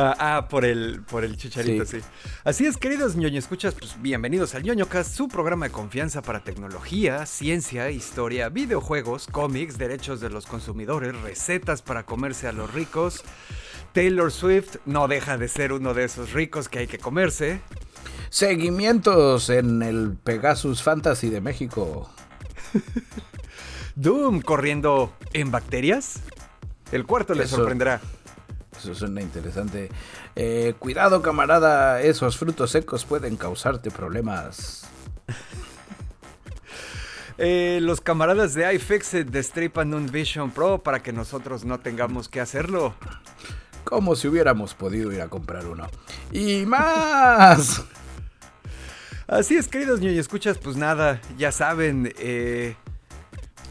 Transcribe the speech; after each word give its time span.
Ah, 0.00 0.14
ah, 0.20 0.48
por 0.48 0.64
el, 0.64 1.02
por 1.02 1.24
el 1.24 1.36
chicharito, 1.36 1.84
sí. 1.84 1.98
Así 2.44 2.64
es, 2.66 2.76
queridos 2.76 3.16
ñoño 3.16 3.36
escuchas, 3.36 3.74
pues 3.74 4.00
bienvenidos 4.00 4.54
al 4.54 4.62
ñoñocast, 4.62 5.12
su 5.12 5.26
programa 5.26 5.66
de 5.66 5.72
confianza 5.72 6.22
para 6.22 6.44
tecnología, 6.44 7.26
ciencia, 7.26 7.90
historia, 7.90 8.48
videojuegos, 8.48 9.26
cómics, 9.26 9.76
derechos 9.76 10.20
de 10.20 10.30
los 10.30 10.46
consumidores, 10.46 11.20
recetas 11.20 11.82
para 11.82 12.06
comerse 12.06 12.46
a 12.46 12.52
los 12.52 12.72
ricos. 12.72 13.24
Taylor 13.92 14.30
Swift 14.30 14.76
no 14.86 15.08
deja 15.08 15.36
de 15.36 15.48
ser 15.48 15.72
uno 15.72 15.92
de 15.94 16.04
esos 16.04 16.32
ricos 16.32 16.68
que 16.68 16.78
hay 16.78 16.86
que 16.86 16.98
comerse. 16.98 17.60
Seguimientos 18.30 19.50
en 19.50 19.82
el 19.82 20.16
Pegasus 20.22 20.80
Fantasy 20.80 21.28
de 21.28 21.40
México. 21.40 22.08
Doom 23.96 24.42
corriendo 24.42 25.12
en 25.32 25.50
bacterias. 25.50 26.20
El 26.92 27.04
cuarto 27.04 27.34
le 27.34 27.48
sorprenderá. 27.48 28.00
Eso 28.78 28.94
suena 28.94 29.20
interesante. 29.20 29.90
Eh, 30.36 30.74
cuidado, 30.78 31.20
camarada, 31.22 32.00
esos 32.00 32.38
frutos 32.38 32.70
secos 32.70 33.04
pueden 33.04 33.36
causarte 33.36 33.90
problemas. 33.90 34.86
Eh, 37.40 37.78
los 37.80 38.00
camaradas 38.00 38.52
de 38.54 38.74
iFixit 38.74 39.28
destripan 39.28 39.94
un 39.94 40.10
Vision 40.10 40.50
Pro 40.50 40.82
para 40.82 41.04
que 41.04 41.12
nosotros 41.12 41.64
no 41.64 41.78
tengamos 41.78 42.28
que 42.28 42.40
hacerlo. 42.40 42.94
Como 43.84 44.16
si 44.16 44.26
hubiéramos 44.26 44.74
podido 44.74 45.12
ir 45.12 45.20
a 45.20 45.28
comprar 45.28 45.64
uno. 45.66 45.86
Y 46.32 46.66
más. 46.66 47.84
Así 49.28 49.56
es, 49.56 49.68
queridos 49.68 50.00
niños, 50.00 50.16
escuchas, 50.16 50.58
pues 50.58 50.76
nada, 50.76 51.20
ya 51.36 51.52
saben, 51.52 52.12
eh, 52.18 52.74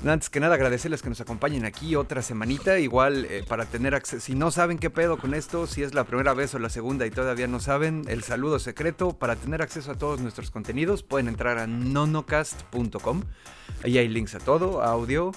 antes 0.05 0.29
que 0.29 0.39
nada, 0.39 0.55
agradecerles 0.55 1.01
que 1.01 1.09
nos 1.09 1.21
acompañen 1.21 1.65
aquí 1.65 1.95
otra 1.95 2.21
semanita. 2.21 2.79
Igual, 2.79 3.25
eh, 3.25 3.43
para 3.47 3.65
tener 3.65 3.95
acceso. 3.95 4.23
Si 4.23 4.35
no 4.35 4.51
saben 4.51 4.77
qué 4.77 4.89
pedo 4.89 5.17
con 5.17 5.33
esto, 5.33 5.67
si 5.67 5.83
es 5.83 5.93
la 5.93 6.03
primera 6.03 6.33
vez 6.33 6.53
o 6.53 6.59
la 6.59 6.69
segunda 6.69 7.05
y 7.05 7.11
todavía 7.11 7.47
no 7.47 7.59
saben, 7.59 8.05
el 8.07 8.23
saludo 8.23 8.59
secreto. 8.59 9.13
Para 9.13 9.35
tener 9.35 9.61
acceso 9.61 9.91
a 9.91 9.95
todos 9.95 10.19
nuestros 10.19 10.51
contenidos, 10.51 11.03
pueden 11.03 11.27
entrar 11.27 11.57
a 11.57 11.67
nonocast.com. 11.67 13.23
Ahí 13.83 13.97
hay 13.97 14.07
links 14.07 14.35
a 14.35 14.39
todo, 14.39 14.81
audio, 14.81 15.31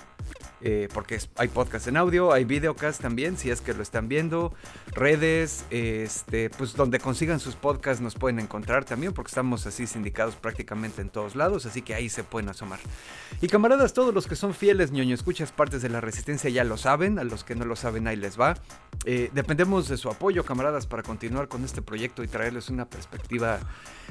eh, 0.63 0.89
porque 0.93 1.19
hay 1.37 1.49
podcast 1.49 1.89
en 1.89 1.97
audio, 1.97 2.33
hay 2.33 2.45
videocast 2.45 3.01
también, 3.01 3.39
si 3.39 3.51
es 3.51 3.63
que 3.63 3.73
lo 3.73 3.83
están 3.83 4.09
viendo, 4.09 4.53
redes, 4.93 5.65
este, 5.71 6.51
pues 6.51 6.75
donde 6.75 6.99
consigan 6.99 7.41
sus 7.41 7.55
podcasts 7.57 8.03
nos 8.03 8.15
pueden 8.15 8.41
encontrar 8.41 8.85
también, 8.85 9.15
porque 9.15 9.31
estamos 9.31 9.67
así 9.67 9.87
sindicados 9.87 10.37
prácticamente 10.37 11.01
en 11.01 11.09
todos 11.09 11.35
lados, 11.35 11.65
así 11.65 11.81
que 11.81 11.95
ahí 11.95 12.11
se 12.11 12.25
pueden 12.25 12.51
asomar. 12.51 12.79
Y 13.41 13.49
camaradas, 13.49 13.95
todos 13.95 14.13
los 14.13 14.27
que 14.27 14.37
son 14.37 14.53
fieles 14.53 14.93
ñoño 14.93 15.15
escuchas 15.15 15.51
partes 15.51 15.81
de 15.81 15.89
la 15.89 16.03
resistencia 16.03 16.51
ya 16.51 16.65
lo 16.65 16.77
saben, 16.77 17.19
a 17.19 17.25
los 17.25 17.43
que 17.43 17.55
no 17.55 17.65
lo 17.65 17.75
saben 17.75 18.07
ahí 18.07 18.17
les 18.17 18.39
va. 18.39 18.55
Eh, 19.07 19.31
dependemos 19.33 19.89
de 19.89 19.97
su 19.97 20.11
apoyo, 20.11 20.45
camaradas, 20.45 20.87
para 20.87 21.03
continuar 21.03 21.49
con 21.49 21.65
este 21.65 21.81
proyecto 21.81 22.23
y 22.23 22.29
traerles 22.29 22.69
una 22.69 22.85
perspectiva 22.85 23.61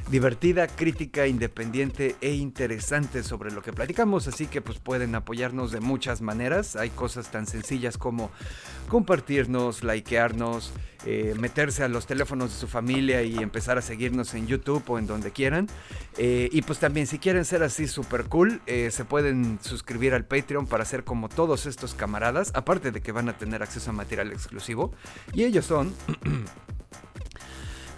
divertida, 0.09 0.65
crítica, 0.65 1.27
independiente 1.27 2.15
e 2.21 2.33
interesante 2.33 3.21
sobre 3.21 3.51
lo 3.51 3.61
que 3.61 3.71
platicamos, 3.71 4.08
así 4.17 4.47
que 4.47 4.61
pues 4.61 4.79
pueden 4.79 5.15
apoyarnos 5.15 5.71
de 5.71 5.79
muchas 5.79 6.21
maneras. 6.21 6.75
Hay 6.75 6.89
cosas 6.89 7.31
tan 7.31 7.45
sencillas 7.45 7.97
como 7.97 8.31
compartirnos, 8.87 9.83
likearnos, 9.83 10.73
eh, 11.05 11.35
meterse 11.39 11.83
a 11.83 11.87
los 11.87 12.05
teléfonos 12.07 12.51
de 12.51 12.59
su 12.59 12.67
familia 12.67 13.23
y 13.23 13.37
empezar 13.37 13.77
a 13.77 13.81
seguirnos 13.81 14.33
en 14.33 14.47
YouTube 14.47 14.83
o 14.87 14.99
en 14.99 15.07
donde 15.07 15.31
quieran. 15.31 15.67
Eh, 16.17 16.49
y 16.51 16.61
pues 16.63 16.79
también 16.79 17.07
si 17.07 17.19
quieren 17.19 17.45
ser 17.45 17.63
así 17.63 17.87
super 17.87 18.25
cool, 18.25 18.61
eh, 18.65 18.89
se 18.91 19.05
pueden 19.05 19.59
suscribir 19.61 20.13
al 20.13 20.25
Patreon 20.25 20.65
para 20.65 20.83
ser 20.85 21.03
como 21.03 21.29
todos 21.29 21.65
estos 21.65 21.93
camaradas, 21.93 22.51
aparte 22.55 22.91
de 22.91 23.01
que 23.01 23.11
van 23.11 23.29
a 23.29 23.37
tener 23.37 23.63
acceso 23.63 23.91
a 23.91 23.93
material 23.93 24.31
exclusivo. 24.31 24.91
Y 25.33 25.43
ellos 25.43 25.65
son... 25.65 25.93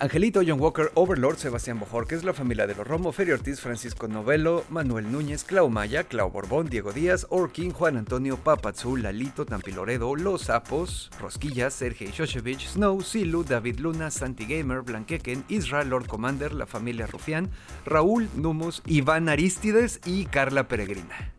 Angelito, 0.02 0.42
John 0.44 0.60
Walker, 0.60 0.92
Overlord, 0.96 1.38
Sebastián 1.38 1.80
Bojorquez, 1.80 2.24
la 2.24 2.34
familia 2.34 2.66
de 2.66 2.74
los 2.74 2.88
Romo, 2.88 3.12
Ferio 3.12 3.36
Ortiz, 3.36 3.62
Francisco 3.62 4.08
Novelo, 4.08 4.64
Manuel 4.72 5.12
Núñez, 5.12 5.44
Clau 5.44 5.70
Maya, 5.70 6.06
Clau 6.06 6.32
Borbón, 6.32 6.72
Diego 6.72 6.92
Díaz, 6.92 7.28
Orkin, 7.30 7.72
Juan 7.72 7.98
Antonio, 7.98 8.38
Papazú, 8.38 8.98
Lalito, 8.98 9.46
Tampiloredo, 9.46 10.16
Los 10.16 10.46
Sapos, 10.46 11.12
Rosquillas, 11.20 11.76
Sergei 11.76 12.10
Shoshevich, 12.10 12.70
Snow, 12.70 13.00
Silu, 13.02 13.44
David 13.44 13.78
Luna, 13.78 14.10
Santi 14.10 14.48
Gamer, 14.48 14.82
Blanqueken, 14.82 15.44
Israel, 15.50 15.90
Lord 15.90 16.08
Commander, 16.08 16.52
la 16.54 16.66
familia 16.66 17.06
Rufián, 17.06 17.52
Raúl, 17.86 18.28
Numus, 18.36 18.82
Iván 18.88 19.30
Aristides 19.30 20.02
y 20.04 20.26
Carla 20.26 20.68
Peregrina. 20.68 21.32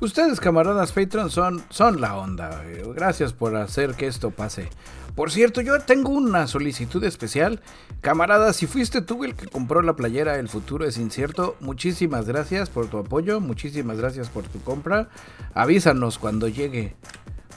Ustedes, 0.00 0.38
camaradas 0.38 0.92
Patreon, 0.92 1.30
son, 1.30 1.64
son 1.68 2.00
la 2.00 2.16
onda. 2.16 2.62
Gracias 2.94 3.32
por 3.32 3.56
hacer 3.56 3.94
que 3.94 4.06
esto 4.06 4.30
pase. 4.30 4.68
Por 5.14 5.30
cierto, 5.30 5.60
yo 5.60 5.78
tengo 5.80 6.10
una 6.10 6.48
solicitud 6.48 7.02
especial. 7.04 7.60
Camarada, 8.00 8.52
si 8.52 8.66
fuiste 8.66 9.00
tú 9.00 9.24
el 9.24 9.36
que 9.36 9.46
compró 9.46 9.80
la 9.80 9.94
playera 9.94 10.38
El 10.38 10.48
futuro 10.48 10.84
es 10.84 10.98
incierto, 10.98 11.56
muchísimas 11.60 12.26
gracias 12.26 12.68
por 12.68 12.88
tu 12.88 12.98
apoyo, 12.98 13.40
muchísimas 13.40 13.98
gracias 13.98 14.28
por 14.28 14.44
tu 14.44 14.60
compra. 14.62 15.08
Avísanos 15.54 16.18
cuando 16.18 16.48
llegue, 16.48 16.96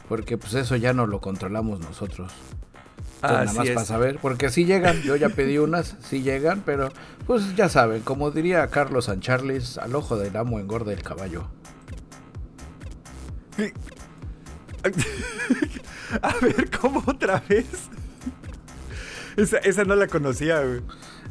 porque 0.07 0.38
pues 0.38 0.53
eso 0.53 0.75
ya 0.75 0.94
no 0.94 1.07
lo 1.07 1.19
controlamos 1.19 1.79
nosotros. 1.79 2.31
nada 3.23 3.51
más 3.51 3.69
para 3.69 3.85
saber, 3.85 4.19
porque 4.22 4.51
si 4.51 4.66
llegan, 4.66 5.01
yo 5.01 5.16
ya 5.16 5.29
pedí 5.29 5.57
unas, 5.57 5.95
sí 6.01 6.22
llegan, 6.22 6.62
pero 6.63 6.91
pues 7.25 7.56
ya 7.56 7.69
saben, 7.69 8.03
como 8.03 8.29
diría 8.29 8.68
Carlos 8.68 9.06
Sancharles, 9.06 9.79
al 9.79 9.95
ojo 9.95 10.16
del 10.18 10.38
amo 10.38 10.59
engorda 10.59 10.94
el 10.94 11.01
caballo. 11.01 11.47
A 16.22 16.35
ver, 16.41 16.69
¿cómo 16.69 17.03
otra 17.06 17.44
vez? 17.47 17.90
Esa, 19.35 19.84
no 19.84 19.95
la 19.95 20.07
conocía, 20.07 20.62
güey. 20.62 20.81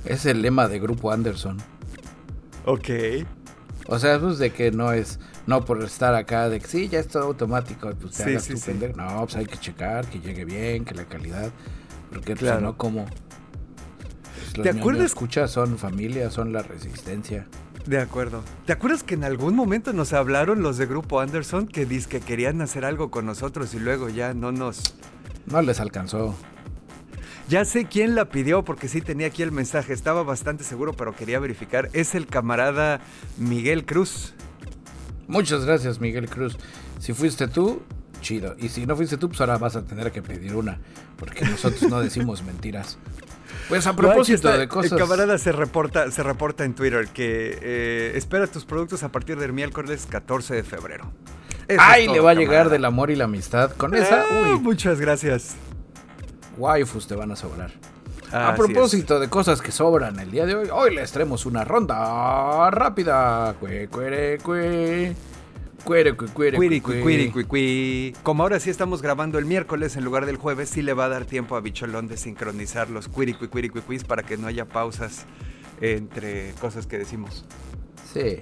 Es 0.04 0.26
el 0.26 0.42
lema 0.42 0.68
de 0.68 0.78
Grupo 0.78 1.10
Anderson. 1.10 1.58
Ok. 2.64 2.88
O 3.88 3.98
sea, 3.98 4.20
pues 4.20 4.38
de 4.38 4.50
que 4.50 4.70
no 4.70 4.92
es, 4.92 5.18
no 5.46 5.64
por 5.64 5.82
estar 5.82 6.14
acá, 6.14 6.48
de 6.48 6.60
que 6.60 6.66
sí, 6.66 6.88
ya 6.88 7.00
es 7.00 7.08
todo 7.08 7.24
automático, 7.24 7.90
pues 8.00 8.16
te 8.16 8.24
hagas 8.24 8.48
tu 8.48 8.54
No, 8.96 9.20
pues 9.24 9.36
hay 9.36 9.46
que 9.46 9.58
checar, 9.58 10.06
que 10.06 10.20
llegue 10.20 10.44
bien, 10.44 10.84
que 10.84 10.94
la 10.94 11.04
calidad. 11.04 11.50
Porque 12.10 12.34
pues, 12.34 12.40
claro. 12.40 12.60
no, 12.60 12.76
como. 12.76 13.06
Pues, 14.54 14.62
¿Te 14.62 14.78
acuerdas? 14.78 15.06
escucha, 15.06 15.48
son 15.48 15.78
familia, 15.78 16.30
son 16.30 16.52
la 16.52 16.62
resistencia. 16.62 17.46
De 17.86 18.00
acuerdo. 18.00 18.42
¿Te 18.64 18.72
acuerdas 18.72 19.04
que 19.04 19.14
en 19.14 19.22
algún 19.22 19.54
momento 19.54 19.92
nos 19.92 20.12
hablaron 20.12 20.60
los 20.60 20.76
de 20.76 20.86
Grupo 20.86 21.20
Anderson 21.20 21.68
que 21.68 21.86
que 21.86 22.20
querían 22.20 22.60
hacer 22.60 22.84
algo 22.84 23.10
con 23.12 23.26
nosotros 23.26 23.74
y 23.74 23.78
luego 23.78 24.08
ya 24.08 24.34
no 24.34 24.50
nos... 24.50 24.94
No 25.46 25.62
les 25.62 25.78
alcanzó. 25.78 26.34
Ya 27.48 27.64
sé 27.64 27.84
quién 27.84 28.16
la 28.16 28.24
pidió 28.24 28.64
porque 28.64 28.88
sí 28.88 29.00
tenía 29.00 29.28
aquí 29.28 29.44
el 29.44 29.52
mensaje, 29.52 29.92
estaba 29.92 30.24
bastante 30.24 30.64
seguro 30.64 30.94
pero 30.94 31.14
quería 31.14 31.38
verificar. 31.38 31.88
Es 31.92 32.16
el 32.16 32.26
camarada 32.26 33.00
Miguel 33.38 33.86
Cruz. 33.86 34.34
Muchas 35.28 35.64
gracias 35.64 36.00
Miguel 36.00 36.28
Cruz. 36.28 36.58
Si 36.98 37.12
fuiste 37.12 37.46
tú, 37.46 37.82
chido. 38.20 38.56
Y 38.58 38.68
si 38.68 38.84
no 38.84 38.96
fuiste 38.96 39.16
tú, 39.16 39.28
pues 39.28 39.40
ahora 39.40 39.58
vas 39.58 39.76
a 39.76 39.84
tener 39.84 40.10
que 40.10 40.22
pedir 40.22 40.56
una. 40.56 40.80
Porque 41.16 41.44
nosotros 41.44 41.88
no 41.88 42.00
decimos 42.00 42.42
mentiras. 42.42 42.98
Pues 43.68 43.86
a 43.86 43.96
propósito 43.96 44.56
de 44.56 44.68
cosas. 44.68 44.92
El 44.92 44.98
camarada 44.98 45.38
se 45.38 45.52
reporta, 45.52 46.10
se 46.10 46.22
reporta 46.22 46.64
en 46.64 46.74
Twitter 46.74 47.08
que 47.08 47.58
eh, 47.60 48.12
espera 48.14 48.46
tus 48.46 48.64
productos 48.64 49.02
a 49.02 49.10
partir 49.10 49.38
del 49.38 49.52
miércoles 49.52 50.06
14 50.08 50.54
de 50.54 50.62
febrero. 50.62 51.10
Ay, 51.78 52.06
le 52.06 52.20
va 52.20 52.30
a 52.30 52.34
llegar 52.34 52.70
del 52.70 52.84
amor 52.84 53.10
y 53.10 53.16
la 53.16 53.24
amistad. 53.24 53.72
Con 53.72 53.94
esa, 53.94 54.22
ah, 54.22 54.52
uy. 54.52 54.60
Muchas 54.60 55.00
gracias. 55.00 55.56
Waifus 56.56 57.08
te 57.08 57.16
van 57.16 57.32
a 57.32 57.36
sobrar. 57.36 57.72
a 58.32 58.54
propósito 58.54 59.18
de 59.18 59.28
cosas 59.28 59.60
que 59.60 59.72
sobran 59.72 60.18
el 60.20 60.30
día 60.30 60.46
de 60.46 60.54
hoy, 60.54 60.68
hoy 60.72 60.94
les 60.94 61.10
traemos 61.10 61.44
una 61.44 61.64
ronda 61.64 62.70
rápida. 62.70 63.54
Cue, 63.58 63.88
cue, 63.88 65.14
cue. 65.86 68.12
Como 68.22 68.42
ahora 68.42 68.60
sí 68.60 68.68
estamos 68.68 69.00
grabando 69.00 69.38
el 69.38 69.46
miércoles 69.46 69.96
en 69.96 70.04
lugar 70.04 70.26
del 70.26 70.36
jueves, 70.36 70.68
sí 70.68 70.82
le 70.82 70.92
va 70.92 71.06
a 71.06 71.08
dar 71.08 71.24
tiempo 71.24 71.56
a 71.56 71.60
Bicholón 71.60 72.08
de 72.08 72.16
sincronizar 72.16 72.90
los 72.90 73.08
quiz 73.08 74.04
para 74.04 74.22
que 74.22 74.36
no 74.36 74.48
haya 74.48 74.66
pausas 74.66 75.24
entre 75.80 76.52
cosas 76.60 76.86
que 76.86 76.98
decimos. 76.98 77.44
Sí. 78.12 78.40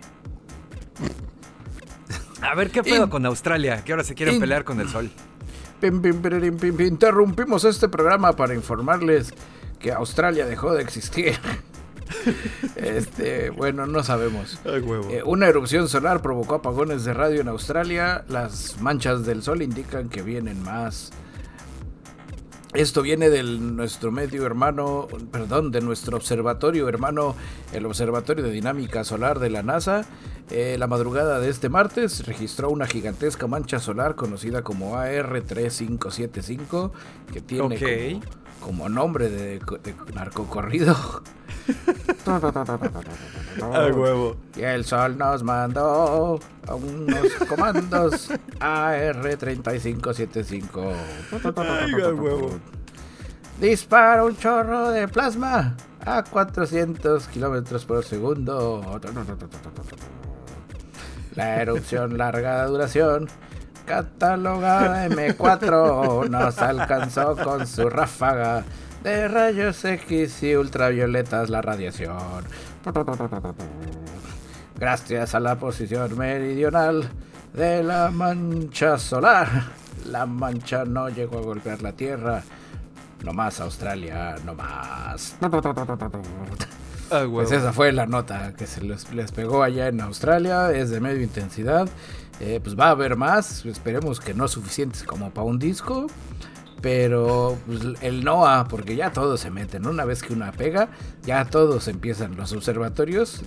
A 2.40 2.54
ver, 2.54 2.70
¿qué 2.70 2.82
pedo 2.82 3.08
con 3.08 3.24
Australia? 3.26 3.82
Que 3.84 3.92
ahora 3.92 4.04
se 4.04 4.14
quieren 4.14 4.40
pelear 4.40 4.64
con 4.64 4.80
el 4.80 4.88
sol. 4.88 5.10
Interrumpimos 6.80 7.64
este 7.64 7.88
programa 7.88 8.34
para 8.34 8.54
informarles 8.54 9.32
que 9.78 9.92
Australia 9.92 10.46
dejó 10.46 10.72
de 10.72 10.82
existir. 10.82 11.34
este, 12.76 13.50
bueno, 13.50 13.86
no 13.86 14.02
sabemos. 14.02 14.58
Eh, 14.64 15.22
una 15.24 15.46
erupción 15.46 15.88
solar 15.88 16.22
provocó 16.22 16.56
apagones 16.56 17.04
de 17.04 17.14
radio 17.14 17.40
en 17.40 17.48
Australia. 17.48 18.24
Las 18.28 18.80
manchas 18.80 19.24
del 19.26 19.42
sol 19.42 19.62
indican 19.62 20.08
que 20.08 20.22
vienen 20.22 20.62
más. 20.62 21.12
Esto 22.74 23.02
viene 23.02 23.30
de 23.30 23.44
nuestro 23.44 24.10
medio 24.10 24.44
hermano, 24.46 25.06
perdón, 25.30 25.70
de 25.70 25.80
nuestro 25.80 26.16
observatorio 26.16 26.88
hermano, 26.88 27.36
el 27.72 27.86
Observatorio 27.86 28.42
de 28.42 28.50
Dinámica 28.50 29.04
Solar 29.04 29.38
de 29.38 29.48
la 29.48 29.62
NASA. 29.62 30.04
Eh, 30.50 30.76
la 30.78 30.86
madrugada 30.86 31.40
de 31.40 31.48
este 31.48 31.70
martes 31.70 32.26
registró 32.26 32.70
una 32.70 32.86
gigantesca 32.86 33.46
mancha 33.46 33.78
solar 33.78 34.14
conocida 34.14 34.62
como 34.62 34.96
AR3575, 34.96 36.90
que 37.32 37.40
tiene 37.40 38.20
como, 38.60 38.88
nombre 38.88 39.30
de, 39.30 39.58
de 39.58 39.94
narcocorrido. 40.14 40.96
Al 43.72 43.92
huevo. 43.92 44.36
Y 44.56 44.62
el 44.62 44.84
sol 44.84 45.16
nos 45.16 45.42
mandó 45.42 46.38
a 46.66 46.74
unos 46.74 47.32
comandos 47.48 48.30
AR3575. 48.60 50.94
Ay, 51.56 51.92
al 52.02 52.14
huevo. 52.14 52.50
Dispara 53.60 54.24
un 54.24 54.36
chorro 54.36 54.90
de 54.90 55.06
plasma 55.08 55.76
a 56.04 56.24
400 56.24 57.28
kilómetros 57.28 57.84
por 57.84 58.04
segundo. 58.04 59.00
La 61.36 61.60
erupción 61.60 62.16
larga 62.16 62.64
duración, 62.66 63.28
catalogada 63.86 65.08
M4, 65.08 66.28
nos 66.28 66.58
alcanzó 66.58 67.36
con 67.36 67.66
su 67.66 67.90
ráfaga 67.90 68.64
de 69.02 69.28
rayos 69.28 69.84
X 69.84 70.42
y 70.44 70.54
ultravioletas 70.54 71.50
la 71.50 71.60
radiación. 71.60 72.44
Gracias 74.78 75.34
a 75.34 75.40
la 75.40 75.56
posición 75.58 76.16
meridional 76.16 77.08
de 77.52 77.82
la 77.82 78.10
mancha 78.10 78.98
solar, 78.98 79.48
la 80.06 80.26
mancha 80.26 80.84
no 80.84 81.08
llegó 81.08 81.38
a 81.38 81.42
golpear 81.42 81.82
la 81.82 81.92
Tierra. 81.92 82.42
No 83.24 83.32
más 83.32 83.60
Australia, 83.60 84.36
no 84.44 84.54
más. 84.54 85.36
Pues 87.30 87.52
esa 87.52 87.72
fue 87.72 87.92
la 87.92 88.06
nota 88.06 88.54
que 88.56 88.66
se 88.66 88.82
les, 88.82 89.04
pegó 89.32 89.62
allá 89.62 89.88
en 89.88 90.00
Australia, 90.00 90.72
es 90.72 90.90
de 90.90 91.00
medio 91.00 91.22
intensidad. 91.22 91.88
Eh, 92.40 92.60
pues 92.62 92.78
va 92.78 92.88
a 92.88 92.90
haber 92.90 93.16
más, 93.16 93.64
esperemos 93.64 94.18
que 94.18 94.34
no 94.34 94.48
suficientes 94.48 95.04
como 95.04 95.30
para 95.30 95.46
un 95.46 95.58
disco. 95.58 96.08
Pero 96.80 97.56
pues, 97.66 97.80
el 98.02 98.24
NOAA, 98.24 98.68
porque 98.68 98.94
ya 98.94 99.10
todos 99.10 99.40
se 99.40 99.50
meten, 99.50 99.86
una 99.86 100.04
vez 100.04 100.22
que 100.22 100.34
una 100.34 100.52
pega, 100.52 100.90
ya 101.24 101.46
todos 101.46 101.88
empiezan 101.88 102.36
los 102.36 102.52
observatorios, 102.52 103.42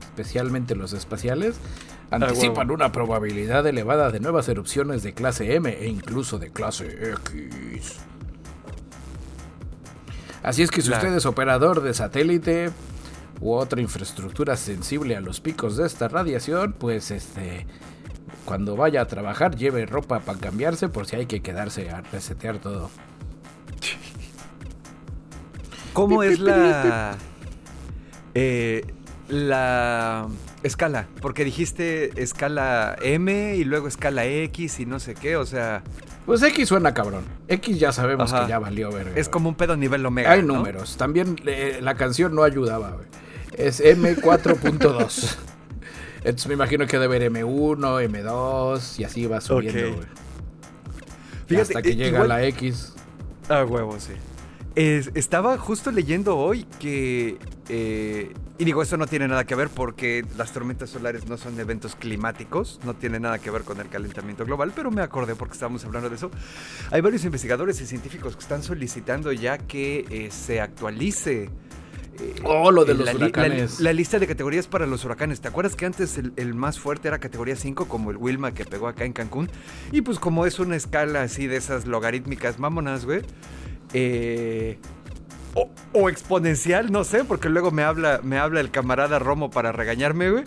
especialmente 0.00 0.74
los 0.74 0.94
espaciales, 0.94 1.56
anticipan 2.10 2.70
una 2.70 2.90
probabilidad 2.90 3.66
elevada 3.66 4.10
de 4.10 4.20
nuevas 4.20 4.48
erupciones 4.48 5.02
de 5.02 5.12
clase 5.12 5.56
M 5.56 5.70
e 5.70 5.88
incluso 5.88 6.38
de 6.38 6.50
clase 6.50 7.12
X. 7.12 7.98
Así 10.42 10.62
es 10.62 10.70
que 10.70 10.80
si 10.80 10.90
usted 10.90 11.14
es 11.14 11.26
operador 11.26 11.82
de 11.82 11.92
satélite 11.92 12.70
u 13.40 13.52
otra 13.52 13.80
infraestructura 13.80 14.56
sensible 14.56 15.16
a 15.16 15.20
los 15.20 15.40
picos 15.40 15.76
de 15.76 15.86
esta 15.86 16.08
radiación, 16.08 16.74
pues 16.74 17.10
este 17.10 17.66
cuando 18.44 18.76
vaya 18.76 19.02
a 19.02 19.06
trabajar 19.06 19.56
lleve 19.56 19.86
ropa 19.86 20.20
para 20.20 20.38
cambiarse 20.38 20.88
por 20.88 21.06
si 21.06 21.16
hay 21.16 21.26
que 21.26 21.40
quedarse 21.40 21.90
a 21.90 22.00
resetear 22.00 22.58
todo. 22.58 22.90
¿Cómo 25.92 26.22
es 26.22 26.38
la 26.38 27.16
eh, 28.34 28.84
la 29.28 30.28
escala? 30.62 31.08
Porque 31.20 31.44
dijiste 31.44 32.22
escala 32.22 32.96
M 33.02 33.56
y 33.56 33.64
luego 33.64 33.88
escala 33.88 34.26
X 34.26 34.80
y 34.80 34.86
no 34.86 35.00
sé 35.00 35.14
qué, 35.14 35.36
o 35.36 35.46
sea, 35.46 35.82
pues 36.26 36.42
X 36.42 36.68
suena 36.68 36.94
cabrón. 36.94 37.24
X 37.48 37.78
ya 37.78 37.92
sabemos 37.92 38.32
que 38.32 38.46
ya 38.46 38.58
valió 38.58 38.92
verga. 38.92 39.12
Es 39.16 39.28
como 39.28 39.48
un 39.48 39.54
pedo 39.54 39.76
nivel 39.76 40.04
omega. 40.06 40.30
Hay 40.30 40.42
números. 40.42 40.96
También 40.96 41.36
eh, 41.46 41.80
la 41.82 41.94
canción 41.94 42.34
no 42.34 42.44
ayudaba, 42.44 42.90
güey. 42.90 43.06
Es 43.56 43.82
M4.2. 43.82 45.36
Entonces 46.18 46.46
me 46.46 46.54
imagino 46.54 46.86
que 46.86 46.98
debe 46.98 47.16
haber 47.16 47.32
M1, 47.32 47.78
M2 47.78 48.98
y 48.98 49.04
así 49.04 49.26
va 49.26 49.40
subiendo. 49.40 50.00
Hasta 51.60 51.82
que 51.82 51.96
llega 51.96 52.26
la 52.26 52.44
X. 52.44 52.94
Ah, 53.48 53.64
huevo, 53.64 53.96
sí. 53.98 54.12
estaba 54.76 55.58
justo 55.58 55.90
leyendo 55.90 56.36
hoy 56.36 56.64
que 56.78 57.38
eh, 57.68 58.32
y 58.60 58.64
digo, 58.66 58.82
esto 58.82 58.98
no 58.98 59.06
tiene 59.06 59.26
nada 59.26 59.44
que 59.44 59.54
ver 59.54 59.70
porque 59.70 60.22
las 60.36 60.52
tormentas 60.52 60.90
solares 60.90 61.26
no 61.26 61.38
son 61.38 61.58
eventos 61.58 61.96
climáticos, 61.96 62.78
no 62.84 62.92
tiene 62.92 63.18
nada 63.18 63.38
que 63.38 63.50
ver 63.50 63.62
con 63.62 63.80
el 63.80 63.88
calentamiento 63.88 64.44
global, 64.44 64.72
pero 64.76 64.90
me 64.90 65.00
acordé 65.00 65.34
porque 65.34 65.54
estábamos 65.54 65.82
hablando 65.86 66.10
de 66.10 66.16
eso. 66.16 66.30
Hay 66.90 67.00
varios 67.00 67.24
investigadores 67.24 67.80
y 67.80 67.86
científicos 67.86 68.34
que 68.34 68.42
están 68.42 68.62
solicitando 68.62 69.32
ya 69.32 69.56
que 69.56 70.04
eh, 70.10 70.30
se 70.30 70.60
actualice. 70.60 71.48
Eh, 72.20 72.34
oh, 72.44 72.70
lo 72.70 72.84
de 72.84 72.94
los 72.94 73.12
huracanes. 73.14 73.80
La, 73.80 73.92
lista 73.92 74.18
de 74.18 74.26
categorías 74.26 74.66
para 74.66 74.86
los 74.86 75.04
huracanes. 75.04 75.40
¿Te 75.40 75.48
acuerdas 75.48 75.76
que 75.76 75.86
antes 75.86 76.18
el, 76.18 76.32
el, 76.36 76.54
más 76.54 76.78
fuerte 76.78 77.08
era 77.08 77.18
categoría 77.18 77.56
5, 77.56 77.86
como 77.86 78.10
el 78.10 78.16
Wilma 78.16 78.52
que 78.52 78.64
pegó 78.64 78.88
acá 78.88 79.04
en 79.04 79.12
Cancún? 79.12 79.50
Y 79.92 80.02
pues 80.02 80.18
como 80.18 80.46
es 80.46 80.58
una 80.58 80.76
escala 80.76 81.22
así 81.22 81.46
de 81.46 81.56
esas 81.56 81.86
logarítmicas 81.86 82.58
mámonas, 82.58 83.04
güey. 83.04 83.22
Eh, 83.92 84.78
o, 85.92 86.08
exponencial, 86.08 86.92
no 86.92 87.04
sé, 87.04 87.24
porque 87.24 87.48
luego 87.48 87.70
me 87.70 87.82
habla, 87.82 88.20
me 88.22 88.38
habla 88.38 88.60
el 88.60 88.70
camarada 88.70 89.18
Romo 89.18 89.50
para 89.50 89.72
regañarme, 89.72 90.30
güey. 90.30 90.44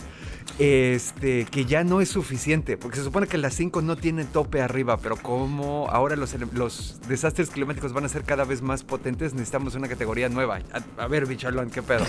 Este, 0.58 1.46
que 1.46 1.64
ya 1.64 1.82
no 1.84 2.00
es 2.00 2.10
suficiente, 2.10 2.76
porque 2.76 2.98
se 2.98 3.04
supone 3.04 3.26
que 3.26 3.38
las 3.38 3.54
5 3.54 3.82
no 3.82 3.96
tienen 3.96 4.26
tope 4.26 4.62
arriba, 4.62 4.98
pero 4.98 5.16
como 5.16 5.88
ahora 5.90 6.16
los, 6.16 6.34
los, 6.52 7.00
desastres 7.08 7.50
climáticos 7.50 7.92
van 7.92 8.04
a 8.04 8.08
ser 8.08 8.22
cada 8.22 8.44
vez 8.44 8.62
más 8.62 8.84
potentes, 8.84 9.32
necesitamos 9.34 9.74
una 9.74 9.88
categoría 9.88 10.28
nueva. 10.28 10.60
A, 10.96 11.06
ver, 11.08 11.26
bicholón, 11.26 11.70
¿qué 11.70 11.82
pedo? 11.82 12.04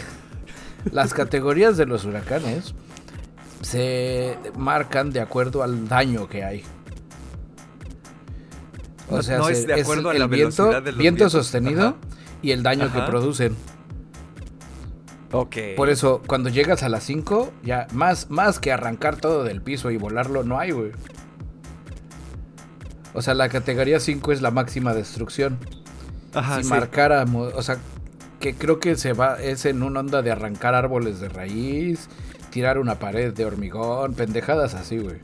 Las 0.92 1.14
categorías 1.14 1.76
de 1.78 1.88
los 1.88 2.06
huracanes 2.06 2.76
se 3.62 4.38
marcan 4.56 5.12
de 5.12 5.22
acuerdo 5.22 5.64
al 5.64 5.88
daño 5.88 6.28
que 6.28 6.44
hay. 6.44 6.64
O 9.10 9.24
sea, 9.24 9.40
no 9.40 9.50
es 9.50 9.66
de 9.66 9.82
acuerdo 9.82 10.10
a 10.12 10.14
la 10.14 10.28
viento, 10.28 10.72
viento 10.98 11.30
sostenido 11.30 11.98
y 12.46 12.52
el 12.52 12.62
daño 12.62 12.94
que 12.94 13.02
producen. 13.02 13.56
Ok. 15.32 15.58
Por 15.76 15.90
eso, 15.90 16.22
cuando 16.28 16.50
llegas 16.50 16.84
a 16.84 16.90
las 16.90 17.04
5, 17.04 17.52
ya 17.64 17.88
más, 17.92 18.30
más 18.30 18.60
que 18.60 18.72
arrancar 18.72 19.18
todo 19.18 19.44
del 19.44 19.64
piso 19.64 19.90
y 19.90 19.98
volarlo, 19.98 20.44
no 20.44 20.60
hay, 20.60 20.70
güey. 20.70 20.92
O 23.16 23.24
sea, 23.24 23.34
la 23.34 23.50
categoría 23.50 24.00
5 24.00 24.32
es 24.32 24.44
la 24.44 24.52
máxima 24.52 24.94
destrucción. 24.94 25.58
Ajá, 26.36 26.62
si 26.62 26.70
marcáramos, 26.70 27.52
o 27.56 27.64
sea, 27.64 27.78
que 28.40 28.54
creo 28.54 28.80
que 28.80 28.96
se 28.96 29.14
va, 29.14 29.42
es 29.42 29.66
en 29.66 29.82
una 29.82 30.02
onda 30.02 30.22
de 30.22 30.32
arrancar 30.32 30.76
árboles 30.76 31.20
de 31.20 31.30
raíz, 31.30 32.10
tirar 32.52 32.78
una 32.78 33.00
pared 33.00 33.34
de 33.34 33.46
hormigón, 33.46 34.14
pendejadas 34.14 34.76
así, 34.76 35.00
güey. 35.00 35.18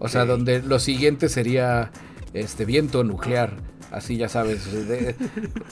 O 0.00 0.08
sea, 0.08 0.26
donde 0.26 0.60
lo 0.60 0.80
siguiente 0.80 1.30
sería 1.30 1.92
este 2.34 2.66
viento 2.66 3.04
nuclear 3.04 3.56
Así 3.90 4.16
ya 4.18 4.28
sabes, 4.28 4.88
de 4.88 5.16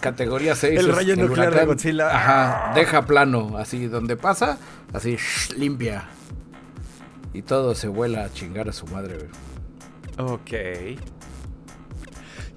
categoría 0.01 0.55
6. 0.55 0.81
El 0.81 0.93
rayo 0.95 1.17
nuclear 1.17 1.55
de 1.55 1.67
Godzilla. 1.67 2.09
Ajá, 2.09 2.73
deja 2.75 3.05
plano, 3.05 3.59
así 3.59 3.87
donde 3.87 4.17
pasa, 4.17 4.59
así 4.93 5.17
limpia. 5.57 6.09
Y 7.35 7.43
todo 7.43 7.75
se 7.75 7.89
vuela 7.89 8.25
a 8.25 8.33
chingar 8.33 8.69
a 8.69 8.73
su 8.73 8.87
madre, 8.87 9.29
Ok. 10.19 10.53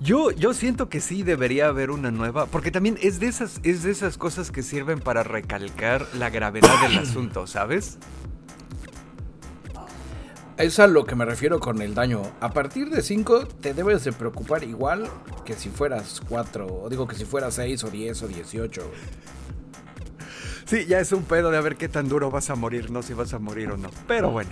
Yo, 0.01 0.31
yo 0.31 0.53
siento 0.53 0.87
que 0.87 1.01
sí 1.01 1.23
debería 1.23 1.67
haber 1.67 1.91
una 1.91 2.09
nueva, 2.09 2.45
porque 2.45 2.71
también 2.71 2.97
es 3.01 3.19
de 3.19 3.27
esas, 3.27 3.59
es 3.63 3.83
de 3.83 3.91
esas 3.91 4.17
cosas 4.17 4.49
que 4.49 4.63
sirven 4.63 4.99
para 4.99 5.23
recalcar 5.23 6.07
la 6.13 6.29
gravedad 6.29 6.81
del 6.81 6.97
asunto, 6.99 7.47
¿sabes? 7.47 7.97
Es 10.59 10.77
a 10.77 10.87
lo 10.87 11.05
que 11.05 11.15
me 11.15 11.23
refiero 11.23 11.61
con 11.61 11.81
el 11.81 11.95
daño. 11.95 12.21
A 12.41 12.51
partir 12.51 12.89
de 12.89 13.01
5 13.01 13.47
te 13.61 13.73
debes 13.73 14.03
de 14.03 14.11
preocupar 14.11 14.61
igual 14.65 15.09
que 15.45 15.53
si 15.53 15.69
fueras 15.69 16.21
4, 16.27 16.67
o 16.67 16.89
digo 16.89 17.07
que 17.07 17.15
si 17.15 17.23
fueras 17.23 17.53
6 17.53 17.85
o 17.85 17.89
10 17.89 18.23
o 18.23 18.27
18. 18.27 18.91
Sí, 20.65 20.85
ya 20.85 20.99
es 20.99 21.13
un 21.13 21.23
pedo 21.23 21.49
de 21.49 21.57
a 21.57 21.61
ver 21.61 21.77
qué 21.77 21.87
tan 21.87 22.09
duro 22.09 22.29
vas 22.29 22.49
a 22.49 22.55
morir, 22.55 22.91
no 22.91 23.01
si 23.01 23.13
vas 23.13 23.33
a 23.33 23.39
morir 23.39 23.71
o 23.71 23.77
no. 23.77 23.89
Pero 24.05 24.31
bueno. 24.31 24.49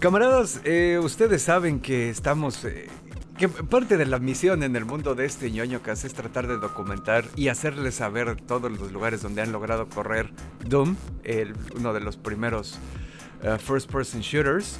Camaradas, 0.00 0.62
eh, 0.64 0.98
ustedes 0.98 1.42
saben 1.42 1.80
que 1.80 2.08
estamos 2.08 2.64
eh, 2.64 2.88
que 3.38 3.48
parte 3.48 3.96
de 3.96 4.04
la 4.04 4.18
misión 4.18 4.64
en 4.64 4.74
el 4.74 4.84
mundo 4.84 5.14
de 5.14 5.24
este 5.24 5.52
ñoño 5.52 5.80
que 5.80 5.92
hace 5.92 6.08
es 6.08 6.14
tratar 6.14 6.48
de 6.48 6.58
documentar 6.58 7.24
y 7.36 7.48
hacerles 7.48 7.94
saber 7.94 8.34
todos 8.34 8.70
los 8.70 8.90
lugares 8.90 9.22
donde 9.22 9.42
han 9.42 9.52
logrado 9.52 9.88
correr 9.88 10.30
Doom, 10.66 10.96
uno 11.76 11.92
de 11.94 12.00
los 12.00 12.16
primeros 12.16 12.80
uh, 13.44 13.56
first 13.56 13.90
person 13.90 14.22
shooters. 14.22 14.78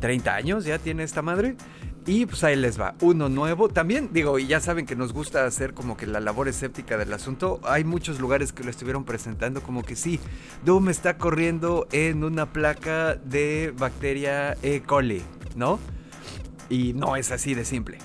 30 0.00 0.30
eh, 0.30 0.34
años 0.34 0.66
ya 0.66 0.78
tiene 0.78 1.02
esta 1.02 1.22
madre. 1.22 1.56
Y 2.04 2.26
pues 2.26 2.44
ahí 2.44 2.56
les 2.56 2.78
va, 2.78 2.94
uno 3.00 3.30
nuevo. 3.30 3.70
También 3.70 4.10
digo, 4.12 4.38
y 4.38 4.46
ya 4.46 4.60
saben 4.60 4.84
que 4.84 4.94
nos 4.94 5.14
gusta 5.14 5.46
hacer 5.46 5.72
como 5.72 5.96
que 5.96 6.06
la 6.06 6.20
labor 6.20 6.48
escéptica 6.48 6.98
del 6.98 7.12
asunto. 7.14 7.58
Hay 7.64 7.84
muchos 7.84 8.20
lugares 8.20 8.52
que 8.52 8.64
lo 8.64 8.70
estuvieron 8.70 9.04
presentando 9.04 9.62
como 9.62 9.82
que 9.82 9.96
sí, 9.96 10.20
Doom 10.66 10.90
está 10.90 11.16
corriendo 11.16 11.88
en 11.90 12.22
una 12.22 12.52
placa 12.52 13.14
de 13.14 13.72
bacteria 13.78 14.58
E. 14.62 14.82
coli, 14.82 15.22
¿no? 15.56 15.80
Y 16.68 16.92
no 16.94 17.16
es 17.16 17.30
así 17.30 17.54
de 17.54 17.64
simple. 17.64 17.98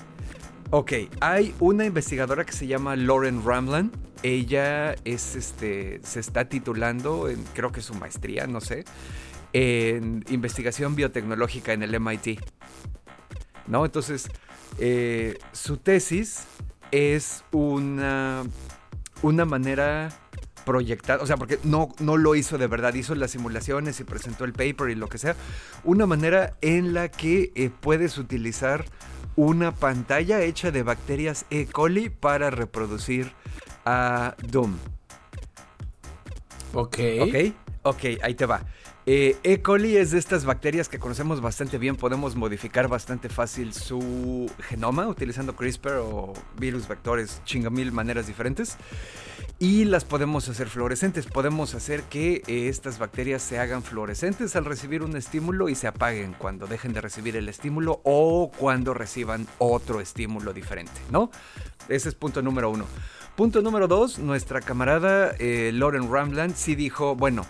Ok, 0.70 0.92
hay 1.20 1.54
una 1.60 1.84
investigadora 1.84 2.44
que 2.44 2.52
se 2.52 2.66
llama 2.66 2.96
Lauren 2.96 3.44
Ramlan, 3.44 3.92
ella 4.22 4.94
es 5.04 5.34
este 5.36 6.00
se 6.02 6.20
está 6.20 6.48
titulando 6.48 7.28
en, 7.28 7.42
creo 7.54 7.72
que 7.72 7.82
su 7.82 7.94
maestría, 7.94 8.46
no 8.46 8.60
sé, 8.60 8.84
en 9.52 10.24
investigación 10.30 10.94
biotecnológica 10.94 11.72
en 11.72 11.82
el 11.82 11.98
MIT. 12.00 12.40
¿No? 13.66 13.84
Entonces, 13.84 14.28
eh, 14.78 15.38
su 15.52 15.76
tesis 15.76 16.44
es 16.90 17.44
una, 17.52 18.42
una 19.22 19.44
manera 19.44 20.08
proyectada, 20.64 21.22
o 21.22 21.26
sea, 21.26 21.36
porque 21.36 21.58
no, 21.64 21.88
no 21.98 22.16
lo 22.16 22.34
hizo 22.34 22.58
de 22.58 22.66
verdad, 22.66 22.94
hizo 22.94 23.14
las 23.14 23.32
simulaciones 23.32 24.00
y 24.00 24.04
presentó 24.04 24.44
el 24.44 24.52
paper 24.52 24.90
y 24.90 24.94
lo 24.94 25.08
que 25.08 25.18
sea, 25.18 25.36
una 25.84 26.06
manera 26.06 26.56
en 26.60 26.94
la 26.94 27.10
que 27.10 27.52
eh, 27.54 27.70
puedes 27.80 28.18
utilizar 28.18 28.84
una 29.36 29.74
pantalla 29.74 30.42
hecha 30.42 30.70
de 30.70 30.82
bacterias 30.82 31.46
E. 31.50 31.66
coli 31.66 32.10
para 32.10 32.50
reproducir 32.50 33.32
a 33.84 34.34
Doom. 34.48 34.76
Ok. 36.74 36.98
Ok, 37.20 37.34
ok, 37.82 38.04
ahí 38.22 38.34
te 38.34 38.46
va. 38.46 38.62
Eh, 39.04 39.36
e. 39.42 39.60
coli 39.62 39.96
es 39.96 40.12
de 40.12 40.18
estas 40.18 40.44
bacterias 40.44 40.88
que 40.88 41.00
conocemos 41.00 41.40
bastante 41.40 41.76
bien, 41.76 41.96
podemos 41.96 42.36
modificar 42.36 42.86
bastante 42.86 43.28
fácil 43.28 43.74
su 43.74 44.48
genoma 44.60 45.08
utilizando 45.08 45.56
CRISPR 45.56 45.96
o 45.96 46.32
virus 46.56 46.86
vectores, 46.86 47.42
chingamil 47.44 47.90
maneras 47.90 48.28
diferentes. 48.28 48.76
Y 49.62 49.84
las 49.84 50.04
podemos 50.04 50.48
hacer 50.48 50.68
fluorescentes, 50.68 51.26
podemos 51.26 51.76
hacer 51.76 52.02
que 52.02 52.42
eh, 52.48 52.66
estas 52.66 52.98
bacterias 52.98 53.42
se 53.42 53.60
hagan 53.60 53.84
fluorescentes 53.84 54.56
al 54.56 54.64
recibir 54.64 55.04
un 55.04 55.16
estímulo 55.16 55.68
y 55.68 55.76
se 55.76 55.86
apaguen 55.86 56.34
cuando 56.36 56.66
dejen 56.66 56.92
de 56.92 57.00
recibir 57.00 57.36
el 57.36 57.48
estímulo 57.48 58.00
o 58.02 58.50
cuando 58.50 58.92
reciban 58.92 59.46
otro 59.58 60.00
estímulo 60.00 60.52
diferente, 60.52 61.00
¿no? 61.12 61.30
Ese 61.88 62.08
es 62.08 62.16
punto 62.16 62.42
número 62.42 62.70
uno. 62.70 62.86
Punto 63.36 63.62
número 63.62 63.86
dos, 63.86 64.18
nuestra 64.18 64.60
camarada 64.60 65.32
eh, 65.38 65.70
Lauren 65.72 66.10
Ramland 66.10 66.56
sí 66.56 66.74
dijo, 66.74 67.14
bueno, 67.14 67.46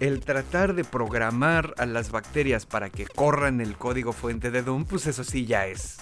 el 0.00 0.18
tratar 0.18 0.74
de 0.74 0.82
programar 0.82 1.74
a 1.78 1.86
las 1.86 2.10
bacterias 2.10 2.66
para 2.66 2.90
que 2.90 3.06
corran 3.06 3.60
el 3.60 3.76
código 3.76 4.12
fuente 4.12 4.50
de 4.50 4.62
Doom, 4.62 4.84
pues 4.84 5.06
eso 5.06 5.22
sí 5.22 5.46
ya 5.46 5.68
es 5.68 5.98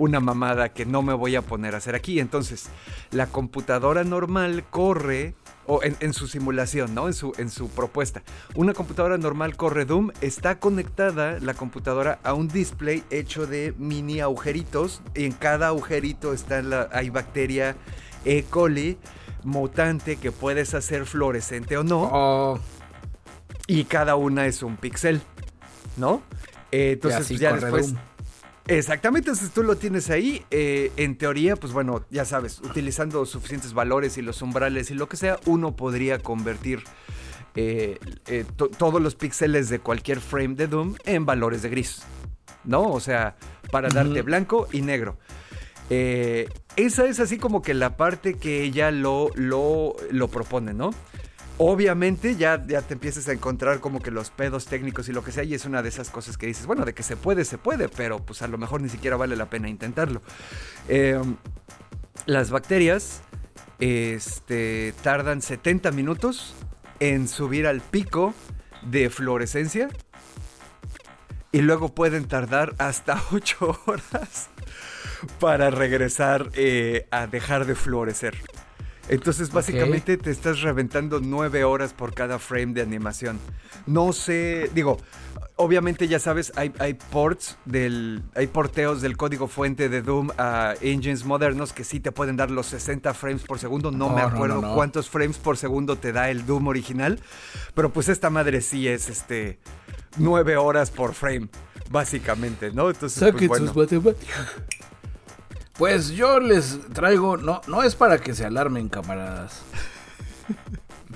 una 0.00 0.18
mamada 0.18 0.70
que 0.70 0.86
no 0.86 1.02
me 1.02 1.12
voy 1.12 1.36
a 1.36 1.42
poner 1.42 1.74
a 1.74 1.78
hacer 1.78 1.94
aquí. 1.94 2.20
Entonces, 2.20 2.68
la 3.10 3.26
computadora 3.26 4.02
normal 4.02 4.64
corre, 4.68 5.34
o 5.66 5.80
en, 5.84 6.12
su 6.14 6.26
simulación, 6.26 6.94
¿no? 6.94 7.06
En 7.06 7.14
su, 7.14 7.32
en 7.38 7.50
su 7.50 7.68
propuesta. 7.68 8.22
Una 8.56 8.72
computadora 8.72 9.18
normal 9.18 9.56
corre 9.56 9.84
Doom, 9.84 10.10
está 10.20 10.58
conectada 10.58 11.38
la 11.38 11.54
computadora 11.54 12.18
a 12.24 12.34
un 12.34 12.48
display 12.48 13.04
hecho 13.10 13.46
de 13.46 13.74
mini 13.78 14.20
agujeritos. 14.20 15.02
Y 15.14 15.26
en 15.26 15.32
cada 15.32 15.68
agujerito 15.68 16.32
está 16.32 16.62
la, 16.62 16.88
hay 16.92 17.10
bacteria 17.10 17.76
E. 18.24 18.44
coli 18.44 18.98
mutante 19.44 20.16
que 20.16 20.32
puedes 20.32 20.74
hacer 20.74 21.06
fluorescente 21.06 21.76
o 21.76 21.84
no. 21.84 22.10
Oh, 22.12 22.60
Y 23.66 23.84
cada 23.84 24.16
una 24.16 24.46
es 24.46 24.62
un 24.62 24.76
pixel, 24.76 25.20
¿no? 25.96 26.22
Eh, 26.72 26.92
entonces, 26.92 27.38
ya 27.38 27.52
después. 27.52 27.92
Doom. 27.92 28.09
Exactamente, 28.70 29.30
entonces 29.30 29.52
tú 29.52 29.62
lo 29.62 29.76
tienes 29.76 30.10
ahí. 30.10 30.44
eh, 30.50 30.92
en 30.96 31.16
teoría, 31.16 31.56
pues 31.56 31.72
bueno, 31.72 32.04
ya 32.10 32.24
sabes, 32.24 32.60
utilizando 32.60 33.26
suficientes 33.26 33.72
valores 33.72 34.16
y 34.16 34.22
los 34.22 34.42
umbrales 34.42 34.90
y 34.90 34.94
lo 34.94 35.08
que 35.08 35.16
sea, 35.16 35.38
uno 35.46 35.74
podría 35.76 36.18
convertir 36.20 36.84
eh, 37.56 37.98
eh, 38.28 38.44
to- 38.56 38.68
todos 38.68 39.02
los 39.02 39.16
píxeles 39.16 39.68
de 39.68 39.80
cualquier 39.80 40.20
frame 40.20 40.54
de 40.54 40.68
Doom 40.68 40.94
en 41.04 41.26
valores 41.26 41.62
de 41.62 41.68
gris. 41.68 42.02
¿No? 42.64 42.82
O 42.92 43.00
sea, 43.00 43.36
para 43.70 43.88
darte 43.88 44.20
blanco 44.22 44.68
y 44.70 44.82
negro. 44.82 45.18
Esa 45.88 47.06
es 47.06 47.18
así 47.18 47.38
como 47.38 47.62
que 47.62 47.74
la 47.74 47.96
parte 47.96 48.34
que 48.34 48.62
ella 48.62 48.90
lo, 48.90 49.30
lo, 49.34 49.96
lo 50.12 50.28
propone, 50.28 50.72
¿no? 50.74 50.90
Obviamente 51.62 52.36
ya, 52.36 52.64
ya 52.66 52.80
te 52.80 52.94
empiezas 52.94 53.28
a 53.28 53.32
encontrar 53.32 53.80
como 53.80 54.00
que 54.00 54.10
los 54.10 54.30
pedos 54.30 54.64
técnicos 54.64 55.10
y 55.10 55.12
lo 55.12 55.22
que 55.22 55.30
sea, 55.30 55.44
y 55.44 55.52
es 55.52 55.66
una 55.66 55.82
de 55.82 55.90
esas 55.90 56.08
cosas 56.08 56.38
que 56.38 56.46
dices, 56.46 56.64
bueno, 56.64 56.86
de 56.86 56.94
que 56.94 57.02
se 57.02 57.18
puede, 57.18 57.44
se 57.44 57.58
puede, 57.58 57.90
pero 57.90 58.18
pues 58.18 58.40
a 58.40 58.48
lo 58.48 58.56
mejor 58.56 58.80
ni 58.80 58.88
siquiera 58.88 59.18
vale 59.18 59.36
la 59.36 59.50
pena 59.50 59.68
intentarlo. 59.68 60.22
Eh, 60.88 61.20
las 62.24 62.50
bacterias 62.50 63.20
este, 63.78 64.94
tardan 65.02 65.42
70 65.42 65.90
minutos 65.90 66.54
en 66.98 67.28
subir 67.28 67.66
al 67.66 67.82
pico 67.82 68.32
de 68.80 69.10
fluorescencia 69.10 69.90
y 71.52 71.60
luego 71.60 71.94
pueden 71.94 72.26
tardar 72.26 72.74
hasta 72.78 73.22
8 73.32 73.82
horas 73.84 74.48
para 75.38 75.68
regresar 75.68 76.48
eh, 76.54 77.06
a 77.10 77.26
dejar 77.26 77.66
de 77.66 77.74
fluorecer. 77.74 78.38
Entonces 79.10 79.50
básicamente 79.50 80.16
te 80.16 80.30
estás 80.30 80.60
reventando 80.60 81.20
9 81.20 81.64
horas 81.64 81.92
por 81.92 82.14
cada 82.14 82.38
frame 82.38 82.72
de 82.74 82.82
animación. 82.82 83.40
No 83.86 84.12
sé, 84.12 84.70
digo, 84.72 84.98
obviamente 85.56 86.06
ya 86.06 86.20
sabes, 86.20 86.52
hay, 86.54 86.72
hay 86.78 86.94
ports 86.94 87.58
del, 87.64 88.22
hay 88.36 88.46
porteos 88.46 89.02
del 89.02 89.16
código 89.16 89.48
fuente 89.48 89.88
de 89.88 90.02
Doom 90.02 90.30
a 90.38 90.74
engines 90.80 91.24
modernos 91.24 91.72
que 91.72 91.82
sí 91.82 91.98
te 91.98 92.12
pueden 92.12 92.36
dar 92.36 92.52
los 92.52 92.66
60 92.66 93.12
frames 93.14 93.42
por 93.42 93.58
segundo. 93.58 93.90
No, 93.90 94.10
No, 94.10 94.14
me 94.14 94.22
acuerdo 94.22 94.62
no, 94.62 94.68
no. 94.68 94.74
cuántos 94.76 95.10
frames 95.10 95.38
por 95.38 95.56
segundo 95.56 95.96
te 95.96 96.12
da 96.12 96.30
el 96.30 96.46
Doom 96.46 96.68
original, 96.68 97.18
pero 97.74 97.90
pues 97.90 98.08
esta 98.08 98.30
madre 98.30 98.60
sí 98.60 98.86
es 98.86 99.08
este 99.08 99.58
9 100.18 100.56
horas 100.56 100.92
por 100.92 101.14
frame, 101.14 101.48
básicamente, 101.90 102.70
¿no? 102.70 102.88
Entonces, 102.90 103.32
pues, 103.32 103.48
bueno. 103.48 103.66
sus 103.66 103.76
matemáticas. 103.76 104.46
Pues 105.80 106.10
yo 106.10 106.40
les 106.40 106.78
traigo, 106.92 107.38
no, 107.38 107.62
no 107.66 107.82
es 107.82 107.94
para 107.94 108.18
que 108.18 108.34
se 108.34 108.44
alarmen, 108.44 108.90
camaradas. 108.90 109.62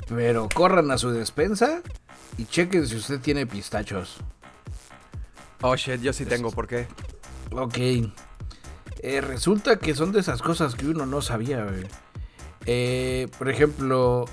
Pero 0.09 0.49
corran 0.49 0.91
a 0.91 0.97
su 0.97 1.11
despensa 1.11 1.83
y 2.39 2.47
chequen 2.47 2.87
si 2.87 2.97
usted 2.97 3.21
tiene 3.21 3.47
pistachos. 3.47 4.17
Oh 5.61 5.77
shit, 5.77 6.01
yo 6.01 6.15
sí 6.15 6.25
tengo, 6.25 6.51
¿por 6.51 6.67
qué? 6.67 6.87
Ok. 7.53 7.77
Eh, 9.01 9.21
resulta 9.21 9.77
que 9.77 9.95
son 9.95 10.13
de 10.13 10.21
esas 10.21 10.41
cosas 10.41 10.75
que 10.75 10.87
uno 10.87 11.05
no 11.05 11.21
sabía, 11.21 11.63
güey. 11.65 11.87
Eh, 12.65 13.29
por 13.37 13.51
ejemplo, 13.51 14.25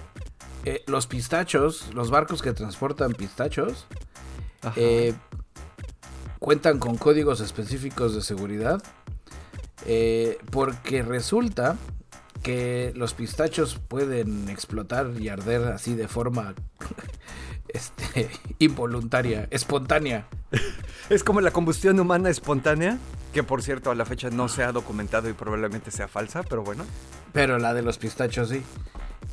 eh, 0.64 0.82
los 0.88 1.08
pistachos, 1.08 1.94
los 1.94 2.10
barcos 2.10 2.42
que 2.42 2.54
transportan 2.54 3.12
pistachos, 3.12 3.86
eh, 4.78 5.14
cuentan 6.40 6.80
con 6.80 6.96
códigos 6.96 7.42
específicos 7.42 8.16
de 8.16 8.22
seguridad. 8.22 8.82
Eh, 9.86 10.38
porque 10.52 11.04
resulta 11.04 11.78
que 12.42 12.92
los 12.96 13.14
pistachos 13.14 13.76
pueden 13.76 14.50
explotar 14.50 15.12
y 15.20 15.30
arder 15.30 15.68
así 15.68 15.94
de 15.94 16.08
forma 16.08 16.56
este, 17.68 18.30
involuntaria, 18.60 19.48
espontánea. 19.52 20.28
Es 21.10 21.26
como 21.26 21.42
la 21.42 21.52
combustión 21.52 22.00
humana 22.00 22.30
espontánea, 22.30 22.98
que 23.34 23.44
por 23.44 23.62
cierto 23.62 23.92
a 23.92 23.96
la 23.96 24.06
fecha 24.06 24.30
no 24.30 24.48
se 24.48 24.64
ha 24.64 24.72
documentado 24.72 25.28
y 25.28 25.34
probablemente 25.34 25.92
sea 25.92 26.08
falsa, 26.08 26.42
pero 26.44 26.64
bueno. 26.64 26.86
Pero 27.34 27.60
la 27.60 27.74
de 27.74 27.82
los 27.82 27.98
pistachos 27.98 28.48
sí. 28.48 28.64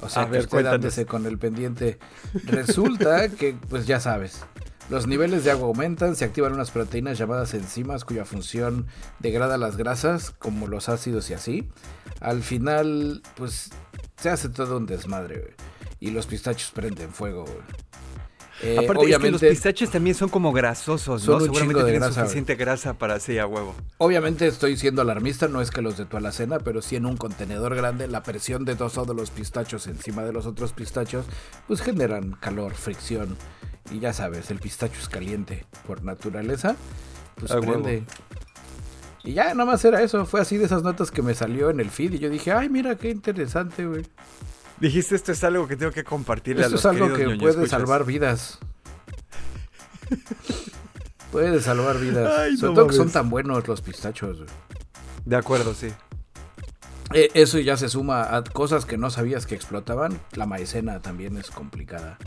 O 0.00 0.08
sea, 0.08 0.22
A 0.22 0.26
ver, 0.26 0.48
usted 0.48 1.06
con 1.06 1.26
el 1.26 1.38
pendiente. 1.38 2.00
Resulta 2.44 3.28
que, 3.28 3.54
pues 3.68 3.86
ya 3.86 4.00
sabes, 4.00 4.44
los 4.90 5.07
niveles 5.07 5.45
de 5.45 5.50
agua 5.50 5.68
aumentan, 5.68 6.16
se 6.16 6.25
activan 6.25 6.54
unas 6.54 6.71
proteínas 6.71 7.18
llamadas 7.18 7.52
enzimas 7.52 8.04
cuya 8.04 8.25
función 8.25 8.87
degrada 9.18 9.59
las 9.59 9.76
grasas, 9.76 10.30
como 10.30 10.66
los 10.66 10.88
ácidos 10.88 11.28
y 11.28 11.35
así. 11.35 11.68
Al 12.21 12.42
final, 12.42 13.23
pues 13.37 13.71
se 14.16 14.30
hace 14.30 14.49
todo 14.49 14.78
un 14.78 14.87
desmadre. 14.87 15.54
Y 16.00 16.11
los 16.11 16.26
pistachos 16.26 16.71
prenden 16.71 17.11
fuego. 17.11 17.45
Eh, 18.60 18.76
Aparte 18.78 19.08
es 19.08 19.18
que 19.18 19.30
los 19.30 19.40
pistaches 19.40 19.90
también 19.90 20.16
son 20.16 20.28
como 20.28 20.52
grasosos, 20.52 21.22
Son 21.22 21.38
¿no? 21.38 21.44
un 21.44 21.44
Seguramente 21.44 21.78
de 21.78 21.84
tienen 21.84 22.00
grasa, 22.00 22.20
suficiente 22.22 22.54
grasa 22.56 22.94
para 22.94 23.14
así 23.14 23.38
a 23.38 23.46
huevo. 23.46 23.74
Obviamente 23.98 24.46
estoy 24.48 24.76
siendo 24.76 25.00
alarmista, 25.02 25.46
no 25.46 25.60
es 25.60 25.70
que 25.70 25.80
los 25.80 25.96
de 25.96 26.06
tu 26.06 26.16
alacena, 26.16 26.58
pero 26.58 26.82
sí 26.82 26.96
en 26.96 27.06
un 27.06 27.16
contenedor 27.16 27.76
grande, 27.76 28.08
la 28.08 28.22
presión 28.24 28.64
de 28.64 28.74
todos 28.74 28.94
todos 28.94 29.14
los 29.14 29.30
pistachos 29.30 29.86
encima 29.86 30.24
de 30.24 30.32
los 30.32 30.46
otros 30.46 30.72
pistachos, 30.72 31.26
pues 31.68 31.80
generan 31.80 32.32
calor, 32.32 32.74
fricción. 32.74 33.36
Y 33.92 34.00
ya 34.00 34.12
sabes, 34.12 34.50
el 34.50 34.58
pistacho 34.58 34.98
es 35.00 35.08
caliente 35.08 35.64
por 35.86 36.02
naturaleza, 36.02 36.74
pues 37.36 37.52
A 37.52 37.60
prende. 37.60 37.90
huevo. 37.98 38.06
Y 39.24 39.34
ya, 39.34 39.54
nada 39.54 39.66
más 39.70 39.84
era 39.84 40.02
eso, 40.02 40.24
fue 40.26 40.40
así 40.40 40.56
de 40.56 40.64
esas 40.64 40.82
notas 40.82 41.10
que 41.10 41.22
me 41.22 41.34
salió 41.34 41.70
en 41.70 41.80
el 41.80 41.90
feed 41.90 42.14
y 42.14 42.18
yo 42.18 42.30
dije, 42.30 42.52
ay, 42.52 42.68
mira 42.68 42.96
qué 42.96 43.10
interesante, 43.10 43.84
güey. 43.86 44.04
Dijiste, 44.80 45.16
esto 45.16 45.32
es 45.32 45.42
algo 45.44 45.66
que 45.66 45.76
tengo 45.76 45.90
que 45.92 46.04
compartirle 46.04 46.62
Esto 46.62 46.76
a 46.76 46.78
es 46.78 46.85
los 46.85 46.92
algo 46.92 47.08
queridos 47.14 47.32
que 47.35 47.38
puede 47.40 47.52
escuchas. 47.54 47.70
salvar 47.70 48.04
vidas. 48.04 48.58
puede 51.32 51.61
salvar 51.61 51.99
vidas. 51.99 52.32
Ay, 52.38 52.56
Sobre 52.56 52.70
no 52.70 52.75
todo 52.80 52.87
que 52.88 52.97
son 52.97 53.11
tan 53.11 53.28
buenos 53.30 53.66
los 53.66 53.80
pistachos, 53.80 54.38
güey. 54.38 54.50
De 55.25 55.37
acuerdo, 55.37 55.75
sí. 55.75 55.88
Eh, 57.12 57.30
Eso 57.35 57.58
ya 57.58 57.76
se 57.76 57.88
suma 57.88 58.37
a 58.37 58.44
cosas 58.44 58.85
que 58.87 58.97
no 58.99 59.11
sabías 59.11 59.47
que 59.47 59.54
explotaban. 59.54 60.20
La 60.32 60.47
maicena 60.47 61.00
también 61.00 61.37
es 61.38 61.50
complicada. 61.50 62.18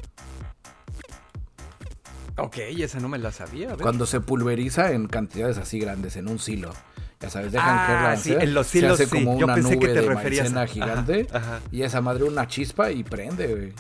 Ok, 2.38 2.58
esa 2.58 3.00
no 3.00 3.08
me 3.08 3.18
la 3.18 3.32
sabía. 3.32 3.76
Cuando 3.78 4.06
se 4.06 4.20
pulveriza 4.22 4.92
en 4.94 5.08
cantidades 5.08 5.58
así 5.58 5.80
grandes 5.80 6.16
en 6.16 6.28
un 6.28 6.40
silo 6.40 6.72
Ya 7.22 7.30
sabes, 7.30 7.52
dejan 7.52 7.70
Ah, 7.78 7.86
que 7.88 7.94
la 7.94 8.18
sí, 8.18 8.34
en 8.34 8.54
los 8.54 8.68
se 8.68 8.86
hace 8.88 9.06
sí. 9.06 9.12
como 9.12 9.38
Yo 9.40 9.46
una 9.46 9.54
pensé 9.56 9.70
que 9.72 9.76
nube 9.86 9.94
te 9.94 10.02
de 10.02 10.08
referías 10.08 10.54
a- 10.54 10.66
gigante 10.68 11.28
Ajá, 11.32 11.38
ajá. 11.58 11.60
y 11.72 11.84
esa 11.84 12.02
madre 12.02 12.24
una 12.24 12.48
chispa 12.48 12.92
y 12.92 13.04
prende, 13.04 13.48
güey. 13.48 13.74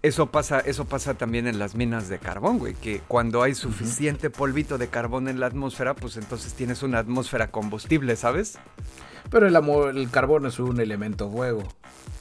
Eso 0.00 0.30
pasa, 0.30 0.60
eso 0.60 0.84
pasa 0.86 1.14
también 1.14 1.46
en 1.46 1.58
las 1.58 1.74
minas 1.74 2.08
de 2.08 2.18
carbón, 2.18 2.58
güey, 2.58 2.74
que 2.74 3.00
cuando 3.08 3.42
hay 3.42 3.54
suficiente 3.54 4.30
polvito 4.30 4.78
de 4.78 4.88
carbón 4.88 5.28
en 5.28 5.38
la 5.40 5.46
atmósfera, 5.46 5.94
pues 5.94 6.16
entonces 6.16 6.54
tienes 6.54 6.82
una 6.82 6.98
atmósfera 7.00 7.50
combustible, 7.50 8.16
¿sabes? 8.16 8.58
Pero 9.30 9.46
el, 9.46 9.96
el 9.96 10.10
carbón 10.10 10.46
es 10.46 10.58
un 10.60 10.80
elemento 10.80 11.30
fuego. 11.30 11.62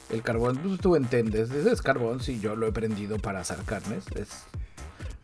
El 0.10 0.22
carbón, 0.24 0.58
pues, 0.58 0.80
tú 0.80 0.96
entiendes, 0.98 1.50
ese 1.52 1.72
es 1.72 1.82
carbón, 1.82 2.20
sí, 2.20 2.40
yo 2.42 2.56
lo 2.56 2.68
he 2.68 2.72
prendido 2.74 3.18
para 3.20 3.40
asar 3.42 3.60
carnes. 3.64 4.04
Es, 4.16 4.30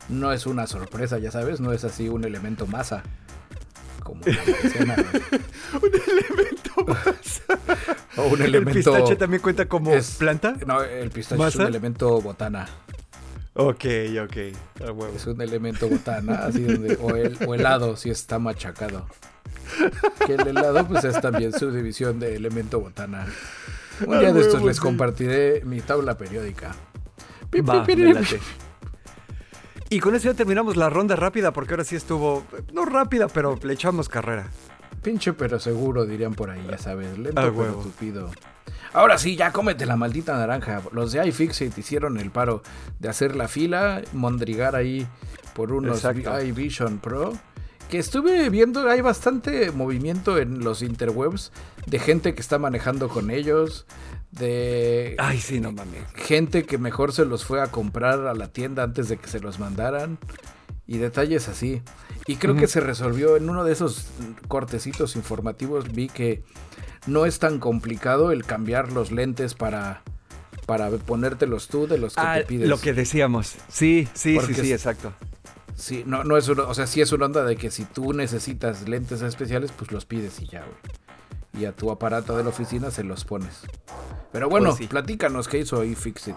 no 0.07 0.31
es 0.31 0.45
una 0.45 0.67
sorpresa, 0.67 1.17
ya 1.19 1.31
sabes, 1.31 1.59
no 1.59 1.73
es 1.73 1.83
así 1.83 2.07
un 2.07 2.23
elemento 2.23 2.65
masa. 2.67 3.03
Como 4.03 4.21
güey. 4.21 4.35
Un 5.73 5.91
elemento 5.93 6.85
más. 6.87 7.41
O 8.17 8.29
un 8.29 8.41
¿El 8.41 8.47
elemento... 8.47 8.91
pistache 8.93 9.15
también 9.15 9.43
cuenta 9.43 9.67
como 9.67 9.93
es- 9.93 10.15
planta? 10.15 10.55
No, 10.65 10.81
el 10.81 11.11
pistache 11.11 11.35
es 11.35 11.39
¿Masa? 11.55 11.61
un 11.63 11.67
elemento 11.67 12.19
botana. 12.19 12.67
Ok, 13.53 13.85
ok. 14.23 14.37
Es 15.15 15.27
un 15.27 15.39
elemento 15.39 15.87
botana, 15.87 16.45
así 16.45 16.63
donde, 16.63 16.97
o, 16.99 17.15
el, 17.15 17.37
o 17.45 17.53
helado 17.53 17.95
si 17.95 18.09
está 18.09 18.39
machacado. 18.39 19.05
Que 20.25 20.33
el 20.33 20.47
helado 20.47 20.87
pues 20.87 21.03
es 21.03 21.21
también 21.21 21.53
su 21.53 21.71
división 21.71 22.19
de 22.19 22.35
elemento 22.35 22.79
botana. 22.79 23.27
Un 24.05 24.15
Ah, 24.15 24.19
día 24.19 24.33
de 24.33 24.41
estos 24.41 24.63
les 24.63 24.77
sí. 24.77 24.81
compartiré 24.81 25.61
mi 25.63 25.79
tabla 25.81 26.17
periódica. 26.17 26.75
Va, 27.67 27.85
Y 29.89 29.99
con 29.99 30.15
eso 30.15 30.25
ya 30.25 30.33
terminamos 30.33 30.75
la 30.75 30.89
ronda 30.89 31.15
rápida, 31.15 31.53
porque 31.53 31.73
ahora 31.73 31.83
sí 31.85 31.95
estuvo, 31.95 32.43
no 32.73 32.85
rápida, 32.85 33.27
pero 33.27 33.57
le 33.61 33.73
echamos 33.73 34.09
carrera. 34.09 34.47
Pinche 35.01 35.31
pero 35.33 35.59
seguro, 35.59 36.05
dirían 36.05 36.33
por 36.33 36.49
ahí, 36.49 36.65
ya 36.69 36.77
sabes. 36.77 37.17
Lento 37.17 37.39
Ah, 37.39 37.51
pero 37.55 37.73
tupido. 37.75 38.29
Ahora 38.93 39.17
sí, 39.17 39.35
ya 39.37 39.51
cómete 39.53 39.85
la 39.85 39.95
maldita 39.95 40.35
naranja. 40.37 40.81
Los 40.91 41.11
de 41.13 41.25
iFixit 41.27 41.77
hicieron 41.77 42.17
el 42.17 42.31
paro 42.31 42.63
de 42.99 43.07
hacer 43.09 43.35
la 43.35 43.47
fila, 43.47 44.01
mondrigar 44.13 44.75
ahí 44.75 45.07
por 45.53 45.71
unos 45.71 46.03
Exacto. 46.03 46.41
iVision 46.41 46.97
Pro. 46.99 47.33
Que 47.89 47.99
estuve 47.99 48.49
viendo, 48.49 48.89
hay 48.89 48.99
bastante 48.99 49.71
movimiento 49.71 50.37
en 50.37 50.59
los 50.63 50.81
interwebs 50.81 51.53
de 51.85 51.99
gente 51.99 52.35
que 52.35 52.41
está 52.41 52.57
manejando 52.59 53.07
con 53.07 53.29
ellos, 53.29 53.85
de 54.31 55.15
Ay, 55.17 55.39
sí, 55.39 55.59
no 55.59 55.71
mames. 55.71 56.03
gente 56.15 56.63
que 56.63 56.77
mejor 56.77 57.13
se 57.13 57.25
los 57.25 57.45
fue 57.45 57.61
a 57.61 57.67
comprar 57.67 58.27
a 58.27 58.33
la 58.33 58.47
tienda 58.51 58.83
antes 58.83 59.07
de 59.09 59.17
que 59.17 59.27
se 59.27 59.39
los 59.39 59.59
mandaran 59.59 60.17
y 60.85 60.97
detalles 60.97 61.47
así. 61.47 61.81
Y 62.27 62.35
creo 62.37 62.55
que 62.55 62.67
se 62.67 62.79
resolvió 62.81 63.37
en 63.37 63.49
uno 63.49 63.63
de 63.63 63.71
esos 63.73 64.07
cortecitos 64.47 65.15
informativos. 65.15 65.91
Vi 65.93 66.07
que 66.09 66.43
no 67.05 67.25
es 67.25 67.39
tan 67.39 67.59
complicado 67.59 68.31
el 68.31 68.45
cambiar 68.45 68.91
los 68.91 69.11
lentes 69.11 69.53
para, 69.53 70.03
para 70.65 70.89
ponértelos 70.89 71.67
tú 71.69 71.87
de 71.87 71.97
los 71.97 72.15
que 72.15 72.21
Ah, 72.21 72.35
te 72.39 72.43
pides. 72.45 72.67
lo 72.69 72.79
que 72.79 72.93
decíamos. 72.93 73.55
Sí, 73.69 74.07
sí, 74.13 74.35
Porque 74.35 74.53
sí, 74.55 74.61
sí, 74.61 74.73
exacto. 74.73 75.13
Sí, 75.75 76.03
no, 76.05 76.23
no 76.23 76.37
es 76.37 76.49
una, 76.49 76.63
o 76.63 76.73
sea, 76.73 76.87
sí 76.87 77.01
es 77.01 77.11
una 77.11 77.27
onda 77.27 77.45
de 77.45 77.55
que 77.55 77.69
si 77.71 77.85
tú 77.85 78.11
necesitas 78.11 78.89
lentes 78.89 79.21
especiales, 79.21 79.71
pues 79.71 79.91
los 79.91 80.05
pides 80.05 80.41
y 80.41 80.47
ya, 80.47 80.61
güey. 80.61 80.75
Y 81.59 81.65
a 81.65 81.71
tu 81.75 81.89
aparato 81.91 82.37
de 82.37 82.43
la 82.43 82.49
oficina 82.49 82.91
se 82.91 83.03
los 83.03 83.25
pones. 83.25 83.61
Pero 84.31 84.49
bueno, 84.49 84.67
Pues 84.69 84.77
sí. 84.79 84.87
platícanos 84.87 85.47
qué 85.47 85.59
hizo 85.59 85.83
iFixit. 85.83 86.35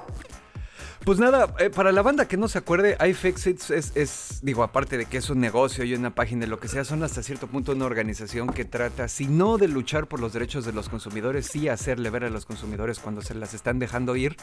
Pues 1.04 1.19
nada, 1.19 1.54
eh, 1.59 1.71
para 1.71 1.92
la 1.92 2.02
banda 2.02 2.28
que 2.28 2.37
no 2.37 2.47
se 2.47 2.59
acuerde, 2.59 2.99
iFixit 3.09 3.71
es, 3.71 4.41
digo, 4.43 4.63
aparte 4.63 4.99
de 4.99 5.06
que 5.06 5.17
es 5.17 5.30
un 5.30 5.41
negocio 5.41 5.82
y 5.82 5.95
una 5.95 6.15
página, 6.15 6.47
lo 6.47 6.60
que 6.60 6.69
sea, 6.69 6.84
son 6.84 7.02
hasta 7.02 7.23
cierto 7.23 7.47
punto 7.47 7.73
una 7.73 7.86
organización 7.86 8.49
que 8.52 8.67
trata, 8.67 9.08
si 9.08 9.26
no 9.26 9.56
de 9.56 9.67
luchar 9.67 10.08
por 10.08 10.21
los 10.21 10.34
derechos 10.34 10.67
de 10.67 10.75
los 10.75 10.91
consumidores, 10.91 11.47
sí 11.47 11.69
hacerle 11.69 12.10
ver 12.10 12.25
a 12.25 12.30
los 12.30 12.45
consumidores 12.45 12.99
cuando 12.99 13.23
se 13.23 13.34
las 13.34 13.54
están 13.54 13.78
dejando 13.78 14.15
ir. 14.15 14.36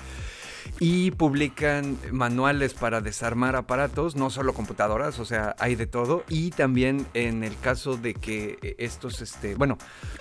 Y 0.80 1.12
publican 1.12 1.98
manuales 2.12 2.74
para 2.74 3.02
desarmar 3.02 3.56
aparatos, 3.56 4.16
no 4.16 4.30
solo 4.30 4.54
computadoras, 4.54 5.20
o 5.20 5.26
sea, 5.26 5.56
hay 5.60 5.76
de 5.76 5.86
todo. 5.86 6.24
Y 6.28 6.50
también 6.50 7.06
en 7.14 7.44
el 7.44 7.58
caso 7.58 7.98
de 7.98 8.16
que 8.16 8.76
estos, 8.80 9.22
este, 9.22 9.56
bueno, 9.56 9.78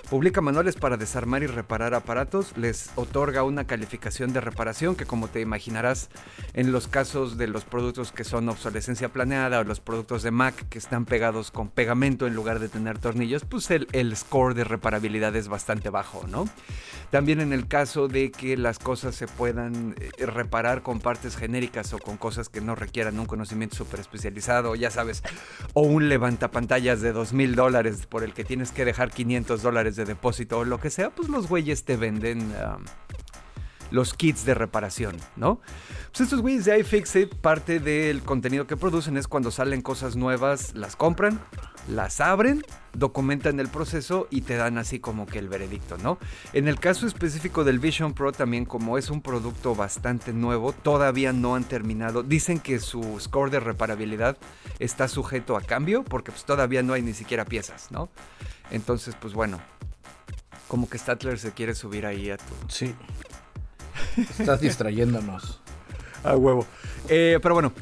publica 0.09 0.39
manuales 0.39 0.75
para 0.75 0.97
desarmar 0.97 1.43
y 1.43 1.47
reparar 1.47 1.95
aparatos, 1.95 2.55
les 2.57 2.91
otorga 2.95 3.43
una 3.43 3.65
calificación 3.65 4.31
de 4.31 4.39
reparación 4.39 4.95
que 4.95 5.05
como 5.05 5.27
te 5.27 5.41
imaginarás 5.41 6.09
en 6.53 6.71
los 6.71 6.87
casos 6.87 7.37
de 7.37 7.47
los 7.47 7.63
productos 7.63 8.11
que 8.11 8.23
son 8.23 8.49
obsolescencia 8.49 9.09
planeada 9.09 9.59
o 9.59 9.63
los 9.63 9.79
productos 9.79 10.23
de 10.23 10.31
Mac 10.31 10.67
que 10.69 10.77
están 10.77 11.05
pegados 11.05 11.51
con 11.51 11.69
pegamento 11.69 12.27
en 12.27 12.35
lugar 12.35 12.59
de 12.59 12.69
tener 12.69 12.99
tornillos, 12.99 13.45
pues 13.45 13.69
el, 13.71 14.15
score 14.15 14.53
de 14.53 14.63
reparabilidad 14.63 15.35
es 15.35 15.47
bastante 15.47 15.89
bajo, 15.89 16.25
¿no? 16.27 16.47
También 17.11 17.39
en 17.39 17.53
el 17.53 17.67
caso 17.67 18.07
de 18.07 18.31
que 18.31 18.57
las 18.57 18.79
cosas 18.79 19.15
se 19.15 19.27
puedan 19.27 19.95
eh, 19.99 20.25
reparar 20.25 20.81
con 20.81 20.99
partes 20.99 21.37
genéricas 21.37 21.93
o 21.93 21.99
con 21.99 22.17
cosas 22.17 22.49
que 22.49 22.59
no 22.59 22.75
requieran 22.75 23.19
un 23.19 23.25
conocimiento 23.25 23.75
súper 23.75 23.99
especializado, 23.99 24.75
ya 24.75 24.91
sabes, 24.91 25.23
o 25.73 25.81
un 25.81 26.09
levantapantallas 26.09 27.01
de 27.01 27.13
dos 27.13 27.33
mil 27.33 27.55
dólares 27.55 28.05
por 28.05 28.23
el 28.23 28.33
que 28.33 28.43
tienes 28.43 28.71
que 28.71 28.85
dejar 28.85 29.11
500 29.11 29.61
dólares 29.61 29.95
de 29.95 30.05
depósito 30.05 30.59
o 30.59 30.65
lo 30.65 30.79
que 30.79 30.89
sea, 30.89 31.09
pues 31.11 31.29
los 31.29 31.47
güeyes 31.47 31.83
te 31.83 31.95
venden 31.95 32.53
los 33.91 34.13
kits 34.13 34.45
de 34.45 34.53
reparación, 34.53 35.17
¿no? 35.35 35.59
Pues 36.11 36.21
estos 36.21 36.41
güeyes 36.41 36.65
de 36.65 36.79
iFixit, 36.79 37.35
parte 37.35 37.79
del 37.79 38.23
contenido 38.23 38.67
que 38.67 38.77
producen 38.77 39.17
es 39.17 39.27
cuando 39.27 39.51
salen 39.51 39.81
cosas 39.81 40.15
nuevas, 40.15 40.73
las 40.75 40.95
compran, 40.95 41.39
las 41.87 42.19
abren, 42.19 42.63
documentan 42.93 43.59
el 43.59 43.69
proceso 43.69 44.27
y 44.29 44.41
te 44.41 44.55
dan 44.55 44.77
así 44.77 44.99
como 44.99 45.25
que 45.25 45.39
el 45.39 45.47
veredicto, 45.47 45.97
¿no? 45.97 46.17
En 46.53 46.67
el 46.67 46.79
caso 46.79 47.07
específico 47.07 47.63
del 47.63 47.79
Vision 47.79 48.13
Pro 48.13 48.31
también 48.31 48.65
como 48.65 48.97
es 48.97 49.09
un 49.09 49.21
producto 49.21 49.75
bastante 49.75 50.33
nuevo, 50.33 50.73
todavía 50.73 51.33
no 51.33 51.55
han 51.55 51.63
terminado. 51.63 52.23
Dicen 52.23 52.59
que 52.59 52.79
su 52.79 53.19
score 53.19 53.51
de 53.51 53.59
reparabilidad 53.59 54.37
está 54.79 55.07
sujeto 55.07 55.55
a 55.55 55.61
cambio 55.61 56.03
porque 56.03 56.31
pues 56.31 56.45
todavía 56.45 56.83
no 56.83 56.93
hay 56.93 57.01
ni 57.01 57.13
siquiera 57.13 57.45
piezas, 57.45 57.91
¿no? 57.91 58.09
Entonces, 58.71 59.15
pues 59.19 59.33
bueno, 59.33 59.61
como 60.67 60.89
que 60.89 60.97
Statler 60.97 61.39
se 61.39 61.51
quiere 61.51 61.73
subir 61.73 62.05
ahí 62.05 62.29
a 62.29 62.37
tu, 62.37 62.53
Sí. 62.67 62.93
Estás 64.17 64.61
distrayéndonos. 64.61 65.61
A 66.23 66.35
huevo. 66.35 66.65
Eh, 67.09 67.39
pero 67.41 67.53
bueno, 67.53 67.73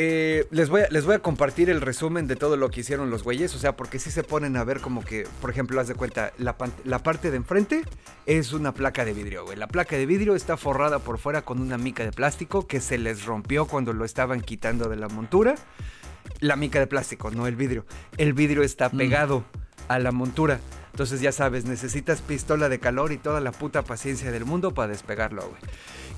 eh, 0.00 0.46
les, 0.52 0.68
voy 0.68 0.82
a, 0.82 0.88
les 0.90 1.04
voy 1.04 1.16
a 1.16 1.18
compartir 1.18 1.70
el 1.70 1.80
resumen 1.80 2.28
de 2.28 2.36
todo 2.36 2.56
lo 2.56 2.70
que 2.70 2.82
hicieron 2.82 3.10
los 3.10 3.24
güeyes. 3.24 3.52
O 3.56 3.58
sea, 3.58 3.76
porque 3.76 3.98
si 3.98 4.12
se 4.12 4.22
ponen 4.22 4.56
a 4.56 4.62
ver 4.62 4.80
como 4.80 5.04
que, 5.04 5.26
por 5.40 5.50
ejemplo, 5.50 5.80
haz 5.80 5.88
de 5.88 5.94
cuenta, 5.94 6.32
la, 6.38 6.56
la 6.84 7.02
parte 7.02 7.32
de 7.32 7.36
enfrente 7.36 7.82
es 8.24 8.52
una 8.52 8.72
placa 8.72 9.04
de 9.04 9.12
vidrio, 9.12 9.44
güey. 9.44 9.56
La 9.56 9.66
placa 9.66 9.96
de 9.96 10.06
vidrio 10.06 10.36
está 10.36 10.56
forrada 10.56 11.00
por 11.00 11.18
fuera 11.18 11.42
con 11.42 11.60
una 11.60 11.78
mica 11.78 12.04
de 12.04 12.12
plástico 12.12 12.68
que 12.68 12.80
se 12.80 12.96
les 12.96 13.24
rompió 13.24 13.66
cuando 13.66 13.92
lo 13.92 14.04
estaban 14.04 14.40
quitando 14.40 14.88
de 14.88 14.96
la 14.96 15.08
montura. 15.08 15.56
La 16.38 16.54
mica 16.54 16.78
de 16.78 16.86
plástico, 16.86 17.32
no 17.32 17.48
el 17.48 17.56
vidrio. 17.56 17.84
El 18.18 18.34
vidrio 18.34 18.62
está 18.62 18.90
pegado 18.90 19.44
a 19.88 19.98
la 19.98 20.12
montura. 20.12 20.60
Entonces 20.98 21.20
ya 21.20 21.30
sabes, 21.30 21.64
necesitas 21.64 22.22
pistola 22.22 22.68
de 22.68 22.80
calor 22.80 23.12
y 23.12 23.18
toda 23.18 23.40
la 23.40 23.52
puta 23.52 23.82
paciencia 23.82 24.32
del 24.32 24.44
mundo 24.44 24.74
para 24.74 24.88
despegarlo, 24.88 25.42
güey. 25.42 25.62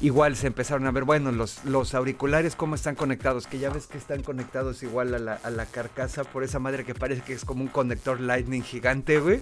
Igual 0.03 0.35
se 0.35 0.47
empezaron 0.47 0.87
a 0.87 0.93
ver, 0.93 1.05
bueno, 1.05 1.31
los, 1.31 1.63
los 1.67 1.93
auriculares 1.95 2.57
cómo 2.57 2.75
están 2.75 2.95
conectados, 2.95 3.47
que 3.47 3.59
ya 3.59 3.69
ves 3.69 3.87
que 3.87 3.99
están 3.99 4.23
conectados 4.23 4.83
igual 4.83 5.15
a 5.15 5.19
la, 5.19 5.35
a 5.35 5.51
la 5.51 5.67
carcasa 5.67 6.25
por 6.25 6.43
esa 6.43 6.59
madre 6.59 6.85
que 6.85 6.95
parece 6.95 7.21
que 7.21 7.35
es 7.35 7.45
como 7.45 7.63
un 7.63 7.69
conector 7.69 8.19
lightning 8.19 8.63
gigante, 8.63 9.21
güey. 9.21 9.41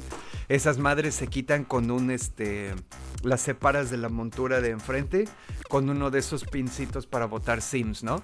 Esas 0.49 0.79
madres 0.79 1.14
se 1.14 1.29
quitan 1.29 1.64
con 1.64 1.92
un, 1.92 2.11
este, 2.11 2.75
las 3.23 3.40
separas 3.40 3.88
de 3.90 3.99
la 3.99 4.09
montura 4.09 4.61
de 4.61 4.71
enfrente 4.71 5.29
con 5.68 5.88
uno 5.90 6.11
de 6.11 6.18
esos 6.18 6.44
pincitos 6.44 7.07
para 7.07 7.27
botar 7.27 7.62
sims, 7.62 8.03
¿no? 8.03 8.23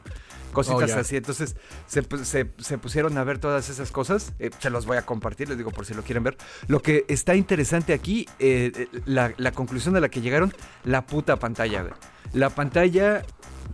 Cositas 0.53 0.93
Oh, 0.97 1.01
así. 1.01 1.17
Entonces 1.17 1.57
se, 1.87 2.03
se- 2.25 2.51
se 2.59 2.79
pusieron 2.79 3.17
a 3.19 3.23
ver 3.25 3.39
todas 3.39 3.69
esas 3.69 3.93
cosas. 3.93 4.33
Eh, 4.41 4.51
se 4.59 4.71
los 4.71 4.87
voy 4.87 4.97
a 4.97 5.03
compartir, 5.07 5.49
les 5.49 5.59
digo 5.59 5.71
por 5.71 5.85
si 5.87 5.95
lo 5.95 6.03
quieren 6.03 6.25
ver. 6.25 6.37
Lo 6.67 6.81
que 6.81 7.05
está 7.09 7.37
interesante 7.37 7.93
aquí, 7.93 8.27
eh, 8.41 8.73
eh, 8.75 8.89
la, 9.05 9.33
la 9.37 9.53
conclusión 9.53 9.95
a 9.97 10.01
la 10.01 10.09
que 10.09 10.21
llegaron, 10.21 10.53
la 10.85 11.07
puta 11.07 11.37
pantalla, 11.37 11.83
güey. 11.83 11.95
La 12.35 12.51
pantalla 12.51 13.23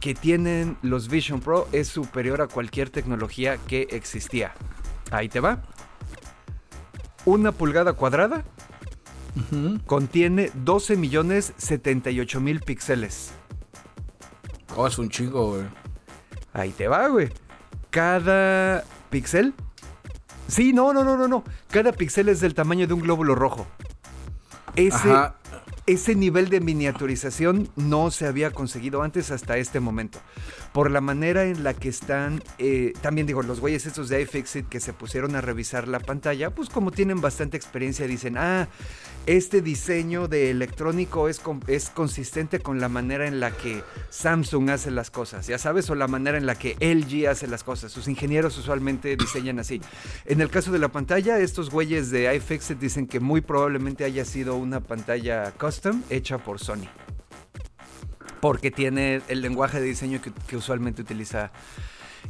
que 0.01 0.15
tienen 0.15 0.77
los 0.83 1.09
Vision 1.09 1.41
Pro 1.41 1.67
es 1.73 1.89
superior 1.89 2.43
a 2.43 2.47
cualquier 2.47 2.91
tecnología 2.91 3.57
que 3.57 3.89
existía. 3.91 4.53
Ahí 5.11 5.31
te 5.31 5.41
va. 5.41 5.63
Una 7.25 7.53
pulgada 7.53 7.95
cuadrada 7.95 8.45
contiene 9.87 10.51
12 10.55 10.97
millones 10.97 11.55
78 11.57 12.41
mil 12.41 12.61
píxeles. 12.61 13.33
Oh, 14.77 14.87
es 14.87 14.99
un 14.99 15.09
chingo, 15.09 15.55
güey. 15.55 15.65
Ahí 16.53 16.71
te 16.71 16.87
va, 16.87 17.09
güey. 17.09 17.31
Cada 17.89 18.85
píxel. 19.09 19.55
Sí, 20.49 20.73
no, 20.75 20.93
no, 20.93 21.03
no, 21.03 21.17
no, 21.17 21.29
no. 21.29 21.45
Cada 21.71 21.93
píxel 21.93 22.29
es 22.29 22.41
del 22.41 22.55
tamaño 22.55 22.87
de 22.87 22.93
un 22.93 23.01
glóbulo 23.01 23.35
rojo. 23.35 23.67
Ese, 24.77 25.11
Ajá. 25.11 25.40
Ese 25.91 26.15
nivel 26.15 26.51
de 26.51 26.61
miniaturización 26.61 27.69
no 27.75 28.13
se 28.13 28.27
había 28.27 28.53
conseguido 28.53 29.03
antes 29.03 29.33
hasta 29.33 29.59
este 29.59 29.81
momento. 29.81 30.21
Por 30.73 30.89
la 30.89 31.01
manera 31.01 31.47
en 31.47 31.65
la 31.65 31.75
que 31.75 31.89
están, 31.89 32.45
eh, 32.59 32.93
también 33.01 33.27
digo, 33.27 33.43
los 33.43 33.59
güeyes 33.59 33.87
estos 33.87 34.09
de 34.09 34.23
iFixit 34.23 34.69
que 34.69 34.79
se 34.79 34.93
pusieron 34.93 35.35
a 35.35 35.41
revisar 35.41 35.89
la 35.89 35.99
pantalla, 35.99 36.51
pues 36.51 36.69
como 36.69 36.93
tienen 36.93 37.21
bastante 37.21 37.57
experiencia, 37.57 38.07
dicen, 38.07 38.39
ah, 38.39 38.69
este 39.27 39.63
diseño 39.63 40.29
de 40.29 40.51
electrónico 40.51 41.29
es, 41.29 41.41
es 41.67 41.91
consistente 41.91 42.61
con 42.61 42.79
la 42.79 42.89
manera 42.89 43.27
en 43.27 43.41
la 43.41 43.51
que 43.51 43.83
Samsung 44.11 44.71
hace 44.71 44.93
las 44.93 45.11
cosas, 45.11 45.49
ya 45.49 45.59
sabes, 45.59 45.91
o 45.91 45.97
la 45.97 46.07
manera 46.07 46.39
en 46.39 46.47
la 46.47 46.55
que 46.55 46.77
LG 46.81 47.29
hace 47.29 47.49
las 47.49 47.65
cosas. 47.65 47.91
Sus 47.91 48.07
ingenieros 48.07 48.57
usualmente 48.59 49.17
diseñan 49.19 49.59
así. 49.59 49.81
En 50.25 50.41
el 50.41 50.51
caso 50.51 50.71
de 50.71 50.79
la 50.79 50.89
pantalla, 50.89 51.41
estos 51.41 51.69
güeyes 51.69 52.11
de 52.11 52.33
iFixit 52.37 52.79
dicen 52.79 53.09
que 53.09 53.19
muy 53.19 53.41
probablemente 53.41 54.05
haya 54.05 54.25
sido 54.25 54.55
una 54.55 54.79
pantalla 54.79 55.51
custom 55.59 55.80
hecha 56.11 56.39
por 56.39 56.59
Sony. 56.59 56.89
Porque 58.41 58.71
tiene 58.71 59.21
el 59.29 59.43
lenguaje 59.43 59.81
de 59.81 59.87
diseño 59.87 60.21
que, 60.23 60.33
que 60.47 60.57
usualmente 60.57 61.03
utiliza 61.03 61.53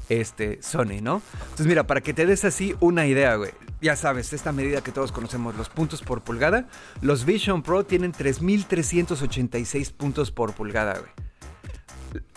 este, 0.09 0.63
Sony, 0.63 1.01
¿no? 1.03 1.23
Entonces, 1.43 1.67
mira, 1.67 1.87
para 1.87 2.01
que 2.01 2.13
te 2.13 2.27
des 2.27 2.45
así 2.45 2.75
una 2.81 3.07
idea, 3.07 3.37
güey. 3.37 3.53
Ya 3.81 3.97
sabes, 3.97 4.33
esta 4.33 4.53
medida 4.53 4.83
que 4.83 4.93
todos 4.93 5.13
conocemos, 5.13 5.55
los 5.57 5.69
puntos 5.69 6.03
por 6.03 6.23
pulgada. 6.23 6.69
Los 7.01 7.25
Vision 7.25 7.63
Pro 7.63 7.85
tienen 7.85 8.13
3.386 8.13 9.93
puntos 9.93 10.31
por 10.31 10.53
pulgada, 10.53 10.99
güey. 10.99 11.11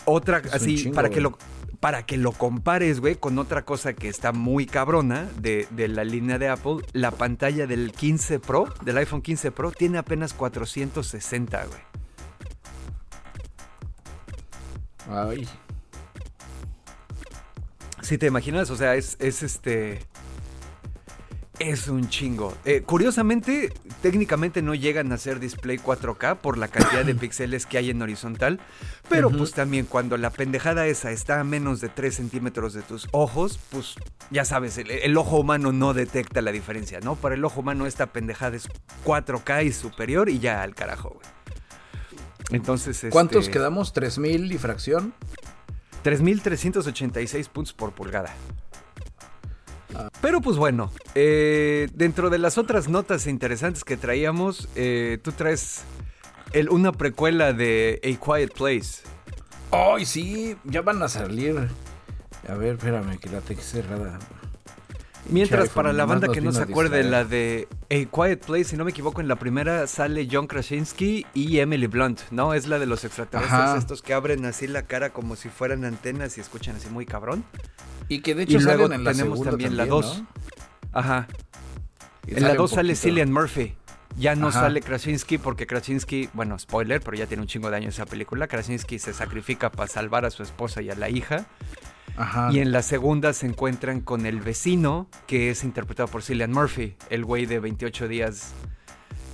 Otra, 0.04 0.42
así, 0.52 0.90
para 0.90 1.10
que 1.10 1.20
lo 1.20 1.36
para 1.84 2.06
que 2.06 2.16
lo 2.16 2.32
compares, 2.32 2.98
güey, 3.00 3.14
con 3.14 3.38
otra 3.38 3.66
cosa 3.66 3.92
que 3.92 4.08
está 4.08 4.32
muy 4.32 4.64
cabrona 4.64 5.28
de, 5.38 5.68
de, 5.70 5.86
la 5.86 6.02
línea 6.02 6.38
de 6.38 6.48
Apple, 6.48 6.76
la 6.94 7.10
pantalla 7.10 7.66
del 7.66 7.92
15 7.92 8.38
Pro, 8.38 8.72
del 8.86 8.96
iPhone 8.96 9.20
15 9.20 9.50
Pro, 9.50 9.70
tiene 9.70 9.98
apenas 9.98 10.32
460, 10.32 11.66
güey. 11.66 11.80
Ay. 15.10 15.48
Si 18.00 18.16
te 18.16 18.28
imaginas, 18.28 18.70
o 18.70 18.76
sea, 18.76 18.94
es, 18.94 19.18
es 19.20 19.42
este. 19.42 20.00
Es 21.60 21.86
un 21.86 22.08
chingo. 22.08 22.52
Eh, 22.64 22.82
curiosamente, 22.82 23.72
técnicamente 24.02 24.60
no 24.60 24.74
llegan 24.74 25.12
a 25.12 25.18
ser 25.18 25.38
display 25.38 25.78
4K 25.78 26.38
por 26.38 26.58
la 26.58 26.66
cantidad 26.66 27.04
de 27.04 27.14
píxeles 27.14 27.64
que 27.64 27.78
hay 27.78 27.90
en 27.90 28.02
horizontal. 28.02 28.58
Pero 29.08 29.30
pues 29.30 29.52
también 29.52 29.86
cuando 29.86 30.16
la 30.16 30.30
pendejada 30.30 30.86
esa 30.86 31.12
está 31.12 31.38
a 31.38 31.44
menos 31.44 31.80
de 31.80 31.88
3 31.88 32.14
centímetros 32.14 32.74
de 32.74 32.82
tus 32.82 33.06
ojos, 33.12 33.60
pues 33.70 33.94
ya 34.30 34.44
sabes, 34.44 34.78
el, 34.78 35.16
ojo 35.16 35.38
humano 35.38 35.72
no 35.72 35.94
detecta 35.94 36.40
la 36.40 36.50
diferencia, 36.50 37.00
¿no? 37.00 37.14
Para 37.14 37.36
el 37.36 37.44
ojo 37.44 37.60
humano 37.60 37.86
esta 37.86 38.06
pendejada 38.06 38.56
es 38.56 38.68
4K 39.04 39.66
y 39.66 39.72
superior 39.72 40.28
y 40.28 40.40
ya 40.40 40.62
al 40.62 40.74
carajo, 40.74 41.10
güey. 41.10 41.26
Entonces, 42.50 43.06
¿cuántos 43.10 43.44
este, 43.44 43.52
quedamos? 43.52 43.94
¿3000 43.94 44.52
y 44.52 44.58
fracción? 44.58 45.14
3.386 46.04 47.48
puntos 47.48 47.72
por 47.72 47.92
pulgada. 47.92 48.34
Pero 50.20 50.40
pues 50.40 50.56
bueno, 50.56 50.90
eh, 51.14 51.88
dentro 51.94 52.30
de 52.30 52.38
las 52.38 52.58
otras 52.58 52.88
notas 52.88 53.26
interesantes 53.26 53.84
que 53.84 53.96
traíamos, 53.96 54.68
eh, 54.74 55.18
tú 55.22 55.32
traes 55.32 55.84
una 56.70 56.92
precuela 56.92 57.52
de 57.52 58.00
A 58.02 58.24
Quiet 58.24 58.52
Place. 58.54 59.02
¡Ay, 59.70 60.06
sí! 60.06 60.56
Ya 60.64 60.82
van 60.82 61.02
a 61.02 61.08
salir. 61.08 61.68
A 62.48 62.54
ver, 62.54 62.74
espérame, 62.74 63.18
que 63.18 63.28
la 63.28 63.40
tengo 63.40 63.60
cerrada. 63.60 64.18
Mientras, 65.30 65.70
para 65.70 65.92
la 65.92 66.04
banda 66.04 66.28
que 66.28 66.40
no 66.40 66.52
se 66.52 66.62
acuerde, 66.62 67.02
la 67.02 67.24
de 67.24 67.66
A 67.84 67.94
Quiet 68.10 68.44
Place, 68.44 68.64
si 68.64 68.76
no 68.76 68.84
me 68.84 68.90
equivoco, 68.90 69.20
en 69.20 69.28
la 69.28 69.36
primera 69.36 69.86
sale 69.86 70.28
John 70.30 70.46
Krasinski 70.46 71.26
y 71.34 71.58
Emily 71.58 71.86
Blunt, 71.86 72.20
¿no? 72.30 72.54
Es 72.54 72.66
la 72.66 72.78
de 72.78 72.86
los 72.86 73.04
extraterrestres 73.04 73.78
estos 73.78 74.02
que 74.02 74.14
abren 74.14 74.44
así 74.44 74.66
la 74.66 74.82
cara 74.82 75.10
como 75.10 75.36
si 75.36 75.48
fueran 75.48 75.84
antenas 75.84 76.36
y 76.36 76.40
escuchan 76.40 76.76
así 76.76 76.88
muy 76.88 77.06
cabrón. 77.06 77.44
Y 78.08 78.20
que 78.20 78.34
de 78.34 78.42
hecho 78.42 78.60
salen 78.60 78.92
en 78.92 79.04
la 79.04 79.12
tenemos 79.12 79.38
segunda 79.38 79.50
también, 79.52 79.76
la 79.76 79.86
2. 79.86 80.22
Ajá. 80.92 81.26
En 82.26 82.42
la 82.42 82.54
2 82.54 82.70
sale 82.70 82.94
Cillian 82.94 83.32
Murphy. 83.32 83.74
Ya 84.16 84.36
no 84.36 84.52
sale 84.52 84.80
Krasinski 84.80 85.38
porque 85.38 85.66
Krasinski, 85.66 86.28
bueno, 86.34 86.58
spoiler, 86.58 87.00
pero 87.00 87.16
ya 87.16 87.26
tiene 87.26 87.42
un 87.42 87.48
chingo 87.48 87.70
de 87.70 87.76
años 87.78 87.94
esa 87.94 88.06
película. 88.06 88.46
Krasinski 88.46 88.98
se 88.98 89.12
sacrifica 89.12 89.70
para 89.70 89.88
salvar 89.88 90.24
a 90.24 90.30
su 90.30 90.42
esposa 90.42 90.82
y 90.82 90.90
a 90.90 90.94
la 90.94 91.08
hija. 91.08 91.46
Y 92.52 92.60
en 92.60 92.72
la 92.72 92.82
segunda 92.82 93.32
se 93.32 93.46
encuentran 93.46 94.00
con 94.00 94.26
el 94.26 94.40
vecino, 94.40 95.08
que 95.26 95.50
es 95.50 95.64
interpretado 95.64 96.08
por 96.08 96.22
Cillian 96.22 96.52
Murphy, 96.52 96.94
el 97.10 97.24
güey 97.24 97.46
de 97.46 97.58
28 97.58 98.08
días. 98.08 98.52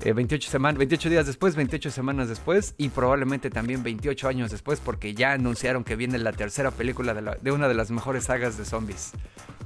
28, 0.02 0.46
eh, 0.46 0.50
semanas, 0.50 0.78
28 0.78 1.10
días 1.10 1.26
después, 1.26 1.56
28 1.56 1.90
semanas 1.90 2.28
después 2.28 2.74
y 2.78 2.88
probablemente 2.88 3.50
también 3.50 3.82
28 3.82 4.28
años 4.28 4.50
después 4.50 4.80
porque 4.80 5.12
ya 5.12 5.32
anunciaron 5.32 5.84
que 5.84 5.94
viene 5.94 6.16
la 6.16 6.32
tercera 6.32 6.70
película 6.70 7.12
de, 7.12 7.36
de 7.38 7.52
una 7.52 7.68
de 7.68 7.74
las 7.74 7.90
mejores 7.90 8.24
sagas 8.24 8.56
de 8.56 8.64
zombies. 8.64 9.12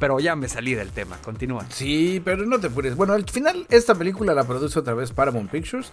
Pero 0.01 0.19
ya 0.19 0.35
me 0.35 0.49
salí 0.49 0.75
del 0.75 0.91
tema, 0.91 1.19
continúa. 1.19 1.65
Sí, 1.71 2.21
pero 2.25 2.45
no 2.47 2.59
te 2.59 2.67
apures. 2.67 2.97
Bueno, 2.97 3.13
al 3.13 3.29
final 3.31 3.65
esta 3.71 3.95
película 3.95 4.35
la 4.35 4.43
produce 4.43 4.77
otra 4.77 4.95
vez 4.95 5.13
Paramount 5.13 5.53
Pictures. 5.53 5.93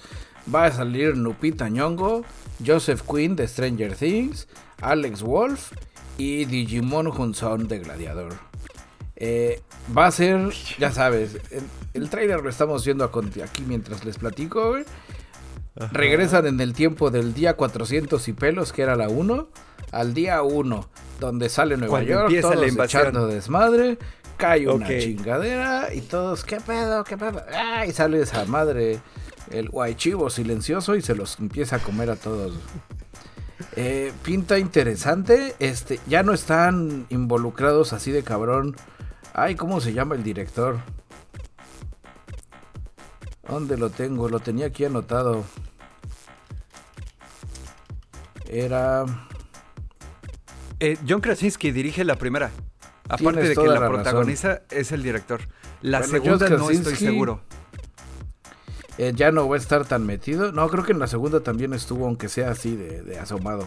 Va 0.53 0.65
a 0.65 0.71
salir 0.71 1.15
Nupita 1.15 1.69
Nyong'o, 1.69 2.25
Joseph 2.65 3.03
Quinn 3.03 3.35
de 3.35 3.47
Stranger 3.47 3.95
Things, 3.95 4.47
Alex 4.81 5.21
Wolf 5.21 5.71
y 6.17 6.45
Digimon 6.45 7.07
Hunson 7.07 7.67
de 7.67 7.79
Gladiador. 7.79 8.33
Eh, 9.15 9.61
va 9.95 10.07
a 10.07 10.11
ser, 10.11 10.51
ya 10.79 10.91
sabes, 10.91 11.37
el, 11.93 12.09
trailer 12.09 12.41
lo 12.41 12.49
estamos 12.49 12.83
viendo 12.83 13.03
aquí 13.03 13.63
mientras 13.67 14.03
les 14.03 14.17
platico. 14.17 14.75
Regresan 15.91 16.47
en 16.47 16.59
el 16.59 16.73
tiempo 16.73 17.11
del 17.11 17.33
día 17.33 17.55
400 17.55 18.27
y 18.27 18.33
pelos, 18.33 18.73
que 18.73 18.81
era 18.81 18.95
la 18.95 19.09
1, 19.09 19.47
al 19.91 20.13
día 20.13 20.41
1, 20.41 20.89
donde 21.19 21.49
sale 21.49 21.77
Nueva 21.77 22.03
York, 22.03 22.33
todos 22.41 22.77
echando 22.77 23.27
desmadre, 23.27 23.97
cae 24.37 24.67
una 24.67 24.87
chingadera 24.87 25.93
y 25.93 26.01
todos, 26.01 26.43
¿qué 26.43 26.59
pedo? 26.59 27.03
¿Qué 27.03 27.17
pedo? 27.17 27.43
Ah, 27.53 27.85
y 27.85 27.91
sale 27.91 28.21
esa 28.21 28.45
madre, 28.45 28.99
el 29.51 29.69
guaychivo 29.69 30.29
silencioso 30.29 30.95
y 30.95 31.01
se 31.01 31.15
los 31.15 31.39
empieza 31.39 31.77
a 31.77 31.79
comer 31.79 32.09
a 32.09 32.15
todos. 32.15 32.53
Eh, 33.75 34.11
pinta 34.23 34.59
interesante. 34.59 35.55
Este, 35.59 35.99
ya 36.07 36.23
no 36.23 36.33
están 36.33 37.05
involucrados 37.09 37.93
así 37.93 38.11
de 38.11 38.23
cabrón. 38.23 38.75
Ay, 39.33 39.55
¿cómo 39.55 39.79
se 39.79 39.93
llama 39.93 40.15
el 40.15 40.23
director? 40.23 40.79
¿Dónde 43.47 43.77
lo 43.77 43.89
tengo? 43.89 44.29
Lo 44.29 44.39
tenía 44.39 44.67
aquí 44.67 44.85
anotado. 44.85 45.43
Era. 48.49 49.05
Eh, 50.79 50.97
John 51.07 51.21
Krasinski 51.21 51.71
dirige 51.71 52.03
la 52.03 52.15
primera. 52.15 52.51
Aparte 53.07 53.41
de 53.41 53.55
que 53.55 53.67
la, 53.67 53.87
protagoniza, 53.87 54.61
es 54.69 54.91
el 54.91 55.03
director. 55.03 55.41
La 55.81 56.03
segunda 56.03 56.49
no 56.49 56.69
estoy 56.69 56.95
seguro. 56.95 57.41
Eh, 59.01 59.13
ya 59.15 59.31
no 59.31 59.49
va 59.49 59.55
a 59.55 59.57
estar 59.57 59.83
tan 59.83 60.05
metido. 60.05 60.51
No, 60.51 60.69
creo 60.69 60.83
que 60.83 60.91
en 60.91 60.99
la 60.99 61.07
segunda 61.07 61.39
también 61.39 61.73
estuvo, 61.73 62.05
aunque 62.05 62.29
sea 62.29 62.51
así 62.51 62.75
de, 62.75 63.17
asomado. 63.17 63.65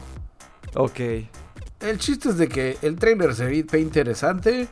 Ok. 0.77 1.01
El 1.81 1.99
chiste 1.99 2.29
es 2.29 2.39
de 2.39 2.49
que 2.49 2.79
el 2.83 2.95
trailer 2.95 3.35
se 3.35 3.47
ve 3.47 3.81
interesante. 3.81 4.69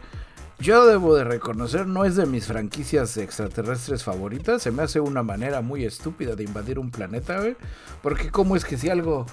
Yo 0.60 0.86
debo 0.86 1.16
de 1.16 1.24
reconocer, 1.24 1.88
no 1.88 2.04
es 2.04 2.14
de 2.14 2.26
mis 2.26 2.46
franquicias 2.46 3.16
extraterrestres 3.16 4.04
favoritas. 4.04 4.62
Se 4.62 4.70
me 4.70 4.84
hace 4.84 5.00
una 5.00 5.24
manera 5.24 5.62
muy 5.62 5.84
estúpida 5.84 6.36
de 6.36 6.44
invadir 6.44 6.78
un 6.78 6.92
planeta, 6.92 7.40
güey. 7.40 7.56
Porque 8.00 8.30
cómo 8.30 8.54
es 8.54 8.64
que 8.64 8.78
si 8.78 8.88
algo 8.88 9.26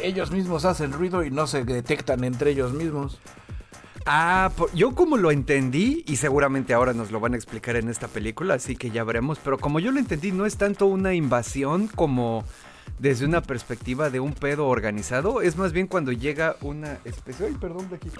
ellos 0.00 0.30
mismos 0.30 0.64
hacen 0.64 0.92
ruido 0.92 1.24
y 1.24 1.32
no 1.32 1.48
se 1.48 1.64
detectan 1.64 2.22
entre 2.22 2.52
ellos 2.52 2.72
mismos. 2.72 3.18
Ah, 4.08 4.52
yo 4.72 4.94
como 4.94 5.16
lo 5.16 5.32
entendí, 5.32 6.04
y 6.06 6.14
seguramente 6.14 6.72
ahora 6.72 6.92
nos 6.92 7.10
lo 7.10 7.18
van 7.18 7.34
a 7.34 7.36
explicar 7.36 7.74
en 7.74 7.88
esta 7.88 8.06
película, 8.06 8.54
así 8.54 8.76
que 8.76 8.90
ya 8.90 9.02
veremos, 9.02 9.40
pero 9.42 9.58
como 9.58 9.80
yo 9.80 9.90
lo 9.90 9.98
entendí, 9.98 10.30
no 10.30 10.46
es 10.46 10.56
tanto 10.56 10.86
una 10.86 11.12
invasión 11.12 11.88
como 11.88 12.44
desde 12.98 13.26
una 13.26 13.42
perspectiva 13.42 14.10
de 14.10 14.20
un 14.20 14.32
pedo 14.32 14.66
organizado, 14.68 15.42
es 15.42 15.56
más 15.56 15.72
bien 15.72 15.86
cuando 15.86 16.12
llega 16.12 16.56
una 16.60 16.98
especie... 17.04 17.46
Ay, 17.46 17.56
perdón, 17.60 17.88
de 17.90 17.96
aquí. 17.96 18.10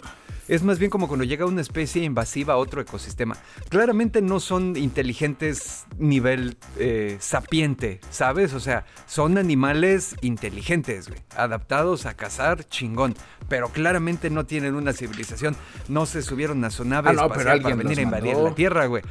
Es 0.49 0.63
más 0.63 0.79
bien 0.79 0.91
como 0.91 1.09
cuando 1.09 1.25
llega 1.25 1.45
una 1.45 1.61
especie 1.61 2.05
invasiva 2.05 2.55
a 2.55 2.57
otro 2.57 2.81
ecosistema. 2.81 3.37
Claramente 3.69 4.23
no 4.23 4.39
son 4.39 4.77
inteligentes 4.77 5.87
nivel 5.99 6.57
eh, 6.79 7.17
sapiente, 7.21 8.01
¿sabes? 8.11 8.53
O 8.53 8.61
sea, 8.61 8.85
son 9.07 9.39
animales 9.39 10.15
inteligentes, 10.21 11.09
güey, 11.09 11.21
adaptados 11.37 12.07
a 12.07 12.15
cazar 12.15 12.65
chingón, 12.69 13.15
pero 13.49 13.71
claramente 13.71 14.31
no 14.31 14.47
tienen 14.47 14.75
una 14.77 14.93
civilización. 14.93 15.57
No 15.89 16.07
se 16.07 16.23
subieron 16.23 16.65
a 16.65 16.71
su 16.71 16.85
nave 16.85 17.11
ah, 17.19 17.29
para 17.29 17.57
venir 17.57 17.99
a 17.99 18.03
invadir 18.03 18.37
la 18.37 18.55
Tierra, 18.55 18.87
güey. 18.87 19.03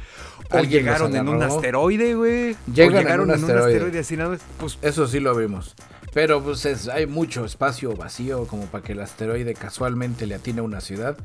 O 0.50 0.60
llegaron 0.60 1.14
en 1.16 1.28
un 1.28 1.42
asteroide, 1.42 2.14
güey. 2.14 2.56
Llegaron 2.72 3.30
en 3.30 3.30
un 3.30 3.30
asteroide. 3.30 3.98
así 3.98 4.16
nada 4.16 4.36
Pues, 4.58 4.78
Eso 4.82 5.06
sí 5.06 5.20
lo 5.20 5.34
vimos. 5.34 5.74
Pero 6.16 6.42
pues 6.42 6.88
hay 6.88 7.06
mucho 7.06 7.44
espacio 7.44 7.94
vacío 7.94 8.46
como 8.46 8.64
para 8.66 8.82
que 8.82 8.92
el 8.92 9.00
asteroide 9.00 9.52
casualmente 9.52 10.26
le 10.26 10.34
atine 10.34 10.60
a 10.60 10.62
una 10.62 10.80
ciudad. 10.80 11.18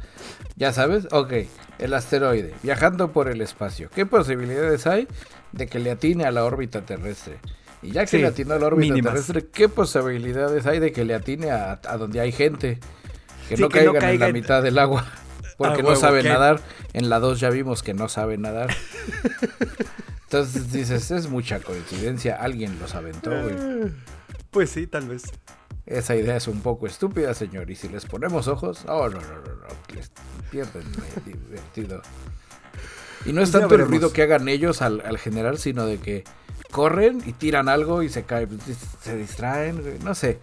Ya 0.58 0.74
sabes, 0.74 1.08
ok, 1.12 1.32
el 1.80 1.94
asteroide 1.94 2.54
viajando 2.62 3.14
por 3.14 3.30
el 3.30 3.40
espacio. 3.40 3.90
¿Qué 3.96 4.06
posibilidades 4.06 4.86
hay 4.88 5.08
de 5.54 5.68
que 5.68 5.80
le 5.80 5.92
atine 5.92 6.26
a 6.26 6.32
la 6.32 6.44
órbita 6.44 6.82
terrestre? 6.82 7.38
Y 7.82 7.92
ya 7.92 8.06
que 8.06 8.18
le 8.18 8.28
atinó 8.28 8.54
a 8.54 8.60
la 8.60 8.68
órbita 8.68 8.96
terrestre, 8.96 9.46
¿qué 9.52 9.70
posibilidades 9.70 10.66
hay 10.66 10.80
de 10.80 10.92
que 10.92 11.06
le 11.06 11.16
atine 11.16 11.52
a, 11.52 11.78
donde 11.98 12.20
hay 12.20 12.34
gente? 12.34 12.80
Que 13.48 13.56
no 13.56 13.70
caigan 13.70 14.04
en 14.04 14.20
la 14.20 14.32
mitad 14.34 14.62
del 14.62 14.78
agua. 14.78 15.06
Porque 15.70 15.84
no 15.84 15.96
sabe 15.96 16.24
nadar. 16.24 16.62
En 16.94 17.10
la 17.10 17.20
2 17.20 17.40
ya 17.40 17.50
vimos 17.50 17.84
que 17.84 17.94
no 17.94 18.10
sabe 18.10 18.38
nadar. 18.38 18.76
Entonces 20.24 20.72
dices, 20.72 21.12
es 21.12 21.30
mucha 21.30 21.60
coincidencia. 21.60 22.36
Alguien 22.36 22.80
los 22.80 22.96
aventó, 22.96 23.32
güey. 23.32 23.92
Pues 24.50 24.70
sí, 24.70 24.88
tal 24.88 25.08
vez. 25.08 25.24
Esa 25.86 26.16
idea 26.16 26.38
es 26.38 26.48
un 26.48 26.62
poco 26.62 26.88
estúpida, 26.88 27.34
señor. 27.34 27.70
Y 27.70 27.76
si 27.76 27.90
les 27.90 28.06
ponemos 28.06 28.48
ojos, 28.48 28.86
oh, 28.88 29.10
no, 29.10 29.20
no, 29.20 29.28
no, 29.28 29.56
no. 29.56 29.96
Les 29.96 30.12
pierden 30.50 30.84
divertido. 31.26 32.02
Y 33.26 33.34
no 33.34 33.42
es 33.42 33.52
tanto 33.52 33.76
el 33.76 33.86
ruido 33.86 34.14
que 34.14 34.24
hagan 34.24 34.48
ellos 34.48 34.82
al, 34.82 35.02
al 35.02 35.18
generar, 35.18 35.58
sino 35.58 35.86
de 35.86 36.00
que 36.00 36.24
corren 36.72 37.22
y 37.26 37.34
tiran 37.34 37.70
algo 37.70 38.02
y 38.02 38.10
se 38.10 38.24
caen, 38.24 38.58
se 39.02 39.18
distraen, 39.18 40.00
no 40.04 40.16
sé. 40.16 40.40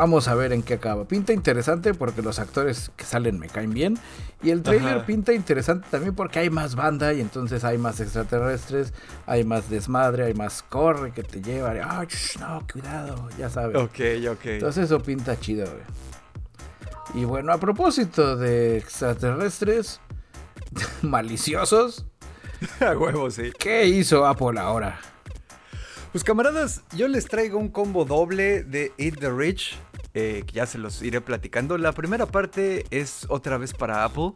Vamos 0.00 0.28
a 0.28 0.34
ver 0.34 0.54
en 0.54 0.62
qué 0.62 0.72
acaba. 0.72 1.04
Pinta 1.04 1.34
interesante 1.34 1.92
porque 1.92 2.22
los 2.22 2.38
actores 2.38 2.90
que 2.96 3.04
salen 3.04 3.38
me 3.38 3.48
caen 3.48 3.74
bien. 3.74 3.98
Y 4.42 4.48
el 4.48 4.62
trailer 4.62 5.04
pinta 5.04 5.34
interesante 5.34 5.86
también 5.90 6.14
porque 6.14 6.38
hay 6.38 6.48
más 6.48 6.74
banda 6.74 7.12
y 7.12 7.20
entonces 7.20 7.64
hay 7.64 7.76
más 7.76 8.00
extraterrestres, 8.00 8.94
hay 9.26 9.44
más 9.44 9.68
desmadre, 9.68 10.24
hay 10.24 10.32
más 10.32 10.62
corre 10.62 11.12
que 11.12 11.22
te 11.22 11.42
lleva. 11.42 11.74
Ah, 11.82 12.06
no, 12.40 12.66
cuidado, 12.72 13.28
ya 13.38 13.50
sabes. 13.50 13.76
Ok, 13.76 14.00
ok. 14.30 14.46
Entonces 14.46 14.86
eso 14.86 15.00
pinta 15.00 15.38
chido, 15.38 15.66
Y 17.12 17.26
bueno, 17.26 17.52
a 17.52 17.58
propósito 17.58 18.38
de 18.38 18.78
extraterrestres 18.78 20.00
maliciosos. 21.02 22.06
a 22.80 22.96
huevo, 22.96 23.30
sí. 23.30 23.52
¿Qué 23.58 23.86
hizo 23.86 24.26
Apple 24.26 24.58
ahora? 24.58 24.98
Pues 26.12 26.24
camaradas, 26.24 26.82
yo 26.96 27.06
les 27.06 27.26
traigo 27.26 27.58
un 27.58 27.68
combo 27.68 28.04
doble 28.06 28.64
de 28.64 28.92
Eat 28.98 29.20
the 29.20 29.30
Rich, 29.30 29.76
eh, 30.14 30.42
que 30.46 30.52
ya 30.54 30.66
se 30.66 30.78
los 30.78 31.02
iré 31.02 31.20
platicando. 31.20 31.78
La 31.78 31.92
primera 31.92 32.26
parte 32.26 32.86
es 32.90 33.26
otra 33.28 33.58
vez 33.58 33.72
para 33.72 34.04
Apple. 34.04 34.32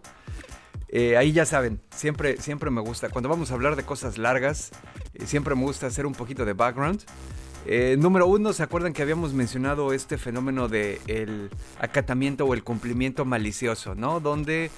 Eh, 0.89 1.17
ahí 1.17 1.33
ya 1.33 1.45
saben, 1.45 1.81
siempre, 1.95 2.41
siempre 2.41 2.71
me 2.71 2.81
gusta, 2.81 3.09
cuando 3.09 3.29
vamos 3.29 3.51
a 3.51 3.55
hablar 3.55 3.75
de 3.75 3.83
cosas 3.83 4.17
largas, 4.17 4.71
eh, 5.15 5.27
siempre 5.27 5.57
me 5.57 5.63
gusta 5.63 5.89
hacer 5.89 6.07
un 6.07 6.13
poquito 6.13 6.45
de 6.45 6.53
background. 6.53 7.03
Número 7.99 8.27
uno, 8.27 8.53
¿se 8.53 8.63
acuerdan 8.63 8.93
que 8.93 9.03
habíamos 9.03 9.33
mencionado 9.33 9.93
este 9.93 10.19
fenómeno 10.19 10.69
de 10.69 11.01
el 11.07 11.51
acatamiento 11.79 12.45
o 12.45 12.55
el 12.55 12.63
cumplimiento 12.63 13.25
malicioso, 13.25 13.95
¿no? 13.95 14.21
Donde 14.21 14.71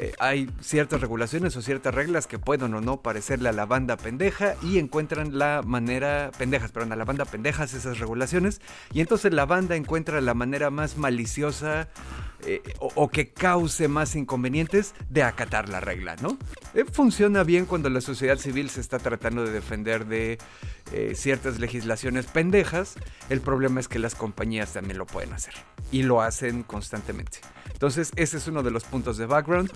eh, 0.00 0.12
hay 0.20 0.48
ciertas 0.60 1.00
regulaciones 1.00 1.56
o 1.56 1.62
ciertas 1.62 1.92
reglas 1.92 2.28
que 2.28 2.38
pueden 2.38 2.72
o 2.74 2.80
no 2.80 3.00
parecerle 3.00 3.48
a 3.48 3.52
la 3.52 3.66
banda 3.66 3.96
pendeja 3.96 4.54
y 4.62 4.78
encuentran 4.78 5.36
la 5.36 5.62
manera, 5.66 6.30
pendejas, 6.38 6.70
perdón, 6.70 6.92
a 6.92 6.96
la 6.96 7.04
banda 7.04 7.24
pendejas 7.24 7.74
esas 7.74 7.98
regulaciones 7.98 8.60
y 8.92 9.00
entonces 9.00 9.32
la 9.32 9.44
banda 9.44 9.74
encuentra 9.74 10.20
la 10.20 10.34
manera 10.34 10.70
más 10.70 10.98
maliciosa 10.98 11.88
eh, 12.46 12.62
o, 12.78 13.08
que 13.08 13.30
cause 13.30 13.88
más 13.88 14.14
inconvenientes 14.14 14.94
de 15.10 15.24
acatar 15.24 15.68
la 15.68 15.80
regla, 15.80 16.14
¿no? 16.22 16.38
Eh, 16.74 16.84
funciona 16.84 17.42
bien 17.42 17.66
cuando 17.66 17.90
la 17.90 18.00
sociedad 18.00 18.38
civil 18.38 18.70
se 18.70 18.80
está 18.80 19.00
tratando 19.00 19.44
de 19.44 19.50
defender 19.50 20.06
de 20.06 20.38
ciertas 21.14 21.58
legislaciones 21.58 22.26
pendejas, 22.26 22.94
el 23.28 23.40
problema 23.40 23.80
es 23.80 23.88
que 23.88 23.98
las 23.98 24.14
compañías 24.14 24.72
también 24.72 24.98
lo 24.98 25.06
pueden 25.06 25.32
hacer 25.32 25.54
y 25.90 26.02
lo 26.02 26.20
hacen 26.20 26.62
constantemente. 26.62 27.38
Entonces, 27.72 28.10
ese 28.16 28.38
es 28.38 28.48
uno 28.48 28.62
de 28.62 28.70
los 28.70 28.84
puntos 28.84 29.18
de 29.18 29.26
background. 29.26 29.70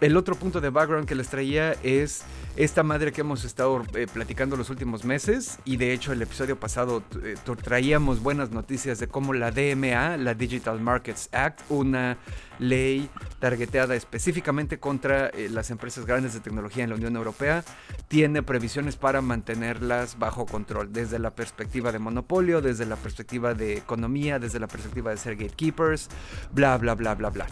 El 0.00 0.16
otro 0.16 0.34
punto 0.34 0.60
de 0.60 0.70
background 0.70 1.06
que 1.06 1.14
les 1.14 1.28
traía 1.28 1.72
es 1.82 2.22
esta 2.64 2.82
madre 2.82 3.10
que 3.10 3.22
hemos 3.22 3.44
estado 3.44 3.82
eh, 3.94 4.06
platicando 4.12 4.54
los 4.54 4.68
últimos 4.68 5.02
meses 5.02 5.58
y 5.64 5.78
de 5.78 5.94
hecho 5.94 6.12
el 6.12 6.20
episodio 6.20 6.60
pasado 6.60 7.02
eh, 7.22 7.34
traíamos 7.62 8.22
buenas 8.22 8.50
noticias 8.50 8.98
de 8.98 9.08
cómo 9.08 9.32
la 9.32 9.50
DMA, 9.50 10.18
la 10.18 10.34
Digital 10.34 10.78
Markets 10.78 11.30
Act, 11.32 11.62
una 11.70 12.18
ley 12.58 13.08
targeteada 13.38 13.94
específicamente 13.94 14.78
contra 14.78 15.28
eh, 15.28 15.48
las 15.50 15.70
empresas 15.70 16.04
grandes 16.04 16.34
de 16.34 16.40
tecnología 16.40 16.84
en 16.84 16.90
la 16.90 16.96
Unión 16.96 17.16
Europea, 17.16 17.64
tiene 18.08 18.42
previsiones 18.42 18.96
para 18.96 19.22
mantenerlas 19.22 20.18
bajo 20.18 20.44
control, 20.44 20.92
desde 20.92 21.18
la 21.18 21.30
perspectiva 21.30 21.92
de 21.92 21.98
monopolio, 21.98 22.60
desde 22.60 22.84
la 22.84 22.96
perspectiva 22.96 23.54
de 23.54 23.78
economía, 23.78 24.38
desde 24.38 24.60
la 24.60 24.68
perspectiva 24.68 25.10
de 25.10 25.16
ser 25.16 25.36
gatekeepers, 25.36 26.10
bla, 26.52 26.76
bla, 26.76 26.94
bla, 26.94 27.14
bla, 27.14 27.30
bla. 27.30 27.46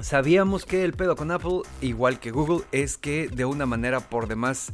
Sabíamos 0.00 0.66
que 0.66 0.84
el 0.84 0.94
pedo 0.94 1.16
con 1.16 1.30
Apple, 1.30 1.62
igual 1.80 2.18
que 2.18 2.30
Google, 2.30 2.64
es 2.72 2.96
que 2.96 3.28
de 3.28 3.44
una 3.44 3.66
manera 3.66 4.00
por 4.00 4.26
demás 4.26 4.72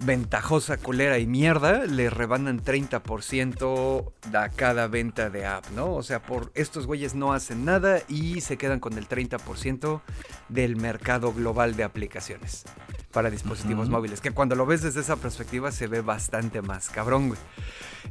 ventajosa, 0.00 0.76
culera 0.76 1.18
y 1.18 1.26
mierda, 1.26 1.84
le 1.84 2.10
rebanan 2.10 2.62
30% 2.62 4.12
a 4.34 4.48
cada 4.50 4.88
venta 4.88 5.30
de 5.30 5.46
app, 5.46 5.64
¿no? 5.74 5.94
O 5.94 6.02
sea, 6.02 6.22
por 6.22 6.50
estos 6.54 6.86
güeyes 6.86 7.14
no 7.14 7.32
hacen 7.32 7.64
nada 7.64 8.00
y 8.08 8.40
se 8.40 8.56
quedan 8.56 8.80
con 8.80 8.96
el 8.98 9.08
30% 9.08 10.00
del 10.48 10.76
mercado 10.76 11.32
global 11.32 11.76
de 11.76 11.84
aplicaciones 11.84 12.64
para 13.12 13.30
dispositivos 13.30 13.88
móviles, 13.88 14.20
que 14.20 14.32
cuando 14.32 14.56
lo 14.56 14.66
ves 14.66 14.82
desde 14.82 15.00
esa 15.00 15.16
perspectiva 15.16 15.70
se 15.70 15.86
ve 15.86 16.00
bastante 16.00 16.62
más 16.62 16.88
cabrón, 16.88 17.28
güey. 17.28 17.40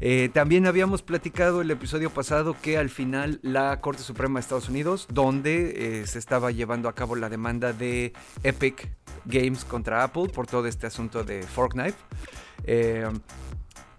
Eh, 0.01 0.29
también 0.33 0.65
habíamos 0.65 1.01
platicado 1.01 1.61
el 1.61 1.71
episodio 1.71 2.09
pasado 2.09 2.55
que 2.61 2.77
al 2.77 2.89
final 2.89 3.39
la 3.41 3.79
Corte 3.81 4.03
Suprema 4.03 4.39
de 4.39 4.41
Estados 4.41 4.69
Unidos, 4.69 5.07
donde 5.11 6.01
eh, 6.01 6.07
se 6.07 6.19
estaba 6.19 6.51
llevando 6.51 6.89
a 6.89 6.93
cabo 6.93 7.15
la 7.15 7.29
demanda 7.29 7.73
de 7.73 8.13
Epic 8.43 8.89
Games 9.25 9.65
contra 9.65 10.03
Apple 10.03 10.29
por 10.29 10.47
todo 10.47 10.67
este 10.67 10.87
asunto 10.87 11.23
de 11.23 11.45
eh, 12.65 13.05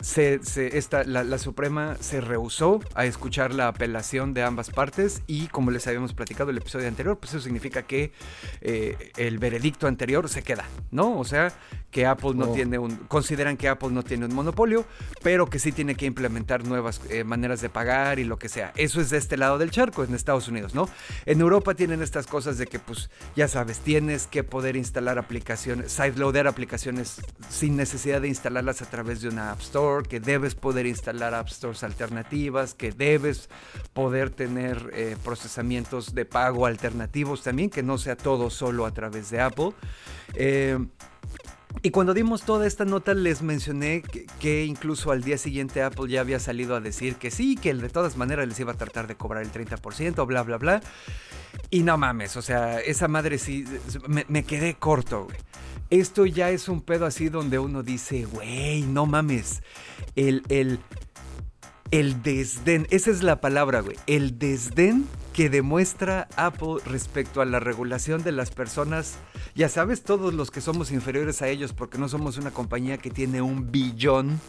se, 0.04 0.38
esta, 0.76 1.02
la, 1.04 1.38
Suprema 1.38 1.96
se 1.98 2.20
rehusó 2.20 2.80
a 2.94 3.06
escuchar 3.06 3.54
la 3.54 3.68
apelación 3.68 4.34
de 4.34 4.42
ambas 4.42 4.70
partes 4.70 5.22
y 5.26 5.46
como 5.46 5.70
les 5.70 5.86
habíamos 5.86 6.12
platicado 6.12 6.50
el 6.50 6.58
episodio 6.58 6.88
anterior, 6.88 7.18
pues 7.18 7.32
eso 7.32 7.40
significa 7.40 7.82
que 7.82 8.12
eh, 8.60 9.12
el 9.16 9.38
veredicto 9.38 9.86
anterior 9.86 10.28
se 10.28 10.42
queda, 10.42 10.66
¿no? 10.90 11.18
O 11.18 11.24
sea, 11.24 11.54
que 11.90 12.06
Apple 12.06 12.32
no, 12.34 12.48
tiene 12.48 12.76
un, 12.76 12.96
consideran 12.96 13.56
que 13.56 13.68
Apple 13.68 13.90
no 13.92 14.02
tiene 14.02 14.26
un 14.26 14.34
monopolio, 14.34 14.84
pero 15.22 15.46
que 15.46 15.58
sí 15.58 15.72
tiene 15.72 15.94
que 15.94 16.06
implementar 16.06 16.66
nuevas 16.66 17.00
eh, 17.08 17.24
maneras 17.24 17.60
de 17.60 17.70
pagar 17.70 18.18
y 18.18 18.24
lo 18.24 18.36
que 18.36 18.48
sea. 18.48 18.72
Eso 18.76 19.00
es 19.00 19.10
de 19.10 19.16
este 19.16 19.36
lado 19.36 19.58
del 19.58 19.70
charco, 19.70 20.04
en 20.04 20.12
Estados 20.14 20.48
Unidos, 20.48 20.74
¿no? 20.74 20.88
En 21.24 21.40
Europa 21.40 21.74
tienen 21.74 22.02
estas 22.02 22.26
cosas 22.26 22.58
de 22.58 22.66
que, 22.66 22.78
pues, 22.78 23.10
ya 23.36 23.48
sabes, 23.48 23.78
tienes 23.78 24.26
que 24.26 24.42
poder 24.42 24.76
instalar 24.76 25.18
aplicaciones, 25.18 25.92
sideloader 25.92 26.46
aplicaciones 26.48 27.22
sin 27.48 27.76
necesidad 27.76 28.20
de 28.20 28.28
instalarlas 28.28 28.82
a 28.82 28.90
través 28.90 29.20
de 29.22 29.28
una 29.28 29.52
App 29.52 29.60
Store 29.60 29.93
que 30.02 30.20
debes 30.20 30.54
poder 30.54 30.86
instalar 30.86 31.34
App 31.34 31.48
Stores 31.48 31.84
alternativas, 31.84 32.74
que 32.74 32.90
debes 32.90 33.48
poder 33.92 34.30
tener 34.30 34.90
eh, 34.92 35.16
procesamientos 35.22 36.14
de 36.14 36.24
pago 36.24 36.66
alternativos 36.66 37.42
también, 37.42 37.70
que 37.70 37.82
no 37.82 37.96
sea 37.98 38.16
todo 38.16 38.50
solo 38.50 38.84
a 38.84 38.92
través 38.92 39.30
de 39.30 39.40
Apple. 39.40 39.70
Eh, 40.34 40.78
y 41.82 41.90
cuando 41.90 42.14
dimos 42.14 42.42
toda 42.42 42.66
esta 42.66 42.84
nota 42.84 43.14
les 43.14 43.42
mencioné 43.42 44.02
que, 44.38 44.64
incluso 44.64 45.10
al 45.10 45.22
día 45.22 45.38
siguiente 45.38 45.82
Apple 45.82 46.08
ya 46.08 46.20
había 46.20 46.38
salido 46.38 46.76
a 46.76 46.80
decir 46.80 47.16
que 47.16 47.30
sí, 47.30 47.56
que 47.56 47.74
de 47.74 47.88
todas 47.88 48.16
maneras 48.16 48.48
les 48.48 48.58
iba 48.60 48.72
a 48.72 48.76
tratar 48.76 49.06
de 49.06 49.16
cobrar 49.16 49.42
el 49.42 49.52
30%, 49.52 50.26
bla, 50.26 50.42
bla, 50.42 50.56
bla. 50.56 50.80
Y 51.70 51.82
no 51.82 51.98
mames, 51.98 52.36
o 52.36 52.42
sea, 52.42 52.80
esa 52.80 53.08
madre 53.08 53.38
sí, 53.38 53.64
me, 54.06 54.44
quedé 54.44 54.74
corto, 54.74 55.24
güey. 55.24 55.36
Esto 55.90 56.24
ya 56.24 56.50
es 56.50 56.68
un 56.68 56.80
pedo 56.80 57.04
así 57.06 57.28
donde 57.28 57.58
uno 57.58 57.82
dice, 57.82 58.24
güey, 58.24 58.82
no 58.82 59.06
mames. 59.06 59.62
El, 60.16 60.42
el, 60.48 60.80
el 61.94 62.24
desdén, 62.24 62.88
esa 62.90 63.12
es 63.12 63.22
la 63.22 63.40
palabra, 63.40 63.78
güey. 63.78 63.96
El 64.08 64.36
desdén 64.36 65.06
que 65.32 65.48
demuestra 65.48 66.26
Apple 66.34 66.78
respecto 66.84 67.40
a 67.40 67.44
la 67.44 67.60
regulación 67.60 68.24
de 68.24 68.32
las 68.32 68.50
personas, 68.50 69.14
ya 69.54 69.68
sabes, 69.68 70.02
todos 70.02 70.34
los 70.34 70.50
que 70.50 70.60
somos 70.60 70.90
inferiores 70.90 71.40
a 71.40 71.46
ellos, 71.46 71.72
porque 71.72 71.96
no 71.98 72.08
somos 72.08 72.36
una 72.36 72.50
compañía 72.50 72.98
que 72.98 73.10
tiene 73.10 73.42
un 73.42 73.70
billón, 73.70 74.40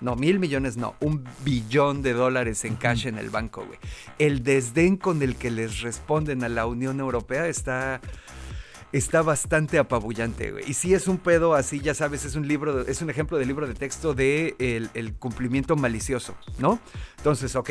no, 0.00 0.16
mil 0.16 0.38
millones, 0.38 0.78
no, 0.78 0.94
un 1.00 1.24
billón 1.44 2.00
de 2.00 2.14
dólares 2.14 2.64
en 2.64 2.76
cash 2.76 3.06
en 3.06 3.18
el 3.18 3.28
banco, 3.28 3.66
güey. 3.66 3.78
El 4.18 4.42
desdén 4.42 4.96
con 4.96 5.20
el 5.20 5.36
que 5.36 5.50
les 5.50 5.82
responden 5.82 6.42
a 6.42 6.48
la 6.48 6.64
Unión 6.64 7.00
Europea 7.00 7.48
está 7.48 8.00
está 8.98 9.22
bastante 9.22 9.78
apabullante, 9.78 10.52
güey. 10.52 10.64
Y 10.68 10.74
si 10.74 10.94
es 10.94 11.08
un 11.08 11.18
pedo 11.18 11.54
así, 11.54 11.80
ya 11.80 11.94
sabes, 11.94 12.24
es 12.24 12.36
un 12.36 12.46
libro, 12.46 12.82
es 12.82 13.02
un 13.02 13.10
ejemplo 13.10 13.38
de 13.38 13.44
libro 13.44 13.66
de 13.66 13.74
texto 13.74 14.14
de 14.14 14.54
el, 14.58 15.14
cumplimiento 15.14 15.74
malicioso, 15.74 16.36
¿no? 16.58 16.78
Entonces, 17.18 17.56
ok, 17.56 17.70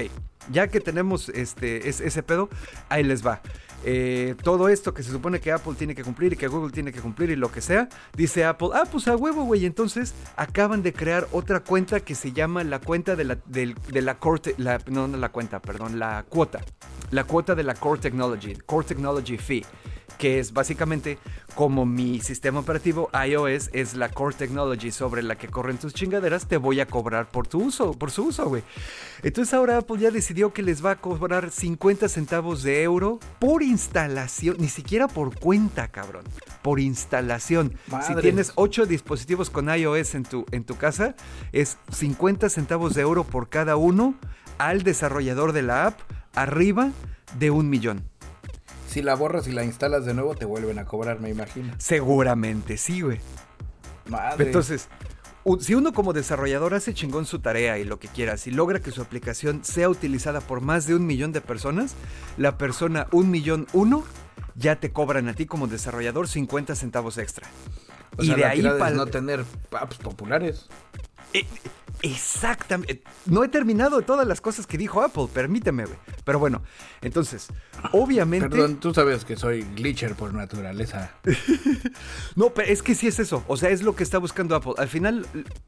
ya 0.52 0.68
que 0.68 0.82
tenemos 0.82 1.30
este, 1.30 1.88
ese 1.88 2.24
pedo, 2.24 2.50
ahí 2.90 3.04
les 3.04 3.26
va. 3.26 3.42
Eh, 3.86 4.36
todo 4.44 4.68
esto 4.68 4.94
que 4.94 5.04
se 5.04 5.12
supone 5.12 5.40
que 5.40 5.52
Apple 5.52 5.74
tiene 5.78 5.96
que 5.96 6.04
cumplir 6.04 6.34
y 6.34 6.36
que 6.36 6.48
Google 6.48 6.72
tiene 6.72 6.92
que 6.92 7.00
cumplir 7.00 7.30
y 7.30 7.38
lo 7.38 7.52
que 7.52 7.62
sea, 7.62 7.88
dice 8.16 8.44
Apple, 8.44 8.70
ah, 8.74 8.84
pues 8.92 9.08
a 9.08 9.16
huevo, 9.16 9.46
güey. 9.46 9.66
Entonces 9.66 10.14
acaban 10.36 10.84
de 10.84 10.92
crear 10.92 11.28
otra 11.32 11.62
cuenta 11.62 12.02
que 12.02 12.16
se 12.16 12.34
llama 12.34 12.66
la 12.66 12.80
cuenta 12.80 13.16
de 13.16 13.24
la, 13.24 13.38
de, 13.46 13.76
la 13.94 14.18
no 14.88 15.08
la 15.08 15.30
cuenta, 15.30 15.62
perdón, 15.62 16.00
la 16.00 16.26
cuota. 16.28 16.60
La 17.12 17.24
cuota 17.24 17.56
de 17.56 17.64
la 17.64 17.76
Core 17.76 18.02
Technology, 18.02 18.56
Core 18.66 18.88
Technology 18.88 19.38
Fee 19.38 19.66
que 20.18 20.40
es 20.40 20.54
básicamente 20.54 21.18
como 21.56 21.86
mi 21.86 22.20
sistema 22.20 22.60
operativo 22.60 23.10
iOS 23.14 23.70
es 23.74 23.94
la 23.96 24.10
core 24.10 24.36
technology 24.36 24.92
sobre 24.92 25.22
la 25.22 25.36
que 25.36 25.48
corren 25.48 25.78
tus 25.78 25.94
chingaderas, 25.94 26.48
te 26.48 26.58
voy 26.58 26.80
a 26.80 26.88
cobrar 26.88 27.30
por 27.30 27.48
tu 27.48 27.62
uso, 27.64 27.94
por 27.94 28.12
su 28.12 28.26
uso, 28.26 28.48
güey. 28.48 28.64
Entonces 29.22 29.54
ahora 29.54 29.78
Apple 29.78 30.00
ya 30.00 30.12
decidió 30.12 30.54
que 30.54 30.64
les 30.64 30.84
va 30.84 30.92
a 30.92 30.96
cobrar 30.96 31.52
50 31.52 32.10
centavos 32.10 32.64
de 32.64 32.84
euro 32.84 33.20
por 33.40 33.62
instalación, 33.62 34.58
ni 34.60 34.68
siquiera 34.68 35.08
por 35.08 35.38
cuenta, 35.38 35.88
cabrón, 35.90 36.24
por 36.62 36.80
instalación. 36.80 37.74
Si 38.08 38.16
tienes 38.16 38.52
8 38.56 38.86
dispositivos 38.86 39.50
con 39.50 39.70
iOS 39.70 40.16
en 40.16 40.24
tu, 40.24 40.46
en 40.52 40.64
tu 40.64 40.76
casa, 40.76 41.16
es 41.52 41.78
50 41.92 42.50
centavos 42.50 42.96
de 42.96 43.02
euro 43.02 43.24
por 43.24 43.50
cada 43.50 43.76
uno 43.76 44.16
al 44.58 44.84
desarrollador 44.84 45.54
de 45.54 45.62
la 45.62 45.88
app 45.88 46.00
arriba 46.36 46.92
de 47.38 47.52
un 47.52 47.70
millón. 47.70 48.04
Si 48.94 49.02
la 49.02 49.16
borras 49.16 49.48
y 49.48 49.52
la 49.52 49.64
instalas 49.64 50.06
de 50.06 50.14
nuevo, 50.14 50.36
te 50.36 50.46
vuelven 50.46 50.78
a 50.78 50.86
cobrar, 50.86 51.20
me 51.20 51.32
imagino. 51.32 51.74
Seguramente 51.80 52.78
sí, 52.78 53.02
güey. 53.02 53.20
Madre. 54.06 54.46
Entonces, 54.46 54.88
si 55.62 55.74
uno 55.74 55.94
como 55.94 56.14
desarrollador 56.14 56.76
hace 56.76 56.94
chingón 56.94 57.26
su 57.26 57.40
tarea 57.40 57.80
y 57.80 57.86
lo 57.86 57.98
que 57.98 58.08
quiera, 58.08 58.38
si 58.38 58.52
logra 58.52 58.82
que 58.82 58.92
su 58.92 59.02
aplicación 59.02 59.64
sea 59.64 59.90
utilizada 59.90 60.42
por 60.42 60.62
más 60.62 60.86
de 60.86 60.94
un 60.94 61.08
millón 61.08 61.32
de 61.32 61.42
personas, 61.42 61.96
la 62.38 62.60
persona 62.60 63.08
un 63.12 63.32
millón 63.32 63.66
uno 63.74 64.04
ya 64.54 64.76
te 64.76 64.92
cobran 64.92 65.28
a 65.28 65.34
ti 65.34 65.48
como 65.48 65.66
desarrollador 65.66 66.28
50 66.28 66.76
centavos 66.76 67.18
extra. 67.18 67.48
y 68.20 68.32
de 68.36 68.46
ahí 68.46 68.62
para 68.62 68.92
no 68.92 69.08
tener 69.08 69.44
apps 69.72 69.98
populares. 69.98 70.68
Eh, 71.34 71.48
Exactamente. 72.04 73.02
No 73.26 73.46
he 73.46 73.48
terminado 73.48 74.02
todas 74.02 74.28
las 74.28 74.42
cosas 74.42 74.68
que 74.68 74.78
dijo 74.78 75.02
Apple, 75.02 75.28
permíteme, 75.34 75.86
güey. 75.86 75.98
Pero 76.26 76.38
bueno, 76.38 76.62
entonces, 77.02 77.48
obviamente. 77.94 78.50
Perdón, 78.50 78.82
tú 78.82 78.94
sabes 78.94 79.24
que 79.24 79.38
soy 79.38 79.62
glitcher 79.62 80.14
por 80.16 80.34
naturaleza. 80.34 81.14
no, 82.36 82.50
pero 82.50 82.70
es 82.70 82.84
que 82.84 82.94
sí 82.94 83.08
es 83.08 83.20
eso. 83.20 83.46
O 83.48 83.56
sea, 83.56 83.70
es 83.70 83.84
lo 83.84 83.96
que 83.96 84.04
está 84.04 84.18
buscando 84.18 84.54
Apple. 84.54 84.74
Al 84.78 84.90
final, 84.90 85.26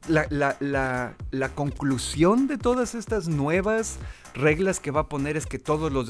la, 0.08 1.14
conclusión 1.54 2.48
de 2.48 2.58
todas 2.58 2.94
estas 2.94 3.28
nuevas 3.28 3.96
reglas 4.34 4.78
que 4.78 4.90
va 4.90 5.00
a 5.00 5.08
poner 5.08 5.38
es 5.38 5.46
que 5.46 5.58
todos 5.58 5.90
los, 5.90 6.06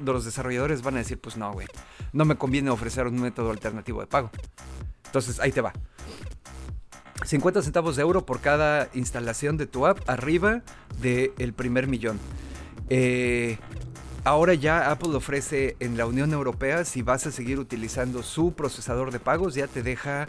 los 0.00 0.24
desarrolladores 0.24 0.82
van 0.82 0.94
a 0.94 0.98
decir: 0.98 1.18
Pues 1.18 1.36
no, 1.36 1.52
güey, 1.52 1.66
no 2.12 2.24
me 2.24 2.36
conviene 2.36 2.70
ofrecer 2.70 3.08
un 3.08 3.20
método 3.20 3.50
alternativo 3.50 4.00
de 4.00 4.06
pago. 4.06 4.30
Entonces, 5.06 5.40
ahí 5.40 5.50
te 5.50 5.60
va. 5.60 5.72
50 7.24 7.62
centavos 7.62 7.96
de 7.96 8.02
euro 8.02 8.26
por 8.26 8.40
cada 8.40 8.88
instalación 8.94 9.56
de 9.56 9.66
tu 9.66 9.86
app 9.86 9.98
arriba 10.08 10.62
del 11.00 11.52
primer 11.54 11.86
millón. 11.86 12.18
Eh, 12.88 13.58
ahora 14.24 14.54
ya 14.54 14.90
Apple 14.90 15.14
ofrece 15.14 15.76
en 15.80 15.96
la 15.96 16.06
Unión 16.06 16.32
Europea, 16.32 16.84
si 16.84 17.02
vas 17.02 17.26
a 17.26 17.32
seguir 17.32 17.58
utilizando 17.58 18.22
su 18.22 18.52
procesador 18.52 19.10
de 19.10 19.20
pagos, 19.20 19.54
ya 19.54 19.66
te 19.66 19.82
deja 19.82 20.26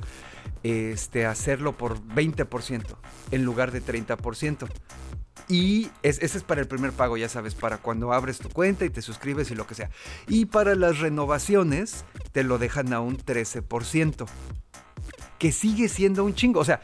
este, 0.63 1.26
hacerlo 1.26 1.78
por 1.78 2.00
20% 2.02 2.84
en 3.32 3.43
lugar 3.43 3.71
de 3.71 3.84
30%. 3.84 4.67
Y 5.50 5.89
ese 6.04 6.26
es 6.26 6.43
para 6.43 6.60
el 6.60 6.67
primer 6.67 6.91
pago, 6.91 7.15
ya 7.15 7.30
sabes, 7.30 7.56
para 7.56 7.78
cuando 7.78 8.12
abres 8.12 8.38
tu 8.38 8.50
cuenta 8.50 8.84
y 8.84 8.89
te 8.89 9.02
suscribes 9.02 9.50
y 9.50 9.56
lo 9.56 9.65
que 9.65 9.76
sea. 9.76 9.89
Y 10.28 10.45
para 10.45 10.76
las 10.76 11.00
renovaciones 11.00 12.04
te 12.34 12.43
lo 12.43 12.58
dejan 12.58 12.91
a 12.91 13.00
un 13.00 13.17
13% 13.17 14.28
que 15.38 15.52
sigue 15.52 15.89
siendo 15.89 16.23
un 16.23 16.34
chingo. 16.34 16.60
O 16.60 16.65
sea, 16.65 16.82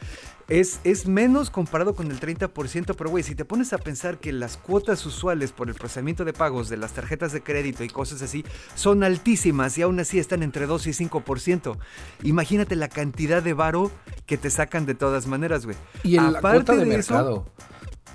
es, 0.48 0.80
es, 0.84 1.06
menos 1.06 1.48
comparado 1.48 1.94
con 1.94 2.10
el 2.10 2.20
30%, 2.20 2.94
pero 2.96 3.10
güey, 3.10 3.22
si 3.22 3.34
te 3.34 3.44
pones 3.44 3.72
a 3.72 3.78
pensar 3.78 4.18
que 4.18 4.32
las 4.32 4.56
cuotas 4.56 5.04
usuales 5.06 5.52
por 5.52 5.68
el 5.68 5.74
procesamiento 5.74 6.24
de 6.24 6.34
pagos 6.34 6.68
de 6.68 6.76
las 6.76 6.92
tarjetas 6.92 7.32
de 7.32 7.42
crédito 7.42 7.82
y 7.82 7.88
cosas 7.88 8.20
así 8.20 8.44
son 8.74 9.04
altísimas 9.04 9.78
y 9.78 9.82
aún 9.82 9.98
así 10.00 10.18
están 10.18 10.42
entre 10.42 10.66
2 10.66 10.86
y 10.88 10.90
5%, 10.90 11.78
imagínate 12.24 12.76
la 12.76 12.88
cantidad 12.88 13.42
de 13.42 13.54
varo 13.54 13.90
que 14.26 14.36
te 14.36 14.50
sacan 14.50 14.84
de 14.84 14.94
todas 14.94 15.26
maneras, 15.26 15.64
güey. 15.64 15.76
Y 16.02 16.18
en 16.18 16.32
la 16.34 16.40
cuota 16.40 16.76
de, 16.76 16.84
mercado. 16.84 17.46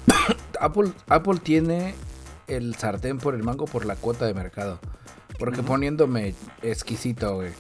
Apple, 0.60 0.92
Apple 1.08 1.40
tiene 1.42 1.96
el 2.48 2.76
sartén 2.76 3.18
por 3.18 3.34
el 3.34 3.44
mango 3.44 3.66
por 3.66 3.86
la 3.86 3.96
cuota 3.96 4.26
de 4.26 4.36
mercado. 4.36 4.80
Porque 5.40 5.64
poniéndome 5.64 6.36
exquisito, 6.62 7.36
güey 7.36 7.54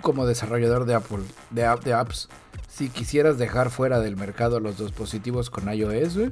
como 0.00 0.26
desarrollador 0.26 0.84
de 0.84 0.94
Apple, 0.94 1.24
de, 1.50 1.62
de 1.84 1.92
apps, 1.92 2.28
si 2.68 2.88
quisieras 2.88 3.38
dejar 3.38 3.70
fuera 3.70 4.00
del 4.00 4.16
mercado 4.16 4.60
los 4.60 4.78
dispositivos 4.78 5.50
con 5.50 5.72
iOS, 5.72 6.30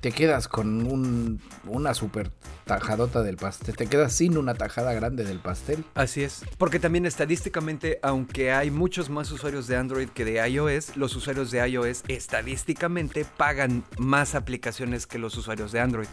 te 0.00 0.12
quedas 0.12 0.48
con 0.48 0.86
un, 0.90 1.40
una 1.66 1.94
super 1.94 2.30
tajadota 2.64 3.22
del 3.22 3.36
pastel. 3.36 3.76
Te 3.76 3.86
quedas 3.86 4.12
sin 4.12 4.36
una 4.36 4.54
tajada 4.54 4.92
grande 4.94 5.24
del 5.24 5.38
pastel. 5.38 5.84
Así 5.94 6.22
es. 6.22 6.44
Porque 6.58 6.78
también 6.78 7.06
estadísticamente, 7.06 7.98
aunque 8.02 8.52
hay 8.52 8.70
muchos 8.70 9.10
más 9.10 9.30
usuarios 9.30 9.66
de 9.66 9.76
Android 9.76 10.08
que 10.08 10.24
de 10.24 10.48
iOS, 10.48 10.96
los 10.96 11.14
usuarios 11.14 11.50
de 11.50 11.68
iOS 11.68 12.04
estadísticamente 12.08 13.24
pagan 13.36 13.84
más 13.98 14.34
aplicaciones 14.34 15.06
que 15.06 15.18
los 15.18 15.36
usuarios 15.36 15.72
de 15.72 15.80
Android. 15.80 16.08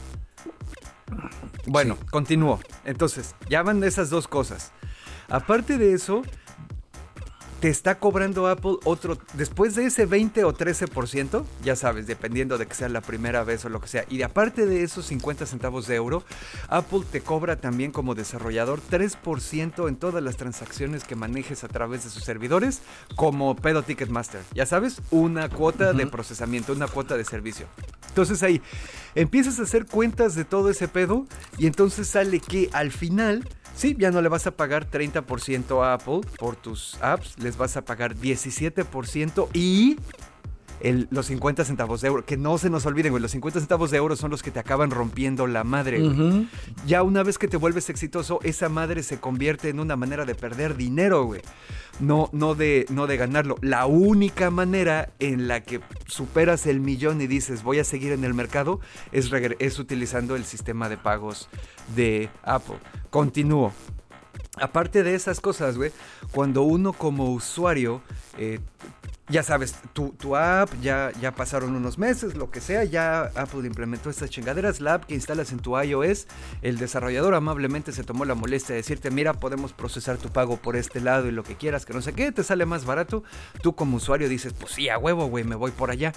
Bueno, 1.65 1.97
continúo. 2.12 2.60
Entonces, 2.86 3.36
ya 3.49 3.63
van 3.63 3.84
esas 3.84 4.10
dos 4.10 4.28
cosas. 4.28 4.71
Aparte 5.30 5.78
de 5.78 5.93
eso, 5.93 6.23
te 7.60 7.69
está 7.69 8.00
cobrando 8.00 8.48
Apple 8.48 8.78
otro, 8.86 9.17
después 9.34 9.76
de 9.76 9.86
ese 9.86 10.06
20 10.06 10.45
o 10.45 10.54
13%, 10.54 11.43
ya 11.63 11.76
sabes, 11.76 12.08
dependiendo 12.08 12.58
de 12.58 12.65
que 12.65 12.74
sea 12.74 12.89
la 12.89 13.02
primera 13.02 13.43
vez 13.43 13.65
o 13.65 13.69
lo 13.69 13.82
que 13.82 13.88
sea, 13.88 14.06
y 14.10 14.22
aparte 14.22 14.65
de 14.65 14.84
esos 14.84 15.06
50 15.08 15.45
centavos 15.45 15.88
de 15.88 15.95
euro, 15.95 16.24
Apple 16.69 17.02
te 17.12 17.22
cobra 17.22 17.58
también 17.58 17.91
como 17.91 18.15
desarrollador 18.15 18.82
3% 18.89 19.88
en 19.89 19.95
todas 19.98 20.24
las 20.24 20.38
transacciones 20.38 21.04
que 21.04 21.15
manejes 21.15 21.63
a 21.63 21.67
través 21.67 22.04
de 22.04 22.10
sus 22.10 22.24
servidores, 22.24 22.82
como 23.15 23.56
pedo 23.56 23.84
Ticketmaster, 23.84 24.41
ya 24.54 24.65
sabes, 24.65 25.02
una 25.12 25.50
cuota 25.50 25.93
de 25.93 26.08
procesamiento, 26.08 26.74
una 26.74 26.88
cuota 26.88 27.17
de 27.17 27.26
servicio. 27.26 27.67
Entonces 28.08 28.41
ahí 28.41 28.62
empiezas 29.15 29.60
a 29.60 29.63
hacer 29.63 29.86
cuentas 29.86 30.36
de 30.36 30.45
todo 30.45 30.69
ese 30.69 30.88
pedo 30.88 31.26
y 31.58 31.67
entonces 31.67 32.08
sale 32.08 32.39
que 32.39 32.69
al 32.74 32.91
final 32.91 33.48
Sí, 33.80 33.96
ya 33.98 34.12
no 34.12 34.22
le 34.22 34.28
vas 34.28 34.46
a 34.46 34.52
pagar 34.52 34.92
30% 34.92 35.86
a 35.86 35.94
Apple 35.94 36.20
por 36.38 36.58
tus 36.58 37.02
apps, 37.02 37.38
les 37.42 37.56
vas 37.56 37.78
a 37.78 37.82
pagar 37.86 38.13
17% 38.13 39.48
y 39.54 39.96
los 41.10 41.26
50 41.26 41.65
centavos 41.65 42.02
de 42.02 42.08
euro. 42.08 42.26
Que 42.26 42.38
no 42.38 42.58
se 42.58 42.70
nos 42.70 42.86
olviden, 42.86 43.12
güey. 43.12 43.22
Los 43.22 43.32
50 43.32 43.60
centavos 43.60 43.92
de 43.92 43.98
euro 43.98 44.15
son 44.15 44.32
los 44.32 44.44
que 44.44 44.52
te 44.52 44.60
acaban 44.60 44.92
rompiendo 44.92 45.48
la 45.48 45.63
madre, 45.63 46.00
güey. 46.00 46.48
Ya 46.86 47.04
una 47.04 47.24
vez 47.24 47.38
que 47.38 47.48
te 47.48 47.58
vuelves 47.58 47.89
exitoso, 47.89 48.39
esa 48.44 48.70
madre 48.70 49.04
se 49.04 49.20
convierte 49.20 49.70
en 49.70 49.80
una 49.80 49.96
manera 49.96 50.26
de 50.26 50.36
perder 50.36 50.76
dinero, 50.76 51.24
güey. 51.26 51.42
No, 52.00 52.30
no, 52.32 52.56
de, 52.56 52.86
no 52.89 53.08
de 53.08 53.18
ganarlo. 53.18 53.56
La 53.62 53.86
única 53.86 54.50
manera 54.52 55.10
en 55.20 55.48
la 55.48 55.62
que 55.62 55.82
superas 56.08 56.65
el 56.65 56.80
millón 56.80 57.22
y 57.22 57.28
dices 57.28 57.62
voy 57.62 57.80
a 57.80 57.84
seguir 57.84 58.13
en 58.13 58.24
el 58.24 58.34
mercado 58.34 58.80
es, 59.12 59.30
es 59.60 59.80
utilizando 59.80 60.36
el 60.36 60.46
sistema 60.46 60.88
de 60.88 60.98
pagos 60.98 61.50
de 61.96 62.30
Apple. 62.44 62.78
Continúo. 63.10 63.74
Aparte 64.56 65.04
de 65.04 65.15
esas 65.15 65.39
cosas, 65.39 65.78
güey, 65.78 65.92
cuando 66.32 66.63
uno 66.63 66.94
como 66.94 67.32
usuario 67.32 68.02
eh, 68.38 68.60
ya 69.30 69.44
sabes, 69.44 69.76
tu, 69.94 70.10
tu, 70.13 70.36
app, 70.36 70.70
ya, 70.82 71.12
ya 71.22 71.32
pasaron 71.36 71.76
unos 71.76 72.00
meses, 72.00 72.36
lo 72.36 72.50
que 72.50 72.62
sea, 72.62 72.84
ya 72.84 73.32
Apple 73.36 73.65
implementó 73.65 74.10
estas 74.10 74.32
chingaderas, 74.32 74.82
la 74.82 74.96
app 74.96 75.06
que 75.06 75.13
instalas 75.13 75.52
en 75.52 75.60
tu 75.60 75.80
iOS, 75.80 76.26
el 76.63 76.80
desarrollador 76.80 77.36
amablemente 77.36 77.92
se 77.92 78.04
tomó 78.04 78.26
la 78.26 78.34
molestia 78.34 78.74
de 78.74 78.82
decirte, 78.82 79.12
mira, 79.12 79.34
podemos 79.34 79.72
procesar 79.74 80.18
tu 80.18 80.30
pago 80.30 80.58
por 80.58 80.76
este 80.76 81.00
lado 81.00 81.28
y 81.28 81.32
lo 81.32 81.44
que 81.44 81.56
quieras, 81.56 81.86
que 81.86 81.94
no 81.94 82.02
sé 82.02 82.13
qué, 82.13 82.32
te 82.32 82.44
sale 82.44 82.65
más 82.65 82.86
barato, 82.86 83.24
tú 83.62 83.76
como 83.76 83.98
usuario 83.98 84.28
dices, 84.28 84.54
pues 84.54 84.74
sí, 84.74 84.89
a 84.89 84.98
huevo, 84.98 85.28
güey, 85.28 85.44
me 85.44 85.56
voy 85.56 85.72
por 85.72 85.92
allá. 85.92 86.12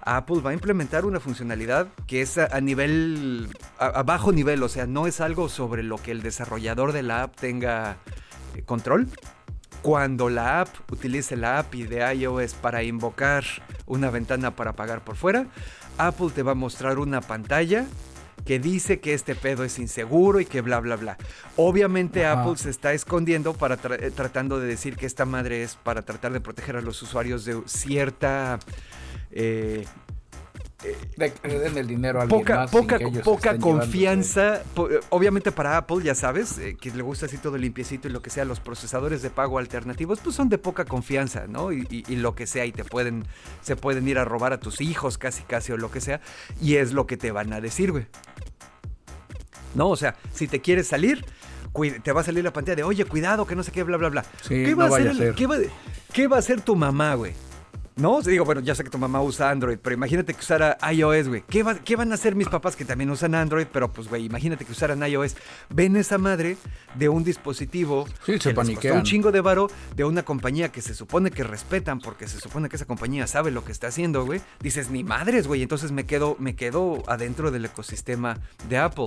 Apple 0.00 0.40
va 0.40 0.50
a 0.50 0.54
implementar 0.54 1.04
una 1.04 1.18
funcionalidad 1.18 1.88
que 2.06 2.22
es 2.22 2.38
a, 2.38 2.60
nivel, 2.60 3.48
a 3.78 4.04
bajo 4.04 4.30
nivel, 4.30 4.62
o 4.62 4.68
sea, 4.68 4.86
no 4.86 5.08
es 5.08 5.20
algo 5.20 5.48
sobre 5.48 5.82
lo 5.82 5.98
que 5.98 6.12
el 6.12 6.22
desarrollador 6.22 6.92
de 6.92 7.02
la 7.02 7.24
app 7.24 7.34
tenga 7.34 7.96
eh, 8.54 8.62
control, 8.62 9.08
cuando 9.86 10.28
la 10.28 10.62
app 10.62 10.68
utilice 10.90 11.36
la 11.36 11.60
API 11.60 11.84
de 11.84 12.12
iOS 12.12 12.54
para 12.54 12.82
invocar 12.82 13.44
una 13.86 14.10
ventana 14.10 14.56
para 14.56 14.72
pagar 14.72 15.04
por 15.04 15.14
fuera, 15.14 15.46
Apple 15.96 16.30
te 16.34 16.42
va 16.42 16.52
a 16.52 16.54
mostrar 16.56 16.98
una 16.98 17.20
pantalla 17.20 17.86
que 18.44 18.58
dice 18.58 18.98
que 18.98 19.14
este 19.14 19.36
pedo 19.36 19.62
es 19.62 19.78
inseguro 19.78 20.40
y 20.40 20.44
que 20.44 20.60
bla 20.60 20.80
bla 20.80 20.96
bla. 20.96 21.18
Obviamente 21.54 22.26
Apple 22.26 22.56
se 22.56 22.70
está 22.70 22.94
escondiendo 22.94 23.54
para 23.54 23.78
eh, 23.94 24.10
tratando 24.10 24.58
de 24.58 24.66
decir 24.66 24.96
que 24.96 25.06
esta 25.06 25.24
madre 25.24 25.62
es 25.62 25.76
para 25.76 26.02
tratar 26.02 26.32
de 26.32 26.40
proteger 26.40 26.74
a 26.74 26.80
los 26.80 27.00
usuarios 27.02 27.44
de 27.44 27.62
cierta 27.66 28.58
eh, 29.30 29.86
den 31.16 31.78
el 31.78 31.86
dinero 31.86 32.20
a 32.20 32.28
poca, 32.28 32.66
poca, 32.66 32.98
poca 33.24 33.58
confianza. 33.58 34.62
obviamente 35.08 35.50
para 35.50 35.78
Apple, 35.78 36.02
ya 36.02 36.14
sabes, 36.14 36.58
eh, 36.58 36.76
que 36.78 36.90
le 36.90 37.02
gusta 37.02 37.26
así 37.26 37.38
todo 37.38 37.56
limpiecito 37.56 38.08
y 38.08 38.10
lo 38.10 38.20
que 38.20 38.30
sea, 38.30 38.44
los 38.44 38.60
procesadores 38.60 39.22
de 39.22 39.30
pago 39.30 39.58
alternativos, 39.58 40.20
pues 40.22 40.36
son 40.36 40.48
de 40.48 40.58
poca 40.58 40.84
confianza, 40.84 41.46
¿no? 41.46 41.72
Y, 41.72 42.04
lo 42.16 42.34
que 42.34 42.46
sea, 42.46 42.66
y 42.66 42.72
te 42.72 42.84
pueden, 42.84 43.24
se 43.62 43.76
pueden 43.76 44.06
ir 44.06 44.18
a 44.18 44.24
robar 44.24 44.52
a 44.52 44.60
tus 44.60 44.80
hijos 44.80 45.18
casi 45.18 45.42
casi 45.44 45.72
o 45.72 45.76
lo 45.76 45.90
que 45.90 46.00
sea, 46.00 46.20
y 46.60 46.76
es 46.76 46.92
lo 46.92 47.06
que 47.06 47.16
te 47.16 47.30
van 47.30 47.52
a 47.52 47.60
decir, 47.60 47.92
güey. 47.92 48.06
No, 49.74 49.88
o 49.88 49.96
sea, 49.96 50.16
si 50.32 50.46
te 50.48 50.60
quieres 50.60 50.86
salir, 50.86 51.24
te 52.02 52.12
va 52.12 52.22
a 52.22 52.24
salir 52.24 52.44
la 52.44 52.52
pantalla 52.52 52.76
de, 52.76 52.82
oye, 52.84 53.04
cuidado, 53.04 53.46
que 53.46 53.54
no 53.54 53.62
sé 53.62 53.72
qué, 53.72 53.82
bla, 53.82 53.96
bla, 53.96 54.08
bla. 54.08 54.24
Sí, 54.42 54.64
¿Qué, 54.64 54.70
no 54.70 54.78
va 54.78 54.84
a 54.84 54.88
hacer 54.88 55.06
el-. 55.06 55.34
¿qué, 55.34 55.46
va, 55.46 55.56
qué 56.12 56.28
va 56.28 56.36
a 56.36 56.38
hacer 56.38 56.60
tu 56.60 56.76
mamá, 56.76 57.14
güey? 57.14 57.34
¿No? 57.98 58.20
Digo, 58.20 58.44
bueno, 58.44 58.60
ya 58.60 58.74
sé 58.74 58.84
que 58.84 58.90
tu 58.90 58.98
mamá 58.98 59.22
usa 59.22 59.48
Android, 59.48 59.78
pero 59.82 59.94
imagínate 59.94 60.34
que 60.34 60.40
usara 60.40 60.76
iOS, 60.92 61.28
güey. 61.28 61.42
¿Qué, 61.48 61.62
va- 61.62 61.76
¿Qué 61.76 61.96
van 61.96 62.12
a 62.12 62.16
hacer 62.16 62.34
mis 62.34 62.46
papás 62.46 62.76
que 62.76 62.84
también 62.84 63.08
usan 63.10 63.34
Android? 63.34 63.66
Pero 63.72 63.90
pues, 63.90 64.06
güey, 64.08 64.26
imagínate 64.26 64.66
que 64.66 64.72
usaran 64.72 65.02
iOS. 65.02 65.34
Ven 65.70 65.96
esa 65.96 66.18
madre 66.18 66.58
de 66.94 67.08
un 67.08 67.24
dispositivo 67.24 68.06
Sí, 68.26 68.38
se 68.38 68.52
les 68.52 68.70
costó 68.74 68.94
un 68.94 69.02
chingo 69.02 69.32
de 69.32 69.40
varo 69.40 69.70
de 69.94 70.04
una 70.04 70.22
compañía 70.24 70.70
que 70.70 70.82
se 70.82 70.94
supone 70.94 71.30
que 71.30 71.42
respetan 71.42 71.98
porque 72.00 72.28
se 72.28 72.38
supone 72.38 72.68
que 72.68 72.76
esa 72.76 72.84
compañía 72.84 73.26
sabe 73.26 73.50
lo 73.50 73.64
que 73.64 73.72
está 73.72 73.86
haciendo, 73.86 74.26
güey. 74.26 74.42
Dices, 74.60 74.90
ni 74.90 75.02
madres, 75.02 75.46
güey. 75.46 75.62
Entonces 75.62 75.90
me 75.90 76.04
quedo, 76.04 76.36
me 76.38 76.54
quedo 76.54 77.02
adentro 77.06 77.50
del 77.50 77.64
ecosistema 77.64 78.38
de 78.68 78.76
Apple. 78.76 79.06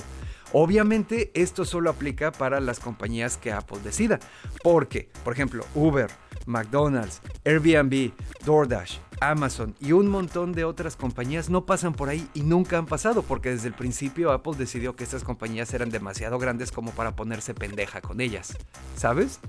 Obviamente 0.51 1.29
esto 1.35 1.63
solo 1.63 1.91
aplica 1.91 2.31
para 2.31 2.59
las 2.59 2.79
compañías 2.79 3.37
que 3.37 3.51
Apple 3.51 3.77
decida. 3.83 4.19
Porque, 4.63 5.09
por 5.23 5.33
ejemplo, 5.33 5.63
Uber, 5.75 6.09
McDonald's, 6.45 7.21
Airbnb, 7.45 8.11
DoorDash, 8.45 8.97
Amazon 9.21 9.75
y 9.79 9.91
un 9.91 10.07
montón 10.07 10.53
de 10.53 10.63
otras 10.63 10.95
compañías 10.95 11.49
no 11.49 11.65
pasan 11.65 11.93
por 11.93 12.09
ahí 12.09 12.27
y 12.33 12.41
nunca 12.41 12.77
han 12.77 12.85
pasado 12.85 13.21
porque 13.21 13.49
desde 13.49 13.67
el 13.67 13.73
principio 13.73 14.31
Apple 14.31 14.53
decidió 14.57 14.95
que 14.95 15.03
estas 15.03 15.23
compañías 15.23 15.73
eran 15.73 15.89
demasiado 15.89 16.39
grandes 16.39 16.71
como 16.71 16.91
para 16.91 17.15
ponerse 17.15 17.53
pendeja 17.53 18.01
con 18.01 18.21
ellas. 18.21 18.57
¿Sabes? 18.95 19.39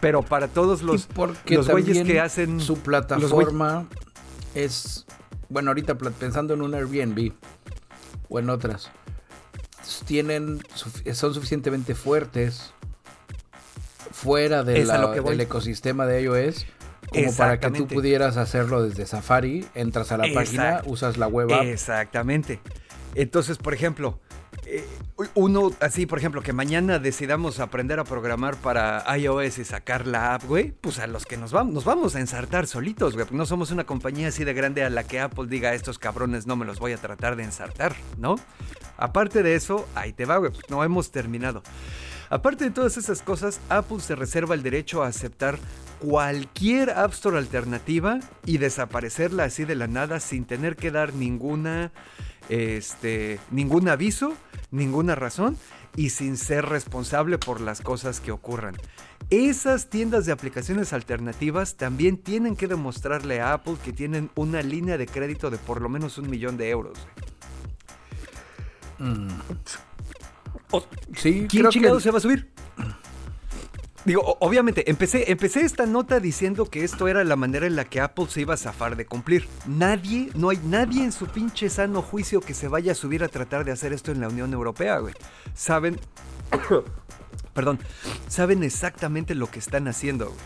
Pero 0.00 0.22
para 0.22 0.48
todos 0.48 0.82
los, 0.82 1.08
los 1.46 1.68
güeyes 1.68 2.06
que 2.06 2.20
hacen... 2.20 2.60
su 2.60 2.78
plataforma 2.78 3.86
es 4.54 5.06
bueno 5.48 5.70
ahorita 5.70 5.96
pensando 5.96 6.54
en 6.54 6.62
un 6.62 6.74
Airbnb 6.74 7.32
o 8.28 8.38
en 8.38 8.50
otras 8.50 8.90
tienen 10.04 10.60
son 10.74 11.34
suficientemente 11.34 11.94
fuertes 11.94 12.72
fuera 14.22 14.62
de 14.64 14.84
la- 14.84 14.94
del 15.30 15.40
ecosistema 15.40 16.06
de 16.06 16.22
iOS 16.22 16.66
como 17.10 17.32
para 17.36 17.60
que 17.60 17.70
tú 17.70 17.86
pudieras 17.86 18.36
hacerlo 18.36 18.82
desde 18.82 19.06
Safari 19.06 19.64
entras 19.74 20.12
a 20.12 20.18
la 20.18 20.24
página 20.34 20.82
usas 20.86 21.16
la 21.16 21.26
web 21.28 21.52
app 21.52 21.62
Exactamente. 21.64 22.60
Entonces, 23.14 23.56
por 23.58 23.72
ejemplo, 23.74 24.20
eh, 24.66 24.84
uno 25.34 25.72
así, 25.80 26.04
por 26.06 26.18
ejemplo, 26.18 26.42
que 26.42 26.52
mañana 26.52 26.98
decidamos 26.98 27.58
aprender 27.58 27.98
a 27.98 28.04
programar 28.04 28.56
para 28.56 29.04
iOS 29.16 29.58
y 29.58 29.64
sacar 29.64 30.06
la 30.06 30.34
app, 30.34 30.44
güey, 30.44 30.72
pues 30.80 30.98
a 30.98 31.06
los 31.06 31.24
que 31.24 31.36
nos 31.36 31.50
vamos, 31.52 31.72
nos 31.72 31.84
vamos 31.84 32.14
a 32.14 32.20
ensartar 32.20 32.66
solitos, 32.66 33.14
güey. 33.14 33.26
No 33.30 33.46
somos 33.46 33.70
una 33.70 33.84
compañía 33.84 34.28
así 34.28 34.44
de 34.44 34.52
grande 34.52 34.84
a 34.84 34.90
la 34.90 35.04
que 35.04 35.20
Apple 35.20 35.46
diga, 35.48 35.72
estos 35.74 35.98
cabrones 35.98 36.46
no 36.46 36.54
me 36.56 36.66
los 36.66 36.78
voy 36.78 36.92
a 36.92 36.98
tratar 36.98 37.34
de 37.36 37.44
ensartar, 37.44 37.94
¿no? 38.18 38.36
Aparte 38.98 39.42
de 39.42 39.54
eso, 39.54 39.88
ahí 39.94 40.12
te 40.12 40.26
va, 40.26 40.36
güey, 40.36 40.50
pues 40.52 40.68
no 40.68 40.84
hemos 40.84 41.10
terminado. 41.10 41.62
Aparte 42.30 42.64
de 42.64 42.70
todas 42.70 42.96
esas 42.96 43.22
cosas, 43.22 43.60
Apple 43.68 44.00
se 44.00 44.14
reserva 44.14 44.54
el 44.54 44.62
derecho 44.62 45.02
a 45.02 45.08
aceptar 45.08 45.58
cualquier 45.98 46.90
App 46.90 47.12
Store 47.12 47.38
alternativa 47.38 48.20
y 48.44 48.58
desaparecerla 48.58 49.44
así 49.44 49.64
de 49.64 49.74
la 49.74 49.86
nada 49.86 50.20
sin 50.20 50.44
tener 50.44 50.76
que 50.76 50.90
dar 50.90 51.14
ninguna, 51.14 51.92
este, 52.48 53.40
ningún 53.50 53.88
aviso, 53.88 54.34
ninguna 54.70 55.14
razón 55.14 55.56
y 55.96 56.10
sin 56.10 56.36
ser 56.36 56.66
responsable 56.66 57.38
por 57.38 57.60
las 57.60 57.80
cosas 57.80 58.20
que 58.20 58.30
ocurran. 58.30 58.76
Esas 59.30 59.90
tiendas 59.90 60.26
de 60.26 60.32
aplicaciones 60.32 60.92
alternativas 60.92 61.76
también 61.76 62.18
tienen 62.18 62.56
que 62.56 62.68
demostrarle 62.68 63.40
a 63.40 63.54
Apple 63.54 63.76
que 63.84 63.92
tienen 63.92 64.30
una 64.34 64.62
línea 64.62 64.96
de 64.96 65.06
crédito 65.06 65.50
de 65.50 65.58
por 65.58 65.82
lo 65.82 65.88
menos 65.88 66.18
un 66.18 66.30
millón 66.30 66.56
de 66.56 66.70
euros. 66.70 66.98
Mm. 68.98 69.28
O- 70.70 70.84
sí 71.16 71.46
¿Quién 71.48 71.62
creo 71.62 71.70
chingado 71.70 71.96
que 71.96 72.02
se 72.02 72.10
va 72.10 72.18
a 72.18 72.20
subir? 72.20 72.50
Digo, 74.04 74.38
obviamente, 74.40 74.90
empecé, 74.90 75.30
empecé 75.30 75.60
esta 75.62 75.84
nota 75.84 76.18
diciendo 76.18 76.64
que 76.64 76.82
esto 76.82 77.08
era 77.08 77.24
la 77.24 77.36
manera 77.36 77.66
en 77.66 77.76
la 77.76 77.84
que 77.84 78.00
Apple 78.00 78.26
se 78.28 78.40
iba 78.40 78.54
a 78.54 78.56
zafar 78.56 78.96
de 78.96 79.04
cumplir. 79.04 79.46
Nadie, 79.66 80.30
no 80.34 80.48
hay 80.48 80.58
nadie 80.64 81.04
en 81.04 81.12
su 81.12 81.26
pinche 81.26 81.68
sano 81.68 82.00
juicio 82.00 82.40
que 82.40 82.54
se 82.54 82.68
vaya 82.68 82.92
a 82.92 82.94
subir 82.94 83.22
a 83.22 83.28
tratar 83.28 83.64
de 83.66 83.72
hacer 83.72 83.92
esto 83.92 84.10
en 84.10 84.20
la 84.20 84.28
Unión 84.28 84.52
Europea, 84.54 84.98
güey. 84.98 85.12
Saben, 85.52 86.00
perdón, 87.54 87.80
saben 88.28 88.62
exactamente 88.62 89.34
lo 89.34 89.50
que 89.50 89.58
están 89.58 89.88
haciendo, 89.88 90.26
güey. 90.26 90.38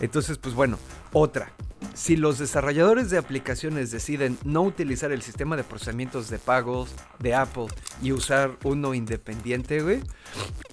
Entonces, 0.00 0.38
pues 0.38 0.54
bueno, 0.54 0.78
otra. 1.12 1.52
Si 1.94 2.16
los 2.16 2.38
desarrolladores 2.38 3.10
de 3.10 3.18
aplicaciones 3.18 3.90
deciden 3.90 4.38
no 4.44 4.62
utilizar 4.62 5.12
el 5.12 5.22
sistema 5.22 5.56
de 5.56 5.64
procesamientos 5.64 6.30
de 6.30 6.38
pagos 6.38 6.90
de 7.18 7.34
Apple 7.34 7.66
y 8.02 8.12
usar 8.12 8.56
uno 8.64 8.94
independiente, 8.94 9.82
güey, 9.82 10.02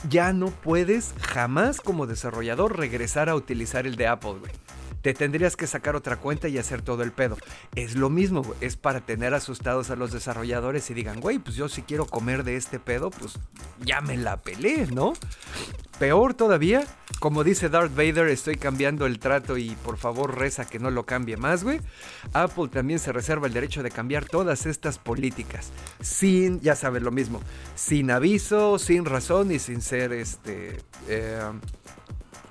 ya 0.09 0.31
no 0.31 0.47
puedes 0.47 1.13
jamás 1.21 1.81
como 1.81 2.07
desarrollador 2.07 2.77
regresar 2.77 3.27
a 3.27 3.35
utilizar 3.35 3.85
el 3.85 3.97
de 3.97 4.07
Apple, 4.07 4.35
güey. 4.39 4.51
Te 5.01 5.13
tendrías 5.13 5.55
que 5.55 5.67
sacar 5.67 5.95
otra 5.95 6.17
cuenta 6.17 6.47
y 6.47 6.57
hacer 6.57 6.81
todo 6.81 7.03
el 7.03 7.11
pedo. 7.11 7.37
Es 7.75 7.95
lo 7.95 8.09
mismo. 8.09 8.43
Es 8.61 8.75
para 8.75 9.01
tener 9.01 9.33
asustados 9.33 9.89
a 9.89 9.95
los 9.95 10.11
desarrolladores 10.11 10.89
y 10.89 10.93
digan, 10.93 11.19
güey, 11.19 11.39
pues 11.39 11.55
yo 11.55 11.69
si 11.69 11.81
quiero 11.81 12.05
comer 12.05 12.43
de 12.43 12.55
este 12.55 12.79
pedo, 12.79 13.09
pues 13.11 13.39
ya 13.83 14.01
me 14.01 14.17
la 14.17 14.39
¿no? 14.91 15.13
Peor 15.99 16.33
todavía, 16.33 16.85
como 17.19 17.43
dice 17.43 17.67
Darth 17.67 17.93
Vader, 17.93 18.29
estoy 18.29 18.55
cambiando 18.55 19.05
el 19.05 19.19
trato 19.19 19.57
y 19.57 19.71
por 19.83 19.97
favor 19.97 20.37
reza 20.37 20.65
que 20.65 20.79
no 20.79 20.91
lo 20.91 21.05
cambie 21.05 21.35
más, 21.35 21.63
güey. 21.63 21.81
Apple 22.31 22.69
también 22.69 22.99
se 22.99 23.11
reserva 23.11 23.47
el 23.47 23.53
derecho 23.53 23.83
de 23.83 23.91
cambiar 23.91 24.23
todas 24.23 24.65
estas 24.65 24.97
políticas. 24.97 25.71
Sin, 25.99 26.61
ya 26.61 26.75
sabes 26.75 27.03
lo 27.03 27.11
mismo, 27.11 27.41
sin 27.75 28.11
aviso, 28.11 28.79
sin 28.79 29.03
razón 29.03 29.51
y 29.51 29.59
sin 29.59 29.81
ser 29.81 30.13
este... 30.13 30.77
eh, 31.09 31.41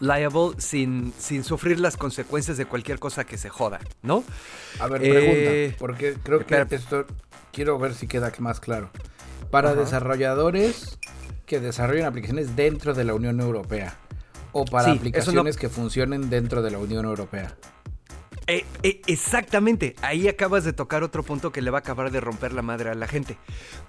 liable 0.01 0.53
sin, 0.59 1.13
sin 1.19 1.45
sufrir 1.45 1.81
las 1.81 1.97
consecuencias 1.97 2.57
de 2.57 2.67
cualquier 2.67 2.99
cosa 2.99 3.25
que 3.25 3.37
se 3.39 3.49
joda, 3.49 3.81
¿no? 4.03 4.25
A 4.81 4.87
ver, 4.87 5.03
Eh, 5.05 5.11
pregunta, 5.13 5.77
porque 5.79 6.15
creo 6.23 6.39
que 6.47 6.55
espera. 6.61 6.67
esto 6.71 7.07
quiero 7.53 7.79
ver 7.79 7.95
si 7.95 8.07
queda 8.07 8.33
más 8.39 8.61
claro. 8.61 8.91
Para 9.51 9.75
desarrolladores 9.75 10.99
que 11.47 11.61
desarrollan 11.61 12.07
aplicaciones 12.07 12.55
dentro 12.57 12.95
de 12.95 13.05
la 13.05 13.15
Unión 13.15 13.41
Europea 13.41 13.97
o 14.53 14.65
para 14.65 14.93
Sí, 14.93 14.99
aplicaciones 14.99 15.57
que 15.57 15.69
funcionen 15.69 16.31
dentro 16.31 16.63
de 16.63 16.71
la 16.71 16.79
Unión 16.79 17.05
Europea. 17.05 17.57
Eh, 18.51 18.65
eh, 18.83 19.03
exactamente, 19.07 19.95
ahí 20.01 20.27
acabas 20.27 20.65
de 20.65 20.73
tocar 20.73 21.03
otro 21.03 21.23
punto 21.23 21.53
que 21.53 21.61
le 21.61 21.71
va 21.71 21.79
a 21.79 21.81
acabar 21.81 22.11
de 22.11 22.19
romper 22.19 22.55
la 22.55 22.63
madre 22.63 22.89
a 22.89 22.95
la 22.95 23.07
gente. 23.07 23.37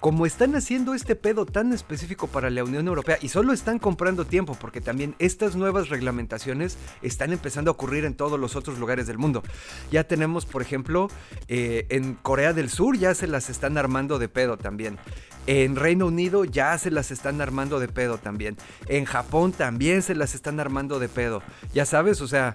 Como 0.00 0.26
están 0.26 0.54
haciendo 0.54 0.92
este 0.92 1.16
pedo 1.16 1.46
tan 1.46 1.72
específico 1.72 2.26
para 2.26 2.50
la 2.50 2.62
Unión 2.62 2.86
Europea 2.86 3.16
y 3.22 3.30
solo 3.30 3.54
están 3.54 3.78
comprando 3.78 4.26
tiempo 4.26 4.54
porque 4.60 4.82
también 4.82 5.14
estas 5.18 5.56
nuevas 5.56 5.88
reglamentaciones 5.88 6.76
están 7.00 7.32
empezando 7.32 7.70
a 7.70 7.72
ocurrir 7.72 8.04
en 8.04 8.12
todos 8.12 8.38
los 8.38 8.54
otros 8.54 8.78
lugares 8.78 9.06
del 9.06 9.16
mundo. 9.16 9.42
Ya 9.90 10.04
tenemos, 10.04 10.44
por 10.44 10.60
ejemplo, 10.60 11.08
eh, 11.48 11.86
en 11.88 12.12
Corea 12.16 12.52
del 12.52 12.68
Sur 12.68 12.98
ya 12.98 13.14
se 13.14 13.28
las 13.28 13.48
están 13.48 13.78
armando 13.78 14.18
de 14.18 14.28
pedo 14.28 14.58
también. 14.58 14.98
En 15.46 15.74
Reino 15.74 16.06
Unido 16.06 16.44
ya 16.44 16.76
se 16.76 16.90
las 16.90 17.10
están 17.10 17.40
armando 17.40 17.80
de 17.80 17.88
pedo 17.88 18.18
también. 18.18 18.58
En 18.88 19.06
Japón 19.06 19.52
también 19.52 20.02
se 20.02 20.14
las 20.14 20.34
están 20.34 20.60
armando 20.60 20.98
de 20.98 21.08
pedo. 21.08 21.42
Ya 21.72 21.86
sabes, 21.86 22.20
o 22.20 22.28
sea, 22.28 22.54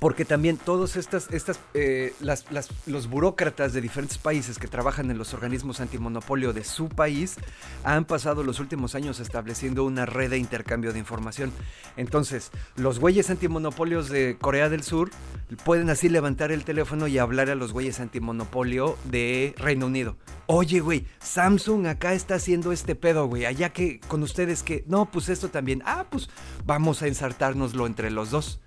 porque 0.00 0.24
también 0.24 0.56
todos 0.56 0.96
estas, 0.96 1.30
estas 1.30 1.60
eh, 1.74 2.14
las, 2.20 2.50
las- 2.50 2.70
los 2.86 3.06
burócratas 3.08 3.72
de 3.72 3.80
diferentes 3.80 4.18
países 4.18 4.58
que 4.58 4.66
trabajan 4.66 5.10
en 5.10 5.18
los 5.18 5.34
organismos 5.34 5.80
antimonopolio 5.80 6.52
de 6.52 6.64
su 6.64 6.88
país 6.88 7.36
han 7.84 8.04
pasado 8.06 8.42
los 8.42 8.60
últimos 8.60 8.94
años 8.94 9.20
estableciendo 9.20 9.84
una 9.84 10.06
red 10.06 10.30
de 10.30 10.38
intercambio 10.38 10.92
de 10.92 10.98
información. 10.98 11.52
Entonces, 11.96 12.50
los 12.76 12.98
güeyes 12.98 13.28
antimonopolios 13.30 14.08
de 14.08 14.36
Corea 14.40 14.68
del 14.68 14.82
Sur 14.82 15.10
pueden 15.64 15.90
así 15.90 16.08
levantar 16.08 16.50
el 16.50 16.64
teléfono 16.64 17.06
y 17.06 17.18
hablar 17.18 17.50
a 17.50 17.54
los 17.54 17.72
güeyes 17.72 18.00
antimonopolio 18.00 18.96
de 19.04 19.54
Reino 19.58 19.86
Unido. 19.86 20.16
Oye, 20.46 20.80
güey, 20.80 21.06
Samsung 21.20 21.86
acá 21.86 22.12
está 22.14 22.34
haciendo 22.36 22.72
este 22.72 22.94
pedo, 22.94 23.26
güey. 23.26 23.46
Allá 23.46 23.70
que 23.70 24.00
con 24.00 24.22
ustedes 24.22 24.62
que... 24.62 24.84
No, 24.86 25.10
pues 25.10 25.28
esto 25.28 25.48
también. 25.48 25.82
Ah, 25.86 26.06
pues 26.10 26.28
vamos 26.66 27.02
a 27.02 27.06
ensartárnoslo 27.06 27.86
entre 27.86 28.10
los 28.10 28.30
dos 28.30 28.60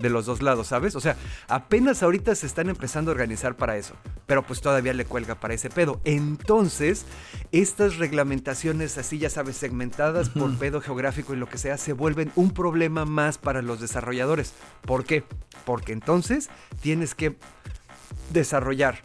de 0.00 0.10
los 0.10 0.26
dos 0.26 0.42
lados, 0.42 0.68
¿sabes? 0.68 0.96
O 0.96 1.00
sea, 1.00 1.16
apenas 1.48 2.02
ahorita 2.02 2.34
se 2.34 2.46
están 2.46 2.68
empezando 2.68 3.10
a 3.10 3.14
organizar 3.14 3.56
para 3.56 3.76
eso, 3.76 3.94
pero 4.26 4.42
pues 4.42 4.60
todavía 4.60 4.92
le 4.92 5.04
cuelga 5.04 5.34
para 5.36 5.54
ese 5.54 5.70
pedo. 5.70 6.00
Entonces, 6.04 7.04
estas 7.52 7.96
reglamentaciones 7.96 8.98
así, 8.98 9.18
ya 9.18 9.30
sabes, 9.30 9.56
segmentadas 9.56 10.28
por 10.28 10.56
pedo 10.58 10.80
geográfico 10.80 11.34
y 11.34 11.36
lo 11.36 11.48
que 11.48 11.58
sea, 11.58 11.78
se 11.78 11.92
vuelven 11.92 12.32
un 12.34 12.50
problema 12.52 13.04
más 13.04 13.38
para 13.38 13.62
los 13.62 13.80
desarrolladores. 13.80 14.52
¿Por 14.82 15.04
qué? 15.04 15.24
Porque 15.64 15.92
entonces 15.92 16.50
tienes 16.80 17.14
que 17.14 17.36
desarrollar, 18.32 18.98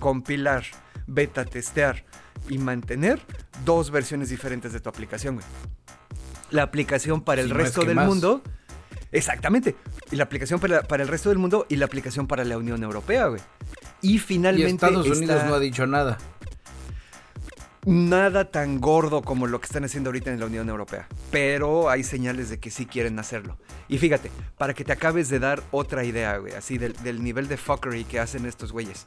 compilar, 0.00 0.64
beta 1.06 1.44
testear 1.44 2.04
y 2.48 2.58
mantener 2.58 3.20
dos 3.64 3.90
versiones 3.90 4.28
diferentes 4.28 4.72
de 4.72 4.80
tu 4.80 4.88
aplicación, 4.88 5.36
güey. 5.36 5.46
La 6.50 6.62
aplicación 6.62 7.22
para 7.22 7.40
el 7.40 7.48
Si 7.48 7.54
no 7.54 7.58
es 7.60 7.64
resto 7.66 7.80
que 7.80 7.86
del 7.88 7.96
más. 7.96 8.06
mundo. 8.06 8.42
Exactamente. 9.14 9.76
Y 10.10 10.16
la 10.16 10.24
aplicación 10.24 10.60
para, 10.60 10.82
para 10.82 11.02
el 11.02 11.08
resto 11.08 11.28
del 11.28 11.38
mundo 11.38 11.66
y 11.68 11.76
la 11.76 11.86
aplicación 11.86 12.26
para 12.26 12.44
la 12.44 12.58
Unión 12.58 12.82
Europea, 12.82 13.28
güey. 13.28 13.40
Y 14.02 14.14
Y 14.14 14.18
finalmente. 14.18 14.72
Estados 14.72 15.06
Unidos 15.06 15.44
no 15.46 15.54
ha 15.54 15.60
dicho 15.60 15.86
nada. 15.86 16.18
Nada 17.86 18.50
tan 18.50 18.80
gordo 18.80 19.22
como 19.22 19.46
lo 19.46 19.60
que 19.60 19.66
están 19.66 19.84
haciendo 19.84 20.08
ahorita 20.08 20.32
en 20.32 20.40
la 20.40 20.46
Unión 20.46 20.68
Europea, 20.68 21.08
pero 21.30 21.90
hay 21.90 22.02
señales 22.02 22.48
de 22.48 22.58
que 22.58 22.70
sí 22.70 22.86
quieren 22.86 23.18
hacerlo. 23.18 23.58
Y 23.88 23.98
fíjate, 23.98 24.30
para 24.56 24.74
que 24.74 24.84
te 24.84 24.92
acabes 24.92 25.28
de 25.28 25.38
dar 25.38 25.62
otra 25.70 26.04
idea, 26.04 26.38
güey, 26.38 26.54
así 26.54 26.78
del, 26.78 26.94
del 27.02 27.22
nivel 27.22 27.48
de 27.48 27.56
fuckery 27.56 28.04
que 28.04 28.18
hacen 28.20 28.46
estos 28.46 28.72
güeyes. 28.72 29.04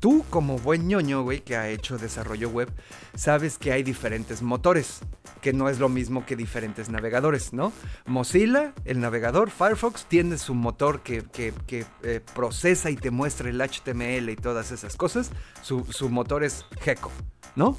Tú, 0.00 0.24
como 0.30 0.58
buen 0.58 0.88
ñoño, 0.88 1.22
güey, 1.22 1.40
que 1.40 1.56
ha 1.56 1.68
hecho 1.68 1.98
desarrollo 1.98 2.48
web, 2.48 2.70
sabes 3.14 3.58
que 3.58 3.72
hay 3.72 3.82
diferentes 3.82 4.42
motores, 4.42 5.00
que 5.40 5.52
no 5.52 5.68
es 5.68 5.78
lo 5.78 5.88
mismo 5.88 6.24
que 6.24 6.36
diferentes 6.36 6.88
navegadores, 6.88 7.52
¿no? 7.52 7.72
Mozilla, 8.06 8.72
el 8.84 9.00
navegador, 9.00 9.50
Firefox, 9.50 10.06
tiene 10.06 10.38
su 10.38 10.54
motor 10.54 11.02
que, 11.02 11.22
que, 11.22 11.52
que 11.66 11.84
eh, 12.02 12.20
procesa 12.34 12.90
y 12.90 12.96
te 12.96 13.10
muestra 13.10 13.48
el 13.48 13.60
HTML 13.60 14.30
y 14.30 14.36
todas 14.36 14.70
esas 14.72 14.96
cosas. 14.96 15.30
Su, 15.62 15.84
su 15.90 16.08
motor 16.08 16.44
es 16.44 16.64
Gecko, 16.80 17.10
¿no? 17.54 17.76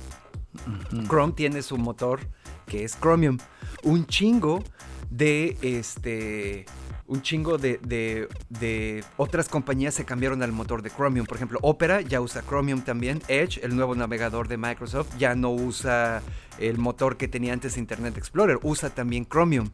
Chrome 1.08 1.34
tiene 1.34 1.62
su 1.62 1.78
motor 1.78 2.20
que 2.68 2.84
es 2.84 2.98
Chromium. 3.00 3.38
Un 3.84 4.06
chingo 4.06 4.64
de 5.10 5.58
este. 5.62 6.66
Un 7.08 7.22
chingo 7.22 7.58
de, 7.58 7.80
de, 7.82 8.28
de, 8.50 9.02
otras 9.16 9.48
compañías 9.48 9.94
se 9.94 10.04
cambiaron 10.04 10.44
al 10.44 10.52
motor 10.52 10.82
de 10.82 10.90
Chromium. 10.90 11.26
Por 11.26 11.38
ejemplo, 11.38 11.58
Opera 11.62 12.02
ya 12.02 12.20
usa 12.20 12.44
Chromium 12.46 12.82
también. 12.82 13.22
Edge, 13.30 13.62
el 13.64 13.78
nuevo 13.78 13.96
navegador 13.96 14.50
de 14.50 14.58
Microsoft, 14.58 15.18
ya 15.18 15.34
no 15.34 15.52
usa 15.52 16.22
el 16.60 16.78
motor 16.78 17.16
que 17.16 17.30
tenía 17.30 17.54
antes 17.54 17.78
Internet 17.78 18.18
Explorer. 18.18 18.60
Usa 18.62 18.90
también 18.90 19.26
Chromium. 19.26 19.70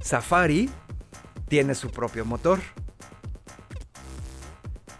Safari 0.00 0.70
tiene 1.48 1.74
su 1.74 1.90
propio 1.90 2.24
motor. 2.24 2.60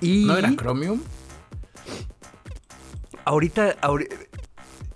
Y 0.03 0.25
¿No 0.27 0.37
era 0.37 0.55
Chromium? 0.55 1.01
Ahorita, 3.25 3.77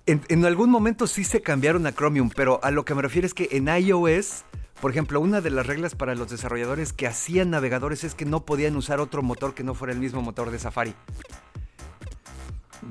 en, 0.06 0.22
en, 0.28 0.44
algún 0.44 0.70
momento 0.70 1.06
sí 1.06 1.24
se 1.24 1.42
cambiaron 1.42 1.86
a 1.86 1.92
Chromium, 1.92 2.30
pero 2.34 2.60
a 2.62 2.70
lo 2.70 2.84
que 2.84 2.94
me 2.94 3.02
refiero 3.02 3.26
es 3.26 3.34
que 3.34 3.48
en 3.52 3.68
iOS, 3.68 4.44
por 4.80 4.90
ejemplo, 4.90 5.20
una 5.20 5.40
de 5.40 5.50
las 5.50 5.66
reglas 5.66 5.94
para 5.94 6.14
los 6.14 6.30
desarrolladores 6.30 6.92
que 6.92 7.06
hacían 7.06 7.50
navegadores 7.50 8.04
es 8.04 8.14
que 8.14 8.24
no 8.24 8.44
podían 8.44 8.76
usar 8.76 9.00
otro 9.00 9.22
motor 9.22 9.54
que 9.54 9.64
no 9.64 9.74
fuera 9.74 9.92
el 9.92 10.00
mismo 10.00 10.22
motor 10.22 10.50
de 10.50 10.58
Safari. 10.58 10.94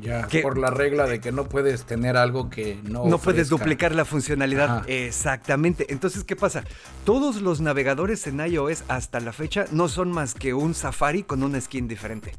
Ya, 0.02 0.28
que, 0.28 0.42
por 0.42 0.58
la 0.58 0.72
regla 0.72 1.06
de 1.06 1.20
que 1.20 1.32
no 1.32 1.46
puedes 1.46 1.84
tener 1.84 2.18
algo 2.18 2.50
que 2.50 2.80
no. 2.84 3.06
No 3.06 3.20
puedes 3.20 3.50
duplicar 3.50 3.94
la 3.94 4.06
funcionalidad. 4.06 4.78
Ajá. 4.78 4.84
Exactamente. 4.88 5.86
Entonces, 5.90 6.24
¿qué 6.24 6.36
pasa? 6.36 6.64
Todos 7.06 7.42
los 7.42 7.62
navegadores 7.62 8.26
en 8.28 8.40
iOS 8.40 8.84
hasta 8.88 9.20
la 9.20 9.34
fecha 9.34 9.66
no 9.72 9.88
son 9.90 10.12
más 10.12 10.34
que 10.34 10.54
un 10.54 10.74
Safari 10.74 11.24
con 11.24 11.44
una 11.44 11.60
skin 11.62 11.88
diferente. 11.88 12.34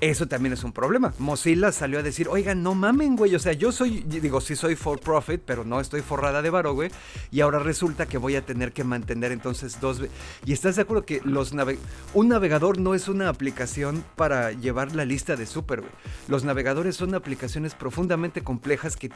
Eso 0.00 0.26
también 0.26 0.52
es 0.52 0.64
un 0.64 0.72
problema. 0.72 1.14
Mozilla 1.18 1.72
salió 1.72 1.98
a 1.98 2.02
decir, 2.02 2.28
oigan, 2.28 2.62
no 2.62 2.74
mamen, 2.74 3.16
güey. 3.16 3.34
O 3.34 3.38
sea, 3.38 3.52
yo 3.52 3.72
soy, 3.72 4.04
digo, 4.06 4.40
sí 4.40 4.54
soy 4.54 4.76
for 4.76 5.00
profit, 5.00 5.40
pero 5.44 5.64
no 5.64 5.80
estoy 5.80 6.02
forrada 6.02 6.42
de 6.42 6.50
varo, 6.50 6.74
güey. 6.74 6.90
Y 7.30 7.40
ahora 7.40 7.58
resulta 7.58 8.06
que 8.06 8.18
voy 8.18 8.36
a 8.36 8.44
tener 8.44 8.72
que 8.72 8.84
mantener 8.84 9.32
entonces 9.32 9.80
dos... 9.80 10.02
Y 10.44 10.52
estás 10.52 10.76
de 10.76 10.82
acuerdo 10.82 11.06
que 11.06 11.22
los 11.24 11.54
nave... 11.54 11.78
un 12.12 12.28
navegador 12.28 12.78
no 12.78 12.94
es 12.94 13.08
una 13.08 13.28
aplicación 13.28 14.04
para 14.16 14.52
llevar 14.52 14.94
la 14.94 15.04
lista 15.04 15.36
de 15.36 15.46
súper, 15.46 15.80
güey. 15.80 15.92
Los 16.28 16.44
navegadores 16.44 16.96
son 16.96 17.14
aplicaciones 17.14 17.74
profundamente 17.74 18.42
complejas 18.42 18.96
que 18.96 19.10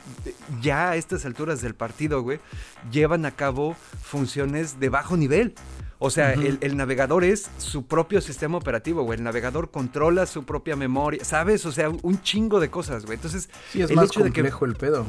ya 0.62 0.91
a 0.91 0.97
estas 0.97 1.26
alturas 1.26 1.61
del 1.61 1.74
partido, 1.74 2.22
güey, 2.22 2.41
llevan 2.91 3.26
a 3.26 3.33
cabo 3.33 3.76
funciones 4.03 4.81
de 4.81 4.89
bajo 4.89 5.16
nivel. 5.16 5.55
O 5.99 6.11
sea, 6.11 6.34
uh 6.36 6.40
-huh. 6.40 6.46
el, 6.46 6.59
el, 6.61 6.76
navegador 6.76 7.24
es 7.24 7.51
su 7.59 7.86
propio 7.86 8.20
sistema 8.20 8.57
operativo, 8.57 9.03
güey. 9.03 9.18
El 9.18 9.24
navegador 9.24 9.70
controla 9.70 10.26
su 10.26 10.44
propia 10.44 10.76
memoria, 10.76 11.24
¿sabes? 11.24 11.66
O 11.66 11.72
sea, 11.72 11.88
un 11.90 12.22
chingo 12.22 12.61
de 12.61 12.70
cosas, 12.70 13.05
güey. 13.05 13.16
Entonces, 13.16 13.51
sí, 13.72 13.82
es 13.82 13.90
el 13.90 13.96
más 13.96 14.07
hecho 14.07 14.20
complejo 14.20 14.66
de 14.66 14.74
que, 14.74 14.86
el 14.86 14.92
pedo. 14.92 15.07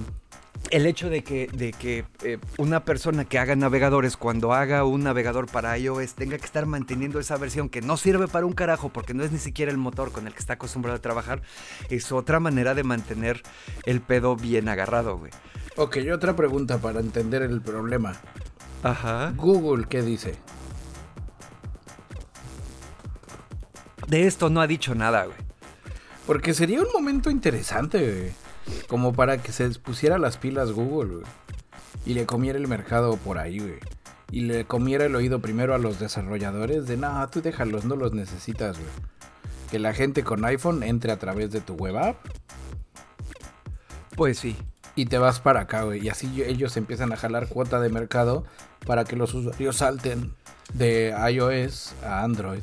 El 0.71 0.85
hecho 0.85 1.09
de 1.09 1.23
que, 1.23 1.47
de 1.47 1.71
que 1.71 2.05
eh, 2.23 2.37
una 2.57 2.85
persona 2.85 3.25
que 3.25 3.39
haga 3.39 3.55
navegadores, 3.55 4.17
cuando 4.17 4.53
haga 4.53 4.83
un 4.83 5.03
navegador 5.03 5.45
para 5.45 5.77
iOS, 5.77 6.15
tenga 6.15 6.37
que 6.37 6.45
estar 6.45 6.65
manteniendo 6.65 7.19
esa 7.19 7.37
versión 7.37 7.69
que 7.69 7.81
no 7.81 7.95
sirve 7.95 8.27
para 8.27 8.45
un 8.45 8.53
carajo 8.53 8.89
porque 8.89 9.13
no 9.13 9.23
es 9.23 9.31
ni 9.31 9.39
siquiera 9.39 9.71
el 9.71 9.77
motor 9.77 10.11
con 10.11 10.27
el 10.27 10.33
que 10.33 10.39
está 10.39 10.53
acostumbrado 10.53 10.97
a 10.97 11.01
trabajar, 11.01 11.41
es 11.89 12.11
otra 12.11 12.39
manera 12.39 12.75
de 12.75 12.83
mantener 12.83 13.41
el 13.85 14.01
pedo 14.01 14.35
bien 14.35 14.69
agarrado, 14.69 15.17
güey. 15.17 15.31
Ok, 15.75 15.97
y 15.97 16.11
otra 16.11 16.35
pregunta 16.35 16.77
para 16.77 16.99
entender 16.99 17.41
el 17.41 17.61
problema. 17.61 18.13
Ajá. 18.83 19.33
Google, 19.35 19.85
¿qué 19.87 20.01
dice? 20.01 20.35
De 24.09 24.25
esto 24.25 24.49
no 24.49 24.59
ha 24.61 24.67
dicho 24.67 24.95
nada, 24.95 25.25
güey. 25.25 25.37
Porque 26.25 26.53
sería 26.53 26.81
un 26.81 26.91
momento 26.91 27.29
interesante, 27.29 27.99
güey. 27.99 28.31
Como 28.87 29.13
para 29.13 29.37
que 29.37 29.51
se 29.51 29.69
pusiera 29.79 30.17
las 30.17 30.37
pilas 30.37 30.71
Google, 30.71 31.17
güey. 31.17 31.25
Y 32.05 32.13
le 32.13 32.25
comiera 32.25 32.57
el 32.57 32.67
mercado 32.67 33.17
por 33.17 33.37
ahí, 33.37 33.59
güey. 33.59 33.79
Y 34.31 34.41
le 34.41 34.65
comiera 34.65 35.05
el 35.05 35.15
oído 35.15 35.39
primero 35.39 35.73
a 35.73 35.79
los 35.79 35.99
desarrolladores 35.99 36.87
de, 36.87 36.97
no, 36.97 37.27
tú 37.29 37.41
déjalos, 37.41 37.85
no 37.85 37.95
los 37.95 38.13
necesitas, 38.13 38.77
güey. 38.77 38.89
Que 39.71 39.79
la 39.79 39.93
gente 39.93 40.23
con 40.23 40.43
iPhone 40.45 40.83
entre 40.83 41.11
a 41.11 41.19
través 41.19 41.51
de 41.51 41.61
tu 41.61 41.73
web 41.73 41.97
app. 41.97 42.17
Pues 44.15 44.39
sí. 44.39 44.55
Y 44.95 45.05
te 45.05 45.17
vas 45.17 45.39
para 45.39 45.61
acá, 45.61 45.83
güey. 45.83 46.03
Y 46.03 46.09
así 46.09 46.43
ellos 46.43 46.75
empiezan 46.77 47.11
a 47.11 47.17
jalar 47.17 47.47
cuota 47.47 47.79
de 47.79 47.89
mercado 47.89 48.43
para 48.85 49.05
que 49.05 49.15
los 49.15 49.33
usuarios 49.33 49.77
salten 49.77 50.33
de 50.73 51.15
iOS 51.31 51.93
a 52.03 52.23
Android. 52.23 52.61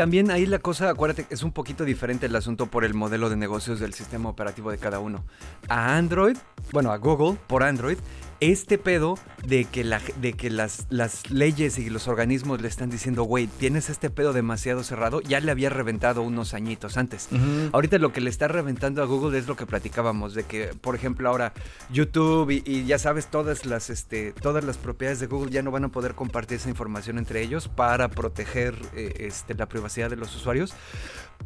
También 0.00 0.30
ahí 0.30 0.46
la 0.46 0.60
cosa, 0.60 0.88
acuérdate, 0.88 1.26
es 1.28 1.42
un 1.42 1.52
poquito 1.52 1.84
diferente 1.84 2.24
el 2.24 2.34
asunto 2.34 2.64
por 2.64 2.86
el 2.86 2.94
modelo 2.94 3.28
de 3.28 3.36
negocios 3.36 3.80
del 3.80 3.92
sistema 3.92 4.30
operativo 4.30 4.70
de 4.70 4.78
cada 4.78 4.98
uno. 4.98 5.26
A 5.68 5.98
Android, 5.98 6.38
bueno, 6.72 6.90
a 6.90 6.96
Google 6.96 7.38
por 7.46 7.62
Android, 7.62 7.98
este 8.40 8.78
pedo 8.78 9.18
de 9.46 9.64
que, 9.64 9.84
la, 9.84 10.00
de 10.20 10.32
que 10.32 10.50
las, 10.50 10.86
las, 10.90 11.30
leyes 11.30 11.78
y 11.78 11.90
los 11.90 12.08
organismos 12.08 12.60
le 12.60 12.68
están 12.68 12.90
diciendo, 12.90 13.24
güey, 13.24 13.46
tienes 13.46 13.90
este 13.90 14.10
pedo 14.10 14.32
demasiado 14.32 14.82
cerrado, 14.82 15.20
ya 15.20 15.40
le 15.40 15.50
había 15.50 15.70
reventado 15.70 16.22
unos 16.22 16.54
añitos 16.54 16.96
antes. 16.96 17.28
Uh 17.30 17.36
-huh. 17.36 17.70
Ahorita 17.72 17.98
lo 17.98 18.12
que 18.12 18.20
le 18.20 18.30
está 18.30 18.48
reventando 18.48 19.02
a 19.02 19.06
Google 19.06 19.38
es 19.38 19.46
lo 19.46 19.56
que 19.56 19.66
platicábamos, 19.66 20.34
de 20.34 20.44
que, 20.44 20.68
por 20.80 20.94
ejemplo, 20.94 21.28
ahora 21.28 21.52
YouTube 21.90 22.50
y, 22.50 22.62
y 22.64 22.84
ya 22.86 22.98
sabes, 22.98 23.26
todas 23.26 23.66
las, 23.66 23.90
este, 23.90 24.32
todas 24.32 24.64
las 24.64 24.76
propiedades 24.76 25.20
de 25.20 25.26
Google 25.26 25.50
ya 25.50 25.62
no 25.62 25.70
van 25.70 25.84
a 25.84 25.88
poder 25.88 26.14
compartir 26.14 26.58
esa 26.58 26.68
información 26.68 27.18
entre 27.18 27.42
ellos 27.42 27.68
para 27.68 28.08
proteger 28.08 28.74
eh, 28.94 29.14
este, 29.18 29.54
la 29.54 29.66
privacidad 29.66 30.10
de 30.10 30.16
los 30.16 30.34
usuarios. 30.34 30.74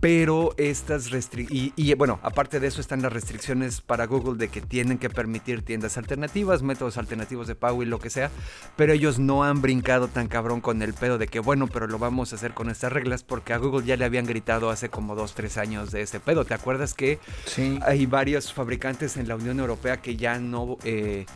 Pero 0.01 0.55
estas 0.57 1.11
restricciones, 1.11 1.72
y, 1.76 1.90
y, 1.90 1.95
bueno, 1.95 2.18
aparte 2.22 2.61
de 2.61 2.66
eso 2.66 2.80
están 2.80 3.01
las 3.01 3.12
restricciones 3.12 3.80
para 3.80 4.07
Google 4.07 4.36
de 4.36 4.49
que 4.49 4.61
tienen 4.61 4.99
que 4.99 5.09
permitir 5.09 5.62
tiendas 5.62 5.97
alternativas, 5.97 6.62
métodos 6.62 6.99
alternativos 6.99 7.47
de 7.47 7.55
pago 7.55 7.82
y 7.82 7.86
lo 7.86 7.99
que 7.99 8.11
sea, 8.11 8.30
pero 8.76 8.92
ellos 8.92 9.18
no 9.18 9.45
han 9.45 9.62
brincado 9.62 10.09
tan 10.09 10.28
cabrón 10.28 10.61
con 10.61 10.82
el 10.82 10.95
pedo 10.95 11.16
de 11.16 11.28
que 11.28 11.40
bueno, 11.40 11.68
pero 11.68 11.86
lo 11.86 11.99
vamos 11.99 12.32
a 12.32 12.36
hacer 12.36 12.55
con 12.55 12.70
estas 12.70 12.92
reglas 12.92 13.22
porque 13.22 13.53
a 13.53 13.59
Google 13.59 13.86
ya 13.86 13.97
le 13.97 14.05
habían 14.05 14.26
gritado 14.26 14.70
hace 14.70 14.88
como 14.88 15.14
dos, 15.14 15.34
tres 15.34 15.57
años 15.59 15.90
de 15.90 16.03
ese 16.03 16.20
pedo. 16.20 16.45
¿Te 16.45 16.55
acuerdas 16.55 16.95
que 16.95 17.18
sí. 17.47 17.78
hay 17.82 18.07
varios 18.07 18.53
fabricantes 18.53 19.16
en 19.16 19.28
la 19.28 19.36
Unión 19.36 19.61
Europea 19.61 20.01
que 20.03 20.16
ya 20.16 20.38
no, 20.38 20.78
eh, 20.84 21.26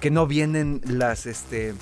que 0.00 0.10
no 0.10 0.26
vienen 0.26 0.80
las, 0.84 1.26
este, 1.26 1.74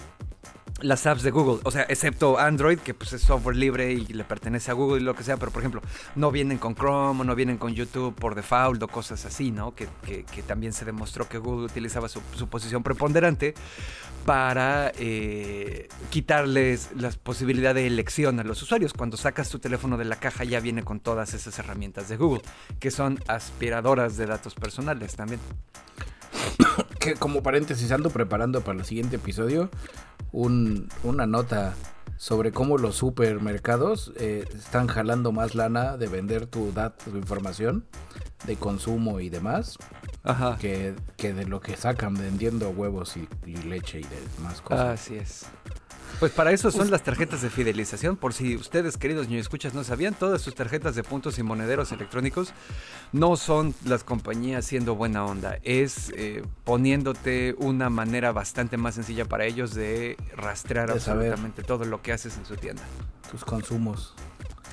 las 0.82 1.06
apps 1.06 1.22
de 1.22 1.30
Google, 1.30 1.60
o 1.64 1.70
sea, 1.70 1.82
excepto 1.88 2.38
Android, 2.38 2.78
que 2.78 2.94
pues 2.94 3.12
es 3.12 3.22
software 3.22 3.56
libre 3.56 3.92
y 3.92 4.06
le 4.06 4.24
pertenece 4.24 4.70
a 4.70 4.74
Google 4.74 5.00
y 5.00 5.04
lo 5.04 5.14
que 5.14 5.22
sea, 5.22 5.36
pero 5.36 5.50
por 5.50 5.62
ejemplo, 5.62 5.82
no 6.14 6.30
vienen 6.30 6.58
con 6.58 6.74
Chrome 6.74 7.20
o 7.20 7.24
no 7.24 7.34
vienen 7.34 7.58
con 7.58 7.74
YouTube 7.74 8.14
por 8.14 8.34
default 8.34 8.82
o 8.82 8.88
cosas 8.88 9.24
así, 9.24 9.50
¿no? 9.50 9.74
Que, 9.74 9.88
que, 10.04 10.24
que 10.24 10.42
también 10.42 10.72
se 10.72 10.84
demostró 10.84 11.28
que 11.28 11.38
Google 11.38 11.66
utilizaba 11.66 12.08
su, 12.08 12.20
posición 12.48 12.82
preponderante 12.82 13.54
para 14.24 14.92
eh, 14.98 15.88
quitarles 16.10 16.90
la 16.96 17.10
posibilidad 17.10 17.74
de 17.74 17.86
elección 17.86 18.38
a 18.40 18.44
los 18.44 18.62
usuarios. 18.62 18.92
Cuando 18.92 19.16
sacas 19.16 19.48
tu 19.48 19.58
teléfono 19.58 19.96
de 19.96 20.04
la 20.04 20.16
caja 20.16 20.44
ya 20.44 20.60
viene 20.60 20.82
con 20.82 21.00
todas 21.00 21.34
esas 21.34 21.58
herramientas 21.58 22.08
de 22.08 22.16
Google, 22.16 22.42
que 22.78 22.90
son 22.90 23.18
aspiradoras 23.28 24.16
de 24.16 24.26
datos 24.26 24.54
personales 24.54 25.16
también. 25.16 25.40
que 26.98 27.14
como 27.14 27.42
paréntesis 27.42 27.90
ando 27.92 28.10
preparando 28.10 28.60
para 28.62 28.78
el 28.78 28.84
siguiente 28.84 29.16
episodio 29.16 29.70
un, 30.32 30.88
una 31.02 31.26
nota 31.26 31.74
sobre 32.16 32.52
cómo 32.52 32.76
los 32.76 32.96
supermercados 32.96 34.12
eh, 34.16 34.44
están 34.54 34.88
jalando 34.88 35.32
más 35.32 35.54
lana 35.54 35.96
de 35.96 36.06
vender 36.06 36.46
tu 36.46 36.72
datos, 36.72 37.12
tu 37.12 37.16
información 37.16 37.86
de 38.46 38.56
consumo 38.56 39.20
y 39.20 39.30
demás 39.30 39.78
Ajá. 40.22 40.58
Que, 40.58 40.94
que 41.16 41.32
de 41.32 41.46
lo 41.46 41.60
que 41.60 41.76
sacan 41.76 42.14
vendiendo 42.14 42.68
huevos 42.70 43.16
y, 43.16 43.28
y 43.46 43.56
leche 43.56 44.00
y 44.00 44.04
demás 44.36 44.60
cosas. 44.60 45.00
Así 45.00 45.16
es. 45.16 45.46
Pues 46.18 46.32
para 46.32 46.52
eso 46.52 46.70
son 46.70 46.90
las 46.90 47.02
tarjetas 47.02 47.42
de 47.42 47.50
fidelización. 47.50 48.16
Por 48.16 48.34
si 48.34 48.56
ustedes, 48.56 48.96
queridos 48.96 49.28
niños 49.28 49.42
escuchas, 49.42 49.72
no 49.74 49.84
sabían, 49.84 50.14
todas 50.14 50.42
sus 50.42 50.54
tarjetas 50.54 50.94
de 50.94 51.02
puntos 51.02 51.38
y 51.38 51.42
monederos 51.42 51.92
electrónicos 51.92 52.52
no 53.12 53.36
son 53.36 53.74
las 53.84 54.04
compañías 54.04 54.64
siendo 54.64 54.94
buena 54.94 55.24
onda. 55.24 55.58
Es 55.62 56.12
eh, 56.16 56.42
poniéndote 56.64 57.54
una 57.58 57.88
manera 57.90 58.32
bastante 58.32 58.76
más 58.76 58.96
sencilla 58.96 59.24
para 59.24 59.44
ellos 59.46 59.74
de 59.74 60.16
rastrear 60.36 60.88
De 60.88 60.94
absolutamente 60.94 61.62
todo 61.62 61.84
lo 61.84 62.02
que 62.02 62.12
haces 62.12 62.36
en 62.36 62.44
su 62.44 62.56
tienda. 62.56 62.82
Tus 63.30 63.44
consumos. 63.44 64.14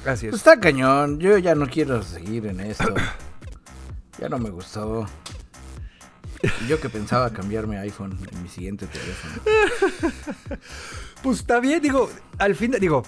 Así 0.06 0.28
es. 0.28 0.32
Pues 0.32 0.42
está 0.42 0.60
cañón. 0.60 1.20
Yo 1.20 1.38
ya 1.38 1.56
no 1.56 1.68
quiero 1.68 2.04
seguir 2.04 2.48
en 2.48 2.60
esto. 2.62 2.94
Ya 4.20 4.30
no 4.30 4.40
me 4.40 4.50
gustó. 4.50 5.06
yo 6.68 6.82
que 6.82 6.90
pensaba 6.90 7.32
cambiarme 7.32 7.78
iPhone 7.78 8.18
en 8.32 8.42
mi 8.42 8.50
siguiente 8.50 8.88
teléfono. 8.88 9.44
pues 11.24 11.40
está 11.40 11.60
bien, 11.60 11.82
digo, 11.82 12.10
al 12.38 12.56
fin, 12.56 12.76
digo, 12.80 13.04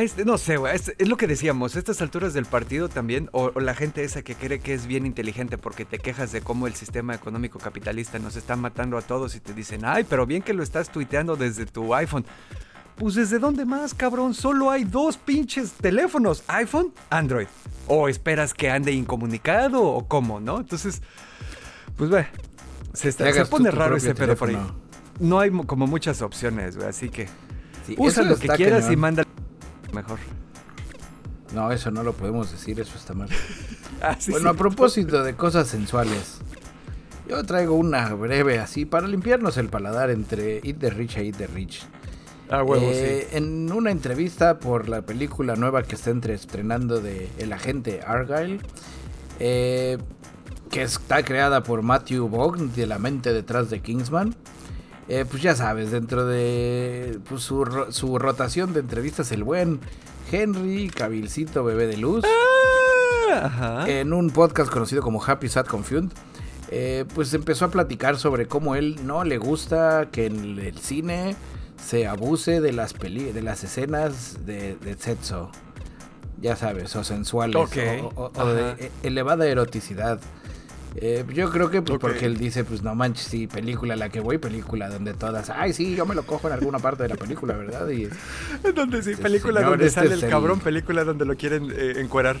este, 0.00 0.24
no 0.24 0.38
sé, 0.38 0.56
güey, 0.56 0.74
es, 0.74 0.94
lo 1.06 1.16
que 1.16 1.26
decíamos, 1.26 1.76
a 1.76 1.78
estas 1.78 2.00
alturas 2.00 2.32
del 2.32 2.46
partido 2.46 2.88
también, 2.88 3.28
o, 3.32 3.50
la 3.60 3.74
gente 3.74 4.02
esa 4.04 4.22
que 4.22 4.34
cree 4.34 4.58
que 4.58 4.72
es 4.72 4.86
bien 4.86 5.04
inteligente 5.04 5.58
porque 5.58 5.84
te 5.84 5.98
quejas 5.98 6.32
de 6.32 6.40
cómo 6.40 6.66
el 6.66 6.74
sistema 6.74 7.14
económico 7.14 7.58
capitalista 7.58 8.18
nos 8.18 8.36
está 8.36 8.56
matando 8.56 8.96
a 8.96 9.02
todos 9.02 9.34
y 9.34 9.40
te 9.40 9.52
dicen, 9.52 9.84
ay, 9.84 10.04
pero 10.08 10.24
bien 10.24 10.42
que 10.42 10.54
lo 10.54 10.62
estás 10.62 10.90
tuiteando 10.90 11.36
desde 11.36 11.66
tu 11.66 11.94
iPhone. 11.94 12.24
Pues 12.96 13.14
desde 13.16 13.38
dónde 13.38 13.64
más, 13.64 13.94
cabrón, 13.94 14.34
solo 14.34 14.70
hay 14.70 14.84
dos 14.84 15.16
pinches 15.16 15.72
teléfonos, 15.72 16.44
iPhone, 16.46 16.92
Android. 17.10 17.48
O 17.86 18.08
esperas 18.08 18.54
que 18.54 18.70
ande 18.70 18.92
incomunicado 18.92 19.82
o 19.82 20.06
cómo, 20.06 20.40
¿no? 20.40 20.60
Entonces, 20.60 21.02
pues 21.96 22.10
ve, 22.10 22.26
se, 22.94 23.12
pone 23.46 23.70
raro 23.70 23.96
ese 23.96 24.14
pedo 24.14 24.36
por 24.36 24.50
ahí. 24.50 24.58
No 25.20 25.40
hay 25.40 25.50
como 25.50 25.86
muchas 25.86 26.22
opciones, 26.22 26.76
güey, 26.76 26.88
así 26.88 27.08
que 27.08 27.28
usa 27.96 28.22
lo 28.22 28.36
que 28.36 28.48
quieras 28.48 28.90
y 28.90 28.96
manda 28.96 29.24
mejor. 29.92 30.18
No, 31.54 31.70
eso 31.70 31.90
no 31.90 32.02
lo 32.02 32.14
podemos 32.14 32.50
decir, 32.50 32.80
eso 32.80 32.96
está 32.96 33.14
mal. 33.14 33.28
Ah, 34.04 34.18
bueno, 34.30 34.50
a 34.50 34.54
propósito 34.54 35.22
de 35.22 35.36
cosas 35.36 35.68
sensuales, 35.68 36.38
yo 37.28 37.44
traigo 37.44 37.76
una 37.76 38.12
breve 38.14 38.58
así 38.58 38.84
para 38.84 39.06
limpiarnos 39.06 39.56
el 39.58 39.68
paladar 39.68 40.10
entre 40.10 40.56
Eat 40.64 40.78
the 40.80 40.90
Rich 40.90 41.18
e 41.18 41.26
Eat 41.26 41.36
the 41.36 41.46
Rich. 41.46 41.86
Ah, 42.50 42.64
huevo, 42.64 42.84
eh, 42.90 43.28
sí. 43.30 43.36
En 43.36 43.70
una 43.70 43.92
entrevista 43.92 44.58
por 44.58 44.88
la 44.88 45.02
película 45.02 45.54
nueva 45.54 45.84
que 45.84 45.94
está 45.94 46.10
entre 46.10 46.34
estrenando 46.34 47.00
de 47.00 47.30
El 47.38 47.52
agente 47.52 48.00
Argyle, 48.04 48.58
eh, 49.38 49.98
que 50.68 50.82
está 50.82 51.22
creada 51.22 51.62
por 51.62 51.82
Matthew 51.82 52.28
Vaughn, 52.28 52.74
de 52.74 52.86
la 52.86 52.98
mente 52.98 53.32
detrás 53.32 53.70
de 53.70 53.80
Kingsman. 53.80 54.34
Eh, 55.08 55.24
pues 55.28 55.42
ya 55.42 55.56
sabes, 55.56 55.90
dentro 55.90 56.26
de 56.26 57.18
pues, 57.28 57.42
su, 57.42 57.86
su, 57.90 58.18
rotación 58.18 58.72
de 58.72 58.80
entrevistas, 58.80 59.32
el 59.32 59.42
buen 59.42 59.80
Henry 60.30 60.88
Cabilcito 60.88 61.64
Bebé 61.64 61.86
de 61.86 61.96
Luz, 61.96 62.24
ah, 63.32 63.84
en 63.88 64.12
un 64.12 64.30
podcast 64.30 64.70
conocido 64.70 65.02
como 65.02 65.22
Happy 65.22 65.48
Sad 65.48 65.66
Confused, 65.66 66.10
eh, 66.70 67.04
pues 67.14 67.34
empezó 67.34 67.66
a 67.66 67.70
platicar 67.70 68.16
sobre 68.16 68.46
cómo 68.46 68.76
él 68.76 69.00
no 69.04 69.24
le 69.24 69.38
gusta 69.38 70.08
que 70.10 70.26
en 70.26 70.58
el 70.58 70.78
cine 70.78 71.36
se 71.84 72.06
abuse 72.06 72.60
de 72.60 72.72
las, 72.72 72.94
peli 72.94 73.32
de 73.32 73.42
las 73.42 73.64
escenas 73.64 74.46
de, 74.46 74.76
de 74.76 74.94
sexo, 74.94 75.50
ya 76.40 76.56
sabes, 76.56 76.94
o 76.96 77.04
sensuales, 77.04 77.56
o, 77.56 78.30
de 78.54 78.70
e, 78.86 78.90
elevada 79.02 79.46
eroticidad. 79.46 80.20
Eh, 80.96 81.24
yo 81.32 81.50
creo 81.50 81.70
que 81.70 81.80
pues, 81.80 81.98
porque 81.98 82.26
él 82.26 82.36
dice, 82.36 82.64
pues 82.64 82.82
no 82.82 82.94
manches, 82.94 83.26
sí, 83.26 83.46
película 83.46 83.96
la 83.96 84.10
que 84.10 84.20
voy, 84.20 84.38
película 84.38 84.88
donde 84.88 85.14
todas, 85.14 85.48
ay, 85.50 85.72
sí, 85.72 85.96
yo 85.96 86.04
me 86.04 86.14
lo 86.14 86.24
cojo 86.24 86.48
en 86.48 86.54
alguna 86.54 86.78
parte 86.78 87.04
de 87.04 87.08
la 87.08 87.16
película, 87.16 87.54
¿verdad? 87.54 87.88
Y 87.88 88.08
donde 88.74 89.02
sí, 89.02 89.16
película 89.16 89.62
donde 89.62 89.86
este 89.86 90.00
sale 90.00 90.14
el 90.14 90.28
cabrón, 90.28 90.60
película 90.60 91.04
donde 91.04 91.24
lo 91.24 91.36
quieren 91.36 91.72
eh, 91.74 91.94
encuerar. 91.96 92.36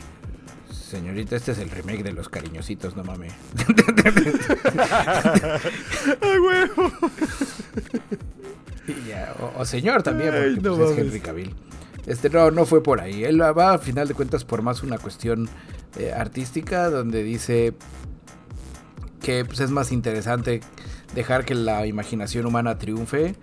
Señorita, 0.70 1.36
este 1.36 1.52
es 1.52 1.58
el 1.58 1.70
remake 1.70 2.02
de 2.02 2.12
Los 2.12 2.28
Cariñositos, 2.28 2.94
no 2.94 3.04
mames. 3.04 3.32
¡Ay, 6.20 6.38
huevo! 6.38 6.92
o, 9.56 9.64
señor 9.64 10.02
también, 10.02 10.30
porque 10.30 10.60
pues, 10.60 10.90
es 10.90 10.98
Henry 10.98 11.20
Cavill. 11.20 11.54
Este 12.06 12.28
no, 12.28 12.50
no 12.50 12.66
fue 12.66 12.82
por 12.82 13.00
ahí. 13.00 13.24
Él 13.24 13.40
va 13.40 13.72
a 13.72 13.78
final 13.78 14.06
de 14.06 14.12
cuentas 14.12 14.44
por 14.44 14.60
más 14.60 14.82
una 14.82 14.98
cuestión 14.98 15.48
eh, 15.98 16.12
artística 16.12 16.90
donde 16.90 17.22
dice 17.22 17.74
que 19.22 19.44
pues, 19.44 19.60
es 19.60 19.70
más 19.70 19.92
interesante 19.92 20.60
dejar 21.14 21.44
que 21.44 21.54
la 21.54 21.86
imaginación 21.86 22.46
humana 22.46 22.78
triunfe, 22.78 23.34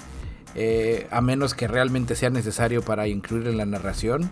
eh, 0.56 1.08
a 1.12 1.22
menos 1.22 1.54
que 1.54 1.68
realmente 1.68 2.16
sea 2.16 2.30
necesario 2.30 2.82
para 2.82 3.08
incluir 3.08 3.48
en 3.48 3.58
la 3.58 3.66
narración, 3.66 4.32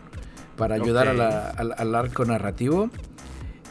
para 0.56 0.76
ayudar 0.76 1.08
al, 1.08 1.96
arco 1.96 2.26
narrativo. 2.26 2.90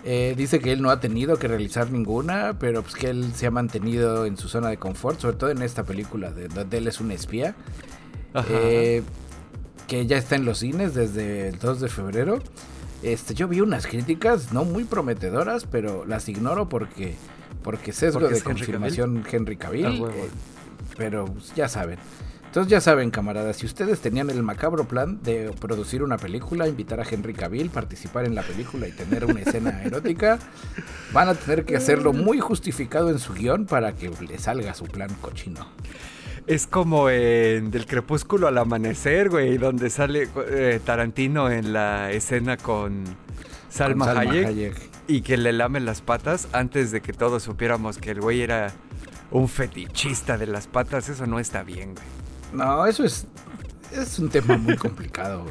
Eh, 0.05 0.35
dice 0.37 0.61
que 0.61 0.72
él 0.72 0.83
no 0.83 0.91
ha 0.91 1.01
tenido 1.01 1.37
que 1.37 1.49
realizar 1.49 1.91
ninguna, 1.91 2.57
pero 2.61 2.83
pues 2.83 2.95
que 2.95 3.11
él 3.11 3.33
se 3.35 3.47
ha 3.47 3.51
mantenido 3.51 4.24
en 4.24 4.37
su 4.37 4.49
zona 4.49 4.68
de 4.68 4.77
confort, 4.77 5.20
sobre 5.20 5.37
todo 5.37 5.51
en 5.51 5.62
esta 5.62 5.83
película 5.83 6.31
de 6.31 6.47
donde 6.47 6.79
él 6.79 6.87
es 6.87 7.01
un 7.01 7.11
espía, 7.11 7.57
eh, 8.49 9.03
que 9.89 10.07
ya 10.07 10.16
está 10.16 10.37
en 10.37 10.45
los 10.45 10.59
cines 10.59 10.95
desde 10.95 11.49
el 11.49 11.59
2 11.59 11.81
de 11.81 11.89
febrero. 11.89 12.39
Este, 13.03 13.35
yo 13.35 13.49
vi 13.49 13.61
unas 13.61 13.87
críticas 13.89 14.53
no 14.53 14.64
muy 14.64 14.85
prometedoras, 14.85 15.64
pero 15.64 16.05
las 16.07 16.29
ignoro 16.29 16.68
porque 16.68 17.16
porque 17.67 17.91
sesgo 17.91 18.29
de 18.29 18.41
confirmación 18.43 19.25
Henry 19.29 19.57
Cavill. 19.57 19.87
Eh, 19.87 20.31
pero 20.97 21.25
pues, 21.25 21.53
ya 21.57 21.69
saben. 21.69 21.99
Entonces 22.45 22.71
ya 22.71 22.81
saben, 22.81 23.11
camaradas, 23.11 23.57
si 23.57 23.67
ustedes 23.67 23.99
tenían 23.99 24.31
el 24.31 24.41
macabro 24.45 24.85
plan 24.85 25.21
de 25.25 25.51
producir 25.61 26.05
una 26.05 26.17
película, 26.17 26.69
invitar 26.69 27.01
a 27.01 27.03
Henry 27.03 27.35
Cavill, 27.35 27.71
participar 27.71 28.25
en 28.25 28.37
la 28.37 28.43
película 28.43 28.87
y 28.87 28.93
tener 28.93 29.25
una 29.25 29.41
escena 29.41 29.83
erótica, 29.85 30.39
van 31.12 31.29
a 31.29 31.35
tener 31.35 31.64
que 31.64 31.77
hacerlo 31.77 32.12
muy 32.12 32.39
justificado 32.39 33.11
en 33.11 33.19
su 33.19 33.35
guion 33.35 33.67
para 33.67 33.97
que 33.97 34.11
le 34.11 34.39
salga 34.39 34.73
su 34.73 34.85
plan 34.85 35.11
cochino. 35.21 35.67
Es 36.47 36.69
como 36.69 37.11
en 37.11 37.73
Del 37.73 37.87
Crepúsculo 37.87 38.47
al 38.47 38.59
Amanecer, 38.59 39.29
güey, 39.29 39.59
donde 39.59 39.91
sale 39.91 40.29
eh, 40.49 40.79
Tarantino 40.85 41.51
en 41.51 41.73
la 41.73 42.12
escena 42.12 42.57
con 42.57 43.03
Salma, 43.69 44.12
Hayek 44.12 44.95
y 45.09 45.20
que 45.22 45.36
le 45.36 45.52
lamen 45.52 45.84
las 45.84 46.00
patas 46.00 46.48
antes 46.52 46.90
de 46.90 47.00
que 47.00 47.12
todos 47.12 47.42
supiéramos 47.42 47.98
que 47.98 48.11
el 48.11 48.20
güey 48.20 48.42
era 48.42 48.72
un 49.30 49.48
fetichista 49.48 50.38
de 50.38 50.46
las 50.46 50.66
patas, 50.66 51.09
eso 51.09 51.26
no 51.26 51.38
está 51.38 51.62
bien, 51.62 51.94
güey. 51.94 52.07
No, 52.52 52.86
eso 52.86 53.04
es, 53.04 53.26
es 53.92 54.18
un 54.18 54.28
tema 54.28 54.57
muy 54.57 54.76
complicado. 54.76 55.44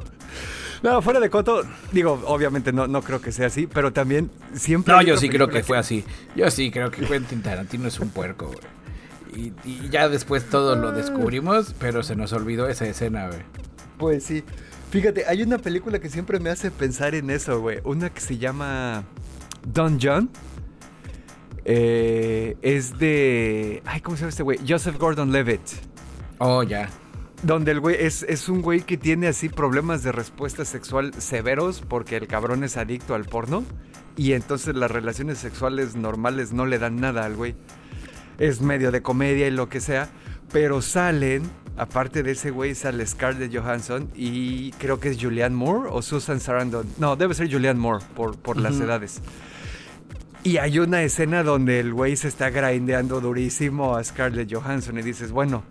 No, 0.83 1.01
fuera 1.01 1.19
de 1.19 1.29
coto, 1.29 1.63
digo, 1.91 2.21
obviamente 2.25 2.71
no, 2.71 2.87
no 2.87 3.01
creo 3.01 3.21
que 3.21 3.31
sea 3.31 3.47
así, 3.47 3.67
pero 3.67 3.91
también 3.91 4.29
siempre... 4.53 4.93
No, 4.93 5.01
yo 5.01 5.17
sí 5.17 5.29
creo 5.29 5.47
que, 5.47 5.63
fue 5.63 5.77
así. 5.77 6.03
Yo 6.35 6.49
sí 6.51 6.69
creo 6.69 6.91
que 6.91 7.05
Quentin 7.05 7.41
Tarantino 7.41 7.87
es 7.87 7.99
un 7.99 8.09
puerco, 8.09 8.47
güey. 8.47 8.59
Y, 9.35 9.53
y, 9.67 9.89
ya 9.89 10.07
después 10.07 10.49
todos 10.49 10.77
lo 10.77 10.91
descubrimos, 10.91 11.75
pero 11.79 12.03
se 12.03 12.15
nos 12.15 12.31
olvidó 12.31 12.69
esa 12.69 12.85
escena, 12.85 13.27
güey. 13.27 13.41
Pues 13.97 14.23
sí. 14.23 14.43
Fíjate, 14.91 15.25
hay 15.25 15.41
una 15.41 15.57
película 15.57 15.99
que 15.99 16.09
siempre 16.09 16.39
me 16.39 16.49
hace 16.49 16.71
pensar 16.71 17.15
en 17.15 17.29
eso, 17.29 17.59
güey. 17.59 17.79
Una 17.83 18.11
que 18.11 18.21
se 18.21 18.37
llama 18.37 19.03
Don 19.65 19.99
John. 20.01 20.29
Eh, 21.65 22.57
es 22.61 22.97
de. 22.99 23.81
Ay, 23.85 24.01
¿cómo 24.01 24.15
se 24.15 24.21
llama 24.21 24.29
este 24.29 24.43
güey? 24.43 24.59
Joseph 24.67 24.97
Gordon 24.97 25.31
Levitt. 25.31 25.61
Oh, 26.37 26.63
ya. 26.63 26.89
Donde 27.41 27.71
el 27.71 27.79
güey 27.79 27.97
es, 27.99 28.23
es, 28.23 28.49
un 28.49 28.61
güey 28.61 28.81
que 28.81 28.97
tiene 28.97 29.27
así 29.27 29.49
problemas 29.49 30.03
de 30.03 30.11
respuesta 30.11 30.63
sexual 30.63 31.13
severos 31.17 31.81
porque 31.81 32.17
el 32.17 32.27
cabrón 32.27 32.63
es 32.63 32.77
adicto 32.77 33.15
al 33.15 33.25
porno. 33.25 33.63
Y 34.15 34.33
entonces 34.33 34.75
las 34.75 34.91
relaciones 34.91 35.39
sexuales 35.39 35.95
normales 35.95 36.53
no 36.53 36.65
le 36.65 36.79
dan 36.79 36.97
nada 36.97 37.25
al 37.25 37.35
güey. 37.35 37.55
Es 38.37 38.61
medio 38.61 38.91
de 38.91 39.01
comedia 39.01 39.47
y 39.47 39.51
lo 39.51 39.67
que 39.67 39.81
sea. 39.81 40.09
Pero 40.53 40.81
salen, 40.81 41.43
aparte 41.77 42.23
de 42.23 42.31
ese 42.31 42.51
güey, 42.51 42.75
sale 42.75 43.05
Scarlett 43.05 43.53
Johansson 43.53 44.09
y 44.15 44.71
creo 44.73 44.99
que 44.99 45.09
es 45.09 45.17
Julianne 45.21 45.55
Moore 45.55 45.89
o 45.91 46.01
Susan 46.01 46.39
Sarandon. 46.39 46.87
No, 46.97 47.15
debe 47.15 47.33
ser 47.33 47.51
Julianne 47.51 47.79
Moore 47.79 48.05
por, 48.15 48.37
por 48.37 48.57
las 48.57 48.79
edades. 48.79 49.21
Y 50.45 50.59
hay 50.59 50.77
una 50.77 51.01
escena 51.01 51.41
donde 51.41 51.79
el 51.79 51.91
güey 51.91 52.15
se 52.15 52.27
está 52.27 52.51
grindeando 52.51 53.19
durísimo 53.19 53.95
a 53.95 54.03
Scarlett 54.03 54.53
Johansson 54.53 54.99
y 54.99 55.01
dices, 55.01 55.31
bueno, 55.31 55.63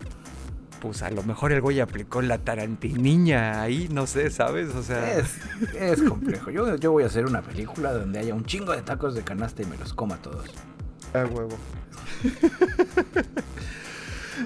pues 0.81 1.01
a 1.01 1.09
lo 1.11 1.23
mejor 1.23 1.53
el 1.53 1.61
güey 1.61 1.79
aplicó 1.79 2.21
la 2.21 2.39
tarantiniña 2.39 3.61
ahí, 3.61 3.87
no 3.89 4.05
sé, 4.05 4.29
¿sabes? 4.29 4.75
O 4.75 4.83
sea... 4.83 5.17
Es, 5.79 6.01
complejo. 6.01 6.51
Yo, 6.51 6.75
yo 6.75 6.91
voy 6.91 7.03
a 7.03 7.05
hacer 7.05 7.25
una 7.25 7.41
película 7.41 7.93
donde 7.93 8.19
haya 8.19 8.35
un 8.35 8.43
chingo 8.43 8.73
de 8.73 8.81
tacos 8.81 9.15
de 9.15 9.23
canasta 9.23 9.61
y 9.61 9.65
me 9.65 9.77
los 9.77 9.93
coma 9.93 10.17
todos. 10.17 10.53
A 11.13 11.23
huevo. 11.23 11.57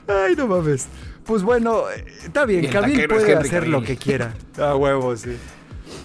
Ay, 0.07 0.35
no 0.35 0.45
mames. 0.45 0.89
Pues 1.25 1.41
bueno, 1.41 1.89
eh, 1.89 2.05
está 2.23 2.45
bien, 2.45 2.67
Camille 2.67 3.07
puede 3.07 3.33
hacer 3.35 3.67
lo 3.67 3.81
que 3.81 3.97
quiera. 3.97 4.35
A 4.59 4.75
huevo, 4.75 5.17
sí. 5.17 5.35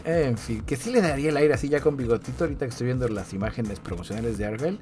En 0.05 0.37
fin, 0.39 0.62
que 0.62 0.76
sí 0.76 0.91
le 0.91 1.01
daría 1.01 1.30
el 1.30 1.37
aire 1.37 1.55
así 1.55 1.68
ya 1.68 1.80
con 1.80 1.97
bigotito. 1.97 2.45
Ahorita 2.45 2.66
que 2.66 2.70
estoy 2.70 2.87
viendo 2.87 3.09
las 3.09 3.32
imágenes 3.32 3.80
promocionales 3.80 4.39
de 4.39 4.47
Argel, 4.47 4.78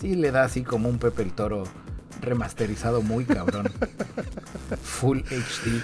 sí 0.00 0.14
le 0.14 0.30
da 0.30 0.44
así 0.44 0.62
como 0.62 0.88
un 0.88 0.98
Pepe 0.98 1.22
el 1.22 1.32
Toro 1.32 1.64
remasterizado 2.20 3.02
muy 3.02 3.24
cabrón. 3.24 3.70
Full 4.82 5.20
HD. 5.20 5.82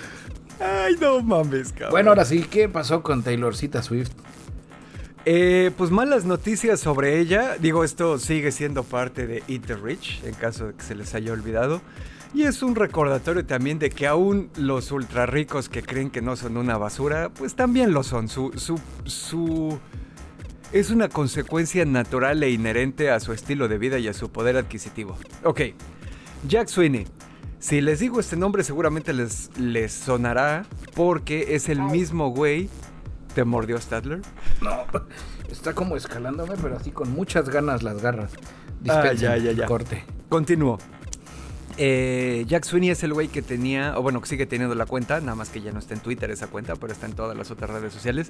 Ay, 0.60 0.96
no 1.00 1.22
mames, 1.22 1.72
cabrón. 1.72 1.90
Bueno, 1.90 2.10
ahora 2.10 2.24
sí, 2.24 2.42
¿qué 2.42 2.68
pasó 2.68 3.02
con 3.02 3.22
Taylorcita 3.22 3.82
Swift? 3.82 4.12
Eh, 5.24 5.70
pues 5.76 5.90
malas 5.90 6.24
noticias 6.24 6.80
sobre 6.80 7.20
ella. 7.20 7.56
Digo, 7.58 7.84
esto 7.84 8.18
sigue 8.18 8.50
siendo 8.50 8.82
parte 8.82 9.26
de 9.26 9.42
Eat 9.48 9.66
the 9.66 9.76
Rich, 9.76 10.22
en 10.24 10.34
caso 10.34 10.68
de 10.68 10.74
que 10.74 10.82
se 10.82 10.94
les 10.94 11.14
haya 11.14 11.32
olvidado. 11.32 11.80
Y 12.35 12.45
es 12.45 12.62
un 12.62 12.74
recordatorio 12.74 13.45
también 13.45 13.78
de 13.78 13.91
que 13.91 14.07
aún 14.07 14.51
los 14.57 14.91
ultra 14.91 15.26
ricos 15.26 15.68
que 15.68 15.83
creen 15.83 16.11
que 16.11 16.22
no 16.22 16.35
son 16.37 16.57
una 16.57 16.78
basura, 16.78 17.28
pues 17.28 17.55
también 17.55 17.93
lo 17.93 18.03
son. 18.03 18.28
Su, 18.28 18.53
su, 18.57 18.80
su 19.05 19.78
es 20.72 20.91
una 20.91 21.11
consecuencia 21.11 21.85
natural 21.85 22.43
e 22.43 22.51
inherente 22.51 23.11
a 23.11 23.20
su 23.20 23.35
estilo 23.35 23.68
de 23.68 23.76
vida 23.76 23.99
y 23.99 24.09
a 24.09 24.14
su 24.14 24.30
poder 24.33 24.57
adquisitivo. 24.57 25.16
Ok, 25.45 25.61
Jack 26.49 26.68
Sweeney. 26.68 27.07
Si 27.59 27.80
les 27.80 28.01
digo 28.01 28.18
este 28.18 28.37
nombre 28.37 28.64
seguramente 28.64 29.12
les, 29.12 29.51
les 29.59 29.93
sonará 29.93 30.64
porque 30.95 31.55
es 31.55 31.68
el 31.68 31.83
mismo 31.83 32.30
güey. 32.30 32.70
¿Te 33.35 33.45
mordió 33.45 33.78
Stadler? 33.80 34.20
No, 34.61 34.85
está 35.51 35.74
como 35.74 35.97
escalándome, 35.97 36.55
pero 36.61 36.76
así 36.76 36.91
con 36.91 37.12
muchas 37.12 37.49
ganas 37.49 37.83
las 37.83 38.03
garras. 38.03 38.33
Ah, 38.35 39.03
Dispensen, 39.03 39.16
ya, 39.18 39.37
ya, 39.37 39.53
ya. 39.53 39.66
Corte. 39.66 40.05
Continúo. 40.28 40.78
Eh, 41.78 42.44
Jack 42.48 42.64
Sweeney 42.64 42.90
es 42.90 43.02
el 43.02 43.12
güey 43.14 43.28
que 43.28 43.40
tenía, 43.42 43.98
o 43.98 44.02
bueno, 44.02 44.20
que 44.20 44.28
sigue 44.28 44.46
teniendo 44.46 44.74
la 44.74 44.86
cuenta, 44.86 45.20
nada 45.20 45.34
más 45.34 45.48
que 45.48 45.60
ya 45.62 45.72
no 45.72 45.78
está 45.78 45.94
en 45.94 46.00
Twitter 46.00 46.30
esa 46.30 46.46
cuenta, 46.48 46.76
pero 46.76 46.92
está 46.92 47.06
en 47.06 47.14
todas 47.14 47.36
las 47.36 47.50
otras 47.50 47.70
redes 47.70 47.92
sociales, 47.92 48.28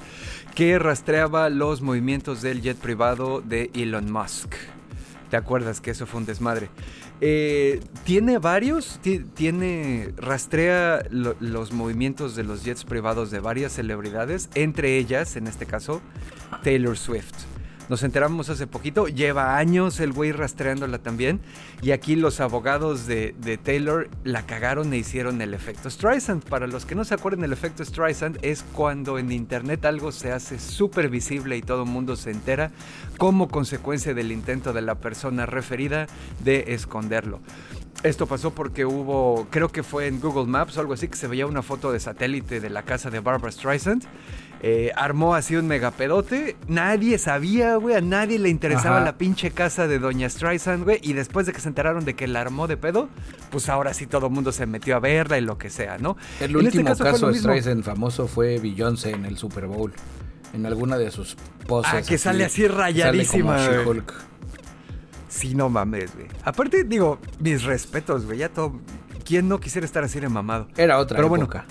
que 0.55 0.79
rastreaba 0.79 1.49
los 1.51 1.83
movimientos 1.83 2.41
del 2.43 2.63
jet 2.63 2.77
privado 2.79 3.41
de 3.41 3.71
Elon 3.75 4.11
Musk. 4.13 4.55
¿Te 5.31 5.37
acuerdas 5.37 5.81
que 5.81 5.91
eso 5.91 6.07
fue 6.07 6.21
un 6.21 6.27
desmadre? 6.27 6.69
Eh, 7.21 7.81
tiene 8.05 8.39
varios, 8.39 8.99
ti- 9.01 9.21
tiene, 9.35 10.13
rastrea 10.17 11.03
lo- 11.11 11.37
los 11.41 11.73
movimientos 11.73 12.37
de 12.37 12.45
los 12.45 12.65
jets 12.65 12.85
privados 12.85 13.31
de 13.31 13.41
varias 13.41 13.73
celebridades, 13.73 14.51
entre 14.55 14.99
ellas, 14.99 15.37
en 15.37 15.47
este 15.47 15.65
caso, 15.67 16.01
Taylor 16.63 16.97
Swift. 16.99 17.33
Nos 17.93 18.05
enteramos 18.05 18.49
hace 18.49 18.67
poquito, 18.67 19.07
lleva 19.07 19.59
años 19.59 20.01
el 20.01 20.15
güey 20.15 20.33
rastreándola 20.33 21.01
también. 21.01 21.41
Y 21.83 21.91
aquí 21.91 22.17
los 22.17 22.41
abogados 22.41 23.07
de, 23.07 23.35
Taylor 23.63 24.09
la 24.25 24.47
cagaron 24.47 24.95
e 24.95 24.97
hicieron 24.97 25.43
el 25.43 25.53
efecto 25.53 25.91
Streisand. 25.91 26.43
Para 26.43 26.67
los 26.67 26.87
que 26.87 26.95
no 26.95 27.05
se 27.05 27.13
acuerdan, 27.13 27.45
el 27.45 27.53
efecto 27.53 27.85
Streisand 27.85 28.39
es 28.41 28.65
cuando 28.73 29.19
en 29.19 29.31
internet 29.31 29.85
algo 29.85 30.11
se 30.11 30.33
hace 30.33 30.59
súper 30.59 31.11
visible 31.11 31.55
y 31.59 31.61
todo 31.61 31.85
mundo 31.85 32.17
se 32.17 32.31
entera 32.31 32.71
como 33.19 33.49
consecuencia 33.49 34.15
del 34.15 34.33
intento 34.33 34.73
de 34.73 34.81
la 34.81 34.95
persona 34.95 35.45
referida 35.45 36.07
de 36.43 36.73
esconderlo. 36.73 37.41
Esto 38.05 38.27
pasó 38.27 38.53
porque 38.53 38.87
hubo, 38.87 39.47
creo 39.51 39.69
que 39.69 39.83
fue 39.83 40.07
en 40.07 40.19
Google 40.19 40.47
Maps 40.47 40.79
o 40.79 40.81
algo 40.81 40.95
así, 40.95 41.09
que 41.09 41.17
se 41.17 41.29
veía 41.29 41.47
una 41.47 41.61
foto 41.61 41.93
de 41.93 42.01
satélite 42.01 42.59
de 42.59 42.71
la 42.71 42.85
casa 42.85 43.11
de 43.11 43.21
Barbara 43.21 43.53
Streisand. 43.53 44.05
Eh, 44.65 44.93
armó 44.95 45.35
así 45.35 45.57
un 45.57 45.67
megapedote. 45.67 46.57
Nadie 46.69 47.19
sabía, 47.19 47.75
güey. 47.77 47.97
A 47.97 48.01
nadie 48.01 48.39
le 48.39 48.49
interesaba 48.49 48.99
Ajá. 48.99 49.05
la 49.07 49.19
pinche 49.19 49.51
casa 49.51 49.89
de 49.89 49.99
Doña 49.99 50.29
Streisand, 50.31 50.85
güey. 50.85 51.01
Y 51.03 51.15
después 51.15 51.47
de 51.47 51.53
que 51.53 51.61
se 51.61 51.67
enteraron 51.67 52.05
de 52.05 52.15
que 52.15 52.29
la 52.29 52.41
armó 52.43 52.69
de 52.69 52.77
pedo, 52.77 53.09
pues 53.51 53.69
ahora 53.69 53.93
sí 53.93 54.07
todo 54.07 54.27
el 54.29 54.33
mundo 54.33 54.53
se 54.53 54.67
metió 54.67 54.95
a 54.95 55.01
verla 55.01 55.37
y 55.37 55.41
lo 55.41 55.59
que 55.59 55.69
sea, 55.69 55.99
¿no? 55.99 56.17
El 56.39 56.53
En 56.53 56.67
este 56.67 56.79
último 56.79 56.97
caso 56.97 57.29
de. 57.33 57.39
Streisand 57.39 57.83
famoso 57.83 58.29
fue 58.29 58.61
Beyoncé 58.61 59.11
en 59.11 59.25
el 59.25 59.37
Super 59.37 59.67
Bowl. 59.67 59.93
En 60.55 60.65
alguna 60.65 60.97
de 60.97 61.11
sus 61.11 61.37
poses. 61.67 61.93
Ah, 61.93 62.03
que 62.03 62.17
sale 62.17 62.45
así 62.45 62.69
rayadísima, 62.69 63.59
Sale 63.59 63.79
como 63.79 63.85
She-Hulk. 63.85 64.15
Sí, 65.29 65.55
no 65.55 65.71
mames, 65.71 66.15
güey. 66.15 66.27
Aparte, 66.45 66.85
digo, 66.85 67.19
mis 67.41 67.65
respetos, 67.65 68.27
güey. 68.27 68.39
Ya 68.39 68.49
todo. 68.49 68.79
¿Quién 69.25 69.49
no 69.49 69.59
quisiera 69.59 69.87
estar 69.87 70.05
así 70.05 70.21
de 70.21 70.29
mamado? 70.29 70.69
Era 70.77 70.99
otra 70.99 71.17
Pero 71.17 71.29
bueno, 71.29 71.45
época. 71.47 71.65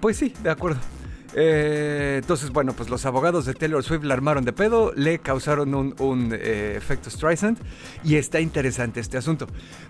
Pues 0.00 0.16
sí, 0.16 0.34
de 0.42 0.50
acuerdo. 0.50 0.80
Eh, 1.34 2.20
entonces, 2.22 2.50
bueno, 2.50 2.72
pues 2.74 2.88
los 2.88 3.04
abogados 3.06 3.44
de 3.44 3.54
Taylor 3.54 3.82
Swift 3.82 4.04
la 4.04 4.14
armaron 4.14 4.44
de 4.44 4.52
pedo, 4.52 4.92
le 4.94 5.18
causaron 5.18 5.74
un, 5.74 6.32
eh, 6.32 6.74
efecto 6.76 7.10
Streisand 7.10 7.58
y 8.04 8.16
está 8.16 8.40
interesante 8.40 9.00
este 9.00 9.18
asunto. 9.18 9.48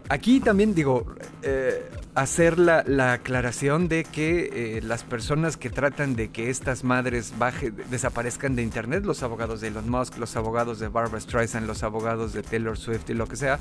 Aquí 0.09 0.41
también 0.41 0.75
digo, 0.75 1.15
eh, 1.43 1.91
hacer 2.15 2.59
la, 2.59 2.83
la 2.87 3.13
aclaración 3.13 3.89
de 3.89 4.05
que 4.05 4.81
las 4.85 5.03
personas 5.03 5.57
que 5.57 5.69
tratan 5.69 6.17
de 6.17 6.29
que 6.29 6.49
estas 6.49 6.83
madres 6.85 7.35
baje, 7.39 7.71
desaparezcan 7.71 8.57
de 8.57 8.63
internet, 8.63 9.05
los 9.05 9.23
abogados 9.23 9.61
de 9.61 9.69
Elon 9.69 9.89
Musk, 9.91 10.17
los 10.19 10.37
abogados 10.37 10.79
de 10.79 10.89
Barbara 10.89 11.21
Streisand, 11.21 11.67
los 11.67 11.83
abogados 11.83 12.33
de 12.33 12.43
Taylor 12.43 12.79
Swift 12.79 13.11
y 13.11 13.15
lo 13.15 13.27
que 13.27 13.37
sea, 13.37 13.59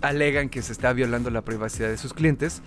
alegan 0.00 0.48
que 0.48 0.62
se 0.62 0.72
está 0.72 0.92
violando 0.92 1.30
la 1.30 1.42
privacidad 1.42 1.88
de 1.88 1.98
sus 1.98 2.14
clientes. 2.14 2.62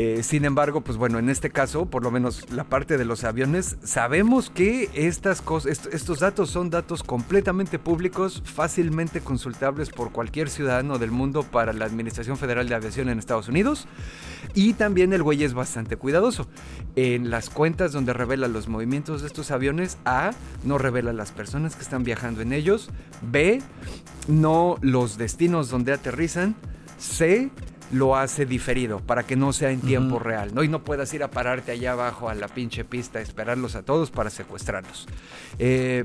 Eh, 0.00 0.22
sin 0.22 0.44
embargo, 0.44 0.80
pues 0.82 0.96
bueno, 0.96 1.18
en 1.18 1.28
este 1.28 1.50
caso, 1.50 1.86
por 1.86 2.04
lo 2.04 2.12
menos 2.12 2.52
la 2.52 2.62
parte 2.62 2.98
de 2.98 3.04
los 3.04 3.24
aviones, 3.24 3.78
sabemos 3.82 4.48
que 4.48 4.88
estas 4.94 5.42
cosas, 5.42 5.72
est- 5.72 5.92
estos 5.92 6.20
datos 6.20 6.50
son 6.50 6.70
datos 6.70 7.02
completamente 7.02 7.80
públicos, 7.80 8.40
fácilmente 8.44 9.20
consultables 9.20 9.90
por 9.90 10.12
cualquier 10.12 10.50
ciudadano 10.50 10.98
del 10.98 11.10
mundo 11.10 11.42
para 11.42 11.72
la 11.72 11.84
Administración 11.84 12.36
Federal 12.36 12.68
de 12.68 12.76
Aviación 12.76 13.08
en 13.08 13.18
Estados 13.18 13.48
Unidos. 13.48 13.88
Y 14.54 14.74
también 14.74 15.12
el 15.12 15.24
güey 15.24 15.42
es 15.42 15.52
bastante 15.52 15.96
cuidadoso. 15.96 16.46
En 16.94 17.28
las 17.28 17.50
cuentas 17.50 17.90
donde 17.90 18.12
revela 18.12 18.46
los 18.46 18.68
movimientos 18.68 19.22
de 19.22 19.26
estos 19.26 19.50
aviones, 19.50 19.98
A, 20.04 20.30
no 20.62 20.78
revela 20.78 21.12
las 21.12 21.32
personas 21.32 21.74
que 21.74 21.82
están 21.82 22.04
viajando 22.04 22.40
en 22.40 22.52
ellos. 22.52 22.88
B, 23.20 23.60
no 24.28 24.76
los 24.80 25.18
destinos 25.18 25.70
donde 25.70 25.92
aterrizan. 25.92 26.54
C, 26.98 27.50
lo 27.90 28.16
hace 28.16 28.46
diferido 28.46 29.00
para 29.00 29.22
que 29.22 29.36
no 29.36 29.52
sea 29.52 29.70
en 29.70 29.80
tiempo 29.80 30.18
real, 30.18 30.54
¿no? 30.54 30.62
Y 30.62 30.68
no 30.68 30.84
puedas 30.84 31.12
ir 31.14 31.22
a 31.22 31.30
pararte 31.30 31.72
allá 31.72 31.92
abajo 31.92 32.28
a 32.28 32.34
la 32.34 32.48
pinche 32.48 32.84
pista 32.84 33.18
a 33.18 33.22
esperarlos 33.22 33.74
a 33.74 33.82
todos 33.82 34.10
para 34.10 34.30
secuestrarlos. 34.30 35.06
Eh, 35.58 36.04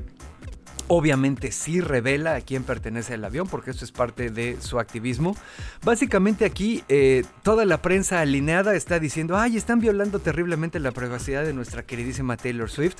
Obviamente 0.86 1.50
sí 1.50 1.80
revela 1.80 2.34
a 2.34 2.40
quién 2.42 2.62
pertenece 2.62 3.14
el 3.14 3.24
avión, 3.24 3.48
porque 3.48 3.70
esto 3.70 3.84
es 3.84 3.92
parte 3.92 4.30
de 4.30 4.58
su 4.60 4.78
activismo. 4.78 5.34
Básicamente 5.82 6.44
aquí 6.44 6.84
eh, 6.88 7.24
toda 7.42 7.64
la 7.64 7.80
prensa 7.80 8.20
alineada 8.20 8.74
está 8.74 8.98
diciendo, 8.98 9.36
ay, 9.36 9.56
están 9.56 9.80
violando 9.80 10.18
terriblemente 10.18 10.78
la 10.80 10.92
privacidad 10.92 11.44
de 11.44 11.54
nuestra 11.54 11.84
queridísima 11.84 12.36
Taylor 12.36 12.70
Swift, 12.70 12.96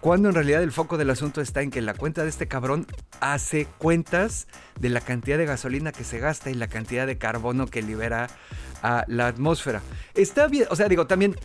cuando 0.00 0.30
en 0.30 0.34
realidad 0.34 0.62
el 0.62 0.72
foco 0.72 0.96
del 0.96 1.10
asunto 1.10 1.40
está 1.40 1.60
en 1.60 1.70
que 1.70 1.82
la 1.82 1.92
cuenta 1.92 2.22
de 2.22 2.30
este 2.30 2.48
cabrón 2.48 2.86
hace 3.20 3.66
cuentas 3.78 4.48
de 4.80 4.88
la 4.88 5.00
cantidad 5.02 5.36
de 5.36 5.46
gasolina 5.46 5.92
que 5.92 6.04
se 6.04 6.18
gasta 6.18 6.50
y 6.50 6.54
la 6.54 6.68
cantidad 6.68 7.06
de 7.06 7.18
carbono 7.18 7.66
que 7.66 7.82
libera 7.82 8.28
a 8.82 9.04
la 9.08 9.26
atmósfera. 9.28 9.82
Está 10.14 10.46
bien, 10.48 10.66
o 10.70 10.76
sea, 10.76 10.88
digo, 10.88 11.06
también 11.06 11.36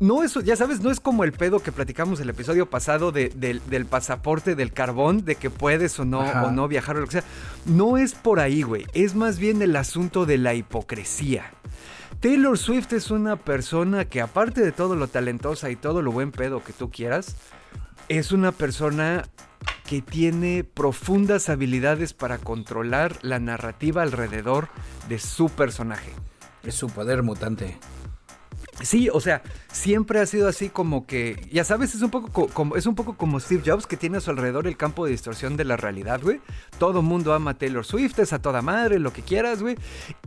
no 0.00 0.22
es, 0.22 0.34
ya 0.44 0.56
sabes, 0.56 0.80
no 0.80 0.90
es 0.90 0.98
como 0.98 1.24
el 1.24 1.32
pedo 1.32 1.60
que 1.62 1.72
platicamos 1.72 2.18
el 2.20 2.30
episodio 2.30 2.68
pasado 2.68 3.12
de- 3.12 3.28
del, 3.28 3.60
del 3.68 3.86
pasaporte 3.86 4.54
del 4.54 4.72
carbón, 4.72 5.24
de 5.24 5.36
que 5.36 5.50
puedes 5.50 5.98
o 6.00 6.04
no, 6.04 6.22
Ajá. 6.22 6.46
o 6.46 6.50
no 6.50 6.66
viajar 6.68 6.96
o 6.96 7.00
lo 7.00 7.06
que 7.06 7.12
sea. 7.12 7.24
No 7.66 7.96
es 7.98 8.14
por 8.14 8.40
ahí, 8.40 8.62
güey. 8.62 8.86
Es 8.94 9.14
más 9.14 9.38
bien 9.38 9.62
el 9.62 9.76
asunto 9.76 10.26
de 10.26 10.38
la 10.38 10.54
hipocresía. 10.54 11.52
Taylor 12.20 12.58
Swift 12.58 12.92
es 12.92 13.10
una 13.10 13.36
persona 13.36 14.04
que 14.04 14.20
aparte 14.20 14.60
de 14.62 14.72
todo 14.72 14.96
lo 14.96 15.06
talentosa 15.08 15.70
y 15.70 15.76
todo 15.76 16.02
lo 16.02 16.12
buen 16.12 16.32
pedo 16.32 16.62
que 16.64 16.72
tú 16.72 16.90
quieras, 16.90 17.36
es 18.08 18.32
una 18.32 18.52
persona 18.52 19.24
que 19.86 20.02
tiene 20.02 20.64
profundas 20.64 21.48
habilidades 21.48 22.12
para 22.14 22.38
controlar 22.38 23.16
la 23.22 23.38
narrativa 23.38 24.02
alrededor 24.02 24.68
de 25.08 25.18
su 25.18 25.48
personaje. 25.50 26.12
Es 26.62 26.74
su 26.74 26.88
poder 26.88 27.22
mutante. 27.22 27.78
Sí, 28.82 29.08
o 29.12 29.20
sea, 29.20 29.42
siempre 29.72 30.20
ha 30.20 30.26
sido 30.26 30.48
así 30.48 30.70
como 30.70 31.06
que, 31.06 31.46
ya 31.52 31.64
sabes, 31.64 31.94
es 31.94 32.00
un 32.02 32.10
poco 32.10 32.28
co- 32.32 32.48
como 32.48 32.76
es 32.76 32.86
un 32.86 32.94
poco 32.94 33.14
como 33.16 33.38
Steve 33.38 33.62
Jobs 33.64 33.86
que 33.86 33.96
tiene 33.98 34.16
a 34.16 34.20
su 34.20 34.30
alrededor 34.30 34.66
el 34.66 34.76
campo 34.78 35.04
de 35.04 35.10
distorsión 35.12 35.56
de 35.58 35.64
la 35.64 35.76
realidad, 35.76 36.20
güey. 36.22 36.40
Todo 36.78 37.02
mundo 37.02 37.34
ama 37.34 37.50
a 37.52 37.54
Taylor 37.58 37.84
Swift, 37.84 38.18
es 38.20 38.32
a 38.32 38.40
toda 38.40 38.62
madre, 38.62 38.98
lo 38.98 39.12
que 39.12 39.20
quieras, 39.22 39.60
güey. 39.62 39.76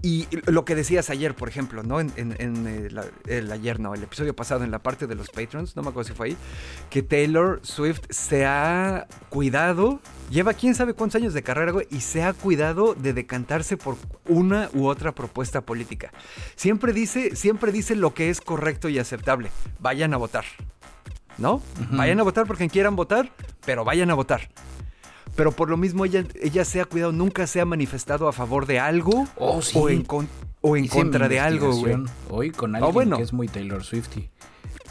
Y 0.03 0.27
lo 0.45 0.65
que 0.65 0.75
decías 0.75 1.09
ayer, 1.09 1.33
por 1.35 1.49
ejemplo, 1.49 1.81
¿no? 1.81 1.99
En, 1.99 2.11
en- 2.15 2.35
en, 2.39 2.67
eh, 2.67 2.89
la- 2.91 3.05
el 3.27 3.51
ayer, 3.51 3.79
no, 3.79 3.95
el 3.95 4.03
episodio 4.03 4.35
pasado 4.35 4.63
en 4.63 4.69
la 4.71 4.79
parte 4.79 5.07
de 5.07 5.15
los 5.15 5.29
patrons, 5.29 5.75
no 5.75 5.81
me 5.81 5.89
acuerdo 5.89 6.09
si 6.09 6.13
fue 6.15 6.27
ahí, 6.27 6.37
que 6.91 7.01
Taylor 7.01 7.59
Swift 7.63 8.01
se 8.11 8.45
ha 8.45 9.07
cuidado, 9.29 9.99
lleva 10.33 10.53
quién 10.53 10.75
sabe 10.75 10.93
cuántos 10.93 11.21
años 11.21 11.33
de 11.33 11.43
carrera, 11.43 11.71
güey, 11.71 11.87
y 11.89 12.01
se 12.01 12.23
ha 12.23 12.33
cuidado 12.33 12.93
de 12.95 13.13
decantarse 13.13 13.77
por 13.77 13.95
una 14.27 14.69
u 14.73 14.87
otra 14.87 15.13
propuesta 15.13 15.61
política. 15.61 16.11
Siempre 16.55 16.91
dice, 16.91 17.35
siempre 17.35 17.71
dice 17.71 17.95
lo 17.95 18.13
que 18.13 18.29
es 18.29 18.41
correcto 18.41 18.89
y 18.89 18.99
aceptable. 18.99 19.51
Vayan 19.79 20.13
a 20.13 20.17
votar. 20.17 20.45
¿No? 21.37 21.61
Vayan 21.91 22.19
a 22.19 22.23
votar 22.23 22.45
por 22.45 22.57
quien 22.57 22.69
quieran 22.69 22.95
votar, 22.95 23.31
pero 23.65 23.83
vayan 23.83 24.11
a 24.11 24.13
votar. 24.13 24.49
Pero 25.35 25.51
por 25.51 25.67
lo 25.69 25.77
mismo 25.77 26.05
ella, 26.05 26.23
ella 26.41 26.63
se 26.63 26.79
ha 26.79 26.85
cuidado, 26.85 27.11
nunca 27.11 27.47
se 27.47 27.59
ha 27.59 27.65
manifestado 27.65 28.27
a 28.27 28.33
favor 28.33 28.67
de 28.67 28.79
algo 28.79 29.27
Oh, 29.37 29.61
sí. 29.63 29.77
o 29.79 29.89
en, 29.89 30.03
con- 30.03 30.29
o 30.61 30.77
en 30.77 30.85
Hice 30.85 30.95
mi 30.97 31.01
contra 31.01 31.27
de 31.27 31.39
algo, 31.39 31.75
güey. 31.75 31.95
Hoy 32.29 32.51
con 32.51 32.75
alguien 32.75 32.93
bueno. 32.93 33.17
que 33.17 33.23
es 33.23 33.33
muy 33.33 33.47
Taylor 33.47 33.83
Swifty. 33.83 34.29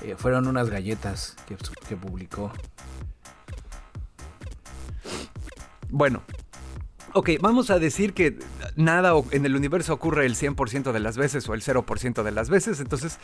Eh, 0.02 0.16
fueron 0.18 0.48
unas 0.48 0.68
galletas 0.68 1.36
que, 1.46 1.56
que 1.88 1.94
publicó. 1.96 2.50
Bueno. 5.92 6.22
Ok, 7.14 7.28
vamos 7.42 7.70
a 7.70 7.78
decir 7.78 8.14
que 8.14 8.38
nada 8.74 9.12
en 9.32 9.44
el 9.44 9.54
universo 9.54 9.92
ocurre 9.92 10.24
el 10.24 10.34
100% 10.34 10.92
de 10.92 11.00
las 11.00 11.18
veces 11.18 11.46
o 11.46 11.52
el 11.52 11.60
0% 11.60 12.22
de 12.22 12.30
las 12.30 12.48
veces. 12.48 12.80
Entonces, 12.80 13.18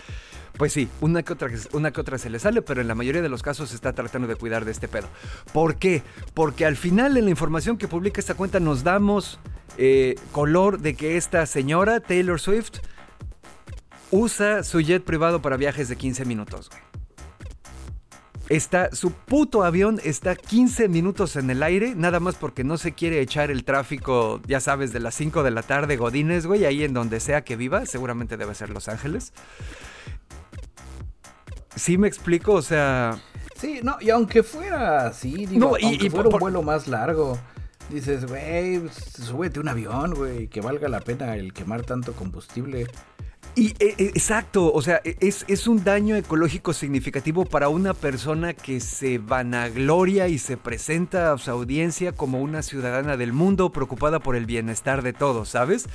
pues 0.58 0.74
sí, 0.74 0.90
una 1.00 1.22
que, 1.22 1.32
otra, 1.32 1.48
una 1.72 1.88
otra 1.88 2.18
se 2.18 2.28
le 2.28 2.38
sale, 2.38 2.60
pero 2.60 2.82
en 2.82 2.88
la 2.88 2.94
mayoría 2.94 3.22
de 3.22 3.30
los 3.30 3.42
casos 3.42 3.70
se 3.70 3.76
está 3.76 3.94
tratando 3.94 4.28
de 4.28 4.36
cuidar 4.36 4.66
de 4.66 4.72
este 4.72 4.88
pedo. 4.88 5.08
¿Por 5.54 5.76
qué? 5.76 6.02
Porque 6.34 6.66
al 6.66 6.76
final 6.76 7.16
en 7.16 7.24
la 7.24 7.30
información 7.30 7.78
que 7.78 7.88
publica 7.88 8.20
esta 8.20 8.34
cuenta 8.34 8.60
nos 8.60 8.84
damos 8.84 9.40
eh, 9.78 10.16
color 10.32 10.80
de 10.80 10.94
que 10.94 11.16
esta 11.16 11.46
señora, 11.46 12.00
Taylor 12.00 12.38
Swift, 12.38 12.80
usa 14.10 14.64
su 14.64 14.82
jet 14.82 15.02
privado 15.02 15.40
para 15.40 15.56
viajes 15.56 15.88
de 15.88 15.96
15 15.96 16.26
minutos. 16.26 16.68
güey. 16.68 16.87
Está, 18.48 18.94
su 18.94 19.12
puto 19.12 19.62
avión 19.62 20.00
está 20.04 20.34
15 20.34 20.88
minutos 20.88 21.36
en 21.36 21.50
el 21.50 21.62
aire, 21.62 21.94
nada 21.94 22.18
más 22.18 22.34
porque 22.34 22.64
no 22.64 22.78
se 22.78 22.92
quiere 22.92 23.20
echar 23.20 23.50
el 23.50 23.64
tráfico, 23.64 24.40
ya 24.46 24.60
sabes, 24.60 24.90
de 24.92 25.00
las 25.00 25.14
5 25.16 25.42
de 25.42 25.50
la 25.50 25.62
tarde, 25.62 25.96
Godines, 25.96 26.46
güey, 26.46 26.64
ahí 26.64 26.82
en 26.82 26.94
donde 26.94 27.20
sea 27.20 27.44
que 27.44 27.56
viva, 27.56 27.84
seguramente 27.84 28.38
debe 28.38 28.54
ser 28.54 28.70
Los 28.70 28.88
Ángeles. 28.88 29.34
¿Sí 31.76 31.98
me 31.98 32.08
explico? 32.08 32.54
O 32.54 32.62
sea... 32.62 33.20
Sí, 33.54 33.80
no, 33.82 33.98
y 34.00 34.08
aunque 34.08 34.42
fuera 34.42 35.08
así, 35.08 35.44
digo, 35.44 35.76
y, 35.78 35.84
aunque 35.84 36.10
fuera 36.10 36.28
un 36.30 36.38
vuelo 36.38 36.62
más 36.62 36.88
largo, 36.88 37.38
dices, 37.90 38.24
güey, 38.24 38.80
súbete 38.88 39.60
un 39.60 39.68
avión, 39.68 40.14
güey, 40.14 40.48
que 40.48 40.62
valga 40.62 40.88
la 40.88 41.00
pena 41.00 41.36
el 41.36 41.52
quemar 41.52 41.82
tanto 41.82 42.14
combustible. 42.14 42.86
Y 43.58 43.74
e, 43.80 43.96
e, 43.98 44.04
exacto, 44.14 44.72
o 44.72 44.80
sea, 44.82 45.00
e, 45.02 45.16
es, 45.18 45.44
es, 45.48 45.66
un 45.66 45.82
daño 45.82 46.14
ecológico 46.14 46.72
significativo 46.72 47.44
para 47.44 47.68
una 47.68 47.92
persona 47.92 48.54
que 48.54 48.78
se 48.78 49.18
vanagloria 49.18 50.28
y 50.28 50.38
se 50.38 50.56
presenta 50.56 51.32
a 51.32 51.38
su 51.38 51.50
audiencia 51.50 52.12
como 52.12 52.40
una 52.40 52.62
ciudadana 52.62 53.16
del 53.16 53.32
mundo 53.32 53.72
preocupada 53.72 54.20
por 54.20 54.36
el 54.36 54.46
bienestar 54.46 55.02
de 55.02 55.12
todos, 55.12 55.48
¿sabes? 55.48 55.88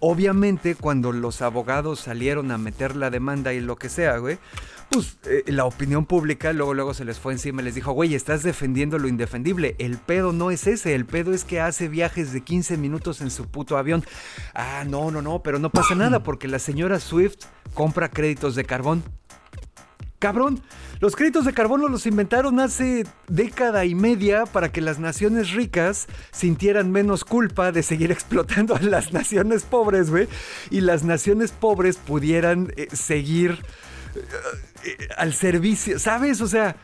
Obviamente, 0.00 0.74
cuando 0.74 1.12
los 1.12 1.42
abogados 1.42 2.00
salieron 2.00 2.50
a 2.50 2.56
meter 2.56 2.96
la 2.96 3.10
demanda 3.10 3.52
y 3.52 3.60
lo 3.60 3.76
que 3.76 3.90
sea, 3.90 4.16
güey, 4.16 4.38
pues 4.92 5.16
eh, 5.24 5.42
la 5.46 5.64
opinión 5.64 6.04
pública 6.04 6.52
luego, 6.52 6.74
luego 6.74 6.92
se 6.92 7.06
les 7.06 7.18
fue 7.18 7.32
encima 7.32 7.62
y 7.62 7.64
les 7.64 7.74
dijo, 7.74 7.92
güey, 7.92 8.14
estás 8.14 8.42
defendiendo 8.42 8.98
lo 8.98 9.08
indefendible. 9.08 9.74
El 9.78 9.96
pedo 9.96 10.32
no 10.32 10.50
es 10.50 10.66
ese, 10.66 10.94
el 10.94 11.06
pedo 11.06 11.32
es 11.32 11.44
que 11.44 11.60
hace 11.60 11.88
viajes 11.88 12.32
de 12.32 12.42
15 12.42 12.76
minutos 12.76 13.22
en 13.22 13.30
su 13.30 13.46
puto 13.46 13.78
avión. 13.78 14.04
Ah, 14.54 14.84
no, 14.86 15.10
no, 15.10 15.22
no, 15.22 15.42
pero 15.42 15.58
no 15.58 15.70
pasa 15.70 15.94
nada 15.94 16.22
porque 16.22 16.46
la 16.46 16.58
señora 16.58 17.00
Swift 17.02 17.44
compra 17.74 18.08
créditos 18.08 18.54
de 18.54 18.64
carbón. 18.64 19.02
Cabrón, 20.18 20.62
los 21.00 21.16
créditos 21.16 21.44
de 21.44 21.52
carbono 21.52 21.88
los 21.88 22.06
inventaron 22.06 22.60
hace 22.60 23.04
década 23.26 23.84
y 23.84 23.96
media 23.96 24.46
para 24.46 24.70
que 24.70 24.80
las 24.80 25.00
naciones 25.00 25.50
ricas 25.50 26.06
sintieran 26.30 26.92
menos 26.92 27.24
culpa 27.24 27.72
de 27.72 27.82
seguir 27.82 28.12
explotando 28.12 28.76
a 28.76 28.80
las 28.80 29.12
naciones 29.12 29.64
pobres, 29.64 30.10
güey. 30.10 30.28
Y 30.70 30.80
las 30.80 31.02
naciones 31.02 31.50
pobres 31.50 31.96
pudieran 31.96 32.72
eh, 32.76 32.86
seguir 32.92 33.58
al 35.16 35.32
servicio, 35.32 35.98
¿sabes? 35.98 36.40
O 36.40 36.46
sea, 36.46 36.76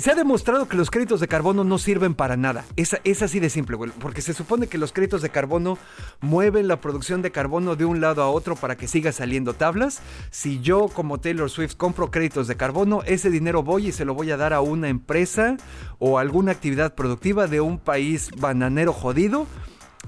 se 0.00 0.10
ha 0.10 0.14
demostrado 0.14 0.68
que 0.68 0.76
los 0.76 0.90
créditos 0.90 1.20
de 1.20 1.28
carbono 1.28 1.64
no 1.64 1.78
sirven 1.78 2.14
para 2.14 2.36
nada. 2.36 2.64
Es, 2.76 2.96
es 3.04 3.22
así 3.22 3.40
de 3.40 3.50
simple, 3.50 3.76
güey. 3.76 3.90
Porque 3.98 4.22
se 4.22 4.34
supone 4.34 4.66
que 4.66 4.78
los 4.78 4.92
créditos 4.92 5.22
de 5.22 5.30
carbono 5.30 5.78
mueven 6.20 6.68
la 6.68 6.80
producción 6.80 7.22
de 7.22 7.30
carbono 7.30 7.76
de 7.76 7.84
un 7.84 8.00
lado 8.00 8.22
a 8.22 8.30
otro 8.30 8.56
para 8.56 8.76
que 8.76 8.88
siga 8.88 9.12
saliendo 9.12 9.54
tablas. 9.54 10.00
Si 10.30 10.60
yo, 10.60 10.88
como 10.88 11.18
Taylor 11.18 11.50
Swift, 11.50 11.76
compro 11.76 12.10
créditos 12.10 12.48
de 12.48 12.56
carbono, 12.56 13.02
ese 13.06 13.30
dinero 13.30 13.62
voy 13.62 13.88
y 13.88 13.92
se 13.92 14.04
lo 14.04 14.14
voy 14.14 14.30
a 14.30 14.36
dar 14.36 14.52
a 14.52 14.60
una 14.60 14.88
empresa 14.88 15.56
o 15.98 16.18
alguna 16.18 16.52
actividad 16.52 16.94
productiva 16.94 17.46
de 17.46 17.60
un 17.60 17.78
país 17.78 18.30
bananero 18.38 18.92
jodido 18.92 19.46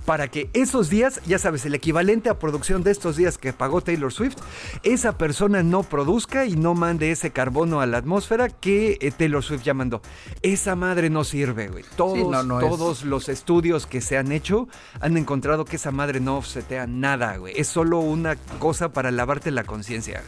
para 0.09 0.29
que 0.29 0.49
esos 0.55 0.89
días, 0.89 1.21
ya 1.27 1.39
sabes, 1.39 1.67
el 1.67 1.75
equivalente 1.75 2.31
a 2.31 2.39
producción 2.39 2.83
de 2.83 2.91
estos 2.91 3.17
días 3.17 3.37
que 3.37 3.53
pagó 3.53 3.83
Taylor 3.83 4.11
Swift, 4.11 4.39
esa 4.83 5.19
persona 5.19 5.63
no 5.63 5.83
produzca 5.83 6.47
y 6.47 6.57
no 6.57 6.73
mande 6.73 7.11
ese 7.11 7.31
carbono 7.31 7.83
a 7.83 7.87
la 7.87 7.99
atmósfera 7.99 8.49
que 8.49 8.97
eh, 9.03 9.11
Taylor 9.11 9.45
Swift 9.45 9.65
ya 9.65 9.75
mandó. 9.75 10.01
Esa 10.41 10.77
madre 10.77 11.11
no 11.11 11.25
sirve, 11.25 11.69
güey. 11.69 11.85
Todos, 11.95 12.49
todos 12.49 13.05
los 13.05 13.29
estudios 13.29 13.85
que 13.85 14.01
se 14.01 14.17
han 14.17 14.33
hecho 14.33 14.67
han 14.99 15.19
encontrado 15.19 15.67
que 15.67 15.77
esa 15.77 15.91
madre 15.91 16.21
no 16.21 16.39
offsetea 16.39 16.87
nada, 16.87 17.37
güey. 17.37 17.53
Es 17.61 17.69
solo 17.69 17.99
una 17.99 18.37
cosa 18.59 18.95
para 18.95 19.11
lavarte 19.11 19.51
la 19.51 19.65
conciencia, 19.65 20.23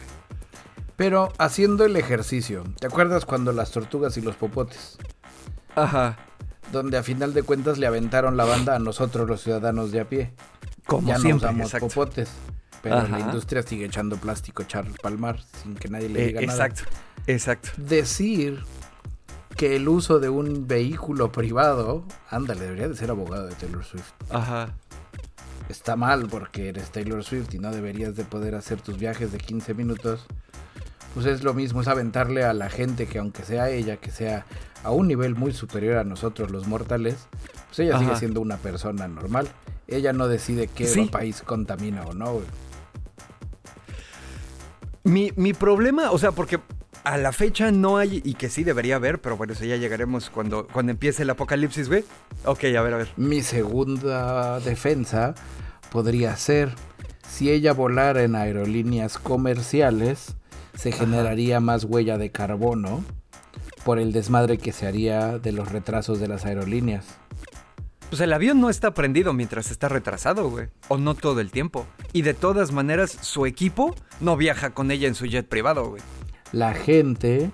Pero 0.95 1.33
haciendo 1.39 1.85
el 1.85 1.95
ejercicio, 1.95 2.65
¿te 2.79 2.85
acuerdas 2.85 3.25
cuando 3.25 3.51
las 3.51 3.71
tortugas 3.71 4.15
y 4.15 4.21
los 4.21 4.35
popotes? 4.35 4.99
Ajá 5.73 6.19
donde 6.71 6.97
a 6.97 7.03
final 7.03 7.33
de 7.33 7.43
cuentas 7.43 7.77
le 7.77 7.87
aventaron 7.87 8.37
la 8.37 8.45
banda 8.45 8.75
a 8.75 8.79
nosotros 8.79 9.27
los 9.27 9.41
ciudadanos 9.41 9.91
de 9.91 10.01
a 10.01 10.09
pie. 10.09 10.33
Como 10.85 11.07
ya 11.07 11.19
siempre, 11.19 11.51
no 11.53 11.65
usamos 11.65 11.93
popotes, 11.93 12.29
pero 12.81 13.07
la 13.07 13.19
industria 13.19 13.61
sigue 13.63 13.85
echando 13.85 14.17
plástico 14.17 14.63
Charles 14.63 14.97
Palmar 15.01 15.39
sin 15.61 15.75
que 15.75 15.89
nadie 15.89 16.09
le 16.09 16.23
eh, 16.23 16.27
diga 16.27 16.41
nada. 16.41 16.67
Exacto, 16.67 16.83
exacto. 17.27 17.69
Decir 17.77 18.63
que 19.55 19.75
el 19.75 19.87
uso 19.87 20.19
de 20.19 20.29
un 20.29 20.67
vehículo 20.67 21.31
privado, 21.31 22.03
ándale, 22.29 22.61
debería 22.61 22.87
de 22.87 22.95
ser 22.95 23.11
abogado 23.11 23.47
de 23.47 23.55
Taylor 23.55 23.83
Swift. 23.83 24.11
Ajá. 24.29 24.73
Está 25.69 25.95
mal 25.95 26.27
porque 26.27 26.69
eres 26.69 26.91
Taylor 26.91 27.23
Swift 27.23 27.53
y 27.53 27.59
no 27.59 27.71
deberías 27.71 28.15
de 28.15 28.23
poder 28.23 28.55
hacer 28.55 28.81
tus 28.81 28.97
viajes 28.97 29.31
de 29.31 29.37
15 29.37 29.73
minutos. 29.73 30.25
Pues 31.13 31.25
es 31.25 31.43
lo 31.43 31.53
mismo, 31.53 31.81
es 31.81 31.87
aventarle 31.87 32.43
a 32.43 32.53
la 32.53 32.69
gente 32.69 33.05
que 33.05 33.19
aunque 33.19 33.43
sea 33.43 33.69
ella, 33.69 33.97
que 33.97 34.11
sea 34.11 34.45
a 34.83 34.91
un 34.91 35.07
nivel 35.07 35.35
muy 35.35 35.53
superior 35.53 35.97
a 35.97 36.03
nosotros 36.03 36.51
los 36.51 36.67
mortales, 36.67 37.27
pues 37.67 37.79
ella 37.79 37.99
sigue 37.99 38.15
siendo 38.15 38.41
una 38.41 38.57
persona 38.57 39.07
normal. 39.07 39.47
Ella 39.87 40.13
no 40.13 40.27
decide 40.27 40.67
qué 40.67 41.09
país 41.11 41.41
contamina 41.41 42.03
o 42.03 42.13
no. 42.13 42.39
Mi, 45.03 45.31
mi 45.35 45.53
problema, 45.53 46.11
o 46.11 46.17
sea, 46.17 46.31
porque 46.31 46.59
a 47.03 47.17
la 47.17 47.31
fecha 47.31 47.71
no 47.71 47.97
hay, 47.97 48.21
y 48.23 48.35
que 48.35 48.49
sí 48.49 48.63
debería 48.63 48.95
haber, 48.95 49.19
pero 49.19 49.37
bueno, 49.37 49.53
eso 49.53 49.65
ya 49.65 49.75
llegaremos 49.75 50.29
cuando, 50.29 50.67
cuando 50.67 50.91
empiece 50.91 51.23
el 51.23 51.29
apocalipsis, 51.29 51.87
güey. 51.87 52.05
Ok, 52.45 52.63
a 52.65 52.81
ver, 52.81 52.93
a 52.93 52.97
ver. 52.97 53.09
Mi 53.17 53.41
segunda 53.41 54.59
defensa 54.59 55.33
podría 55.91 56.35
ser, 56.37 56.73
si 57.27 57.49
ella 57.51 57.73
volara 57.73 58.23
en 58.23 58.35
aerolíneas 58.35 59.17
comerciales, 59.17 60.35
se 60.77 60.91
generaría 60.91 61.59
más 61.59 61.83
huella 61.83 62.17
de 62.17 62.31
carbono 62.31 63.03
por 63.83 63.99
el 63.99 64.11
desmadre 64.11 64.57
que 64.57 64.71
se 64.71 64.87
haría 64.87 65.39
de 65.39 65.51
los 65.51 65.71
retrasos 65.71 66.19
de 66.19 66.27
las 66.27 66.45
aerolíneas. 66.45 67.05
Pues 68.09 68.21
el 68.21 68.33
avión 68.33 68.59
no 68.59 68.69
está 68.69 68.93
prendido 68.93 69.31
mientras 69.31 69.71
está 69.71 69.87
retrasado, 69.87 70.49
güey. 70.49 70.67
O 70.89 70.97
no 70.97 71.15
todo 71.15 71.39
el 71.39 71.49
tiempo. 71.49 71.87
Y 72.11 72.23
de 72.23 72.33
todas 72.33 72.73
maneras, 72.73 73.17
su 73.21 73.45
equipo 73.45 73.95
no 74.19 74.35
viaja 74.35 74.71
con 74.71 74.91
ella 74.91 75.07
en 75.07 75.15
su 75.15 75.25
jet 75.25 75.47
privado, 75.47 75.89
güey. 75.91 76.01
La 76.51 76.73
gente 76.73 77.51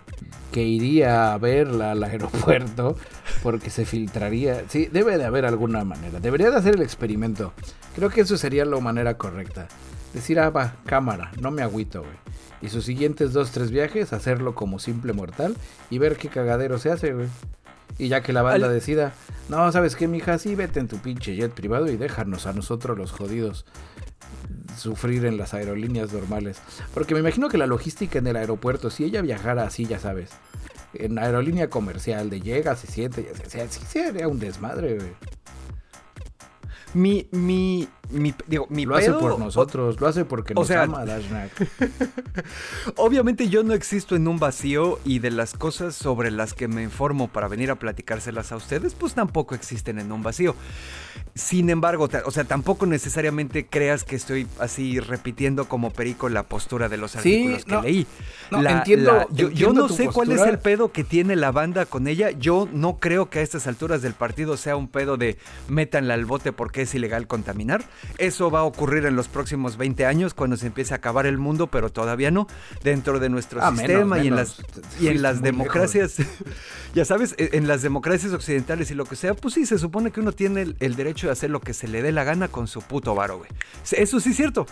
que 0.51 0.63
iría 0.63 1.33
a 1.33 1.37
verla 1.37 1.91
al 1.91 2.03
aeropuerto 2.03 2.97
porque 3.43 3.69
se 3.69 3.85
filtraría. 3.85 4.63
Sí, 4.67 4.87
debe 4.91 5.19
de 5.19 5.25
haber 5.25 5.45
alguna 5.45 5.83
manera. 5.83 6.19
Debería 6.19 6.49
de 6.49 6.57
hacer 6.57 6.73
el 6.73 6.81
experimento. 6.81 7.53
Creo 7.95 8.09
que 8.09 8.21
eso 8.21 8.35
sería 8.35 8.65
la 8.65 8.79
manera 8.79 9.15
correcta. 9.15 9.67
Decir, 10.13 10.39
ah, 10.39 10.49
va, 10.49 10.77
cámara, 10.87 11.31
no 11.39 11.51
me 11.51 11.61
agüito, 11.61 12.01
güey 12.01 12.15
y 12.61 12.69
sus 12.69 12.85
siguientes 12.85 13.33
dos, 13.33 13.51
tres 13.51 13.71
viajes 13.71 14.13
hacerlo 14.13 14.55
como 14.55 14.79
simple 14.79 15.13
mortal 15.13 15.55
y 15.89 15.97
ver 15.97 16.17
qué 16.17 16.29
cagadero 16.29 16.79
se 16.79 16.91
hace, 16.91 17.13
güey. 17.13 17.27
Y 17.97 18.09
ya 18.09 18.21
que 18.21 18.33
la 18.33 18.43
banda 18.43 18.69
decida, 18.69 19.13
no, 19.49 19.71
¿sabes 19.71 19.95
qué, 19.95 20.07
mija? 20.07 20.37
Sí, 20.37 20.55
vete 20.55 20.79
en 20.79 20.87
tu 20.87 20.97
pinche 20.97 21.35
jet 21.35 21.51
privado 21.51 21.89
y 21.89 21.97
déjanos 21.97 22.45
a 22.45 22.53
nosotros 22.53 22.97
los 22.97 23.11
jodidos 23.11 23.65
sufrir 24.77 25.25
en 25.25 25.37
las 25.37 25.53
aerolíneas 25.53 26.13
normales. 26.13 26.61
Porque 26.93 27.13
me 27.13 27.21
imagino 27.21 27.49
que 27.49 27.57
la 27.57 27.67
logística 27.67 28.19
en 28.19 28.27
el 28.27 28.35
aeropuerto, 28.35 28.89
si 28.89 29.03
ella 29.03 29.21
viajara 29.21 29.63
así, 29.63 29.85
ya 29.85 29.99
sabes, 29.99 30.31
en 30.93 31.17
aerolínea 31.17 31.69
comercial, 31.69 32.29
de 32.29 32.41
llega, 32.41 32.75
se 32.75 32.87
siente, 32.87 33.27
ya, 33.53 33.67
sí 33.67 33.81
sería 33.87 34.27
un 34.27 34.39
desmadre, 34.39 34.95
güey. 34.95 35.11
Mi, 36.93 37.27
mi, 37.31 37.87
mi, 38.09 38.33
digo, 38.47 38.67
mi 38.69 38.85
lo 38.85 38.95
hace 38.95 39.11
por 39.11 39.37
nosotros, 39.39 39.99
lo 39.99 40.07
hace 40.07 40.25
porque 40.25 40.53
nos 40.53 40.69
ama 40.71 41.05
Dashnak. 41.05 41.51
Obviamente 42.95 43.49
yo 43.49 43.63
no 43.63 43.73
existo 43.73 44.15
en 44.15 44.27
un 44.27 44.39
vacío 44.39 44.99
y 45.03 45.19
de 45.19 45.31
las 45.31 45.53
cosas 45.53 45.95
sobre 45.95 46.31
las 46.31 46.53
que 46.53 46.67
me 46.67 46.83
informo 46.83 47.27
para 47.27 47.47
venir 47.47 47.71
a 47.71 47.75
platicárselas 47.75 48.51
a 48.51 48.55
ustedes, 48.55 48.93
pues 48.93 49.13
tampoco 49.13 49.55
existen 49.55 49.99
en 49.99 50.11
un 50.11 50.23
vacío. 50.23 50.55
Sin 51.35 51.69
embargo, 51.69 52.09
o 52.25 52.31
sea, 52.31 52.43
tampoco 52.45 52.85
necesariamente 52.85 53.67
creas 53.67 54.03
que 54.03 54.15
estoy 54.15 54.47
así 54.59 54.99
repitiendo 54.99 55.67
como 55.67 55.91
perico 55.91 56.29
la 56.29 56.43
postura 56.43 56.89
de 56.89 56.97
los 56.97 57.15
artículos 57.15 57.65
que 57.65 57.81
leí. 57.81 58.07
No, 58.49 58.67
entiendo, 58.67 59.27
yo, 59.31 59.73
no 59.73 59.89
sé 59.89 60.07
cuál 60.07 60.31
es 60.31 60.41
el 60.41 60.59
pedo 60.59 60.91
que 60.91 61.03
tiene 61.03 61.35
la 61.35 61.51
banda 61.51 61.85
con 61.85 62.07
ella. 62.07 62.31
Yo 62.31 62.67
no 62.71 62.97
creo 62.97 63.29
que 63.29 63.39
a 63.39 63.41
estas 63.41 63.67
alturas 63.67 64.01
del 64.01 64.13
partido 64.13 64.57
sea 64.57 64.75
un 64.75 64.87
pedo 64.87 65.17
de 65.17 65.37
métanla 65.67 66.13
al 66.13 66.25
bote 66.25 66.51
porque 66.51 66.83
es 66.83 66.95
ilegal 66.95 67.27
contaminar. 67.27 67.83
Eso 68.17 68.49
va 68.49 68.59
a 68.59 68.63
ocurrir 68.63 69.05
en 69.05 69.15
los 69.15 69.27
próximos 69.27 69.77
20 69.77 70.05
años 70.05 70.33
cuando 70.33 70.57
se 70.57 70.67
empiece 70.67 70.93
a 70.93 70.97
acabar 70.97 71.25
el 71.25 71.37
mundo, 71.37 71.67
pero 71.67 71.89
todavía 71.91 72.31
no. 72.31 72.47
Dentro 72.83 73.19
de 73.19 73.29
nuestro 73.29 73.61
ah, 73.61 73.71
sistema 73.71 74.19
y 74.19 74.27
en 74.27 74.35
las, 74.35 74.61
y 74.99 75.07
en 75.07 75.21
las 75.21 75.41
democracias, 75.41 76.17
ya 76.95 77.05
sabes, 77.05 77.35
e, 77.37 77.51
en 77.53 77.67
las 77.67 77.81
democracias 77.81 78.33
occidentales 78.33 78.91
y 78.91 78.95
lo 78.95 79.05
que 79.05 79.15
sea, 79.15 79.33
pues 79.33 79.53
sí, 79.53 79.65
se 79.65 79.77
supone 79.77 80.11
que 80.11 80.19
uno 80.19 80.31
tiene 80.31 80.75
el, 80.79 80.95
derecho 80.95 81.27
de 81.27 81.33
hacer 81.33 81.49
lo 81.49 81.61
que 81.61 81.73
se 81.73 81.87
le 81.87 82.01
dé 82.01 82.11
la 82.11 82.23
gana 82.23 82.47
con 82.47 82.67
su 82.67 82.81
puto 82.81 83.13
varo, 83.15 83.37
güey. 83.39 83.49
Eso 83.91 84.19
sí 84.19 84.31
es 84.31 84.35
cierto. 84.35 84.65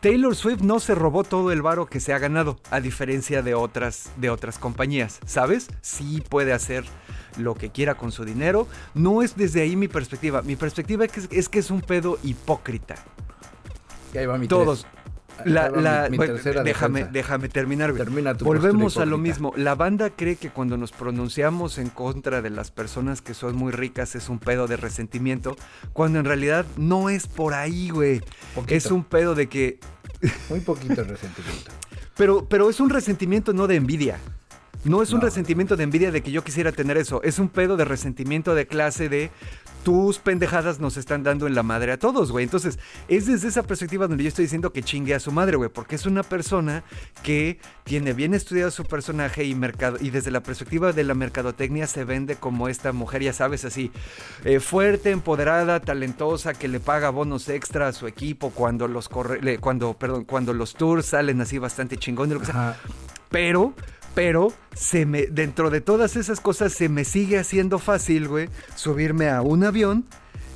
Taylor 0.00 0.36
Swift 0.36 0.60
no 0.60 0.78
se 0.78 0.94
robó 0.94 1.24
todo 1.24 1.52
el 1.52 1.62
varo 1.62 1.86
que 1.86 2.00
se 2.00 2.12
ha 2.12 2.18
ganado, 2.18 2.58
a 2.70 2.80
diferencia 2.80 3.42
de 3.42 3.54
otras, 3.54 4.10
de 4.16 4.30
otras 4.30 4.58
compañías, 4.58 5.20
¿sabes? 5.26 5.68
Sí 5.80 6.22
puede 6.28 6.52
hacer 6.52 6.84
lo 7.38 7.54
que 7.54 7.70
quiera 7.70 7.96
con 7.96 8.12
su 8.12 8.24
dinero. 8.24 8.66
No 8.94 9.22
es 9.22 9.36
desde 9.36 9.62
ahí 9.62 9.76
mi 9.76 9.88
perspectiva. 9.88 10.42
Mi 10.42 10.56
perspectiva 10.56 11.04
es 11.04 11.12
que 11.12 11.38
es, 11.38 11.48
que 11.48 11.58
es 11.58 11.70
un 11.70 11.80
pedo 11.80 12.18
hipócrita. 12.22 12.96
Y 14.14 14.18
ahí 14.18 14.26
va 14.26 14.38
mi 14.38 14.48
Todos. 14.48 14.86
La, 15.44 16.08
déjame, 16.08 17.04
déjame 17.04 17.48
terminar. 17.48 17.92
Volvemos 18.40 18.96
a 18.96 19.04
lo 19.04 19.18
mismo. 19.18 19.52
La 19.56 19.74
banda 19.74 20.10
cree 20.10 20.36
que 20.36 20.50
cuando 20.50 20.76
nos 20.76 20.92
pronunciamos 20.92 21.78
en 21.78 21.90
contra 21.90 22.42
de 22.42 22.50
las 22.50 22.70
personas 22.70 23.22
que 23.22 23.34
son 23.34 23.56
muy 23.56 23.72
ricas 23.72 24.14
es 24.14 24.28
un 24.28 24.38
pedo 24.38 24.66
de 24.66 24.76
resentimiento, 24.76 25.56
cuando 25.92 26.18
en 26.18 26.24
realidad 26.24 26.66
no 26.76 27.10
es 27.10 27.26
por 27.26 27.54
ahí, 27.54 27.90
güey. 27.90 28.20
Es 28.68 28.90
un 28.90 29.04
pedo 29.04 29.34
de 29.34 29.48
que... 29.48 29.78
Muy 30.48 30.60
poquito 30.60 31.04
resentimiento. 31.04 31.72
Pero, 32.16 32.48
pero 32.48 32.70
es 32.70 32.80
un 32.80 32.88
resentimiento 32.88 33.52
no 33.52 33.66
de 33.66 33.76
envidia. 33.76 34.18
No 34.84 35.02
es 35.02 35.12
un 35.12 35.20
resentimiento 35.20 35.76
de 35.76 35.82
envidia 35.82 36.12
de 36.12 36.22
que 36.22 36.30
yo 36.30 36.44
quisiera 36.44 36.70
tener 36.70 36.96
eso. 36.96 37.20
Es 37.22 37.38
un 37.38 37.48
pedo 37.48 37.76
de 37.76 37.84
resentimiento 37.84 38.54
de 38.54 38.66
clase 38.66 39.08
de 39.08 39.30
tus 39.86 40.18
pendejadas 40.18 40.80
nos 40.80 40.96
están 40.96 41.22
dando 41.22 41.46
en 41.46 41.54
la 41.54 41.62
madre 41.62 41.92
a 41.92 41.96
todos, 41.96 42.32
güey. 42.32 42.42
Entonces, 42.42 42.76
es 43.06 43.26
desde 43.26 43.46
esa 43.46 43.62
perspectiva 43.62 44.08
donde 44.08 44.24
yo 44.24 44.28
estoy 44.28 44.46
diciendo 44.46 44.72
que 44.72 44.82
chingue 44.82 45.14
a 45.14 45.20
su 45.20 45.30
madre, 45.30 45.56
güey, 45.56 45.70
porque 45.70 45.94
es 45.94 46.06
una 46.06 46.24
persona 46.24 46.82
que 47.22 47.60
tiene 47.84 48.12
bien 48.12 48.34
estudiado 48.34 48.72
su 48.72 48.82
personaje 48.82 49.44
y 49.44 49.54
mercado 49.54 49.96
y 50.00 50.10
desde 50.10 50.32
la 50.32 50.42
perspectiva 50.42 50.92
de 50.92 51.04
la 51.04 51.14
mercadotecnia 51.14 51.86
se 51.86 52.02
vende 52.02 52.34
como 52.34 52.66
esta 52.68 52.92
mujer, 52.92 53.22
ya 53.22 53.32
sabes, 53.32 53.64
así 53.64 53.92
eh, 54.44 54.58
fuerte, 54.58 55.12
empoderada, 55.12 55.78
talentosa, 55.78 56.52
que 56.52 56.66
le 56.66 56.80
paga 56.80 57.10
bonos 57.10 57.48
extra 57.48 57.86
a 57.86 57.92
su 57.92 58.08
equipo 58.08 58.50
cuando 58.50 58.88
los 58.88 59.08
corre, 59.08 59.58
cuando, 59.58 59.94
perdón, 59.94 60.24
cuando 60.24 60.52
los 60.52 60.74
tours 60.74 61.06
salen 61.06 61.40
así 61.40 61.58
bastante 61.58 61.96
chingón 61.96 62.28
de 62.28 62.34
lo 62.34 62.40
que 62.40 62.46
sea. 62.46 62.76
Pero 63.30 63.72
pero 64.16 64.50
dentro 65.30 65.68
de 65.68 65.82
todas 65.82 66.16
esas 66.16 66.40
cosas 66.40 66.72
se 66.72 66.88
me 66.88 67.04
sigue 67.04 67.38
haciendo 67.38 67.78
fácil, 67.78 68.28
güey, 68.28 68.48
subirme 68.74 69.28
a 69.28 69.42
un 69.42 69.62
avión 69.62 70.06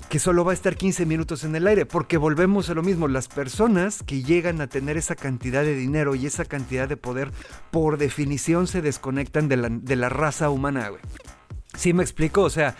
que 0.08 0.18
solo 0.18 0.46
va 0.46 0.52
a 0.52 0.54
estar 0.54 0.76
15 0.76 1.04
minutos 1.04 1.44
en 1.44 1.54
el 1.54 1.66
aire, 1.66 1.84
porque 1.84 2.16
volvemos 2.16 2.70
a 2.70 2.74
lo 2.74 2.82
mismo, 2.82 3.06
las 3.06 3.28
personas 3.28 4.02
que 4.02 4.22
llegan 4.22 4.62
a 4.62 4.66
tener 4.66 4.96
esa 4.96 5.14
cantidad 5.14 5.62
de 5.62 5.76
dinero 5.76 6.14
y 6.14 6.24
esa 6.24 6.46
cantidad 6.46 6.88
de 6.88 6.96
poder, 6.96 7.32
por 7.70 7.98
definición 7.98 8.66
se 8.66 8.80
desconectan 8.80 9.48
de 9.50 9.58
la, 9.58 9.68
de 9.68 9.94
la 9.94 10.08
raza 10.08 10.48
humana, 10.48 10.88
güey. 10.88 11.02
¿Sí 11.76 11.92
me 11.92 12.02
explico? 12.02 12.42
O 12.42 12.50
sea, 12.50 12.76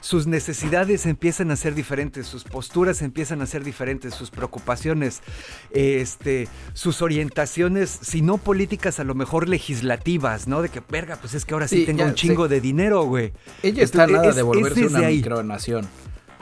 sus 0.00 0.26
necesidades 0.26 1.06
empiezan 1.06 1.50
a 1.50 1.56
ser 1.56 1.74
diferentes, 1.74 2.26
sus 2.26 2.44
posturas 2.44 3.00
empiezan 3.00 3.40
a 3.40 3.46
ser 3.46 3.64
diferentes, 3.64 4.14
sus 4.14 4.30
preocupaciones, 4.30 5.22
este, 5.70 6.48
sus 6.74 7.00
orientaciones, 7.00 7.90
si 8.02 8.20
no 8.20 8.36
políticas, 8.36 9.00
a 9.00 9.04
lo 9.04 9.14
mejor 9.14 9.48
legislativas, 9.48 10.46
¿no? 10.46 10.60
De 10.60 10.68
que, 10.68 10.82
verga, 10.88 11.16
pues 11.16 11.32
es 11.34 11.46
que 11.46 11.54
ahora 11.54 11.68
sí, 11.68 11.86
tengo 11.86 12.04
un 12.04 12.14
chingo 12.14 12.46
de 12.46 12.60
dinero, 12.60 13.04
güey. 13.04 13.32
Ella 13.62 13.82
está 13.82 14.06
nada 14.06 14.32
de 14.32 14.42
volverse 14.42 14.86
una 14.86 15.08
micronación. 15.08 15.88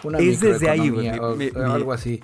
Una 0.05 0.18
es 0.18 0.40
desde 0.40 0.68
ahí, 0.68 0.90
güey. 0.90 1.09
algo 1.09 1.92
así. 1.92 2.20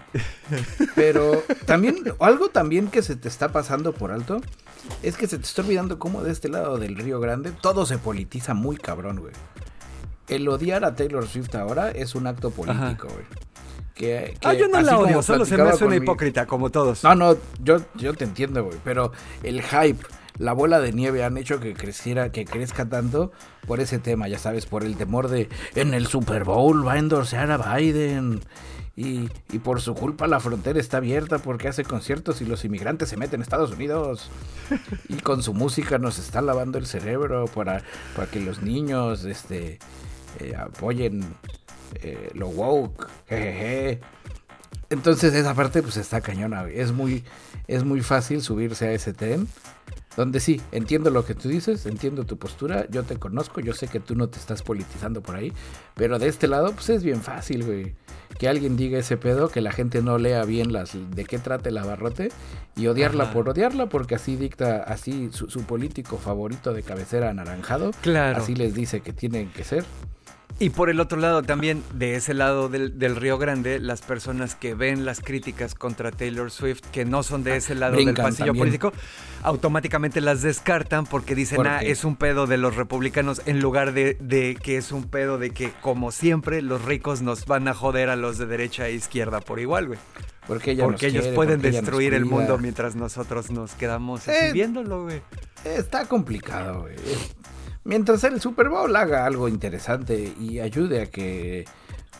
Pero 0.95 1.43
también, 1.66 1.97
algo 2.18 2.49
también 2.49 2.89
que 2.89 3.03
se 3.03 3.16
te 3.16 3.29
está 3.29 3.53
pasando 3.53 3.93
por 3.93 4.11
alto, 4.11 4.41
es 5.03 5.16
que 5.16 5.26
se 5.26 5.39
te 5.39 5.45
está 5.45 5.62
olvidando 5.62 5.99
cómo 5.99 6.22
de 6.22 6.33
este 6.33 6.49
lado 6.49 6.79
del 6.79 6.97
Río 6.97 7.20
Grande 7.20 7.53
todo 7.53 7.87
se 7.87 7.99
politiza 7.99 8.55
muy 8.55 8.76
cabrón, 8.76 9.20
güey 9.20 9.35
el 10.29 10.49
odiar 10.49 10.85
a 10.85 10.95
Taylor 10.95 11.26
Swift 11.26 11.55
ahora 11.55 11.91
es 11.91 12.14
un 12.14 12.26
acto 12.26 12.51
político, 12.51 13.09
güey. 13.09 13.24
Que, 13.95 14.37
ah, 14.45 14.55
yo 14.55 14.68
no 14.68 14.81
la 14.81 14.97
odio, 14.97 15.22
solo 15.22 15.45
se 15.45 15.57
me 15.57 15.64
hace 15.64 15.85
una 15.85 15.97
hipócrita, 15.97 16.47
como 16.47 16.70
todos. 16.70 17.03
No, 17.03 17.16
no, 17.16 17.37
yo, 17.61 17.81
yo 17.97 18.14
te 18.14 18.24
entiendo, 18.24 18.62
güey, 18.64 18.79
pero 18.85 19.11
el 19.43 19.61
hype, 19.61 20.07
la 20.39 20.53
bola 20.53 20.80
de 20.80 20.93
nieve 20.93 21.24
han 21.24 21.36
hecho 21.36 21.61
que 21.61 21.74
creciera, 21.74 22.30
que 22.30 22.45
crezca 22.45 22.89
tanto 22.89 23.32
por 23.66 23.80
ese 23.80 23.99
tema, 23.99 24.28
ya 24.28 24.39
sabes, 24.39 24.66
por 24.66 24.84
el 24.84 24.97
temor 24.97 25.28
de 25.28 25.49
en 25.74 25.95
el 25.95 26.07
Super 26.07 26.45
Bowl 26.45 26.86
va 26.86 26.95
a 26.95 26.99
endorsear 26.99 27.51
a 27.51 27.76
Biden. 27.76 28.41
Y, 28.97 29.30
y, 29.53 29.61
por 29.61 29.80
su 29.80 29.95
culpa 29.95 30.26
la 30.26 30.41
frontera 30.41 30.80
está 30.80 30.97
abierta 30.97 31.39
porque 31.39 31.68
hace 31.68 31.84
conciertos 31.84 32.41
y 32.41 32.45
los 32.45 32.64
inmigrantes 32.64 33.09
se 33.09 33.16
meten 33.16 33.39
a 33.41 33.45
Estados 33.45 33.70
Unidos. 33.70 34.28
Y 35.09 35.18
con 35.18 35.45
su 35.45 35.55
música 35.55 35.99
nos 35.99 36.18
está 36.18 36.43
lavando 36.43 36.78
el 36.78 36.86
cerebro 36.86 37.45
para, 37.47 37.82
para 38.16 38.28
que 38.28 38.41
los 38.41 38.61
niños 38.61 39.24
este, 39.24 39.78
eh, 40.41 40.57
apoyen 40.57 41.22
eh, 42.03 42.30
lo 42.34 42.49
woke, 42.49 43.09
jejeje. 43.28 44.01
Entonces 44.91 45.34
esa 45.34 45.55
parte 45.55 45.82
pues 45.82 45.97
está 45.97 46.20
cañona, 46.20 46.64
Es 46.68 46.93
muy, 46.93 47.24
es 47.66 47.84
muy 47.84 48.01
fácil 48.01 48.43
subirse 48.43 48.89
a 48.89 48.93
ese 48.93 49.12
tren. 49.12 49.49
Donde 50.17 50.41
sí, 50.41 50.61
entiendo 50.73 51.11
lo 51.11 51.25
que 51.25 51.35
tú 51.35 51.49
dices, 51.49 51.87
entiendo 51.87 52.25
tu 52.25 52.39
postura, 52.39 52.87
yo 52.91 53.05
te 53.05 53.17
conozco, 53.17 53.61
yo 53.61 53.73
sé 53.73 53.87
que 53.89 54.01
tú 54.01 54.17
no 54.17 54.29
te 54.29 54.39
estás 54.39 54.63
politizando 54.63 55.23
por 55.23 55.37
ahí, 55.37 55.53
pero 55.95 56.19
de 56.19 56.29
este 56.29 56.49
lado 56.49 56.73
pues 56.73 56.91
es 56.91 57.05
bien 57.05 57.21
fácil, 57.21 57.65
güey. 57.65 57.95
Que 58.39 58.49
alguien 58.49 58.77
diga 58.77 58.99
ese 58.99 59.17
pedo, 59.17 59.49
que 59.49 59.61
la 59.61 59.73
gente 59.73 60.03
no 60.03 60.19
lea 60.19 60.45
bien 60.45 60.73
las 60.73 60.93
de 60.95 61.25
qué 61.25 61.39
trata 61.39 61.71
el 61.71 61.79
abarrote 61.79 62.31
y 62.77 62.87
odiarla 62.87 63.33
por 63.33 63.49
odiarla, 63.49 63.89
porque 63.89 64.15
así 64.15 64.37
dicta, 64.37 64.83
así 64.83 65.31
su, 65.33 65.49
su 65.51 65.63
político 65.63 66.19
favorito 66.19 66.73
de 66.73 66.83
cabecera 66.83 67.31
anaranjado, 67.31 67.93
claro. 68.03 68.39
así 68.39 68.55
les 68.55 68.75
dice 68.75 69.01
que 69.01 69.13
tienen 69.13 69.51
que 69.51 69.65
ser. 69.65 69.85
Y 70.61 70.71
por 70.71 70.91
el 70.91 70.99
otro 70.99 71.21
lado 71.21 71.43
también, 71.45 71.85
de 71.95 72.17
ese 72.17 72.35
lado 72.35 72.69
del, 72.69 73.17
Río 73.17 73.39
Grande, 73.39 73.79
las 73.79 74.03
personas 74.03 74.57
que 74.57 74.75
ven 74.75 75.05
las 75.05 75.21
críticas 75.21 75.77
contra 75.77 76.11
Taylor 76.11 76.51
Swift, 76.51 76.81
que 76.91 77.05
no 77.05 77.23
son 77.23 77.45
de 77.45 77.53
ah, 77.53 77.57
ese 77.57 77.77
lado 77.77 77.97
del 77.97 78.13
pasillo 78.15 78.55
político, 78.55 78.93
automáticamente 79.45 80.21
las 80.21 80.43
descartan 80.43 81.07
porque 81.07 81.37
dicen, 81.37 81.65
ah, 81.65 81.81
es 81.81 82.03
un 82.03 82.17
pedo 82.17 82.49
de 82.49 82.57
los 82.57 82.75
republicanos, 82.75 83.41
en 83.47 83.61
lugar 83.61 83.93
de, 83.93 84.17
de, 84.21 84.59
que 84.61 84.77
es 84.77 84.91
un 84.91 85.05
pedo 85.05 85.39
de 85.39 85.51
que, 85.51 85.71
como 85.81 86.11
siempre, 86.11 86.61
los 86.61 86.85
ricos 86.85 87.23
nos 87.23 87.47
van 87.47 87.69
a 87.69 87.75
joder 87.75 88.09
a 88.09 88.17
los 88.17 88.37
de 88.39 88.47
derecha 88.47 88.89
e 88.89 88.95
izquierda 88.95 89.41
por 89.41 89.61
igual, 89.61 89.87
güey. 89.87 89.99
Porque, 90.49 90.73
ellos 90.73 91.29
pueden 91.37 91.61
destruir 91.61 92.15
el 92.15 92.25
mundo 92.25 92.59
mientras 92.59 92.97
nosotros 92.97 93.53
nos 93.53 93.75
quedamos 93.75 94.27
eh, 94.27 94.51
viéndolo, 94.53 95.05
güey. 95.05 95.21
Está 95.65 96.07
complicado, 96.07 96.81
güey 96.81 96.97
mientras 97.89 98.22
el 98.24 98.41
Super 98.41 98.68
Bowl 98.68 98.95
haga 98.95 99.24
algo 99.24 99.49
interesante 99.49 100.34
y 100.39 100.61
ayude 100.61 101.03
a 101.03 101.07
que 101.07 101.64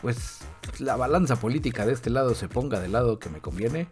pues 0.01 0.39
la 0.79 0.95
balanza 0.95 1.35
política 1.35 1.85
de 1.85 1.93
este 1.93 2.09
lado 2.09 2.33
se 2.33 2.49
ponga 2.49 2.79
del 2.79 2.91
lado 2.91 3.19
que 3.19 3.29
me 3.29 3.39
conviene 3.39 3.87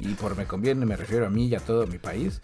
y 0.00 0.08
por 0.14 0.36
me 0.36 0.44
conviene 0.44 0.84
me 0.84 0.96
refiero 0.96 1.26
a 1.26 1.30
mí 1.30 1.46
y 1.46 1.54
a 1.54 1.60
todo 1.60 1.86
mi 1.86 1.98
país 1.98 2.42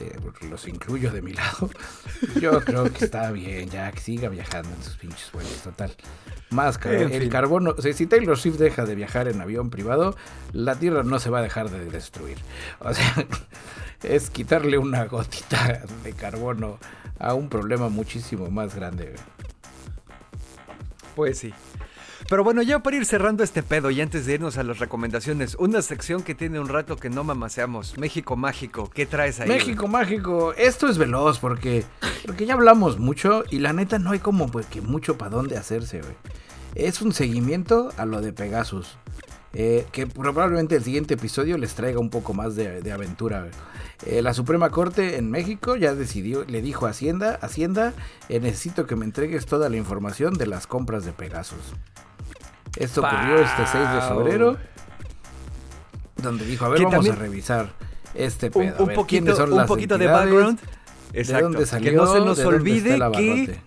eh, 0.00 0.18
los 0.50 0.68
incluyo 0.68 1.10
de 1.12 1.22
mi 1.22 1.32
lado 1.32 1.70
yo 2.40 2.60
creo 2.60 2.92
que 2.92 3.06
está 3.06 3.30
bien 3.30 3.70
ya 3.70 3.90
que 3.90 4.00
siga 4.00 4.28
viajando 4.28 4.68
en 4.68 4.82
sus 4.82 4.96
pinches 4.96 5.32
vuelos 5.32 5.62
total. 5.62 5.94
Más 6.50 6.76
que 6.76 7.02
el 7.02 7.28
carbono 7.30 7.74
si 7.78 8.06
Taylor 8.06 8.36
Swift 8.36 8.58
deja 8.58 8.84
de 8.84 8.96
viajar 8.96 9.28
en 9.28 9.40
avión 9.40 9.70
privado 9.70 10.14
la 10.52 10.74
tierra 10.74 11.04
no 11.04 11.18
se 11.20 11.30
va 11.30 11.38
a 11.38 11.42
dejar 11.42 11.70
de 11.70 11.86
destruir. 11.86 12.36
O 12.80 12.92
sea 12.92 13.14
es 14.02 14.28
quitarle 14.28 14.76
una 14.76 15.06
gotita 15.06 15.84
de 16.04 16.12
carbono 16.12 16.78
a 17.20 17.34
un 17.34 17.48
problema 17.48 17.88
muchísimo 17.88 18.50
más 18.50 18.74
grande. 18.74 19.14
Pues 21.14 21.38
sí. 21.38 21.52
Pero 22.28 22.44
bueno, 22.44 22.62
ya 22.62 22.80
para 22.80 22.96
ir 22.96 23.06
cerrando 23.06 23.42
este 23.42 23.62
pedo 23.62 23.90
y 23.90 24.00
antes 24.00 24.24
de 24.26 24.34
irnos 24.34 24.56
a 24.56 24.62
las 24.62 24.78
recomendaciones, 24.78 25.56
una 25.56 25.82
sección 25.82 26.22
que 26.22 26.34
tiene 26.34 26.60
un 26.60 26.68
rato 26.68 26.96
que 26.96 27.10
no 27.10 27.24
mamaseamos. 27.24 27.98
México 27.98 28.36
Mágico, 28.36 28.88
¿qué 28.90 29.06
traes 29.06 29.40
ahí? 29.40 29.48
México 29.48 29.88
Mágico, 29.88 30.54
esto 30.54 30.88
es 30.88 30.96
veloz 30.96 31.38
porque, 31.38 31.84
porque 32.26 32.46
ya 32.46 32.54
hablamos 32.54 32.98
mucho 32.98 33.44
y 33.50 33.58
la 33.58 33.72
neta 33.72 33.98
no 33.98 34.12
hay 34.12 34.20
como 34.20 34.48
pues, 34.48 34.66
que 34.66 34.80
mucho 34.80 35.18
para 35.18 35.30
dónde 35.30 35.56
hacerse, 35.56 36.00
güey. 36.00 36.14
Es 36.74 37.02
un 37.02 37.12
seguimiento 37.12 37.90
a 37.96 38.06
lo 38.06 38.20
de 38.20 38.32
Pegasus. 38.32 38.96
Eh, 39.52 39.84
que 39.90 40.06
probablemente 40.06 40.76
el 40.76 40.84
siguiente 40.84 41.14
episodio 41.14 41.58
les 41.58 41.74
traiga 41.74 41.98
un 41.98 42.10
poco 42.10 42.32
más 42.32 42.54
de, 42.54 42.80
de 42.82 42.92
aventura. 42.92 43.40
Güey. 43.40 43.50
Eh, 44.06 44.22
la 44.22 44.32
Suprema 44.32 44.70
Corte 44.70 45.18
en 45.18 45.30
México 45.30 45.76
ya 45.76 45.94
decidió, 45.94 46.44
le 46.44 46.62
dijo 46.62 46.86
a 46.86 46.90
Hacienda, 46.90 47.38
Hacienda, 47.42 47.92
eh, 48.28 48.40
necesito 48.40 48.86
que 48.86 48.96
me 48.96 49.04
entregues 49.04 49.44
toda 49.46 49.68
la 49.68 49.76
información 49.76 50.34
de 50.34 50.46
las 50.46 50.66
compras 50.66 51.04
de 51.04 51.12
Pegasus. 51.12 51.74
Esto 52.76 53.02
ocurrió 53.02 53.40
este 53.40 53.66
6 53.66 53.92
de 53.94 54.00
febrero, 54.00 54.56
donde 56.16 56.46
dijo, 56.46 56.64
a 56.64 56.68
ver, 56.70 56.82
vamos 56.84 57.08
a 57.08 57.14
revisar 57.14 57.72
este 58.14 58.50
pedo. 58.50 58.84
Un, 58.84 58.94
poquito, 58.94 59.44
un 59.44 59.66
poquito 59.66 59.98
de 59.98 60.06
background. 60.06 60.58
Exacto. 61.12 61.58
que 61.80 61.92
no 61.92 62.06
se 62.12 62.20
nos 62.20 62.38
olvide 62.40 62.98
que 63.12 63.60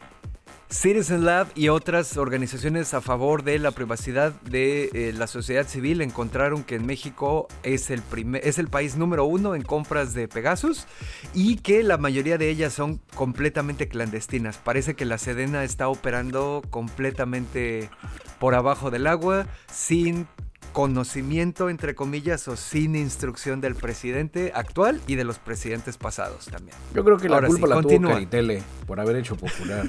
Citizen 0.74 1.24
Lab 1.24 1.50
y 1.54 1.70
otras 1.70 2.18
organizaciones 2.18 2.96
a 2.96 3.02
favor 3.02 3.44
de 3.44 3.60
la 3.60 3.70
privacidad 3.70 4.34
de 4.42 4.90
eh, 4.94 5.14
la 5.14 5.28
sociedad 5.28 5.68
civil 5.68 6.02
encontraron 6.02 6.64
que 6.64 6.74
en 6.74 6.88
México 6.88 7.48
es 7.62 7.92
el, 7.92 8.02
es 8.42 8.58
el 8.58 8.70
país 8.70 8.98
número 8.98 9.24
uno 9.26 9.54
en 9.54 9.62
compras 9.62 10.16
de 10.16 10.28
Pegasus 10.28 10.88
y 11.36 11.58
que 11.58 11.84
la 11.84 12.00
mayoría 12.00 12.40
de 12.40 12.50
ellas 12.50 12.74
son 12.74 13.00
completamente 13.14 13.88
clandestinas. 13.88 14.58
Parece 14.58 14.96
que 14.96 15.06
la 15.06 15.20
Sedena 15.20 15.64
está 15.64 15.90
operando 15.90 16.64
completamente 16.72 17.92
por 18.40 18.56
abajo 18.56 18.90
del 18.90 19.06
agua 19.06 19.46
sin 19.72 20.28
conocimiento, 20.74 21.70
entre 21.70 21.96
comillas, 21.96 22.48
o 22.48 22.58
sin 22.58 22.96
instrucción 22.96 23.62
del 23.62 23.76
presidente 23.76 24.52
actual 24.54 25.00
y 25.08 25.16
de 25.16 25.24
los 25.24 25.40
presidentes 25.40 25.98
pasados 25.98 26.48
también. 26.48 26.76
Yo 26.94 27.06
creo 27.06 27.18
que 27.18 27.30
la 27.30 27.42
culpa 27.42 27.68
la 27.68 27.82
tuvo 27.82 28.10
Caritele 28.10 28.62
por 28.86 29.00
haber 29.00 29.16
hecho 29.16 29.38
popular 29.38 29.88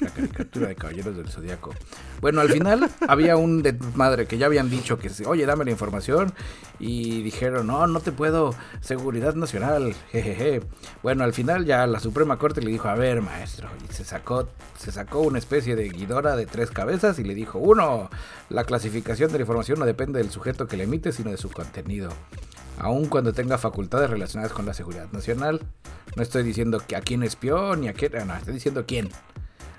la 0.00 0.10
caricatura 0.10 0.68
de 0.68 0.74
Caballeros 0.74 1.16
del 1.16 1.28
Zodíaco. 1.28 1.72
Bueno, 2.20 2.40
al 2.40 2.50
final 2.50 2.90
había 3.08 3.36
un 3.36 3.62
madre 3.94 4.26
que 4.26 4.36
ya 4.36 4.46
habían 4.46 4.68
dicho 4.68 4.98
que, 4.98 5.10
oye, 5.26 5.46
dame 5.46 5.64
la 5.64 5.70
información. 5.70 6.34
Y 6.80 7.22
dijeron, 7.22 7.68
no, 7.68 7.86
no 7.86 8.00
te 8.00 8.10
puedo, 8.10 8.52
seguridad 8.80 9.34
nacional, 9.34 9.94
jejeje. 10.10 10.60
Bueno, 11.02 11.22
al 11.22 11.32
final 11.32 11.64
ya 11.64 11.86
la 11.86 12.00
Suprema 12.00 12.36
Corte 12.36 12.60
le 12.60 12.70
dijo, 12.70 12.88
a 12.88 12.96
ver, 12.96 13.22
maestro, 13.22 13.68
y 13.88 13.94
se 13.94 14.04
sacó, 14.04 14.48
se 14.76 14.90
sacó 14.90 15.20
una 15.20 15.38
especie 15.38 15.76
de 15.76 15.88
guidora 15.88 16.34
de 16.34 16.46
tres 16.46 16.72
cabezas 16.72 17.18
y 17.20 17.24
le 17.24 17.34
dijo, 17.34 17.60
uno, 17.60 18.10
la 18.48 18.64
clasificación 18.64 19.30
de 19.30 19.38
la 19.38 19.42
información 19.42 19.78
no 19.78 19.86
depende 19.86 20.23
del 20.24 20.32
sujeto 20.32 20.66
que 20.66 20.76
le 20.76 20.84
emite, 20.84 21.12
sino 21.12 21.30
de 21.30 21.36
su 21.36 21.50
contenido. 21.50 22.10
Aun 22.78 23.06
cuando 23.06 23.32
tenga 23.32 23.58
facultades 23.58 24.10
relacionadas 24.10 24.52
con 24.52 24.66
la 24.66 24.74
seguridad 24.74 25.10
nacional. 25.12 25.60
No 26.16 26.22
estoy 26.22 26.42
diciendo 26.42 26.80
que 26.86 26.96
a 26.96 27.00
quién 27.00 27.22
espió 27.22 27.76
ni 27.76 27.88
a 27.88 27.94
qué, 27.94 28.10
no, 28.10 28.34
estoy 28.34 28.54
diciendo 28.54 28.84
quién. 28.86 29.08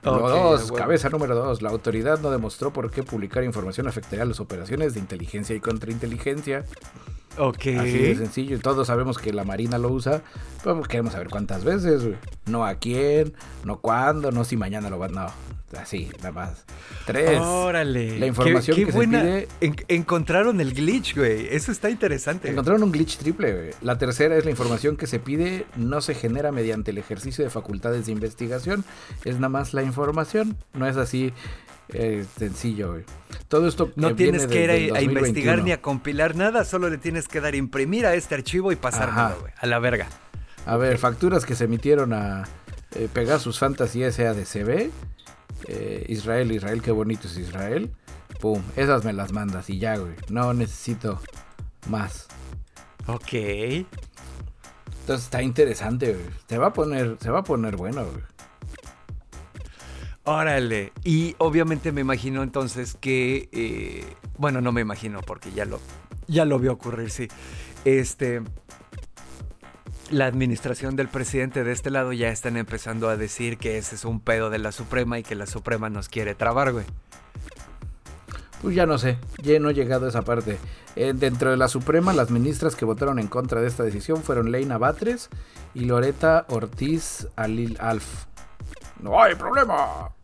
Número 0.04 0.30
dos, 0.30 0.72
cabeza 0.72 1.10
número 1.10 1.34
dos, 1.36 1.62
la 1.64 1.70
autoridad 1.70 2.20
no 2.20 2.30
demostró 2.30 2.72
por 2.72 2.92
qué 2.92 3.02
publicar 3.02 3.44
información 3.44 3.88
afectaría 3.88 4.22
a 4.22 4.28
las 4.28 4.40
operaciones 4.40 4.94
de 4.94 5.00
inteligencia 5.00 5.56
y 5.56 5.60
contrainteligencia. 5.60 6.64
Ok. 7.38 7.68
Así 7.80 7.98
de 7.98 8.16
sencillo. 8.16 8.60
Todos 8.60 8.88
sabemos 8.88 9.18
que 9.18 9.34
la 9.34 9.44
Marina 9.44 9.78
lo 9.78 9.90
usa, 9.90 10.22
pero 10.64 10.82
queremos 10.84 11.14
saber 11.14 11.30
cuántas 11.30 11.64
veces, 11.64 12.04
No 12.46 12.66
a 12.66 12.76
quién, 12.76 13.34
no 13.64 13.80
cuándo, 13.80 14.32
no 14.32 14.44
si 14.46 14.58
mañana 14.58 14.90
lo 14.90 15.00
van. 15.00 15.14
No, 15.14 15.28
así, 15.78 16.10
nada 16.18 16.32
más. 16.32 16.66
Tres. 17.06 17.40
Órale. 17.40 18.20
La 18.20 18.28
información 18.28 18.78
que 18.78 18.92
se 18.92 19.08
pide. 19.08 19.48
encontraron 19.88 20.62
el 20.62 20.74
glitch, 20.74 21.16
güey. 21.16 21.48
Eso 21.52 21.72
está 21.72 21.90
interesante. 21.90 22.50
Encontraron 22.50 22.84
un 22.84 22.92
glitch 22.92 23.18
triple, 23.18 23.54
güey. 23.54 23.70
La 23.82 23.98
tercera 23.98 24.36
es 24.36 24.46
la 24.46 24.52
información 24.52 24.98
que 24.98 25.08
se 25.08 25.20
pide 25.20 25.66
no 25.76 26.02
se 26.02 26.16
genera 26.16 26.52
mediante 26.52 26.92
el 26.92 26.98
ejercicio 26.98 27.44
de 27.44 27.50
facultades 27.50 28.06
de 28.06 28.12
investigación. 28.12 28.84
Es 29.24 29.36
nada 29.36 29.50
más 29.50 29.74
la 29.74 29.84
información. 29.84 30.58
No 30.74 30.88
es 30.88 30.98
así 30.98 31.34
eh, 31.90 32.26
sencillo, 32.38 32.94
güey. 32.94 33.04
Todo 33.48 33.68
esto 33.68 33.92
no 33.96 34.16
tienes 34.16 34.48
que 34.48 34.64
ir 34.64 34.94
a, 34.96 35.02
investigar 35.02 35.64
ni 35.64 35.72
a 35.72 35.82
compilar 35.82 36.36
nada, 36.36 36.66
solo 36.66 36.90
le 36.90 36.98
tienes 36.98 37.28
que 37.28 37.42
dar 37.42 37.54
imprimir 37.54 38.06
a 38.06 38.16
este 38.16 38.36
archivo 38.36 38.72
y 38.72 38.76
pasármelo, 38.76 39.40
güey, 39.42 39.54
a 39.58 39.68
la 39.68 39.80
verga. 39.80 40.08
A 40.66 40.78
ver, 40.78 40.98
facturas 40.98 41.46
que 41.46 41.54
se 41.54 41.66
emitieron 41.66 42.12
a 42.14 42.46
eh, 42.96 43.08
Pegasus 43.12 43.60
Fantasy 43.60 44.02
SADCB. 44.12 44.90
Eh, 45.68 46.06
Israel, 46.10 46.52
Israel, 46.52 46.82
qué 46.82 46.92
bonito 46.92 47.28
es 47.28 47.38
Israel. 47.38 47.92
Pum, 48.40 48.62
esas 48.76 49.04
me 49.04 49.14
las 49.14 49.32
mandas 49.32 49.70
y 49.70 49.80
ya, 49.80 49.98
güey. 49.98 50.14
No 50.30 50.54
necesito 50.54 51.20
más. 51.88 52.28
Ok. 53.08 53.34
Entonces 53.34 55.26
está 55.26 55.42
interesante, 55.42 56.14
güey. 56.14 56.26
Se 56.48 56.58
va 56.58 56.68
a 56.68 56.74
poner, 56.74 57.18
se 57.20 57.30
va 57.30 57.40
a 57.40 57.44
poner 57.44 57.76
bueno, 57.76 58.06
güey. 58.06 58.24
Órale. 60.24 60.92
Y 61.04 61.36
obviamente 61.38 61.92
me 61.92 62.02
imagino 62.02 62.42
entonces 62.42 62.98
que. 63.00 63.48
Eh, 63.52 64.16
bueno, 64.38 64.60
no 64.60 64.72
me 64.72 64.82
imagino 64.82 65.22
porque 65.22 65.52
ya 65.52 65.66
lo, 65.66 65.80
ya 66.28 66.46
lo 66.46 66.58
vio 66.60 66.74
ocurrir, 66.74 67.12
sí. 67.12 67.28
Este. 67.86 68.42
La 70.12 70.28
administración 70.28 70.96
del 70.96 71.08
presidente 71.08 71.64
de 71.64 71.72
este 71.72 71.90
lado 71.90 72.14
ya 72.14 72.30
están 72.30 72.58
empezando 72.58 73.10
a 73.10 73.18
decir 73.18 73.58
que 73.58 73.80
ese 73.80 73.96
es 73.96 74.06
un 74.06 74.20
pedo 74.20 74.52
de 74.52 74.60
la 74.60 74.72
Suprema 74.72 75.18
y 75.18 75.24
que 75.24 75.34
la 75.34 75.48
Suprema 75.48 75.90
nos 75.90 76.10
quiere 76.10 76.36
trabar, 76.36 76.74
güey. 76.74 76.86
Pues 78.62 78.76
ya 78.76 78.86
no 78.86 79.00
sé, 79.00 79.18
ya 79.42 79.60
no 79.60 79.70
he 79.70 79.74
llegado 79.74 80.06
a 80.06 80.10
esa 80.10 80.22
parte. 80.22 80.60
Eh, 80.96 81.14
dentro 81.16 81.50
de 81.50 81.58
la 81.58 81.68
Suprema, 81.68 82.14
las 82.14 82.30
ministras 82.30 82.76
que 82.76 82.86
votaron 82.86 83.18
en 83.18 83.28
contra 83.28 83.62
de 83.62 83.68
esta 83.68 83.84
decisión 83.84 84.22
fueron 84.22 84.52
Leina 84.52 84.78
Batres 84.78 85.30
y 85.74 85.86
Loreta 85.86 86.46
Ortiz 86.50 87.28
Alil 87.36 87.78
Alf. 87.80 88.26
No 89.02 89.22
hay 89.22 89.36
problema 89.36 90.15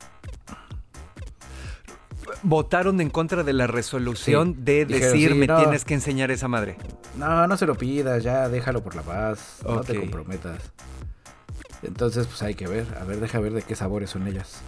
votaron 2.43 3.01
en 3.01 3.09
contra 3.09 3.43
de 3.43 3.53
la 3.53 3.67
resolución 3.67 4.63
de 4.63 4.85
decir 4.85 5.35
me 5.35 5.47
tienes 5.47 5.85
que 5.85 5.93
enseñar 5.93 6.31
esa 6.31 6.47
madre. 6.47 6.77
No, 7.15 7.47
no 7.47 7.57
se 7.57 7.65
lo 7.65 7.75
pidas, 7.75 8.23
ya 8.23 8.49
déjalo 8.49 8.83
por 8.83 8.95
la 8.95 9.01
paz, 9.01 9.59
no 9.65 9.81
te 9.81 9.99
comprometas. 9.99 10.61
Entonces, 11.83 12.27
pues 12.27 12.41
hay 12.43 12.53
que 12.53 12.67
ver, 12.67 12.85
a 12.99 13.03
ver, 13.03 13.19
deja 13.19 13.39
ver 13.39 13.53
de 13.53 13.61
qué 13.63 13.75
sabores 13.75 14.11
son 14.11 14.27
ellas. 14.27 14.61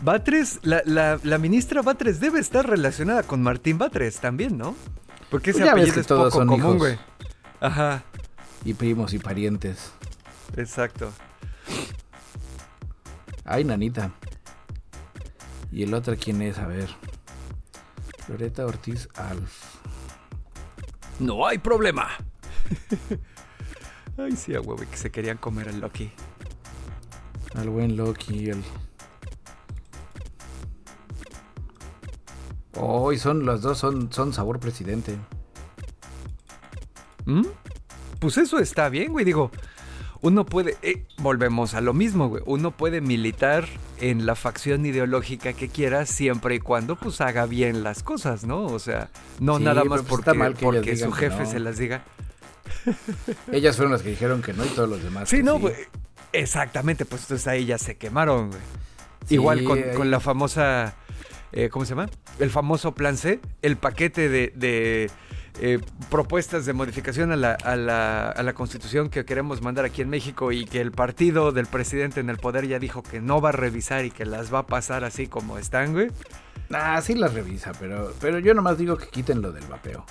Batres, 0.00 0.60
la, 0.62 0.82
la, 0.84 1.38
ministra 1.38 1.82
Batres 1.82 2.20
debe 2.20 2.38
estar 2.38 2.68
relacionada 2.68 3.22
con 3.22 3.42
Martín 3.42 3.78
Batres 3.78 4.18
también, 4.20 4.56
¿no? 4.56 4.76
Porque 5.30 5.50
ese 5.50 5.60
pues 5.60 5.70
apellido 5.70 6.00
es 6.00 6.06
todos 6.06 6.32
poco 6.32 6.38
son 6.38 6.48
común, 6.48 6.78
güey. 6.78 6.98
Ajá. 7.60 8.04
Y 8.64 8.74
primos 8.74 9.12
y 9.14 9.18
parientes. 9.18 9.92
Exacto. 10.56 11.12
Ay, 13.44 13.64
nanita. 13.64 14.12
¿Y 15.70 15.82
el 15.82 15.94
otro 15.94 16.16
quién 16.16 16.42
es? 16.42 16.58
A 16.58 16.66
ver. 16.66 16.88
Loreta 18.28 18.66
Ortiz 18.66 19.08
Alf. 19.14 19.76
No 21.18 21.46
hay 21.46 21.58
problema. 21.58 22.08
Ay, 24.18 24.32
sí, 24.32 24.54
a 24.54 24.60
huevo, 24.60 24.82
que 24.90 24.96
se 24.96 25.10
querían 25.10 25.38
comer 25.38 25.68
al 25.68 25.80
Loki. 25.80 26.10
Al 27.54 27.70
buen 27.70 27.96
Loki, 27.96 28.50
el. 28.50 28.62
Oh, 32.74 33.12
y 33.12 33.18
son 33.18 33.44
los 33.44 33.62
dos 33.62 33.78
son, 33.78 34.12
son 34.12 34.32
sabor 34.32 34.60
presidente. 34.60 35.16
¿Mm? 37.24 37.46
Pues 38.20 38.38
eso 38.38 38.58
está 38.58 38.88
bien, 38.88 39.12
güey. 39.12 39.24
Digo, 39.24 39.50
uno 40.20 40.44
puede, 40.44 40.76
eh, 40.82 41.04
volvemos 41.18 41.74
a 41.74 41.80
lo 41.80 41.94
mismo, 41.94 42.28
güey, 42.28 42.42
uno 42.46 42.72
puede 42.72 43.00
militar 43.00 43.66
en 44.00 44.26
la 44.26 44.34
facción 44.34 44.84
ideológica 44.84 45.52
que 45.52 45.68
quiera 45.68 46.06
siempre 46.06 46.56
y 46.56 46.58
cuando 46.58 46.96
pues 46.96 47.20
haga 47.20 47.46
bien 47.46 47.82
las 47.82 48.02
cosas, 48.02 48.44
¿no? 48.44 48.66
O 48.66 48.78
sea, 48.78 49.10
no 49.40 49.58
nada 49.58 49.84
más 49.84 50.02
pues, 50.02 50.08
porque, 50.08 50.34
mal 50.34 50.54
porque 50.54 50.96
su 50.96 51.12
jefe 51.12 51.46
se 51.46 51.60
las 51.60 51.78
diga. 51.78 52.04
Ellas 53.52 53.76
fueron 53.76 53.92
las 53.92 54.02
que 54.02 54.10
dijeron 54.10 54.42
que 54.42 54.52
no 54.52 54.64
y 54.64 54.68
todos 54.68 54.88
los 54.88 55.02
demás. 55.02 55.28
Sí, 55.28 55.42
no, 55.42 55.58
güey. 55.58 55.74
Exactamente, 56.32 57.04
pues 57.04 57.22
entonces 57.22 57.46
ahí 57.46 57.64
ya 57.64 57.78
se 57.78 57.96
quemaron, 57.96 58.48
güey. 58.50 58.60
Igual 59.30 59.64
con, 59.64 60.10
la 60.10 60.20
famosa, 60.20 60.94
eh, 61.52 61.68
¿cómo 61.68 61.84
se 61.84 61.90
llama? 61.90 62.08
El 62.38 62.50
famoso 62.50 62.94
plan 62.94 63.16
C, 63.16 63.40
el 63.62 63.76
paquete 63.76 64.28
de 64.28 65.10
eh, 65.60 65.80
propuestas 66.10 66.66
de 66.66 66.72
modificación 66.72 67.32
a 67.32 67.36
la, 67.36 67.52
a, 67.52 67.76
la, 67.76 68.30
a 68.30 68.42
la, 68.42 68.52
constitución 68.52 69.10
que 69.10 69.24
queremos 69.24 69.60
mandar 69.60 69.84
aquí 69.84 70.02
en 70.02 70.08
México 70.08 70.52
y 70.52 70.64
que 70.64 70.80
el 70.80 70.92
partido 70.92 71.52
del 71.52 71.66
presidente 71.66 72.20
en 72.20 72.30
el 72.30 72.36
poder 72.36 72.66
ya 72.68 72.78
dijo 72.78 73.02
que 73.02 73.20
no 73.20 73.40
va 73.40 73.48
a 73.48 73.52
revisar 73.52 74.04
y 74.04 74.10
que 74.10 74.24
las 74.24 74.52
va 74.52 74.60
a 74.60 74.66
pasar 74.66 75.04
así 75.04 75.26
como 75.26 75.58
están, 75.58 75.92
güey. 75.92 76.08
Ah, 76.72 77.00
sí 77.02 77.14
las 77.14 77.34
revisa, 77.34 77.72
pero, 77.78 78.12
pero 78.20 78.38
yo 78.38 78.54
nomás 78.54 78.78
digo 78.78 78.96
que 78.96 79.08
quiten 79.08 79.40
lo 79.42 79.52
del 79.52 79.64
vapeo. 79.66 80.04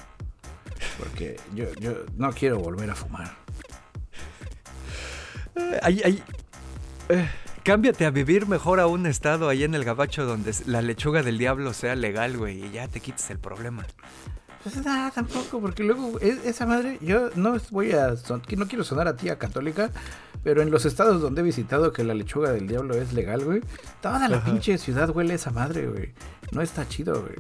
Porque 0.98 1.40
yo, 1.54 1.66
yo 1.80 1.94
no 2.16 2.32
quiero 2.32 2.60
volver 2.60 2.90
a 2.90 2.96
fumar. 2.96 3.32
Eh, 5.56 6.22
eh, 7.10 7.30
cámbiate 7.64 8.06
a 8.06 8.12
vivir 8.12 8.48
mejor 8.48 8.80
a 8.80 8.88
un 8.88 9.06
estado 9.06 9.50
ahí 9.50 9.64
en 9.64 9.76
el 9.76 9.84
gabacho 9.84 10.26
donde 10.26 10.54
la 10.66 10.82
lechuga 10.82 11.24
del 11.24 11.38
diablo 11.38 11.74
sea 11.74 11.96
legal, 11.96 12.38
güey, 12.38 12.66
y 12.66 12.72
ya 12.72 12.88
te 12.88 13.00
quites 13.00 13.30
el 13.30 13.40
problema. 13.40 13.86
Pues 14.74 14.86
nada, 14.86 15.12
tampoco, 15.12 15.62
porque 15.62 15.82
luego 15.84 16.20
esa 16.20 16.66
madre, 16.66 16.98
yo 17.02 17.30
no 17.36 17.56
voy 17.72 17.94
a, 17.94 18.16
no 18.58 18.68
quiero 18.68 18.84
sonar 18.84 19.08
a 19.08 19.16
tía 19.16 19.38
católica, 19.38 19.92
pero 20.44 20.62
en 20.62 20.72
los 20.72 20.86
estados 20.86 21.22
donde 21.22 21.40
he 21.40 21.44
visitado 21.44 21.94
que 21.94 22.04
la 22.04 22.14
lechuga 22.14 22.52
del 22.52 22.68
diablo 22.68 22.96
es 22.96 23.14
legal, 23.14 23.46
güey, 23.46 23.62
toda 24.02 24.28
la 24.28 24.44
pinche 24.44 24.78
ciudad 24.78 25.10
huele 25.10 25.36
esa 25.36 25.52
madre, 25.52 25.88
güey. 25.88 26.14
No 26.52 26.62
está 26.62 26.86
chido, 26.88 27.22
güey. 27.22 27.36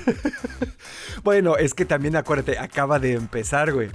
bueno, 1.22 1.56
es 1.56 1.72
que 1.74 1.84
también 1.84 2.16
acuérdate, 2.16 2.58
acaba 2.58 2.98
de 2.98 3.14
empezar, 3.14 3.72
güey. 3.72 3.90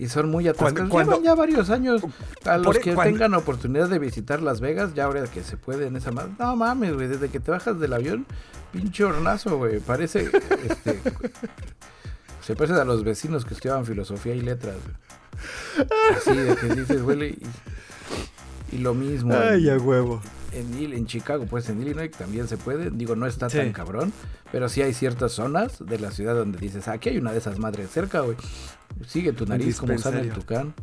Y 0.00 0.08
son 0.08 0.30
muy 0.30 0.48
atascados. 0.48 0.88
Cuando, 0.88 1.12
Llevan 1.12 1.24
ya 1.24 1.34
varios 1.34 1.68
años. 1.68 2.00
A 2.46 2.56
los 2.56 2.78
que 2.78 2.96
tengan 2.96 3.34
oportunidad 3.34 3.86
de 3.90 3.98
visitar 3.98 4.40
Las 4.40 4.62
Vegas, 4.62 4.94
ya 4.94 5.04
ahora 5.04 5.24
que 5.24 5.42
se 5.42 5.58
puede 5.58 5.88
en 5.88 5.96
esa 5.96 6.10
madre. 6.10 6.30
No 6.38 6.56
mames, 6.56 6.94
güey. 6.94 7.06
Desde 7.06 7.28
que 7.28 7.38
te 7.38 7.50
bajas 7.50 7.78
del 7.78 7.92
avión, 7.92 8.24
pinche 8.72 9.04
hornazo, 9.04 9.58
güey. 9.58 9.78
Parece. 9.80 10.20
este, 10.68 11.02
se 12.40 12.56
parece 12.56 12.80
a 12.80 12.86
los 12.86 13.04
vecinos 13.04 13.44
que 13.44 13.52
estudiaban 13.52 13.84
filosofía 13.84 14.34
y 14.34 14.40
letras. 14.40 14.76
Así 16.16 16.34
de 16.34 16.56
que 16.56 16.74
dices, 16.74 17.02
huele 17.02 17.36
y, 18.72 18.78
lo 18.78 18.94
mismo. 18.94 19.34
Ay, 19.34 19.68
a 19.68 19.76
huevo. 19.76 20.22
En, 20.52 20.94
en 20.94 21.06
Chicago, 21.06 21.44
pues 21.44 21.68
en 21.68 21.82
Illinois 21.82 22.10
también 22.10 22.48
se 22.48 22.56
puede. 22.56 22.90
Digo, 22.90 23.16
no 23.16 23.26
está 23.26 23.48
tan 23.48 23.70
cabrón. 23.74 24.14
Pero 24.50 24.70
sí 24.70 24.80
hay 24.80 24.94
ciertas 24.94 25.32
zonas 25.32 25.84
de 25.84 25.98
la 25.98 26.10
ciudad 26.10 26.34
donde 26.34 26.58
dices, 26.58 26.88
aquí 26.88 27.10
hay 27.10 27.18
una 27.18 27.32
de 27.32 27.38
esas 27.38 27.58
madres 27.58 27.90
cerca, 27.90 28.20
güey. 28.20 28.38
Sigue 29.06 29.32
tu 29.32 29.46
nariz 29.46 29.78
como 29.78 29.98
sale 29.98 30.20
el 30.20 30.32
tucán. 30.32 30.74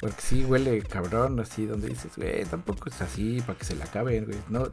Porque 0.00 0.20
sí 0.20 0.44
huele 0.44 0.80
cabrón, 0.82 1.40
así 1.40 1.66
donde 1.66 1.88
dices, 1.88 2.12
güey, 2.16 2.44
tampoco 2.44 2.88
es 2.88 3.00
así 3.00 3.40
para 3.40 3.58
que 3.58 3.64
se 3.64 3.74
le 3.74 3.82
acaben, 3.82 4.26
güey. 4.26 4.38
No, 4.48 4.72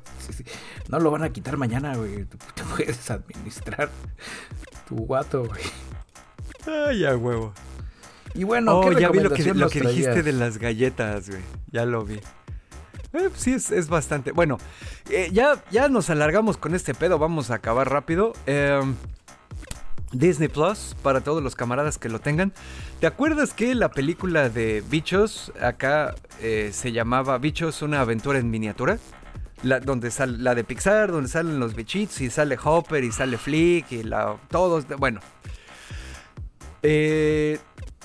no 0.89 0.99
lo 0.99 1.09
van 1.09 1.23
a 1.23 1.31
quitar 1.31 1.57
mañana, 1.57 1.95
güey. 1.95 2.25
Te 2.25 2.63
puedes 2.75 3.09
administrar. 3.09 3.89
Tu 4.87 4.95
guato, 4.95 5.45
güey. 5.45 5.61
Ay, 6.67 6.99
ya 6.99 7.17
huevo. 7.17 7.53
Y 8.35 8.43
bueno, 8.43 8.79
oh, 8.79 8.89
¿qué 8.89 9.01
ya 9.01 9.09
vi 9.09 9.19
lo 9.19 9.31
que, 9.31 9.53
lo 9.53 9.69
que 9.69 9.81
dijiste 9.81 10.21
de 10.21 10.33
las 10.33 10.59
galletas, 10.59 11.29
güey. 11.29 11.41
Ya 11.71 11.85
lo 11.85 12.03
vi. 12.03 12.19
Eh, 13.13 13.29
sí, 13.35 13.53
es, 13.53 13.71
es 13.71 13.87
bastante. 13.87 14.31
Bueno, 14.31 14.57
eh, 15.09 15.29
ya, 15.31 15.63
ya 15.71 15.87
nos 15.87 16.09
alargamos 16.09 16.57
con 16.57 16.75
este 16.75 16.93
pedo. 16.93 17.17
Vamos 17.17 17.49
a 17.49 17.55
acabar 17.55 17.89
rápido. 17.89 18.33
Eh, 18.45 18.81
Disney 20.17 20.47
Plus, 20.47 20.95
para 21.01 21.21
todos 21.21 21.43
los 21.43 21.55
camaradas 21.55 21.97
que 21.97 22.09
lo 22.09 22.19
tengan. 22.19 22.53
¿Te 22.99 23.07
acuerdas 23.07 23.53
que 23.53 23.75
la 23.75 23.91
película 23.91 24.49
de 24.49 24.83
Bichos, 24.89 25.51
acá 25.61 26.15
eh, 26.41 26.71
se 26.73 26.91
llamaba 26.91 27.37
Bichos, 27.37 27.81
una 27.81 28.01
aventura 28.01 28.39
en 28.39 28.49
miniatura? 28.49 28.97
Donde 29.83 30.11
sale, 30.11 30.37
la 30.37 30.53
de 30.53 30.63
Pixar, 30.63 31.11
donde 31.11 31.29
salen 31.29 31.59
los 31.59 31.75
bichitos 31.75 32.21
y 32.21 32.29
sale 32.29 32.57
Hopper 32.63 33.03
y 33.03 33.11
sale 33.11 33.37
Flick 33.37 33.91
y 33.91 34.03
la, 34.03 34.37
todos. 34.49 34.85
Bueno. 34.99 35.21
Eh, 36.83 37.57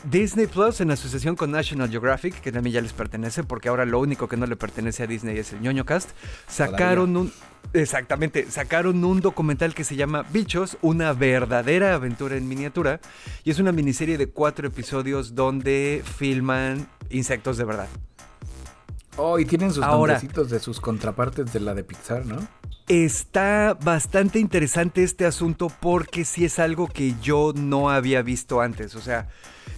Disney 0.05 0.47
Plus 0.47 0.81
en 0.81 0.91
asociación 0.91 1.37
con 1.37 1.51
National 1.51 1.91
Geographic, 1.91 2.41
que 2.41 2.51
también 2.53 2.75
ya 2.75 2.81
les 2.81 2.93
pertenece, 2.93 3.45
porque 3.45 3.69
ahora 3.69 3.85
lo 3.85 4.01
único 4.01 4.29
que 4.29 4.37
no 4.37 4.47
le 4.47 4.57
pertenece 4.57 5.03
a 5.03 5.07
Disney 5.07 5.37
es 5.39 5.53
el 5.53 5.61
ñoño 5.61 5.85
cast, 5.85 6.11
sacaron 6.49 7.17
un 7.17 7.33
exactamente, 7.75 8.51
sacaron 8.51 9.05
un 9.05 9.21
documental 9.21 9.75
que 9.75 9.85
se 9.85 9.97
llama 9.97 10.23
Bichos, 10.33 10.79
una 10.81 11.13
verdadera 11.13 11.95
aventura 11.95 12.37
en 12.37 12.49
miniatura, 12.49 13.01
y 13.45 13.51
es 13.51 13.59
una 13.59 13.73
miniserie 13.73 14.17
de 14.17 14.29
cuatro 14.29 14.67
episodios 14.67 15.35
donde 15.35 16.03
filman 16.19 16.89
insectos 17.11 17.59
de 17.59 17.65
verdad. 17.65 17.89
Oh, 19.17 19.39
y 19.39 19.45
tienen 19.45 19.71
sus 19.73 19.85
Ahora- 19.85 20.15
nombrecitos 20.15 20.49
de 20.49 20.61
sus 20.61 20.81
contrapartes 20.81 21.53
de 21.53 21.61
la 21.61 21.75
de 21.75 21.85
Pixar, 21.85 22.25
¿no? 22.25 22.39
Está 22.89 23.77
bastante 23.85 24.39
interesante 24.41 25.05
este 25.05 25.27
asunto 25.27 25.71
porque 25.81 26.25
sí 26.25 26.45
es 26.45 26.59
algo 26.59 26.89
que 26.89 27.15
yo 27.23 27.53
no 27.55 27.91
había 27.91 28.23
visto 28.23 28.61
antes. 28.61 28.97
O 28.97 29.01
sea, 29.01 29.29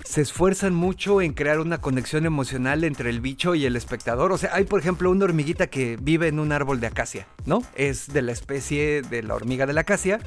se 0.05 0.21
esfuerzan 0.21 0.75
mucho 0.75 1.21
en 1.23 1.33
crear 1.33 1.61
una 1.61 1.81
conexión 1.81 2.27
emocional 2.27 2.85
entre 2.85 3.11
el 3.11 3.21
bicho 3.21 3.55
y 3.55 3.65
el 3.67 3.77
espectador. 3.77 4.33
O 4.33 4.39
sea, 4.39 4.51
hay 4.55 4.65
por 4.65 4.81
ejemplo 4.81 5.11
una 5.11 5.25
hormiguita 5.25 5.69
que 5.69 5.97
vive 6.01 6.29
en 6.29 6.39
un 6.39 6.53
árbol 6.53 6.81
de 6.81 6.89
acacia, 6.89 7.27
¿no? 7.45 7.63
Es 7.75 8.13
de 8.13 8.23
la 8.23 8.33
especie 8.33 9.03
de 9.03 9.23
la 9.23 9.35
hormiga 9.35 9.67
de 9.67 9.73
la 9.73 9.83
acacia. 9.83 10.21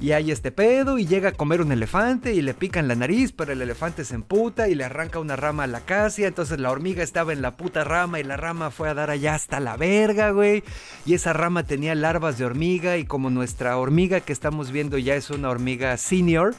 Y 0.00 0.12
hay 0.12 0.30
este 0.30 0.50
pedo 0.50 0.98
y 0.98 1.06
llega 1.06 1.30
a 1.30 1.32
comer 1.32 1.60
un 1.60 1.72
elefante 1.72 2.34
y 2.34 2.42
le 2.42 2.52
pican 2.52 2.88
la 2.88 2.94
nariz, 2.94 3.32
pero 3.32 3.52
el 3.52 3.62
elefante 3.62 4.04
se 4.04 4.14
emputa 4.14 4.68
y 4.68 4.74
le 4.74 4.84
arranca 4.84 5.18
una 5.18 5.36
rama 5.36 5.64
a 5.64 5.68
la 5.68 5.78
acacia. 5.78 6.26
Entonces 6.26 6.60
la 6.60 6.70
hormiga 6.70 7.02
estaba 7.02 7.32
en 7.32 7.42
la 7.42 7.56
puta 7.56 7.84
rama 7.84 8.20
y 8.20 8.24
la 8.24 8.36
rama 8.36 8.70
fue 8.70 8.88
a 8.88 8.94
dar 8.94 9.10
allá 9.10 9.34
hasta 9.34 9.60
la 9.60 9.76
verga, 9.76 10.30
güey. 10.30 10.64
Y 11.06 11.14
esa 11.14 11.32
rama 11.32 11.64
tenía 11.64 11.94
larvas 11.94 12.38
de 12.38 12.44
hormiga 12.44 12.98
y 12.98 13.04
como 13.04 13.30
nuestra 13.30 13.76
hormiga 13.78 14.20
que 14.20 14.32
estamos 14.32 14.70
viendo 14.70 14.98
ya 14.98 15.14
es 15.14 15.30
una 15.30 15.50
hormiga 15.50 15.96
senior, 15.96 16.54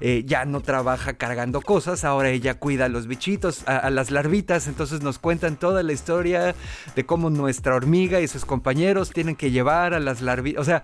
eh, 0.00 0.22
ya 0.26 0.44
no 0.44 0.60
trabaja 0.60 1.14
cargando 1.14 1.60
cosas, 1.60 2.04
ahora 2.04 2.30
ella 2.30 2.54
cuida 2.54 2.86
a 2.86 2.88
los 2.88 3.06
bichitos, 3.06 3.66
a, 3.66 3.76
a 3.76 3.90
las 3.90 4.10
larvitas, 4.10 4.68
entonces 4.68 5.02
nos 5.02 5.18
cuentan 5.18 5.56
toda 5.56 5.82
la 5.82 5.92
historia 5.92 6.54
de 6.94 7.06
cómo 7.06 7.30
nuestra 7.30 7.74
hormiga 7.74 8.20
y 8.20 8.28
sus 8.28 8.44
compañeros 8.44 9.10
tienen 9.10 9.36
que 9.36 9.50
llevar 9.50 9.94
a 9.94 10.00
las 10.00 10.20
larvitas, 10.20 10.60
o 10.60 10.64
sea, 10.64 10.82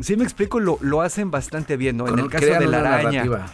si 0.00 0.16
me 0.16 0.24
explico, 0.24 0.60
lo, 0.60 0.78
lo 0.80 1.02
hacen 1.02 1.30
bastante 1.30 1.76
bien, 1.76 1.96
¿no? 1.96 2.08
En 2.08 2.18
el 2.18 2.30
caso 2.30 2.46
de 2.46 2.66
la 2.66 2.78
araña, 2.78 3.24
narrativa. 3.24 3.46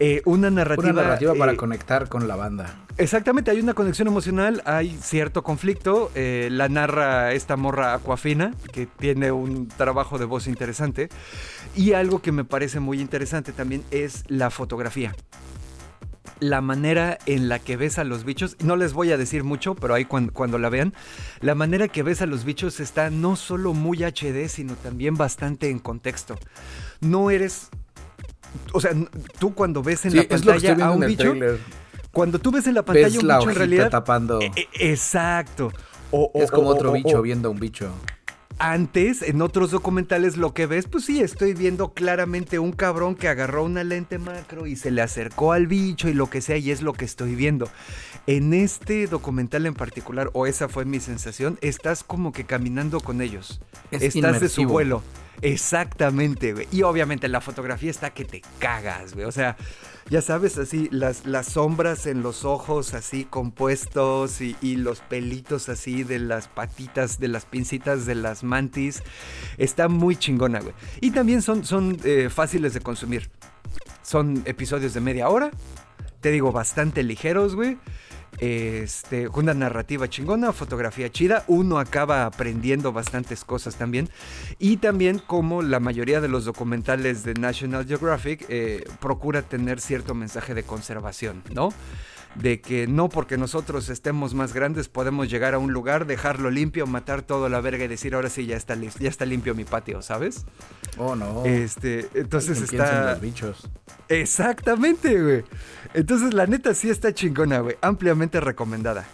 Eh, 0.00 0.22
una 0.24 0.50
narrativa... 0.50 0.90
Una 0.90 1.02
narrativa 1.02 1.34
para 1.34 1.52
eh, 1.52 1.56
conectar 1.56 2.08
con 2.08 2.26
la 2.28 2.36
banda. 2.36 2.74
Exactamente, 2.96 3.50
hay 3.50 3.60
una 3.60 3.74
conexión 3.74 4.08
emocional, 4.08 4.62
hay 4.64 4.96
cierto 5.00 5.42
conflicto. 5.42 6.10
eh, 6.14 6.48
la 6.50 6.68
narra 6.68 7.32
esta 7.32 7.56
morra 7.56 7.94
Aquafina, 7.94 8.52
que 8.72 8.86
tiene 8.86 9.32
un 9.32 9.68
trabajo 9.68 10.18
de 10.18 10.24
voz 10.24 10.46
interesante. 10.46 11.08
Y 11.74 11.92
algo 11.92 12.22
que 12.22 12.32
me 12.32 12.44
parece 12.44 12.80
muy 12.80 13.00
interesante 13.00 13.52
también 13.52 13.82
es 13.90 14.24
la 14.28 14.50
fotografía. 14.50 15.14
La 16.40 16.60
manera 16.60 17.18
en 17.26 17.48
la 17.48 17.58
que 17.58 17.76
ves 17.76 17.98
a 17.98 18.04
los 18.04 18.24
bichos, 18.24 18.56
no 18.60 18.76
les 18.76 18.92
voy 18.92 19.12
a 19.12 19.16
decir 19.16 19.44
mucho, 19.44 19.74
pero 19.74 19.94
ahí 19.94 20.04
cuando, 20.04 20.32
cuando 20.32 20.58
la 20.58 20.68
vean, 20.68 20.94
la 21.40 21.54
manera 21.54 21.88
que 21.88 22.02
ves 22.02 22.22
a 22.22 22.26
los 22.26 22.44
bichos 22.44 22.80
está 22.80 23.10
no 23.10 23.36
solo 23.36 23.72
muy 23.72 24.04
HD, 24.04 24.48
sino 24.48 24.74
también 24.74 25.14
bastante 25.16 25.70
en 25.70 25.78
contexto. 25.78 26.36
No 27.00 27.30
eres... 27.30 27.70
O 28.72 28.80
sea, 28.80 28.92
tú 29.38 29.54
cuando 29.54 29.82
ves 29.82 30.04
en 30.04 30.12
Sí, 30.12 30.16
la 30.18 30.28
pantalla 30.28 30.86
a 30.86 30.90
un 30.90 31.06
bicho, 31.06 31.34
cuando 32.12 32.38
tú 32.38 32.50
ves 32.52 32.66
en 32.66 32.74
la 32.74 32.82
pantalla 32.84 33.06
Ves 33.08 33.16
un 33.18 33.26
la 33.28 33.38
bicho 33.38 33.50
en 33.50 33.56
realidad. 33.56 33.90
tapando. 33.90 34.40
e- 34.40 34.52
e- 34.56 34.92
exacto. 34.92 35.72
O- 36.10 36.30
o- 36.32 36.42
es 36.42 36.50
como 36.50 36.68
o- 36.68 36.74
otro 36.74 36.92
bicho 36.92 37.20
viendo 37.22 37.48
a 37.48 37.50
un 37.52 37.58
bicho. 37.58 37.90
Antes, 38.60 39.22
en 39.22 39.42
otros 39.42 39.72
documentales, 39.72 40.36
lo 40.36 40.54
que 40.54 40.66
ves, 40.66 40.86
pues 40.86 41.04
sí, 41.06 41.20
estoy 41.20 41.54
viendo 41.54 41.92
claramente 41.92 42.60
un 42.60 42.70
cabrón 42.70 43.16
que 43.16 43.26
agarró 43.26 43.64
una 43.64 43.82
lente 43.82 44.18
macro 44.18 44.68
y 44.68 44.76
se 44.76 44.92
le 44.92 45.02
acercó 45.02 45.52
al 45.52 45.66
bicho 45.66 46.08
y 46.08 46.14
lo 46.14 46.30
que 46.30 46.40
sea, 46.40 46.56
y 46.56 46.70
es 46.70 46.80
lo 46.80 46.92
que 46.92 47.04
estoy 47.04 47.34
viendo. 47.34 47.68
En 48.28 48.54
este 48.54 49.08
documental 49.08 49.66
en 49.66 49.74
particular, 49.74 50.30
o 50.34 50.46
esa 50.46 50.68
fue 50.68 50.84
mi 50.84 51.00
sensación, 51.00 51.58
estás 51.62 52.04
como 52.04 52.30
que 52.30 52.44
caminando 52.44 53.00
con 53.00 53.22
ellos. 53.22 53.60
Es 53.90 54.02
estás 54.02 54.40
de 54.40 54.48
su 54.48 54.66
vuelo. 54.66 55.02
Exactamente, 55.42 56.52
güey. 56.52 56.68
Y 56.70 56.82
obviamente 56.82 57.28
la 57.28 57.40
fotografía 57.40 57.90
está 57.90 58.10
que 58.10 58.24
te 58.24 58.42
cagas, 58.58 59.14
güey. 59.14 59.26
O 59.26 59.32
sea, 59.32 59.56
ya 60.10 60.20
sabes, 60.20 60.58
así, 60.58 60.88
las, 60.90 61.26
las 61.26 61.46
sombras 61.46 62.06
en 62.06 62.22
los 62.22 62.44
ojos 62.44 62.92
así 62.94 63.24
compuestos 63.24 64.40
y, 64.40 64.76
los 64.76 65.00
pelitos 65.00 65.68
así 65.68 66.04
de 66.04 66.18
las 66.18 66.48
patitas, 66.48 67.18
de 67.18 67.28
las 67.28 67.46
pincitas 67.46 68.04
de 68.04 68.14
las 68.14 68.44
mantis. 68.44 69.02
Está 69.56 69.88
muy 69.88 70.16
chingona, 70.16 70.60
güey. 70.60 70.74
Y 71.00 71.10
también 71.10 71.40
son, 71.42 71.64
son 71.64 71.98
eh, 72.04 72.28
fáciles 72.30 72.74
de 72.74 72.80
consumir. 72.80 73.30
Son 74.02 74.42
episodios 74.44 74.92
de 74.92 75.00
media 75.00 75.28
hora. 75.28 75.50
Te 76.20 76.30
digo, 76.30 76.52
bastante 76.52 77.02
ligeros, 77.02 77.54
güey. 77.54 77.78
Este, 78.38 79.28
una 79.28 79.54
narrativa 79.54 80.08
chingona, 80.08 80.52
fotografía 80.52 81.10
chida. 81.10 81.44
Uno 81.46 81.78
acaba 81.78 82.26
aprendiendo 82.26 82.92
bastantes 82.92 83.44
cosas 83.44 83.76
también. 83.76 84.08
Y 84.58 84.78
también, 84.78 85.18
como 85.18 85.62
la 85.62 85.80
mayoría 85.80 86.20
de 86.20 86.28
los 86.28 86.44
documentales 86.44 87.24
de 87.24 87.34
National 87.34 87.86
Geographic, 87.86 88.46
eh, 88.48 88.84
procura 89.00 89.42
tener 89.42 89.80
cierto 89.80 90.14
mensaje 90.14 90.54
de 90.54 90.62
conservación, 90.62 91.42
¿no? 91.52 91.70
De 92.34 92.60
que 92.60 92.86
no 92.88 93.08
porque 93.08 93.36
nosotros 93.38 93.88
estemos 93.88 94.34
más 94.34 94.52
grandes 94.52 94.88
podemos 94.88 95.30
llegar 95.30 95.54
a 95.54 95.58
un 95.58 95.72
lugar, 95.72 96.06
dejarlo 96.06 96.50
limpio, 96.50 96.86
matar 96.86 97.22
todo 97.22 97.48
la 97.48 97.60
verga 97.60 97.84
y 97.84 97.88
decir 97.88 98.14
ahora 98.14 98.28
sí 98.28 98.46
ya 98.46 98.56
está, 98.56 98.74
ya 98.74 99.08
está 99.08 99.24
limpio 99.24 99.54
mi 99.54 99.64
patio, 99.64 100.02
¿sabes? 100.02 100.44
Oh, 100.98 101.14
no. 101.14 101.44
Este, 101.44 102.08
entonces 102.14 102.60
está. 102.60 103.12
los 103.12 103.20
bichos. 103.20 103.68
Exactamente, 104.08 105.20
güey. 105.22 105.44
Entonces, 105.94 106.34
la 106.34 106.46
neta 106.46 106.74
sí 106.74 106.90
está 106.90 107.14
chingona, 107.14 107.60
güey. 107.60 107.76
Ampliamente 107.80 108.40
recomendada. 108.40 109.06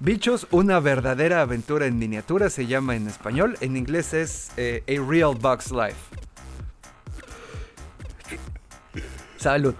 Bichos, 0.00 0.46
una 0.50 0.80
verdadera 0.80 1.40
aventura 1.40 1.86
en 1.86 1.98
miniatura, 1.98 2.50
se 2.50 2.66
llama 2.66 2.96
en 2.96 3.06
español. 3.06 3.56
En 3.60 3.76
inglés 3.76 4.12
es 4.12 4.50
eh, 4.56 4.82
A 4.88 5.08
Real 5.08 5.34
Bugs 5.34 5.70
Life. 5.70 5.96
Salud. 9.36 9.74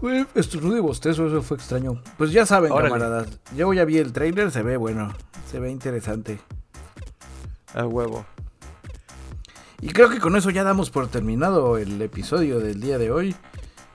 Fue 0.00 0.26
estornudo 0.34 0.76
y 0.76 0.80
bostezo, 0.80 1.26
eso 1.26 1.42
fue 1.42 1.56
extraño. 1.56 2.02
Pues 2.18 2.30
ya 2.32 2.44
saben, 2.46 2.70
Órale. 2.72 2.90
camaradas. 2.90 3.28
Yo 3.56 3.72
ya 3.72 3.84
vi 3.84 3.98
el 3.98 4.12
trailer, 4.12 4.50
se 4.50 4.62
ve 4.62 4.76
bueno. 4.76 5.12
Se 5.50 5.58
ve 5.58 5.70
interesante. 5.70 6.38
A 7.74 7.86
huevo. 7.86 8.24
Y 9.80 9.88
creo 9.88 10.08
que 10.10 10.18
con 10.20 10.36
eso 10.36 10.50
ya 10.50 10.64
damos 10.64 10.90
por 10.90 11.08
terminado 11.08 11.76
el 11.78 12.00
episodio 12.02 12.60
del 12.60 12.80
día 12.80 12.98
de 12.98 13.10
hoy. 13.10 13.34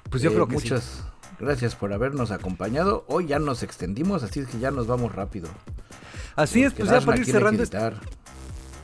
Pues 0.09 0.21
yo 0.23 0.29
Eh, 0.29 0.33
creo 0.33 0.47
que 0.47 0.53
muchas 0.53 1.03
gracias 1.39 1.75
por 1.75 1.91
habernos 1.93 2.31
acompañado. 2.31 3.05
Hoy 3.07 3.27
ya 3.27 3.39
nos 3.39 3.63
extendimos, 3.63 4.23
así 4.23 4.41
es 4.41 4.47
que 4.47 4.59
ya 4.59 4.71
nos 4.71 4.87
vamos 4.87 5.13
rápido. 5.13 5.49
Así 6.35 6.63
es, 6.63 6.73
pues 6.73 6.89
ya 6.89 7.01
para 7.01 7.17
ir 7.19 7.25
cerrando. 7.25 7.63
este-. 7.63 7.77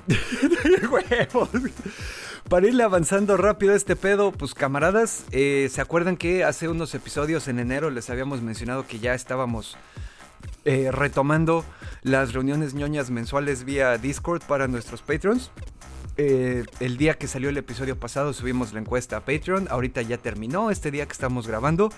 Huevos. 0.91 1.49
Para 2.49 2.65
irle 2.65 2.83
avanzando 2.83 3.35
rápido 3.35 3.73
a 3.73 3.75
este 3.75 3.97
pedo, 3.97 4.31
pues 4.31 4.53
camaradas, 4.53 5.25
eh, 5.31 5.67
¿se 5.69 5.81
acuerdan 5.81 6.15
que 6.15 6.45
hace 6.45 6.69
unos 6.69 6.95
episodios 6.95 7.49
en 7.49 7.59
enero 7.59 7.89
les 7.89 8.09
habíamos 8.09 8.41
mencionado 8.41 8.87
que 8.87 8.99
ya 8.99 9.13
estábamos 9.13 9.75
eh, 10.63 10.89
retomando 10.93 11.65
las 12.03 12.31
reuniones 12.31 12.73
ñoñas 12.73 13.11
mensuales 13.11 13.65
vía 13.65 13.97
Discord 13.97 14.43
para 14.43 14.69
nuestros 14.69 15.01
patrons? 15.01 15.51
Eh, 16.19 16.65
el 16.79 16.97
día 16.97 17.13
que 17.13 17.27
salió 17.27 17.49
el 17.49 17.57
episodio 17.57 17.99
pasado 17.99 18.33
subimos 18.33 18.73
la 18.73 18.79
encuesta 18.79 19.17
a 19.17 19.19
Patreon. 19.21 19.67
Ahorita 19.69 20.01
ya 20.01 20.17
terminó 20.17 20.71
este 20.71 20.89
día 20.89 21.05
que 21.05 21.11
estamos 21.11 21.47
grabando. 21.47 21.89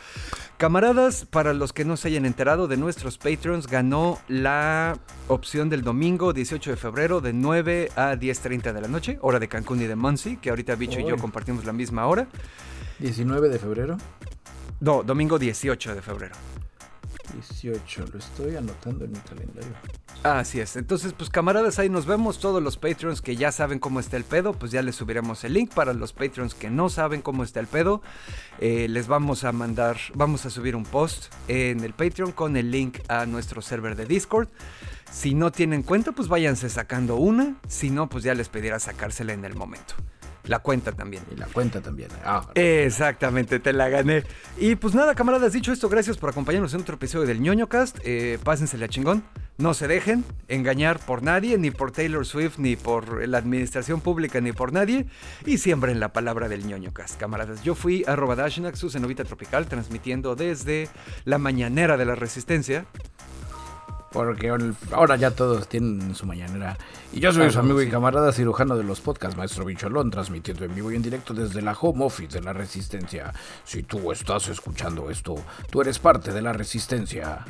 Camaradas, 0.57 1.25
para 1.25 1.53
los 1.53 1.71
que 1.71 1.85
no 1.85 1.95
se 1.95 2.09
hayan 2.09 2.25
enterado 2.25 2.67
de 2.67 2.75
nuestros 2.75 3.17
Patreons, 3.17 3.67
ganó 3.67 4.19
la 4.27 4.99
opción 5.29 5.69
del 5.69 5.83
domingo 5.83 6.33
18 6.33 6.71
de 6.71 6.77
febrero 6.77 7.21
de 7.21 7.31
9 7.31 7.91
a 7.95 8.15
10.30 8.15 8.73
de 8.73 8.81
la 8.81 8.87
noche, 8.89 9.17
hora 9.21 9.39
de 9.39 9.47
Cancún 9.47 9.81
y 9.81 9.87
de 9.87 9.95
Muncie, 9.95 10.37
que 10.41 10.49
ahorita 10.49 10.75
Bicho 10.75 10.99
y 10.99 11.05
yo 11.05 11.17
compartimos 11.17 11.63
la 11.63 11.71
misma 11.71 12.05
hora. 12.07 12.27
19 12.99 13.47
de 13.47 13.59
febrero. 13.59 13.97
No, 14.81 15.03
domingo 15.03 15.39
18 15.39 15.95
de 15.95 16.01
febrero. 16.01 16.35
18, 17.33 18.05
lo 18.11 18.19
estoy 18.19 18.55
anotando 18.55 19.05
en 19.05 19.11
mi 19.11 19.19
calendario. 19.19 19.71
Así 20.23 20.59
es. 20.59 20.75
Entonces, 20.75 21.13
pues 21.13 21.29
camaradas, 21.29 21.79
ahí 21.79 21.89
nos 21.89 22.05
vemos. 22.05 22.39
Todos 22.39 22.61
los 22.61 22.77
Patreons 22.77 23.21
que 23.21 23.35
ya 23.35 23.51
saben 23.51 23.79
cómo 23.79 23.99
está 23.99 24.17
el 24.17 24.23
pedo, 24.23 24.53
pues 24.53 24.71
ya 24.71 24.81
les 24.81 24.95
subiremos 24.95 25.43
el 25.43 25.53
link. 25.53 25.73
Para 25.73 25.93
los 25.93 26.13
Patreons 26.13 26.53
que 26.53 26.69
no 26.69 26.89
saben 26.89 27.21
cómo 27.21 27.43
está 27.43 27.59
el 27.59 27.67
pedo, 27.67 28.01
eh, 28.59 28.87
les 28.89 29.07
vamos 29.07 29.43
a 29.43 29.51
mandar, 29.51 29.97
vamos 30.13 30.45
a 30.45 30.49
subir 30.49 30.75
un 30.75 30.83
post 30.83 31.33
en 31.47 31.83
el 31.83 31.93
Patreon 31.93 32.31
con 32.31 32.57
el 32.57 32.71
link 32.71 32.99
a 33.07 33.25
nuestro 33.25 33.61
server 33.61 33.95
de 33.95 34.05
Discord. 34.05 34.49
Si 35.11 35.33
no 35.33 35.51
tienen 35.51 35.83
cuenta, 35.83 36.11
pues 36.11 36.27
váyanse 36.27 36.69
sacando 36.69 37.15
una. 37.15 37.55
Si 37.67 37.89
no, 37.89 38.09
pues 38.09 38.23
ya 38.23 38.33
les 38.33 38.49
pedirá 38.49 38.79
sacársela 38.79 39.33
en 39.33 39.45
el 39.45 39.55
momento. 39.55 39.95
La 40.49 40.57
cuenta 40.57 40.91
también. 40.91 41.21
Y 41.31 41.35
la 41.35 41.45
cuenta 41.45 41.79
también. 41.79 42.09
Ah, 42.25 42.47
Exactamente, 42.55 43.59
te 43.59 43.71
la 43.71 43.87
gané. 43.87 44.23
Y 44.57 44.75
pues 44.75 44.95
nada, 44.95 45.13
camaradas, 45.13 45.53
dicho 45.53 45.71
esto, 45.71 45.89
gracias 45.89 46.17
por 46.17 46.31
acompañarnos 46.31 46.73
en 46.73 46.81
otro 46.81 46.95
episodio 46.95 47.27
del 47.27 47.39
ñoño 47.39 47.69
cast. 47.69 47.99
Eh, 48.03 48.39
pásensela 48.43 48.87
chingón. 48.87 49.23
No 49.59 49.75
se 49.75 49.87
dejen 49.87 50.25
engañar 50.47 50.99
por 51.05 51.21
nadie, 51.21 51.59
ni 51.59 51.69
por 51.69 51.91
Taylor 51.91 52.25
Swift, 52.25 52.57
ni 52.57 52.75
por 52.75 53.27
la 53.27 53.37
administración 53.37 54.01
pública, 54.01 54.41
ni 54.41 54.51
por 54.51 54.73
nadie. 54.73 55.05
Y 55.45 55.59
siembren 55.59 55.99
la 55.99 56.13
palabra 56.13 56.49
del 56.49 56.65
ñoño 56.65 56.93
cast, 56.93 57.19
camaradas. 57.19 57.61
Yo 57.61 57.75
fui 57.75 58.03
arroba 58.07 58.35
Dashnaxus 58.35 58.95
en 58.95 59.03
Novita 59.03 59.25
Tropical, 59.25 59.67
transmitiendo 59.67 60.35
desde 60.35 60.89
la 61.25 61.37
mañanera 61.37 61.95
de 61.95 62.05
la 62.05 62.15
Resistencia. 62.15 62.87
Porque 64.11 64.51
ahora 64.91 65.15
ya 65.17 65.31
todos 65.31 65.67
tienen 65.67 66.15
su 66.15 66.25
mañanera. 66.25 66.77
Y 67.13 67.19
yo 67.19 67.31
soy 67.31 67.47
Ah, 67.47 67.51
su 67.51 67.59
amigo 67.59 67.79
sí. 67.79 67.85
y 67.87 67.89
camarada 67.89 68.31
cirujano 68.31 68.75
de 68.75 68.83
los 68.83 69.01
podcasts, 69.01 69.37
Maestro 69.37 69.65
Bicholón, 69.65 70.09
transmitiendo 70.09 70.65
en 70.65 70.73
vivo 70.73 70.91
y 70.91 70.95
en 70.95 71.01
directo 71.03 71.33
desde 71.33 71.61
la 71.61 71.73
home 71.79 72.05
office 72.05 72.33
de 72.39 72.41
la 72.41 72.53
Resistencia. 72.53 73.31
Si 73.63 73.83
tú 73.83 74.11
estás 74.11 74.47
escuchando 74.47 75.09
esto, 75.11 75.35
tú 75.69 75.81
eres 75.81 75.99
parte 75.99 76.31
de 76.33 76.41
la 76.41 76.53
Resistencia. 76.53 77.45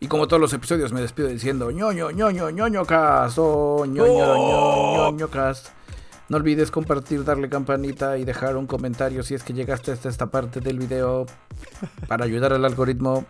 Y 0.00 0.08
como 0.08 0.26
todos 0.26 0.40
los 0.40 0.52
episodios 0.52 0.92
me 0.92 1.00
despido 1.00 1.28
diciendo 1.28 1.70
ñoño, 1.70 2.10
ñoño, 2.10 2.50
ñoño 2.50 2.84
cast, 2.84 3.38
oh, 3.38 3.86
ñoño, 3.86 4.36
ñoño, 4.36 5.10
ñoño 5.12 5.28
cast. 5.28 5.68
No 6.28 6.38
olvides 6.38 6.70
compartir, 6.70 7.22
darle 7.24 7.48
campanita 7.48 8.18
y 8.18 8.24
dejar 8.24 8.56
un 8.56 8.66
comentario 8.66 9.22
si 9.22 9.34
es 9.34 9.42
que 9.44 9.52
llegaste 9.52 9.92
hasta 9.92 10.08
esta 10.08 10.26
parte 10.26 10.60
del 10.60 10.78
video 10.78 11.26
para 12.08 12.24
ayudar 12.24 12.52
al 12.52 12.64
algoritmo. 12.64 13.24